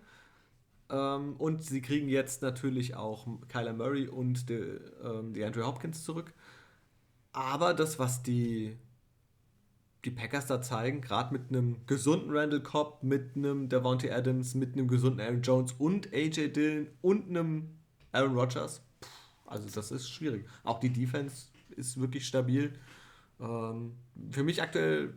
Ähm, 0.91 1.37
und 1.39 1.63
sie 1.63 1.81
kriegen 1.81 2.09
jetzt 2.09 2.43
natürlich 2.43 2.97
auch 2.97 3.27
Kyler 3.49 3.73
Murray 3.73 4.09
und 4.09 4.49
die, 4.49 4.79
ähm, 5.05 5.33
die 5.33 5.45
Andrew 5.45 5.65
Hopkins 5.65 6.05
zurück. 6.05 6.33
Aber 7.33 7.75
das, 7.75 7.99
was 7.99 8.23
die, 8.23 8.77
die 10.05 10.11
Packers 10.11 10.47
da 10.47 10.61
zeigen, 10.63 11.01
gerade 11.01 11.33
mit 11.33 11.51
einem 11.51 11.77
gesunden 11.87 12.37
Randall 12.37 12.63
Cobb, 12.63 13.03
mit 13.03 13.37
einem 13.37 13.69
Davante 13.69 14.15
Adams, 14.15 14.55
mit 14.55 14.75
einem 14.75 14.89
gesunden 14.89 15.21
Aaron 15.21 15.43
Jones 15.43 15.73
und 15.79 16.13
AJ 16.13 16.49
Dillon 16.53 16.89
und 17.03 17.29
einem 17.29 17.71
Aaron 18.13 18.37
Rodgers, 18.37 18.83
also 19.47 19.69
das 19.69 19.91
ist 19.91 20.09
schwierig. 20.09 20.47
Auch 20.65 20.81
die 20.81 20.91
Defense 20.91 21.49
ist 21.77 22.01
wirklich 22.01 22.27
stabil. 22.27 22.73
Ähm, 23.41 23.97
für 24.31 24.45
mich 24.45 24.63
aktuell 24.63 25.13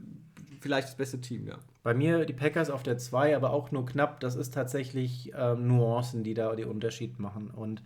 vielleicht 0.59 0.89
das 0.89 0.97
beste 0.97 1.21
Team, 1.21 1.47
ja. 1.47 1.59
Bei 1.83 1.93
mir 1.93 2.25
die 2.25 2.33
Packers 2.33 2.69
auf 2.69 2.81
der 2.81 2.97
2, 2.97 3.35
aber 3.35 3.51
auch 3.51 3.71
nur 3.71 3.85
knapp. 3.85 4.21
Das 4.21 4.35
ist 4.35 4.53
tatsächlich 4.53 5.33
ähm, 5.35 5.67
Nuancen, 5.67 6.23
die 6.23 6.33
da 6.33 6.55
den 6.55 6.69
Unterschied 6.69 7.19
machen. 7.19 7.49
Und 7.49 7.83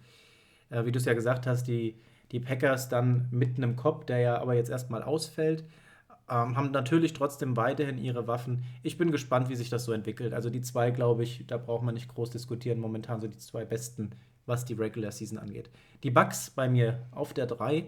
äh, 0.69 0.85
wie 0.85 0.91
du 0.91 0.99
es 0.99 1.05
ja 1.05 1.13
gesagt 1.13 1.47
hast, 1.47 1.63
die, 1.67 1.95
die 2.31 2.39
Packers 2.39 2.89
dann 2.89 3.27
mit 3.31 3.57
einem 3.57 3.75
Kopf, 3.75 4.05
der 4.05 4.19
ja 4.19 4.37
aber 4.39 4.53
jetzt 4.53 4.69
erstmal 4.69 5.01
ausfällt, 5.01 5.63
ähm, 6.29 6.55
haben 6.55 6.71
natürlich 6.71 7.13
trotzdem 7.13 7.57
weiterhin 7.57 7.97
ihre 7.97 8.27
Waffen. 8.27 8.63
Ich 8.83 8.99
bin 8.99 9.11
gespannt, 9.11 9.49
wie 9.49 9.55
sich 9.55 9.69
das 9.69 9.85
so 9.85 9.93
entwickelt. 9.93 10.33
Also 10.33 10.51
die 10.51 10.61
zwei, 10.61 10.91
glaube 10.91 11.23
ich, 11.23 11.47
da 11.47 11.57
braucht 11.57 11.83
man 11.83 11.95
nicht 11.95 12.13
groß 12.13 12.29
diskutieren. 12.29 12.79
Momentan 12.79 13.19
so 13.19 13.27
die 13.27 13.39
zwei 13.39 13.65
besten, 13.65 14.11
was 14.45 14.63
die 14.63 14.73
Regular 14.73 15.11
Season 15.11 15.39
angeht. 15.39 15.71
Die 16.03 16.11
Bucks 16.11 16.51
bei 16.51 16.69
mir 16.69 17.07
auf 17.11 17.33
der 17.33 17.47
3. 17.47 17.85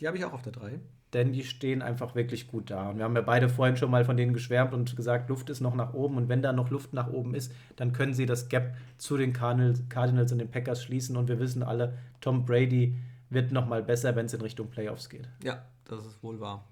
Die 0.00 0.06
habe 0.06 0.18
ich 0.18 0.24
auch 0.26 0.34
auf 0.34 0.42
der 0.42 0.52
3 0.52 0.80
denn 1.12 1.32
die 1.32 1.44
stehen 1.44 1.82
einfach 1.82 2.14
wirklich 2.14 2.48
gut 2.48 2.70
da. 2.70 2.90
Und 2.90 2.98
wir 2.98 3.04
haben 3.04 3.14
ja 3.14 3.22
beide 3.22 3.48
vorhin 3.48 3.76
schon 3.76 3.90
mal 3.90 4.04
von 4.04 4.16
denen 4.16 4.34
geschwärmt 4.34 4.74
und 4.74 4.96
gesagt, 4.96 5.28
Luft 5.28 5.48
ist 5.50 5.60
noch 5.60 5.74
nach 5.74 5.94
oben. 5.94 6.16
Und 6.16 6.28
wenn 6.28 6.42
da 6.42 6.52
noch 6.52 6.70
Luft 6.70 6.92
nach 6.92 7.08
oben 7.08 7.34
ist, 7.34 7.52
dann 7.76 7.92
können 7.92 8.12
sie 8.12 8.26
das 8.26 8.48
Gap 8.48 8.74
zu 8.98 9.16
den 9.16 9.32
Cardinals 9.32 10.32
und 10.32 10.38
den 10.38 10.50
Packers 10.50 10.82
schließen. 10.82 11.16
Und 11.16 11.28
wir 11.28 11.38
wissen 11.38 11.62
alle, 11.62 11.96
Tom 12.20 12.44
Brady 12.44 12.96
wird 13.30 13.52
noch 13.52 13.66
mal 13.66 13.82
besser, 13.82 14.16
wenn 14.16 14.26
es 14.26 14.34
in 14.34 14.40
Richtung 14.40 14.68
Playoffs 14.68 15.08
geht. 15.08 15.28
Ja, 15.42 15.64
das 15.84 16.04
ist 16.04 16.22
wohl 16.22 16.40
wahr. 16.40 16.64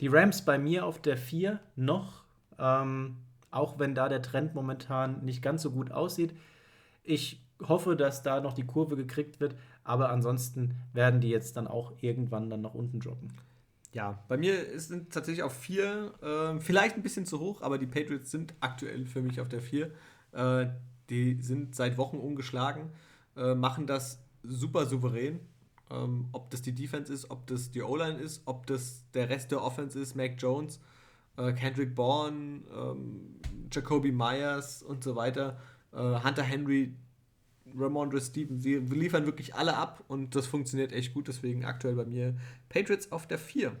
Die 0.00 0.08
Rams 0.08 0.42
bei 0.42 0.58
mir 0.58 0.86
auf 0.86 1.00
der 1.00 1.16
4 1.16 1.60
noch, 1.76 2.24
ähm, 2.58 3.16
auch 3.50 3.78
wenn 3.78 3.94
da 3.94 4.08
der 4.08 4.22
Trend 4.22 4.54
momentan 4.54 5.24
nicht 5.24 5.42
ganz 5.42 5.62
so 5.62 5.70
gut 5.70 5.92
aussieht. 5.92 6.34
Ich 7.04 7.40
hoffe, 7.62 7.96
dass 7.96 8.22
da 8.22 8.40
noch 8.40 8.54
die 8.54 8.66
Kurve 8.66 8.96
gekriegt 8.96 9.40
wird, 9.40 9.54
aber 9.84 10.10
ansonsten 10.10 10.74
werden 10.92 11.20
die 11.20 11.28
jetzt 11.28 11.56
dann 11.56 11.68
auch 11.68 11.92
irgendwann 12.00 12.50
dann 12.50 12.62
nach 12.62 12.74
unten 12.74 12.98
droppen. 12.98 13.32
Ja, 13.94 14.24
bei 14.26 14.36
mir 14.36 14.80
sind 14.80 15.12
tatsächlich 15.12 15.44
auf 15.44 15.56
vier, 15.56 16.12
äh, 16.20 16.60
vielleicht 16.60 16.96
ein 16.96 17.02
bisschen 17.02 17.26
zu 17.26 17.38
hoch, 17.38 17.62
aber 17.62 17.78
die 17.78 17.86
Patriots 17.86 18.28
sind 18.32 18.52
aktuell 18.58 19.06
für 19.06 19.22
mich 19.22 19.40
auf 19.40 19.48
der 19.48 19.60
vier. 19.60 19.92
Äh, 20.32 20.66
die 21.10 21.40
sind 21.40 21.76
seit 21.76 21.96
Wochen 21.96 22.16
ungeschlagen, 22.16 22.90
äh, 23.36 23.54
machen 23.54 23.86
das 23.86 24.18
super 24.42 24.86
souverän. 24.86 25.38
Ähm, 25.90 26.28
ob 26.32 26.50
das 26.50 26.60
die 26.62 26.74
Defense 26.74 27.12
ist, 27.12 27.30
ob 27.30 27.46
das 27.46 27.70
die 27.70 27.82
O-Line 27.82 28.18
ist, 28.18 28.42
ob 28.46 28.66
das 28.66 29.04
der 29.12 29.28
Rest 29.28 29.52
der 29.52 29.62
Offense 29.62 30.00
ist, 30.00 30.16
Mac 30.16 30.34
Jones, 30.38 30.80
äh, 31.36 31.52
Kendrick 31.52 31.94
Bourne, 31.94 32.62
ähm, 32.76 33.36
Jacoby 33.70 34.10
Myers 34.10 34.82
und 34.82 35.04
so 35.04 35.14
weiter, 35.14 35.60
äh, 35.92 35.98
Hunter 35.98 36.42
Henry, 36.42 36.96
Ramondre 37.76 38.20
Stevens, 38.20 38.62
sie 38.62 38.76
liefern 38.76 39.26
wirklich 39.26 39.54
alle 39.54 39.76
ab 39.76 40.04
und 40.08 40.34
das 40.34 40.46
funktioniert 40.46 40.92
echt 40.92 41.14
gut. 41.14 41.28
Deswegen 41.28 41.64
aktuell 41.64 41.94
bei 41.94 42.04
mir 42.04 42.34
Patriots 42.68 43.10
auf 43.12 43.26
der 43.26 43.38
4. 43.38 43.72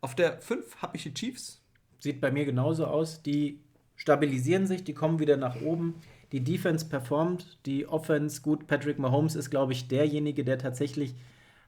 Auf 0.00 0.14
der 0.14 0.40
5 0.40 0.76
habe 0.76 0.96
ich 0.96 1.02
die 1.02 1.14
Chiefs. 1.14 1.60
Sieht 1.98 2.20
bei 2.20 2.30
mir 2.30 2.44
genauso 2.44 2.86
aus. 2.86 3.22
Die 3.22 3.60
stabilisieren 3.96 4.66
sich, 4.66 4.84
die 4.84 4.94
kommen 4.94 5.18
wieder 5.18 5.36
nach 5.36 5.60
oben. 5.60 5.94
Die 6.32 6.42
Defense 6.42 6.86
performt, 6.86 7.58
die 7.66 7.86
Offense 7.86 8.40
gut. 8.40 8.66
Patrick 8.66 8.98
Mahomes 8.98 9.34
ist, 9.34 9.50
glaube 9.50 9.72
ich, 9.72 9.88
derjenige, 9.88 10.44
der 10.44 10.58
tatsächlich 10.58 11.14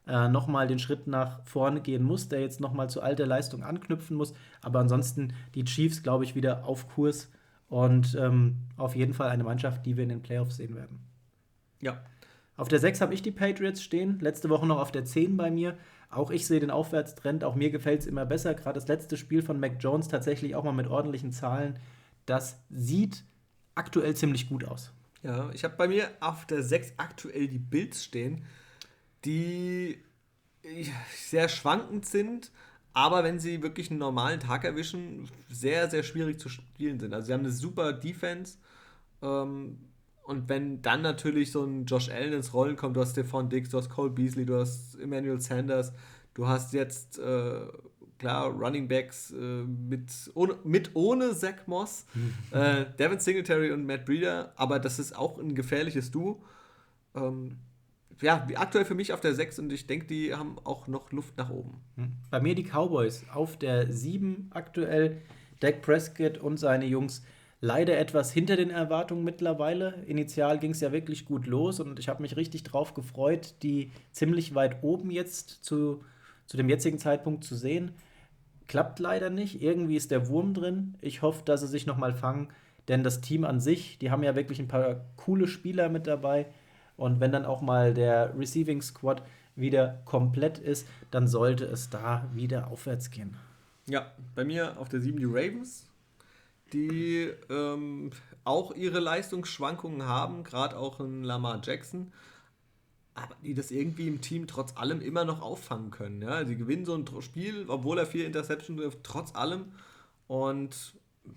äh, 0.06 0.28
nochmal 0.28 0.66
den 0.66 0.78
Schritt 0.78 1.06
nach 1.06 1.44
vorne 1.44 1.80
gehen 1.80 2.02
muss, 2.02 2.28
der 2.28 2.40
jetzt 2.40 2.60
nochmal 2.60 2.88
zu 2.88 3.02
alter 3.02 3.26
Leistung 3.26 3.62
anknüpfen 3.62 4.16
muss. 4.16 4.34
Aber 4.60 4.78
ansonsten 4.78 5.34
die 5.54 5.64
Chiefs, 5.64 6.02
glaube 6.02 6.24
ich, 6.24 6.34
wieder 6.34 6.64
auf 6.64 6.88
Kurs 6.88 7.30
und 7.68 8.16
ähm, 8.20 8.56
auf 8.76 8.94
jeden 8.96 9.14
Fall 9.14 9.30
eine 9.30 9.44
Mannschaft, 9.44 9.84
die 9.84 9.96
wir 9.96 10.04
in 10.04 10.10
den 10.10 10.22
Playoffs 10.22 10.56
sehen 10.56 10.74
werden. 10.74 11.11
Ja. 11.82 12.02
Auf 12.56 12.68
der 12.68 12.78
6 12.78 13.00
habe 13.00 13.12
ich 13.12 13.22
die 13.22 13.30
Patriots 13.30 13.82
stehen, 13.82 14.18
letzte 14.20 14.48
Woche 14.48 14.66
noch 14.66 14.78
auf 14.78 14.92
der 14.92 15.04
10 15.04 15.36
bei 15.36 15.50
mir. 15.50 15.76
Auch 16.10 16.30
ich 16.30 16.46
sehe 16.46 16.60
den 16.60 16.70
Aufwärtstrend, 16.70 17.44
auch 17.44 17.54
mir 17.54 17.70
gefällt 17.70 18.00
es 18.00 18.06
immer 18.06 18.26
besser. 18.26 18.54
Gerade 18.54 18.78
das 18.78 18.88
letzte 18.88 19.16
Spiel 19.16 19.42
von 19.42 19.58
Mac 19.58 19.76
Jones 19.80 20.08
tatsächlich 20.08 20.54
auch 20.54 20.64
mal 20.64 20.72
mit 20.72 20.86
ordentlichen 20.86 21.32
Zahlen. 21.32 21.78
Das 22.26 22.58
sieht 22.70 23.24
aktuell 23.74 24.14
ziemlich 24.14 24.48
gut 24.48 24.64
aus. 24.64 24.92
Ja, 25.22 25.50
ich 25.52 25.64
habe 25.64 25.76
bei 25.76 25.88
mir 25.88 26.08
auf 26.20 26.46
der 26.46 26.62
6 26.62 26.94
aktuell 26.98 27.48
die 27.48 27.58
Bills 27.58 28.04
stehen, 28.04 28.44
die 29.24 29.98
sehr 31.16 31.48
schwankend 31.48 32.06
sind, 32.06 32.50
aber 32.92 33.24
wenn 33.24 33.40
sie 33.40 33.62
wirklich 33.62 33.90
einen 33.90 33.98
normalen 33.98 34.40
Tag 34.40 34.64
erwischen, 34.64 35.28
sehr, 35.48 35.88
sehr 35.90 36.02
schwierig 36.02 36.38
zu 36.38 36.48
spielen 36.48 37.00
sind. 37.00 37.14
Also 37.14 37.26
sie 37.26 37.32
haben 37.32 37.40
eine 37.40 37.52
super 37.52 37.92
Defense. 37.92 38.58
Ähm, 39.22 39.78
und 40.22 40.48
wenn 40.48 40.82
dann 40.82 41.02
natürlich 41.02 41.50
so 41.50 41.64
ein 41.64 41.84
Josh 41.84 42.08
Allen 42.08 42.32
ins 42.32 42.54
Rollen 42.54 42.76
kommt, 42.76 42.96
du 42.96 43.00
hast 43.00 43.12
Stephon 43.12 43.48
Diggs, 43.48 43.70
du 43.70 43.78
hast 43.78 43.90
Cole 43.90 44.10
Beasley, 44.10 44.46
du 44.46 44.58
hast 44.58 44.98
Emmanuel 45.00 45.40
Sanders, 45.40 45.92
du 46.34 46.46
hast 46.46 46.72
jetzt, 46.72 47.18
äh, 47.18 47.60
klar, 48.18 48.46
Running 48.48 48.86
Backs 48.86 49.32
äh, 49.32 49.64
mit, 49.64 50.10
ohne, 50.34 50.56
mit 50.64 50.94
ohne 50.94 51.34
Zach 51.34 51.66
Moss, 51.66 52.06
äh, 52.52 52.86
Devin 52.98 53.18
Singletary 53.18 53.72
und 53.72 53.84
Matt 53.84 54.06
Breeder, 54.06 54.52
aber 54.56 54.78
das 54.78 54.98
ist 54.98 55.16
auch 55.16 55.38
ein 55.38 55.54
gefährliches 55.54 56.10
Duo. 56.10 56.42
Ähm, 57.14 57.58
ja, 58.20 58.46
aktuell 58.54 58.84
für 58.84 58.94
mich 58.94 59.12
auf 59.12 59.20
der 59.20 59.34
6 59.34 59.58
und 59.58 59.72
ich 59.72 59.88
denke, 59.88 60.06
die 60.06 60.34
haben 60.34 60.56
auch 60.62 60.86
noch 60.86 61.10
Luft 61.10 61.36
nach 61.36 61.50
oben. 61.50 61.80
Hm. 61.96 62.12
Bei 62.30 62.40
mir 62.40 62.54
die 62.54 62.62
Cowboys 62.62 63.24
auf 63.32 63.58
der 63.58 63.92
7 63.92 64.50
aktuell. 64.52 65.22
Dak 65.58 65.80
Prescott 65.82 66.38
und 66.38 66.56
seine 66.56 66.86
Jungs 66.86 67.22
leider 67.62 67.96
etwas 67.96 68.32
hinter 68.32 68.56
den 68.56 68.70
Erwartungen 68.70 69.24
mittlerweile. 69.24 69.94
Initial 70.06 70.58
ging 70.58 70.72
es 70.72 70.80
ja 70.80 70.92
wirklich 70.92 71.24
gut 71.24 71.46
los 71.46 71.78
und 71.80 71.98
ich 71.98 72.08
habe 72.08 72.20
mich 72.20 72.36
richtig 72.36 72.64
drauf 72.64 72.92
gefreut, 72.92 73.54
die 73.62 73.92
ziemlich 74.10 74.54
weit 74.54 74.82
oben 74.82 75.10
jetzt 75.10 75.64
zu, 75.64 76.04
zu 76.46 76.56
dem 76.56 76.68
jetzigen 76.68 76.98
Zeitpunkt 76.98 77.44
zu 77.44 77.54
sehen. 77.54 77.92
Klappt 78.66 78.98
leider 78.98 79.30
nicht. 79.30 79.62
Irgendwie 79.62 79.96
ist 79.96 80.10
der 80.10 80.28
Wurm 80.28 80.54
drin. 80.54 80.96
Ich 81.00 81.22
hoffe, 81.22 81.42
dass 81.44 81.60
sie 81.60 81.68
sich 81.68 81.86
nochmal 81.86 82.14
fangen, 82.14 82.48
denn 82.88 83.04
das 83.04 83.20
Team 83.20 83.44
an 83.44 83.60
sich, 83.60 83.96
die 83.98 84.10
haben 84.10 84.24
ja 84.24 84.34
wirklich 84.34 84.58
ein 84.58 84.68
paar 84.68 85.04
coole 85.16 85.46
Spieler 85.46 85.88
mit 85.88 86.08
dabei. 86.08 86.46
Und 86.96 87.20
wenn 87.20 87.30
dann 87.30 87.46
auch 87.46 87.62
mal 87.62 87.94
der 87.94 88.36
Receiving 88.36 88.82
Squad 88.82 89.22
wieder 89.54 90.02
komplett 90.04 90.58
ist, 90.58 90.88
dann 91.12 91.28
sollte 91.28 91.64
es 91.66 91.90
da 91.90 92.28
wieder 92.34 92.66
aufwärts 92.66 93.10
gehen. 93.10 93.36
Ja, 93.86 94.10
bei 94.34 94.44
mir 94.44 94.78
auf 94.78 94.88
der 94.88 95.00
7 95.00 95.16
die 95.18 95.26
Ravens 95.26 95.86
die 96.72 97.30
ähm, 97.50 98.10
auch 98.44 98.74
ihre 98.74 99.00
Leistungsschwankungen 99.00 100.06
haben, 100.06 100.44
gerade 100.44 100.76
auch 100.76 101.00
in 101.00 101.22
Lamar 101.22 101.60
Jackson, 101.62 102.12
aber 103.14 103.36
die 103.42 103.54
das 103.54 103.70
irgendwie 103.70 104.08
im 104.08 104.20
Team 104.20 104.46
trotz 104.46 104.76
allem 104.76 105.00
immer 105.00 105.24
noch 105.24 105.42
auffangen 105.42 105.90
können. 105.90 106.22
Ja? 106.22 106.44
Sie 106.44 106.56
gewinnen 106.56 106.84
so 106.84 106.94
ein 106.94 107.06
Spiel, 107.20 107.66
obwohl 107.68 107.98
er 107.98 108.06
vier 108.06 108.26
Interceptions 108.26 108.80
wirft, 108.80 109.00
trotz 109.02 109.34
allem. 109.34 109.72
Und 110.26 110.94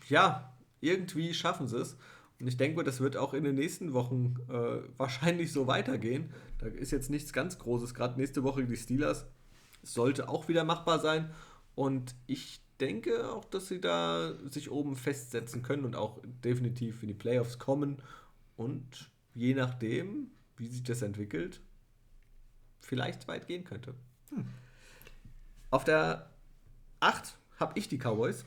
ja, 0.07 0.53
irgendwie 0.79 1.33
schaffen 1.33 1.67
sie 1.67 1.79
es. 1.79 1.97
Und 2.39 2.47
ich 2.47 2.57
denke, 2.57 2.83
das 2.83 2.99
wird 2.99 3.17
auch 3.17 3.33
in 3.33 3.43
den 3.43 3.55
nächsten 3.55 3.93
Wochen 3.93 4.35
äh, 4.49 4.81
wahrscheinlich 4.97 5.51
so 5.51 5.67
weitergehen. 5.67 6.31
Da 6.59 6.67
ist 6.67 6.91
jetzt 6.91 7.09
nichts 7.09 7.33
ganz 7.33 7.59
Großes. 7.59 7.93
Gerade 7.93 8.19
nächste 8.19 8.43
Woche 8.43 8.63
die 8.63 8.77
Steelers 8.77 9.25
sollte 9.83 10.29
auch 10.29 10.47
wieder 10.47 10.63
machbar 10.63 10.99
sein. 10.99 11.31
Und 11.75 12.15
ich 12.25 12.61
denke 12.79 13.31
auch, 13.31 13.45
dass 13.45 13.67
sie 13.67 13.79
da 13.79 14.33
sich 14.49 14.71
oben 14.71 14.95
festsetzen 14.95 15.61
können 15.61 15.85
und 15.85 15.95
auch 15.95 16.21
definitiv 16.43 17.01
in 17.03 17.07
die 17.07 17.13
Playoffs 17.13 17.59
kommen. 17.59 18.01
Und 18.57 19.11
je 19.33 19.53
nachdem, 19.53 20.31
wie 20.57 20.67
sich 20.67 20.83
das 20.83 21.01
entwickelt, 21.01 21.61
vielleicht 22.79 23.27
weit 23.27 23.47
gehen 23.47 23.63
könnte. 23.63 23.95
Hm. 24.29 24.45
Auf 25.71 25.83
der 25.83 26.29
8 26.99 27.37
habe 27.57 27.77
ich 27.77 27.87
die 27.87 27.97
Cowboys. 27.97 28.45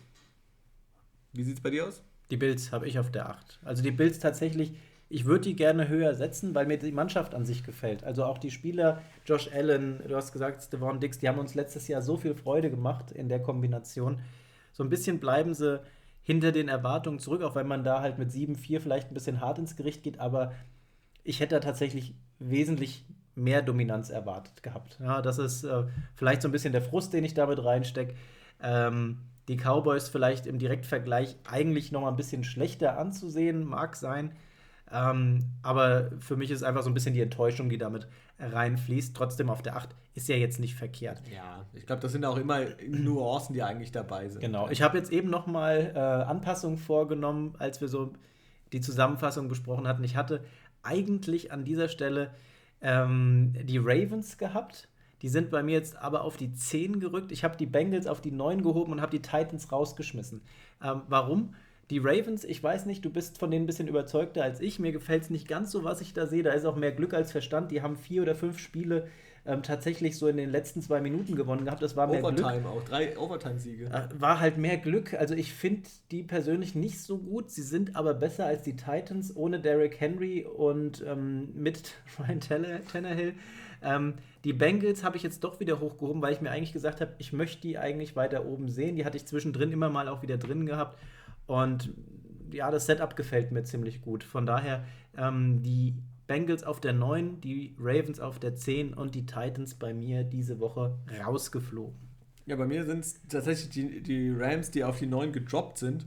Wie 1.32 1.42
sieht 1.42 1.56
es 1.56 1.62
bei 1.62 1.70
dir 1.70 1.86
aus? 1.86 2.02
Die 2.30 2.36
Bills 2.36 2.72
habe 2.72 2.86
ich 2.86 2.98
auf 2.98 3.10
der 3.10 3.28
8. 3.30 3.60
Also 3.64 3.82
die 3.82 3.90
Bills 3.90 4.18
tatsächlich 4.18 4.74
ich 5.10 5.24
würde 5.24 5.44
die 5.44 5.56
gerne 5.56 5.88
höher 5.88 6.14
setzen, 6.14 6.54
weil 6.54 6.66
mir 6.66 6.78
die 6.78 6.92
Mannschaft 6.92 7.34
an 7.34 7.46
sich 7.46 7.64
gefällt. 7.64 8.04
Also 8.04 8.24
auch 8.24 8.38
die 8.38 8.50
Spieler, 8.50 9.00
Josh 9.24 9.50
Allen, 9.52 10.02
du 10.06 10.14
hast 10.14 10.32
gesagt, 10.32 10.62
Stevan 10.62 11.00
Dix, 11.00 11.18
die 11.18 11.28
haben 11.28 11.38
uns 11.38 11.54
letztes 11.54 11.88
Jahr 11.88 12.02
so 12.02 12.16
viel 12.16 12.34
Freude 12.34 12.70
gemacht 12.70 13.10
in 13.10 13.28
der 13.28 13.40
Kombination. 13.40 14.20
So 14.72 14.84
ein 14.84 14.90
bisschen 14.90 15.18
bleiben 15.18 15.54
sie 15.54 15.80
hinter 16.22 16.52
den 16.52 16.68
Erwartungen 16.68 17.18
zurück, 17.18 17.42
auch 17.42 17.54
wenn 17.54 17.66
man 17.66 17.84
da 17.84 18.02
halt 18.02 18.18
mit 18.18 18.30
7-4 18.30 18.80
vielleicht 18.80 19.10
ein 19.10 19.14
bisschen 19.14 19.40
hart 19.40 19.58
ins 19.58 19.76
Gericht 19.76 20.02
geht, 20.02 20.20
aber 20.20 20.52
ich 21.24 21.40
hätte 21.40 21.54
da 21.54 21.60
tatsächlich 21.60 22.14
wesentlich 22.38 23.06
mehr 23.34 23.62
Dominanz 23.62 24.10
erwartet 24.10 24.62
gehabt. 24.62 24.98
Ja, 25.00 25.22
das 25.22 25.38
ist 25.38 25.64
äh, 25.64 25.84
vielleicht 26.16 26.42
so 26.42 26.48
ein 26.48 26.52
bisschen 26.52 26.72
der 26.72 26.82
Frust, 26.82 27.14
den 27.14 27.24
ich 27.24 27.32
damit 27.34 27.64
reinstecke. 27.64 28.14
Ähm, 28.62 29.18
die 29.48 29.56
Cowboys 29.56 30.10
vielleicht 30.10 30.46
im 30.46 30.58
Direktvergleich 30.58 31.36
eigentlich 31.48 31.92
noch 31.92 32.02
mal 32.02 32.10
ein 32.10 32.16
bisschen 32.16 32.44
schlechter 32.44 32.98
anzusehen, 32.98 33.64
mag 33.64 33.96
sein. 33.96 34.32
Ähm, 34.92 35.44
aber 35.62 36.10
für 36.20 36.36
mich 36.36 36.50
ist 36.50 36.62
einfach 36.62 36.82
so 36.82 36.90
ein 36.90 36.94
bisschen 36.94 37.14
die 37.14 37.20
Enttäuschung, 37.20 37.68
die 37.68 37.78
damit 37.78 38.08
reinfließt. 38.38 39.14
Trotzdem 39.14 39.50
auf 39.50 39.62
der 39.62 39.76
8 39.76 39.90
ist 40.14 40.28
ja 40.28 40.36
jetzt 40.36 40.60
nicht 40.60 40.74
verkehrt. 40.74 41.22
Ja, 41.32 41.66
ich 41.74 41.86
glaube, 41.86 42.00
das 42.00 42.12
sind 42.12 42.24
auch 42.24 42.36
immer 42.36 42.60
Nuancen, 42.86 43.54
die 43.54 43.62
eigentlich 43.62 43.92
dabei 43.92 44.28
sind. 44.28 44.40
Genau. 44.40 44.68
Ich 44.70 44.82
habe 44.82 44.96
jetzt 44.96 45.12
eben 45.12 45.30
noch 45.30 45.46
mal 45.46 45.92
äh, 45.94 45.98
Anpassungen 45.98 46.78
vorgenommen, 46.78 47.54
als 47.58 47.80
wir 47.80 47.88
so 47.88 48.12
die 48.72 48.80
Zusammenfassung 48.80 49.48
besprochen 49.48 49.86
hatten. 49.86 50.04
Ich 50.04 50.16
hatte 50.16 50.44
eigentlich 50.82 51.52
an 51.52 51.64
dieser 51.64 51.88
Stelle 51.88 52.30
ähm, 52.80 53.54
die 53.64 53.78
Ravens 53.78 54.38
gehabt. 54.38 54.88
Die 55.22 55.28
sind 55.28 55.50
bei 55.50 55.62
mir 55.62 55.72
jetzt 55.72 55.96
aber 55.96 56.22
auf 56.22 56.36
die 56.36 56.52
10 56.52 57.00
gerückt. 57.00 57.32
Ich 57.32 57.42
habe 57.42 57.56
die 57.56 57.66
Bengals 57.66 58.06
auf 58.06 58.20
die 58.20 58.30
9 58.30 58.62
gehoben 58.62 58.92
und 58.92 59.00
habe 59.00 59.10
die 59.10 59.22
Titans 59.22 59.72
rausgeschmissen. 59.72 60.42
Ähm, 60.82 61.02
warum? 61.08 61.54
Die 61.90 61.98
Ravens, 61.98 62.44
ich 62.44 62.62
weiß 62.62 62.84
nicht, 62.86 63.04
du 63.04 63.10
bist 63.10 63.38
von 63.38 63.50
denen 63.50 63.64
ein 63.64 63.66
bisschen 63.66 63.88
überzeugter 63.88 64.42
als 64.42 64.60
ich. 64.60 64.78
Mir 64.78 64.92
gefällt 64.92 65.22
es 65.22 65.30
nicht 65.30 65.48
ganz 65.48 65.70
so, 65.70 65.84
was 65.84 66.00
ich 66.02 66.12
da 66.12 66.26
sehe. 66.26 66.42
Da 66.42 66.52
ist 66.52 66.66
auch 66.66 66.76
mehr 66.76 66.92
Glück 66.92 67.14
als 67.14 67.32
Verstand. 67.32 67.70
Die 67.70 67.80
haben 67.80 67.96
vier 67.96 68.22
oder 68.22 68.34
fünf 68.34 68.58
Spiele 68.58 69.08
ähm, 69.46 69.62
tatsächlich 69.62 70.18
so 70.18 70.28
in 70.28 70.36
den 70.36 70.50
letzten 70.50 70.82
zwei 70.82 71.00
Minuten 71.00 71.34
gewonnen 71.34 71.64
gehabt. 71.64 71.80
Das 71.80 71.96
war 71.96 72.06
mehr 72.06 72.22
Overtime 72.22 72.60
Glück. 72.60 72.66
auch, 72.66 72.84
drei 72.84 73.18
Overtime-Siege. 73.18 73.86
Äh, 73.86 74.20
war 74.20 74.38
halt 74.40 74.58
mehr 74.58 74.76
Glück. 74.76 75.14
Also 75.14 75.34
ich 75.34 75.54
finde 75.54 75.88
die 76.10 76.22
persönlich 76.22 76.74
nicht 76.74 77.00
so 77.00 77.16
gut. 77.16 77.50
Sie 77.50 77.62
sind 77.62 77.96
aber 77.96 78.12
besser 78.12 78.44
als 78.44 78.62
die 78.62 78.76
Titans 78.76 79.34
ohne 79.34 79.58
Derrick 79.58 79.98
Henry 79.98 80.44
und 80.44 81.02
ähm, 81.06 81.48
mit 81.54 81.94
Ryan 82.18 82.40
Tannehill. 82.40 83.34
Ähm, 83.80 84.14
die 84.44 84.52
Bengals 84.52 85.04
habe 85.04 85.16
ich 85.16 85.22
jetzt 85.22 85.42
doch 85.44 85.60
wieder 85.60 85.80
hochgehoben, 85.80 86.20
weil 86.20 86.34
ich 86.34 86.42
mir 86.42 86.50
eigentlich 86.50 86.74
gesagt 86.74 87.00
habe, 87.00 87.14
ich 87.16 87.32
möchte 87.32 87.62
die 87.62 87.78
eigentlich 87.78 88.16
weiter 88.16 88.44
oben 88.44 88.68
sehen. 88.68 88.96
Die 88.96 89.06
hatte 89.06 89.16
ich 89.16 89.26
zwischendrin 89.26 89.72
immer 89.72 89.88
mal 89.88 90.08
auch 90.08 90.20
wieder 90.20 90.36
drin 90.36 90.66
gehabt. 90.66 90.98
Und 91.48 91.90
ja, 92.52 92.70
das 92.70 92.86
Setup 92.86 93.16
gefällt 93.16 93.50
mir 93.50 93.64
ziemlich 93.64 94.02
gut. 94.02 94.22
Von 94.22 94.46
daher 94.46 94.84
ähm, 95.16 95.62
die 95.62 95.94
Bengals 96.26 96.62
auf 96.62 96.78
der 96.80 96.92
9, 96.92 97.40
die 97.40 97.74
Ravens 97.80 98.20
auf 98.20 98.38
der 98.38 98.54
10 98.54 98.94
und 98.94 99.14
die 99.14 99.26
Titans 99.26 99.74
bei 99.74 99.94
mir 99.94 100.22
diese 100.22 100.60
Woche 100.60 100.96
rausgeflogen. 101.26 101.98
Ja, 102.46 102.56
bei 102.56 102.66
mir 102.66 102.84
sind 102.84 103.00
es 103.00 103.20
tatsächlich 103.28 103.70
die, 103.70 104.02
die 104.02 104.30
Rams, 104.30 104.70
die 104.70 104.84
auf 104.84 104.98
die 104.98 105.06
9 105.06 105.32
gedroppt 105.32 105.78
sind. 105.78 106.06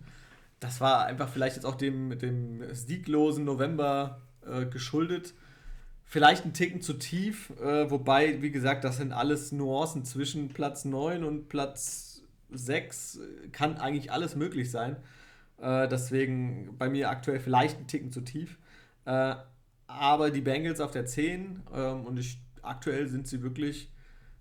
Das 0.60 0.80
war 0.80 1.06
einfach 1.06 1.28
vielleicht 1.28 1.56
jetzt 1.56 1.66
auch 1.66 1.76
dem, 1.76 2.18
dem 2.20 2.64
sieglosen 2.74 3.44
November 3.44 4.22
äh, 4.46 4.66
geschuldet. 4.68 5.34
Vielleicht 6.06 6.46
ein 6.46 6.54
Ticken 6.54 6.82
zu 6.82 6.94
tief, 6.94 7.52
äh, 7.62 7.90
wobei, 7.90 8.44
wie 8.44 8.52
gesagt, 8.52 8.84
das 8.84 8.98
sind 8.98 9.12
alles 9.12 9.52
Nuancen 9.52 10.06
zwischen 10.06 10.50
Platz 10.50 10.86
9 10.86 11.24
und 11.24 11.50
Platz 11.50 12.22
6. 12.52 13.22
Kann 13.52 13.78
eigentlich 13.78 14.12
alles 14.12 14.36
möglich 14.36 14.70
sein. 14.70 14.98
Äh, 15.62 15.88
deswegen 15.88 16.76
bei 16.78 16.90
mir 16.90 17.10
aktuell 17.10 17.40
vielleicht 17.40 17.80
ein 17.80 17.88
Ticken 17.88 18.12
zu 18.12 18.22
tief. 18.22 18.58
Äh, 19.06 19.36
aber 19.88 20.32
die 20.32 20.42
Bengals 20.42 20.80
auf 20.80 20.92
der 20.92 21.06
10 21.06 21.64
ähm, 21.74 22.06
und 22.06 22.18
ich, 22.18 22.40
aktuell 22.62 23.08
sind 23.08 23.28
sie 23.28 23.44
wirklich, 23.44 23.92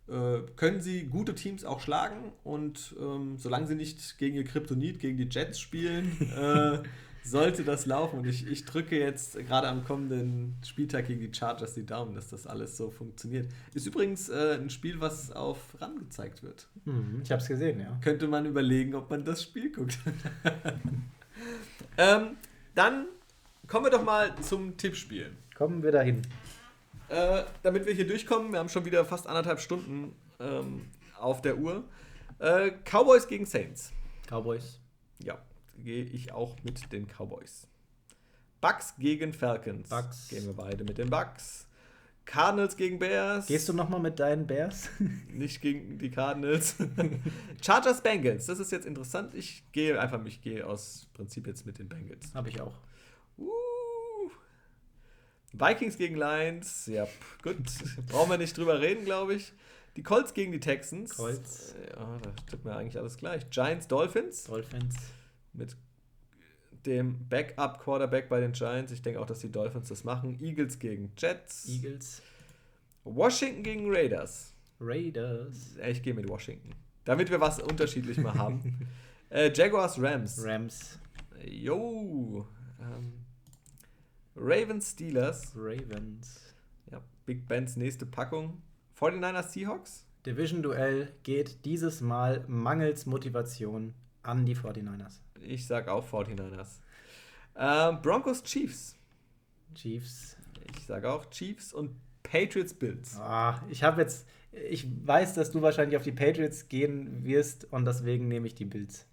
äh, 0.08 0.38
können 0.56 0.80
sie 0.80 1.04
gute 1.04 1.34
Teams 1.34 1.64
auch 1.64 1.80
schlagen 1.80 2.32
und 2.44 2.94
ähm, 3.00 3.36
solange 3.36 3.66
sie 3.66 3.74
nicht 3.74 4.18
gegen 4.18 4.36
ihr 4.36 4.44
Kryptonit, 4.44 5.00
gegen 5.00 5.18
die 5.18 5.28
Jets 5.30 5.58
spielen, 5.60 6.16
äh, 6.36 6.78
sollte 7.22 7.64
das 7.64 7.86
laufen. 7.86 8.20
Und 8.20 8.26
ich, 8.26 8.46
ich 8.46 8.64
drücke 8.64 8.98
jetzt 8.98 9.38
gerade 9.46 9.68
am 9.68 9.84
kommenden 9.84 10.56
Spieltag 10.64 11.06
gegen 11.06 11.20
die 11.20 11.32
Chargers 11.32 11.74
die 11.74 11.84
Daumen, 11.84 12.14
dass 12.14 12.30
das 12.30 12.46
alles 12.46 12.76
so 12.76 12.90
funktioniert. 12.90 13.50
Ist 13.74 13.86
übrigens 13.86 14.28
äh, 14.28 14.58
ein 14.60 14.70
Spiel, 14.70 15.00
was 15.00 15.30
auf 15.32 15.58
RAN 15.80 15.98
gezeigt 15.98 16.42
wird. 16.42 16.68
Mhm, 16.84 17.20
ich 17.22 17.30
habe 17.30 17.42
es 17.42 17.48
gesehen, 17.48 17.80
ja. 17.80 17.98
Könnte 18.02 18.28
man 18.28 18.46
überlegen, 18.46 18.94
ob 18.94 19.10
man 19.10 19.24
das 19.24 19.42
Spiel 19.42 19.72
guckt. 19.72 19.98
ähm, 21.98 22.36
dann 22.74 23.06
kommen 23.66 23.86
wir 23.86 23.90
doch 23.90 24.04
mal 24.04 24.34
zum 24.40 24.76
Tippspiel. 24.76 25.32
Kommen 25.56 25.82
wir 25.82 25.92
dahin. 25.92 26.22
Äh, 27.08 27.42
damit 27.62 27.86
wir 27.86 27.92
hier 27.92 28.06
durchkommen, 28.06 28.52
wir 28.52 28.58
haben 28.60 28.68
schon 28.68 28.84
wieder 28.84 29.04
fast 29.04 29.26
anderthalb 29.26 29.60
Stunden 29.60 30.14
ähm, 30.38 30.86
auf 31.18 31.42
der 31.42 31.58
Uhr. 31.58 31.84
Äh, 32.38 32.70
Cowboys 32.84 33.26
gegen 33.26 33.44
Saints. 33.44 33.92
Cowboys. 34.28 34.78
Ja, 35.22 35.38
gehe 35.80 36.04
ich 36.04 36.32
auch 36.32 36.56
mit 36.62 36.92
den 36.92 37.06
Cowboys. 37.06 37.66
Bucks 38.60 38.94
gegen 38.98 39.32
Falcons. 39.32 39.88
Bucks. 39.88 40.28
Gehen 40.28 40.44
wir 40.44 40.52
beide 40.52 40.84
mit 40.84 40.98
den 40.98 41.10
Bucks. 41.10 41.66
Cardinals 42.26 42.76
gegen 42.76 42.98
Bears. 42.98 43.46
Gehst 43.46 43.68
du 43.68 43.72
nochmal 43.72 44.00
mit 44.00 44.20
deinen 44.20 44.46
Bears? 44.46 44.88
Nicht 45.28 45.60
gegen 45.60 45.98
die 45.98 46.10
Cardinals. 46.10 46.76
Chargers 47.64 48.02
Bengals. 48.02 48.46
Das 48.46 48.60
ist 48.60 48.70
jetzt 48.70 48.86
interessant. 48.86 49.34
Ich 49.34 49.64
gehe 49.72 49.98
einfach, 49.98 50.24
ich 50.24 50.40
gehe 50.40 50.64
aus 50.66 51.08
Prinzip 51.14 51.46
jetzt 51.46 51.66
mit 51.66 51.78
den 51.78 51.88
Bengals. 51.88 52.32
Habe 52.34 52.50
ich 52.50 52.60
auch. 52.60 52.74
Uh. 53.36 53.50
Vikings 55.52 55.96
gegen 55.98 56.16
Lions. 56.16 56.86
Ja, 56.86 57.08
gut. 57.42 57.56
Brauchen 58.08 58.30
wir 58.30 58.38
nicht 58.38 58.56
drüber 58.56 58.80
reden, 58.80 59.04
glaube 59.04 59.34
ich. 59.34 59.52
Die 59.96 60.04
Colts 60.04 60.34
gegen 60.34 60.52
die 60.52 60.60
Texans. 60.60 61.16
Colts. 61.16 61.74
Ja, 61.88 62.18
da 62.22 62.30
tut 62.48 62.64
mir 62.64 62.76
eigentlich 62.76 62.96
alles 62.96 63.16
gleich. 63.16 63.50
Giants, 63.50 63.88
Dolphins. 63.88 64.44
Dolphins. 64.44 64.94
Mit 65.52 65.76
dem 66.86 67.28
Backup-Quarterback 67.28 68.28
bei 68.28 68.40
den 68.40 68.52
Giants. 68.52 68.92
Ich 68.92 69.02
denke 69.02 69.20
auch, 69.20 69.26
dass 69.26 69.40
die 69.40 69.52
Dolphins 69.52 69.88
das 69.88 70.04
machen. 70.04 70.38
Eagles 70.40 70.78
gegen 70.78 71.12
Jets. 71.16 71.68
Eagles. 71.68 72.22
Washington 73.04 73.62
gegen 73.62 73.94
Raiders. 73.94 74.54
Raiders. 74.80 75.76
Ich 75.86 76.02
gehe 76.02 76.14
mit 76.14 76.28
Washington. 76.28 76.70
Damit 77.04 77.30
wir 77.30 77.40
was 77.40 77.60
unterschiedlich 77.60 78.18
mal 78.18 78.34
haben. 78.34 78.88
äh, 79.30 79.52
Jaguars, 79.52 80.00
Rams. 80.00 80.42
Rams. 80.44 80.98
Yo. 81.44 82.46
Ähm, 82.80 83.12
Ravens, 84.36 84.92
Steelers. 84.92 85.52
Ravens. 85.54 86.54
Ja, 86.90 87.00
Big 87.26 87.46
Bens 87.46 87.76
nächste 87.76 88.06
Packung. 88.06 88.62
49ers, 88.98 89.50
Seahawks. 89.50 90.06
Division-Duell 90.26 91.12
geht 91.22 91.64
dieses 91.64 92.02
Mal 92.02 92.44
mangels 92.46 93.06
Motivation 93.06 93.94
an 94.22 94.44
die 94.44 94.56
49ers. 94.56 95.20
Ich 95.40 95.66
sag 95.66 95.88
auch 95.88 96.06
49ers. 96.06 96.80
Äh, 97.54 97.92
Broncos, 98.02 98.42
Chiefs. 98.42 98.96
Chiefs. 99.74 100.36
Ich 100.76 100.86
sag 100.86 101.04
auch 101.04 101.30
Chiefs 101.30 101.72
und 101.72 101.96
Patriots, 102.22 102.74
Bills. 102.74 103.16
Ah, 103.18 103.62
ich 103.68 103.82
habe 103.82 104.02
jetzt, 104.02 104.26
ich 104.52 104.86
weiß, 105.04 105.34
dass 105.34 105.50
du 105.50 105.62
wahrscheinlich 105.62 105.96
auf 105.96 106.02
die 106.02 106.12
Patriots 106.12 106.68
gehen 106.68 107.24
wirst 107.24 107.66
und 107.72 107.84
deswegen 107.84 108.28
nehme 108.28 108.46
ich 108.46 108.54
die 108.54 108.64
Bills. 108.64 109.06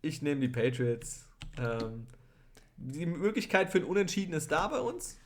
Ich 0.00 0.22
nehme 0.22 0.40
die 0.40 0.48
Patriots. 0.48 1.28
Ähm, 1.58 2.06
die 2.76 3.06
Möglichkeit 3.06 3.70
für 3.70 3.78
ein 3.78 3.84
Unentschieden 3.84 4.32
ist 4.32 4.52
da 4.52 4.68
bei 4.68 4.78
uns, 4.78 5.18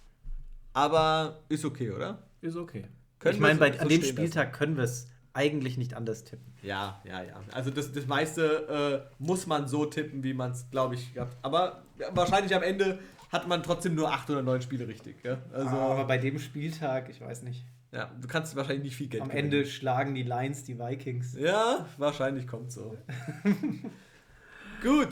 aber 0.72 1.42
ist 1.48 1.64
okay, 1.64 1.90
oder? 1.90 2.26
Ist 2.40 2.56
okay. 2.56 2.86
Können 3.18 3.34
ich 3.34 3.40
meine, 3.40 3.58
so 3.58 3.80
an 3.80 3.88
dem 3.88 4.02
Spieltag 4.02 4.48
lassen. 4.48 4.58
können 4.58 4.76
wir 4.76 4.84
es 4.84 5.06
eigentlich 5.34 5.78
nicht 5.78 5.94
anders 5.94 6.24
tippen. 6.24 6.52
Ja, 6.62 7.00
ja, 7.04 7.22
ja. 7.22 7.40
Also 7.52 7.70
das, 7.70 7.92
das 7.92 8.06
meiste 8.06 9.06
äh, 9.08 9.14
muss 9.18 9.46
man 9.46 9.66
so 9.66 9.86
tippen, 9.86 10.22
wie 10.22 10.34
man 10.34 10.52
es, 10.52 10.70
glaube 10.70 10.94
ich, 10.94 11.14
gehabt. 11.14 11.36
Aber 11.42 11.82
wahrscheinlich 12.12 12.54
am 12.54 12.62
Ende 12.62 12.98
hat 13.30 13.48
man 13.48 13.62
trotzdem 13.62 13.94
nur 13.94 14.12
acht 14.12 14.28
oder 14.28 14.42
neun 14.42 14.60
Spiele 14.60 14.86
richtig. 14.86 15.24
Ja? 15.24 15.38
Also, 15.52 15.70
aber 15.70 16.04
bei 16.04 16.18
dem 16.18 16.38
Spieltag, 16.38 17.08
ich 17.08 17.20
weiß 17.20 17.42
nicht. 17.42 17.64
Ja, 17.92 18.10
du 18.20 18.28
kannst 18.28 18.56
wahrscheinlich 18.56 18.84
nicht 18.84 18.96
viel 18.96 19.08
Geld 19.08 19.22
Am 19.22 19.28
gewinnen. 19.28 19.52
Ende 19.52 19.66
schlagen 19.66 20.14
die 20.14 20.22
Lions 20.22 20.64
die 20.64 20.78
Vikings. 20.78 21.34
Ja, 21.38 21.86
wahrscheinlich 21.98 22.46
kommt 22.46 22.72
so. 22.72 22.96
Gut, 24.82 25.10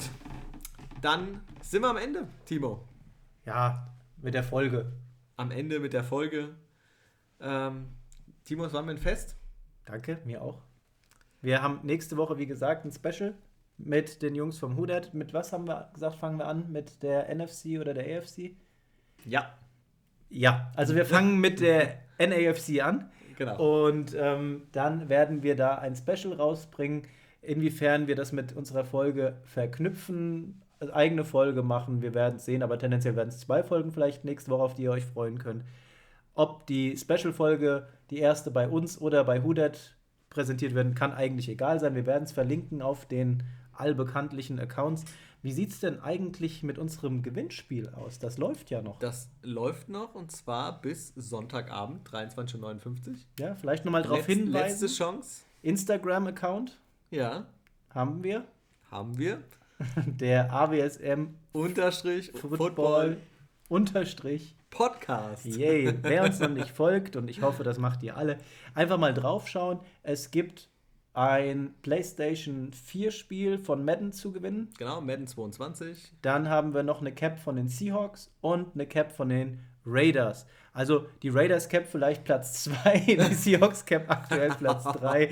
dann 1.01 1.42
sind 1.62 1.82
wir 1.82 1.88
am 1.88 1.98
Ende, 1.98 2.26
Timo. 2.47 2.86
Ja, 3.44 3.94
mit 4.18 4.34
der 4.34 4.44
Folge. 4.44 4.92
Am 5.36 5.51
Ende 5.51 5.78
mit 5.78 5.92
der 5.92 6.05
Folge. 6.05 6.56
Ähm, 7.40 7.88
Timo, 8.44 8.64
es 8.64 8.72
war 8.72 8.82
mir 8.82 8.92
ein 8.92 8.98
Fest. 8.98 9.36
Danke, 9.91 10.19
mir 10.25 10.41
auch. 10.41 10.62
Wir 11.43 11.62
haben 11.62 11.81
nächste 11.83 12.17
Woche, 12.17 12.39
wie 12.39 12.47
gesagt, 12.47 12.85
ein 12.85 12.93
Special 12.93 13.35
mit 13.77 14.23
den 14.23 14.37
Jungs 14.37 14.59
vom 14.59 14.77
Hudat. 14.77 15.15
Mit 15.15 15.35
was 15.35 15.53
haben 15.53 15.67
wir 15.67 15.91
gesagt, 15.93 16.17
fangen 16.17 16.39
wir 16.39 16.47
an? 16.47 16.71
Mit 16.71 17.03
der 17.03 17.35
NFC 17.35 17.81
oder 17.81 17.93
der 17.93 18.19
AFC? 18.19 18.53
Ja. 19.25 19.53
Ja, 20.29 20.71
also 20.77 20.95
wir 20.95 21.07
fangen 21.07 21.41
mit 21.41 21.61
der 21.61 21.99
NAFC 22.19 22.83
an. 22.83 23.11
Genau. 23.37 23.89
Und 23.89 24.15
ähm, 24.17 24.69
dann 24.71 25.09
werden 25.09 25.43
wir 25.43 25.57
da 25.57 25.77
ein 25.77 25.97
Special 25.97 26.35
rausbringen. 26.35 27.03
Inwiefern 27.43 28.07
wir 28.07 28.15
das 28.15 28.31
mit 28.31 28.53
unserer 28.53 28.85
Folge 28.85 29.39
verknüpfen, 29.43 30.62
eigene 30.93 31.25
Folge 31.25 31.62
machen. 31.62 32.01
Wir 32.01 32.15
werden 32.15 32.37
es 32.37 32.45
sehen, 32.45 32.62
aber 32.62 32.79
tendenziell 32.79 33.17
werden 33.17 33.31
es 33.31 33.41
zwei 33.41 33.65
Folgen 33.65 33.91
vielleicht 33.91 34.25
nächste 34.25 34.51
Woche, 34.51 34.62
auf 34.62 34.75
die 34.75 34.83
ihr 34.83 34.93
euch 34.93 35.05
freuen 35.05 35.39
könnt. 35.39 35.65
Ob 36.41 36.67
die 36.67 36.97
Special-Folge, 36.97 37.87
die 38.09 38.17
erste 38.17 38.51
bei 38.51 38.67
uns 38.67 38.99
oder 38.99 39.25
bei 39.25 39.43
Hudet 39.43 39.95
präsentiert 40.31 40.75
werden, 40.75 40.95
kann 40.95 41.12
eigentlich 41.12 41.51
egal 41.51 41.79
sein. 41.81 41.95
Wir 41.95 42.07
werden 42.07 42.25
es 42.25 42.33
verlinken 42.33 42.81
auf 42.81 43.05
den 43.05 43.43
allbekanntlichen 43.75 44.59
Accounts. 44.59 45.05
Wie 45.43 45.53
sieht 45.53 45.69
es 45.69 45.81
denn 45.81 46.01
eigentlich 46.01 46.62
mit 46.62 46.79
unserem 46.79 47.23
Gewinnspiel 47.23 47.91
aus? 47.91 48.21
Das 48.21 48.39
läuft 48.39 48.71
ja 48.71 48.81
noch. 48.81 48.99
Das 49.01 49.29
läuft 49.43 49.91
noch 49.91 50.15
und 50.15 50.33
zwar 50.33 50.81
bis 50.81 51.12
Sonntagabend, 51.15 52.09
23.59 52.09 53.09
Uhr. 53.09 53.17
Ja, 53.39 53.55
vielleicht 53.57 53.85
nochmal 53.85 54.01
darauf 54.01 54.27
Letz, 54.27 54.39
hinweisen. 54.39 54.81
Letzte 54.81 54.87
Chance. 54.87 55.43
Instagram-Account. 55.61 56.81
Ja. 57.11 57.49
Haben 57.91 58.25
wir. 58.25 58.47
Haben 58.91 59.19
wir. 59.19 59.43
Der 60.07 60.51
AWSM 60.51 61.35
Unterstrich 61.53 62.33
Football, 62.33 62.57
Football 62.57 63.17
Unterstrich 63.69 64.57
Podcast. 64.70 65.44
Yay. 65.44 65.92
Wer 66.02 66.24
uns 66.24 66.38
noch 66.40 66.48
nicht 66.48 66.70
folgt, 66.70 67.16
und 67.16 67.28
ich 67.28 67.42
hoffe, 67.42 67.64
das 67.64 67.78
macht 67.78 68.02
ihr 68.02 68.16
alle, 68.16 68.38
einfach 68.74 68.98
mal 68.98 69.12
draufschauen. 69.12 69.80
Es 70.02 70.30
gibt 70.30 70.68
ein 71.12 71.74
PlayStation 71.82 72.72
4 72.72 73.10
Spiel 73.10 73.59
von 73.59 73.84
Madden 73.84 74.12
zu 74.12 74.32
gewinnen. 74.32 74.70
Genau, 74.78 75.01
Madden 75.01 75.26
22. 75.26 76.12
Dann 76.22 76.48
haben 76.48 76.72
wir 76.72 76.82
noch 76.82 77.01
eine 77.01 77.12
Cap 77.12 77.40
von 77.40 77.56
den 77.56 77.68
Seahawks 77.68 78.32
und 78.40 78.74
eine 78.74 78.86
Cap 78.86 79.12
von 79.12 79.28
den 79.28 79.60
Raiders. 79.84 80.47
Also 80.72 81.06
die 81.22 81.30
Raiders 81.30 81.68
Cap 81.68 81.86
vielleicht 81.90 82.24
Platz 82.24 82.64
2, 82.64 82.98
die 83.30 83.34
Seahawks 83.34 83.84
Cap 83.84 84.09
aktuell 84.09 84.51
Platz 84.51 84.84
3. 84.84 85.30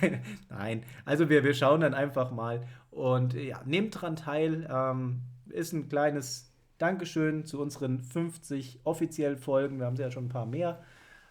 Nein, 0.48 0.82
also 1.04 1.28
wir, 1.28 1.44
wir 1.44 1.54
schauen 1.54 1.82
dann 1.82 1.94
einfach 1.94 2.32
mal. 2.32 2.66
Und 2.90 3.34
ja, 3.34 3.62
nehmt 3.64 4.00
dran 4.00 4.16
teil. 4.16 4.68
Ähm, 4.68 5.20
ist 5.48 5.72
ein 5.72 5.88
kleines 5.88 6.49
Dankeschön 6.80 7.44
zu 7.44 7.60
unseren 7.60 8.02
50 8.02 8.80
offiziellen 8.84 9.38
Folgen. 9.38 9.78
Wir 9.78 9.86
haben 9.86 9.96
ja 9.96 10.10
schon 10.10 10.26
ein 10.26 10.30
paar 10.30 10.46
mehr. 10.46 10.82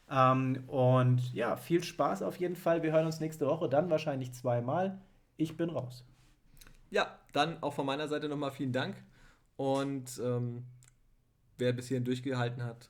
Ähm, 0.09 0.63
und 0.67 1.33
ja, 1.33 1.57
viel 1.57 1.83
Spaß 1.83 2.21
auf 2.21 2.37
jeden 2.37 2.55
Fall. 2.55 2.83
Wir 2.83 2.91
hören 2.91 3.05
uns 3.05 3.19
nächste 3.19 3.47
Woche, 3.47 3.67
dann 3.67 3.89
wahrscheinlich 3.89 4.33
zweimal. 4.33 5.01
Ich 5.37 5.57
bin 5.57 5.69
raus. 5.69 6.05
Ja, 6.91 7.19
dann 7.33 7.61
auch 7.63 7.73
von 7.73 7.85
meiner 7.85 8.07
Seite 8.07 8.29
nochmal 8.29 8.51
vielen 8.51 8.73
Dank. 8.73 8.95
Und 9.55 10.21
ähm, 10.23 10.65
wer 11.57 11.73
bis 11.73 11.87
hierhin 11.87 12.05
durchgehalten 12.05 12.63
hat, 12.63 12.89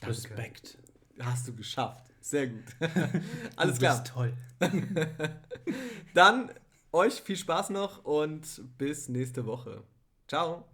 danke. 0.00 0.16
Respekt. 0.16 0.78
Hast 1.20 1.48
du 1.48 1.54
geschafft. 1.54 2.10
Sehr 2.20 2.48
gut. 2.48 2.64
Alles 3.56 3.74
du 3.74 3.80
klar. 3.80 4.04
toll. 4.04 4.32
dann 6.14 6.50
euch 6.92 7.20
viel 7.20 7.36
Spaß 7.36 7.70
noch 7.70 8.04
und 8.04 8.62
bis 8.78 9.08
nächste 9.08 9.46
Woche. 9.46 9.82
Ciao. 10.26 10.64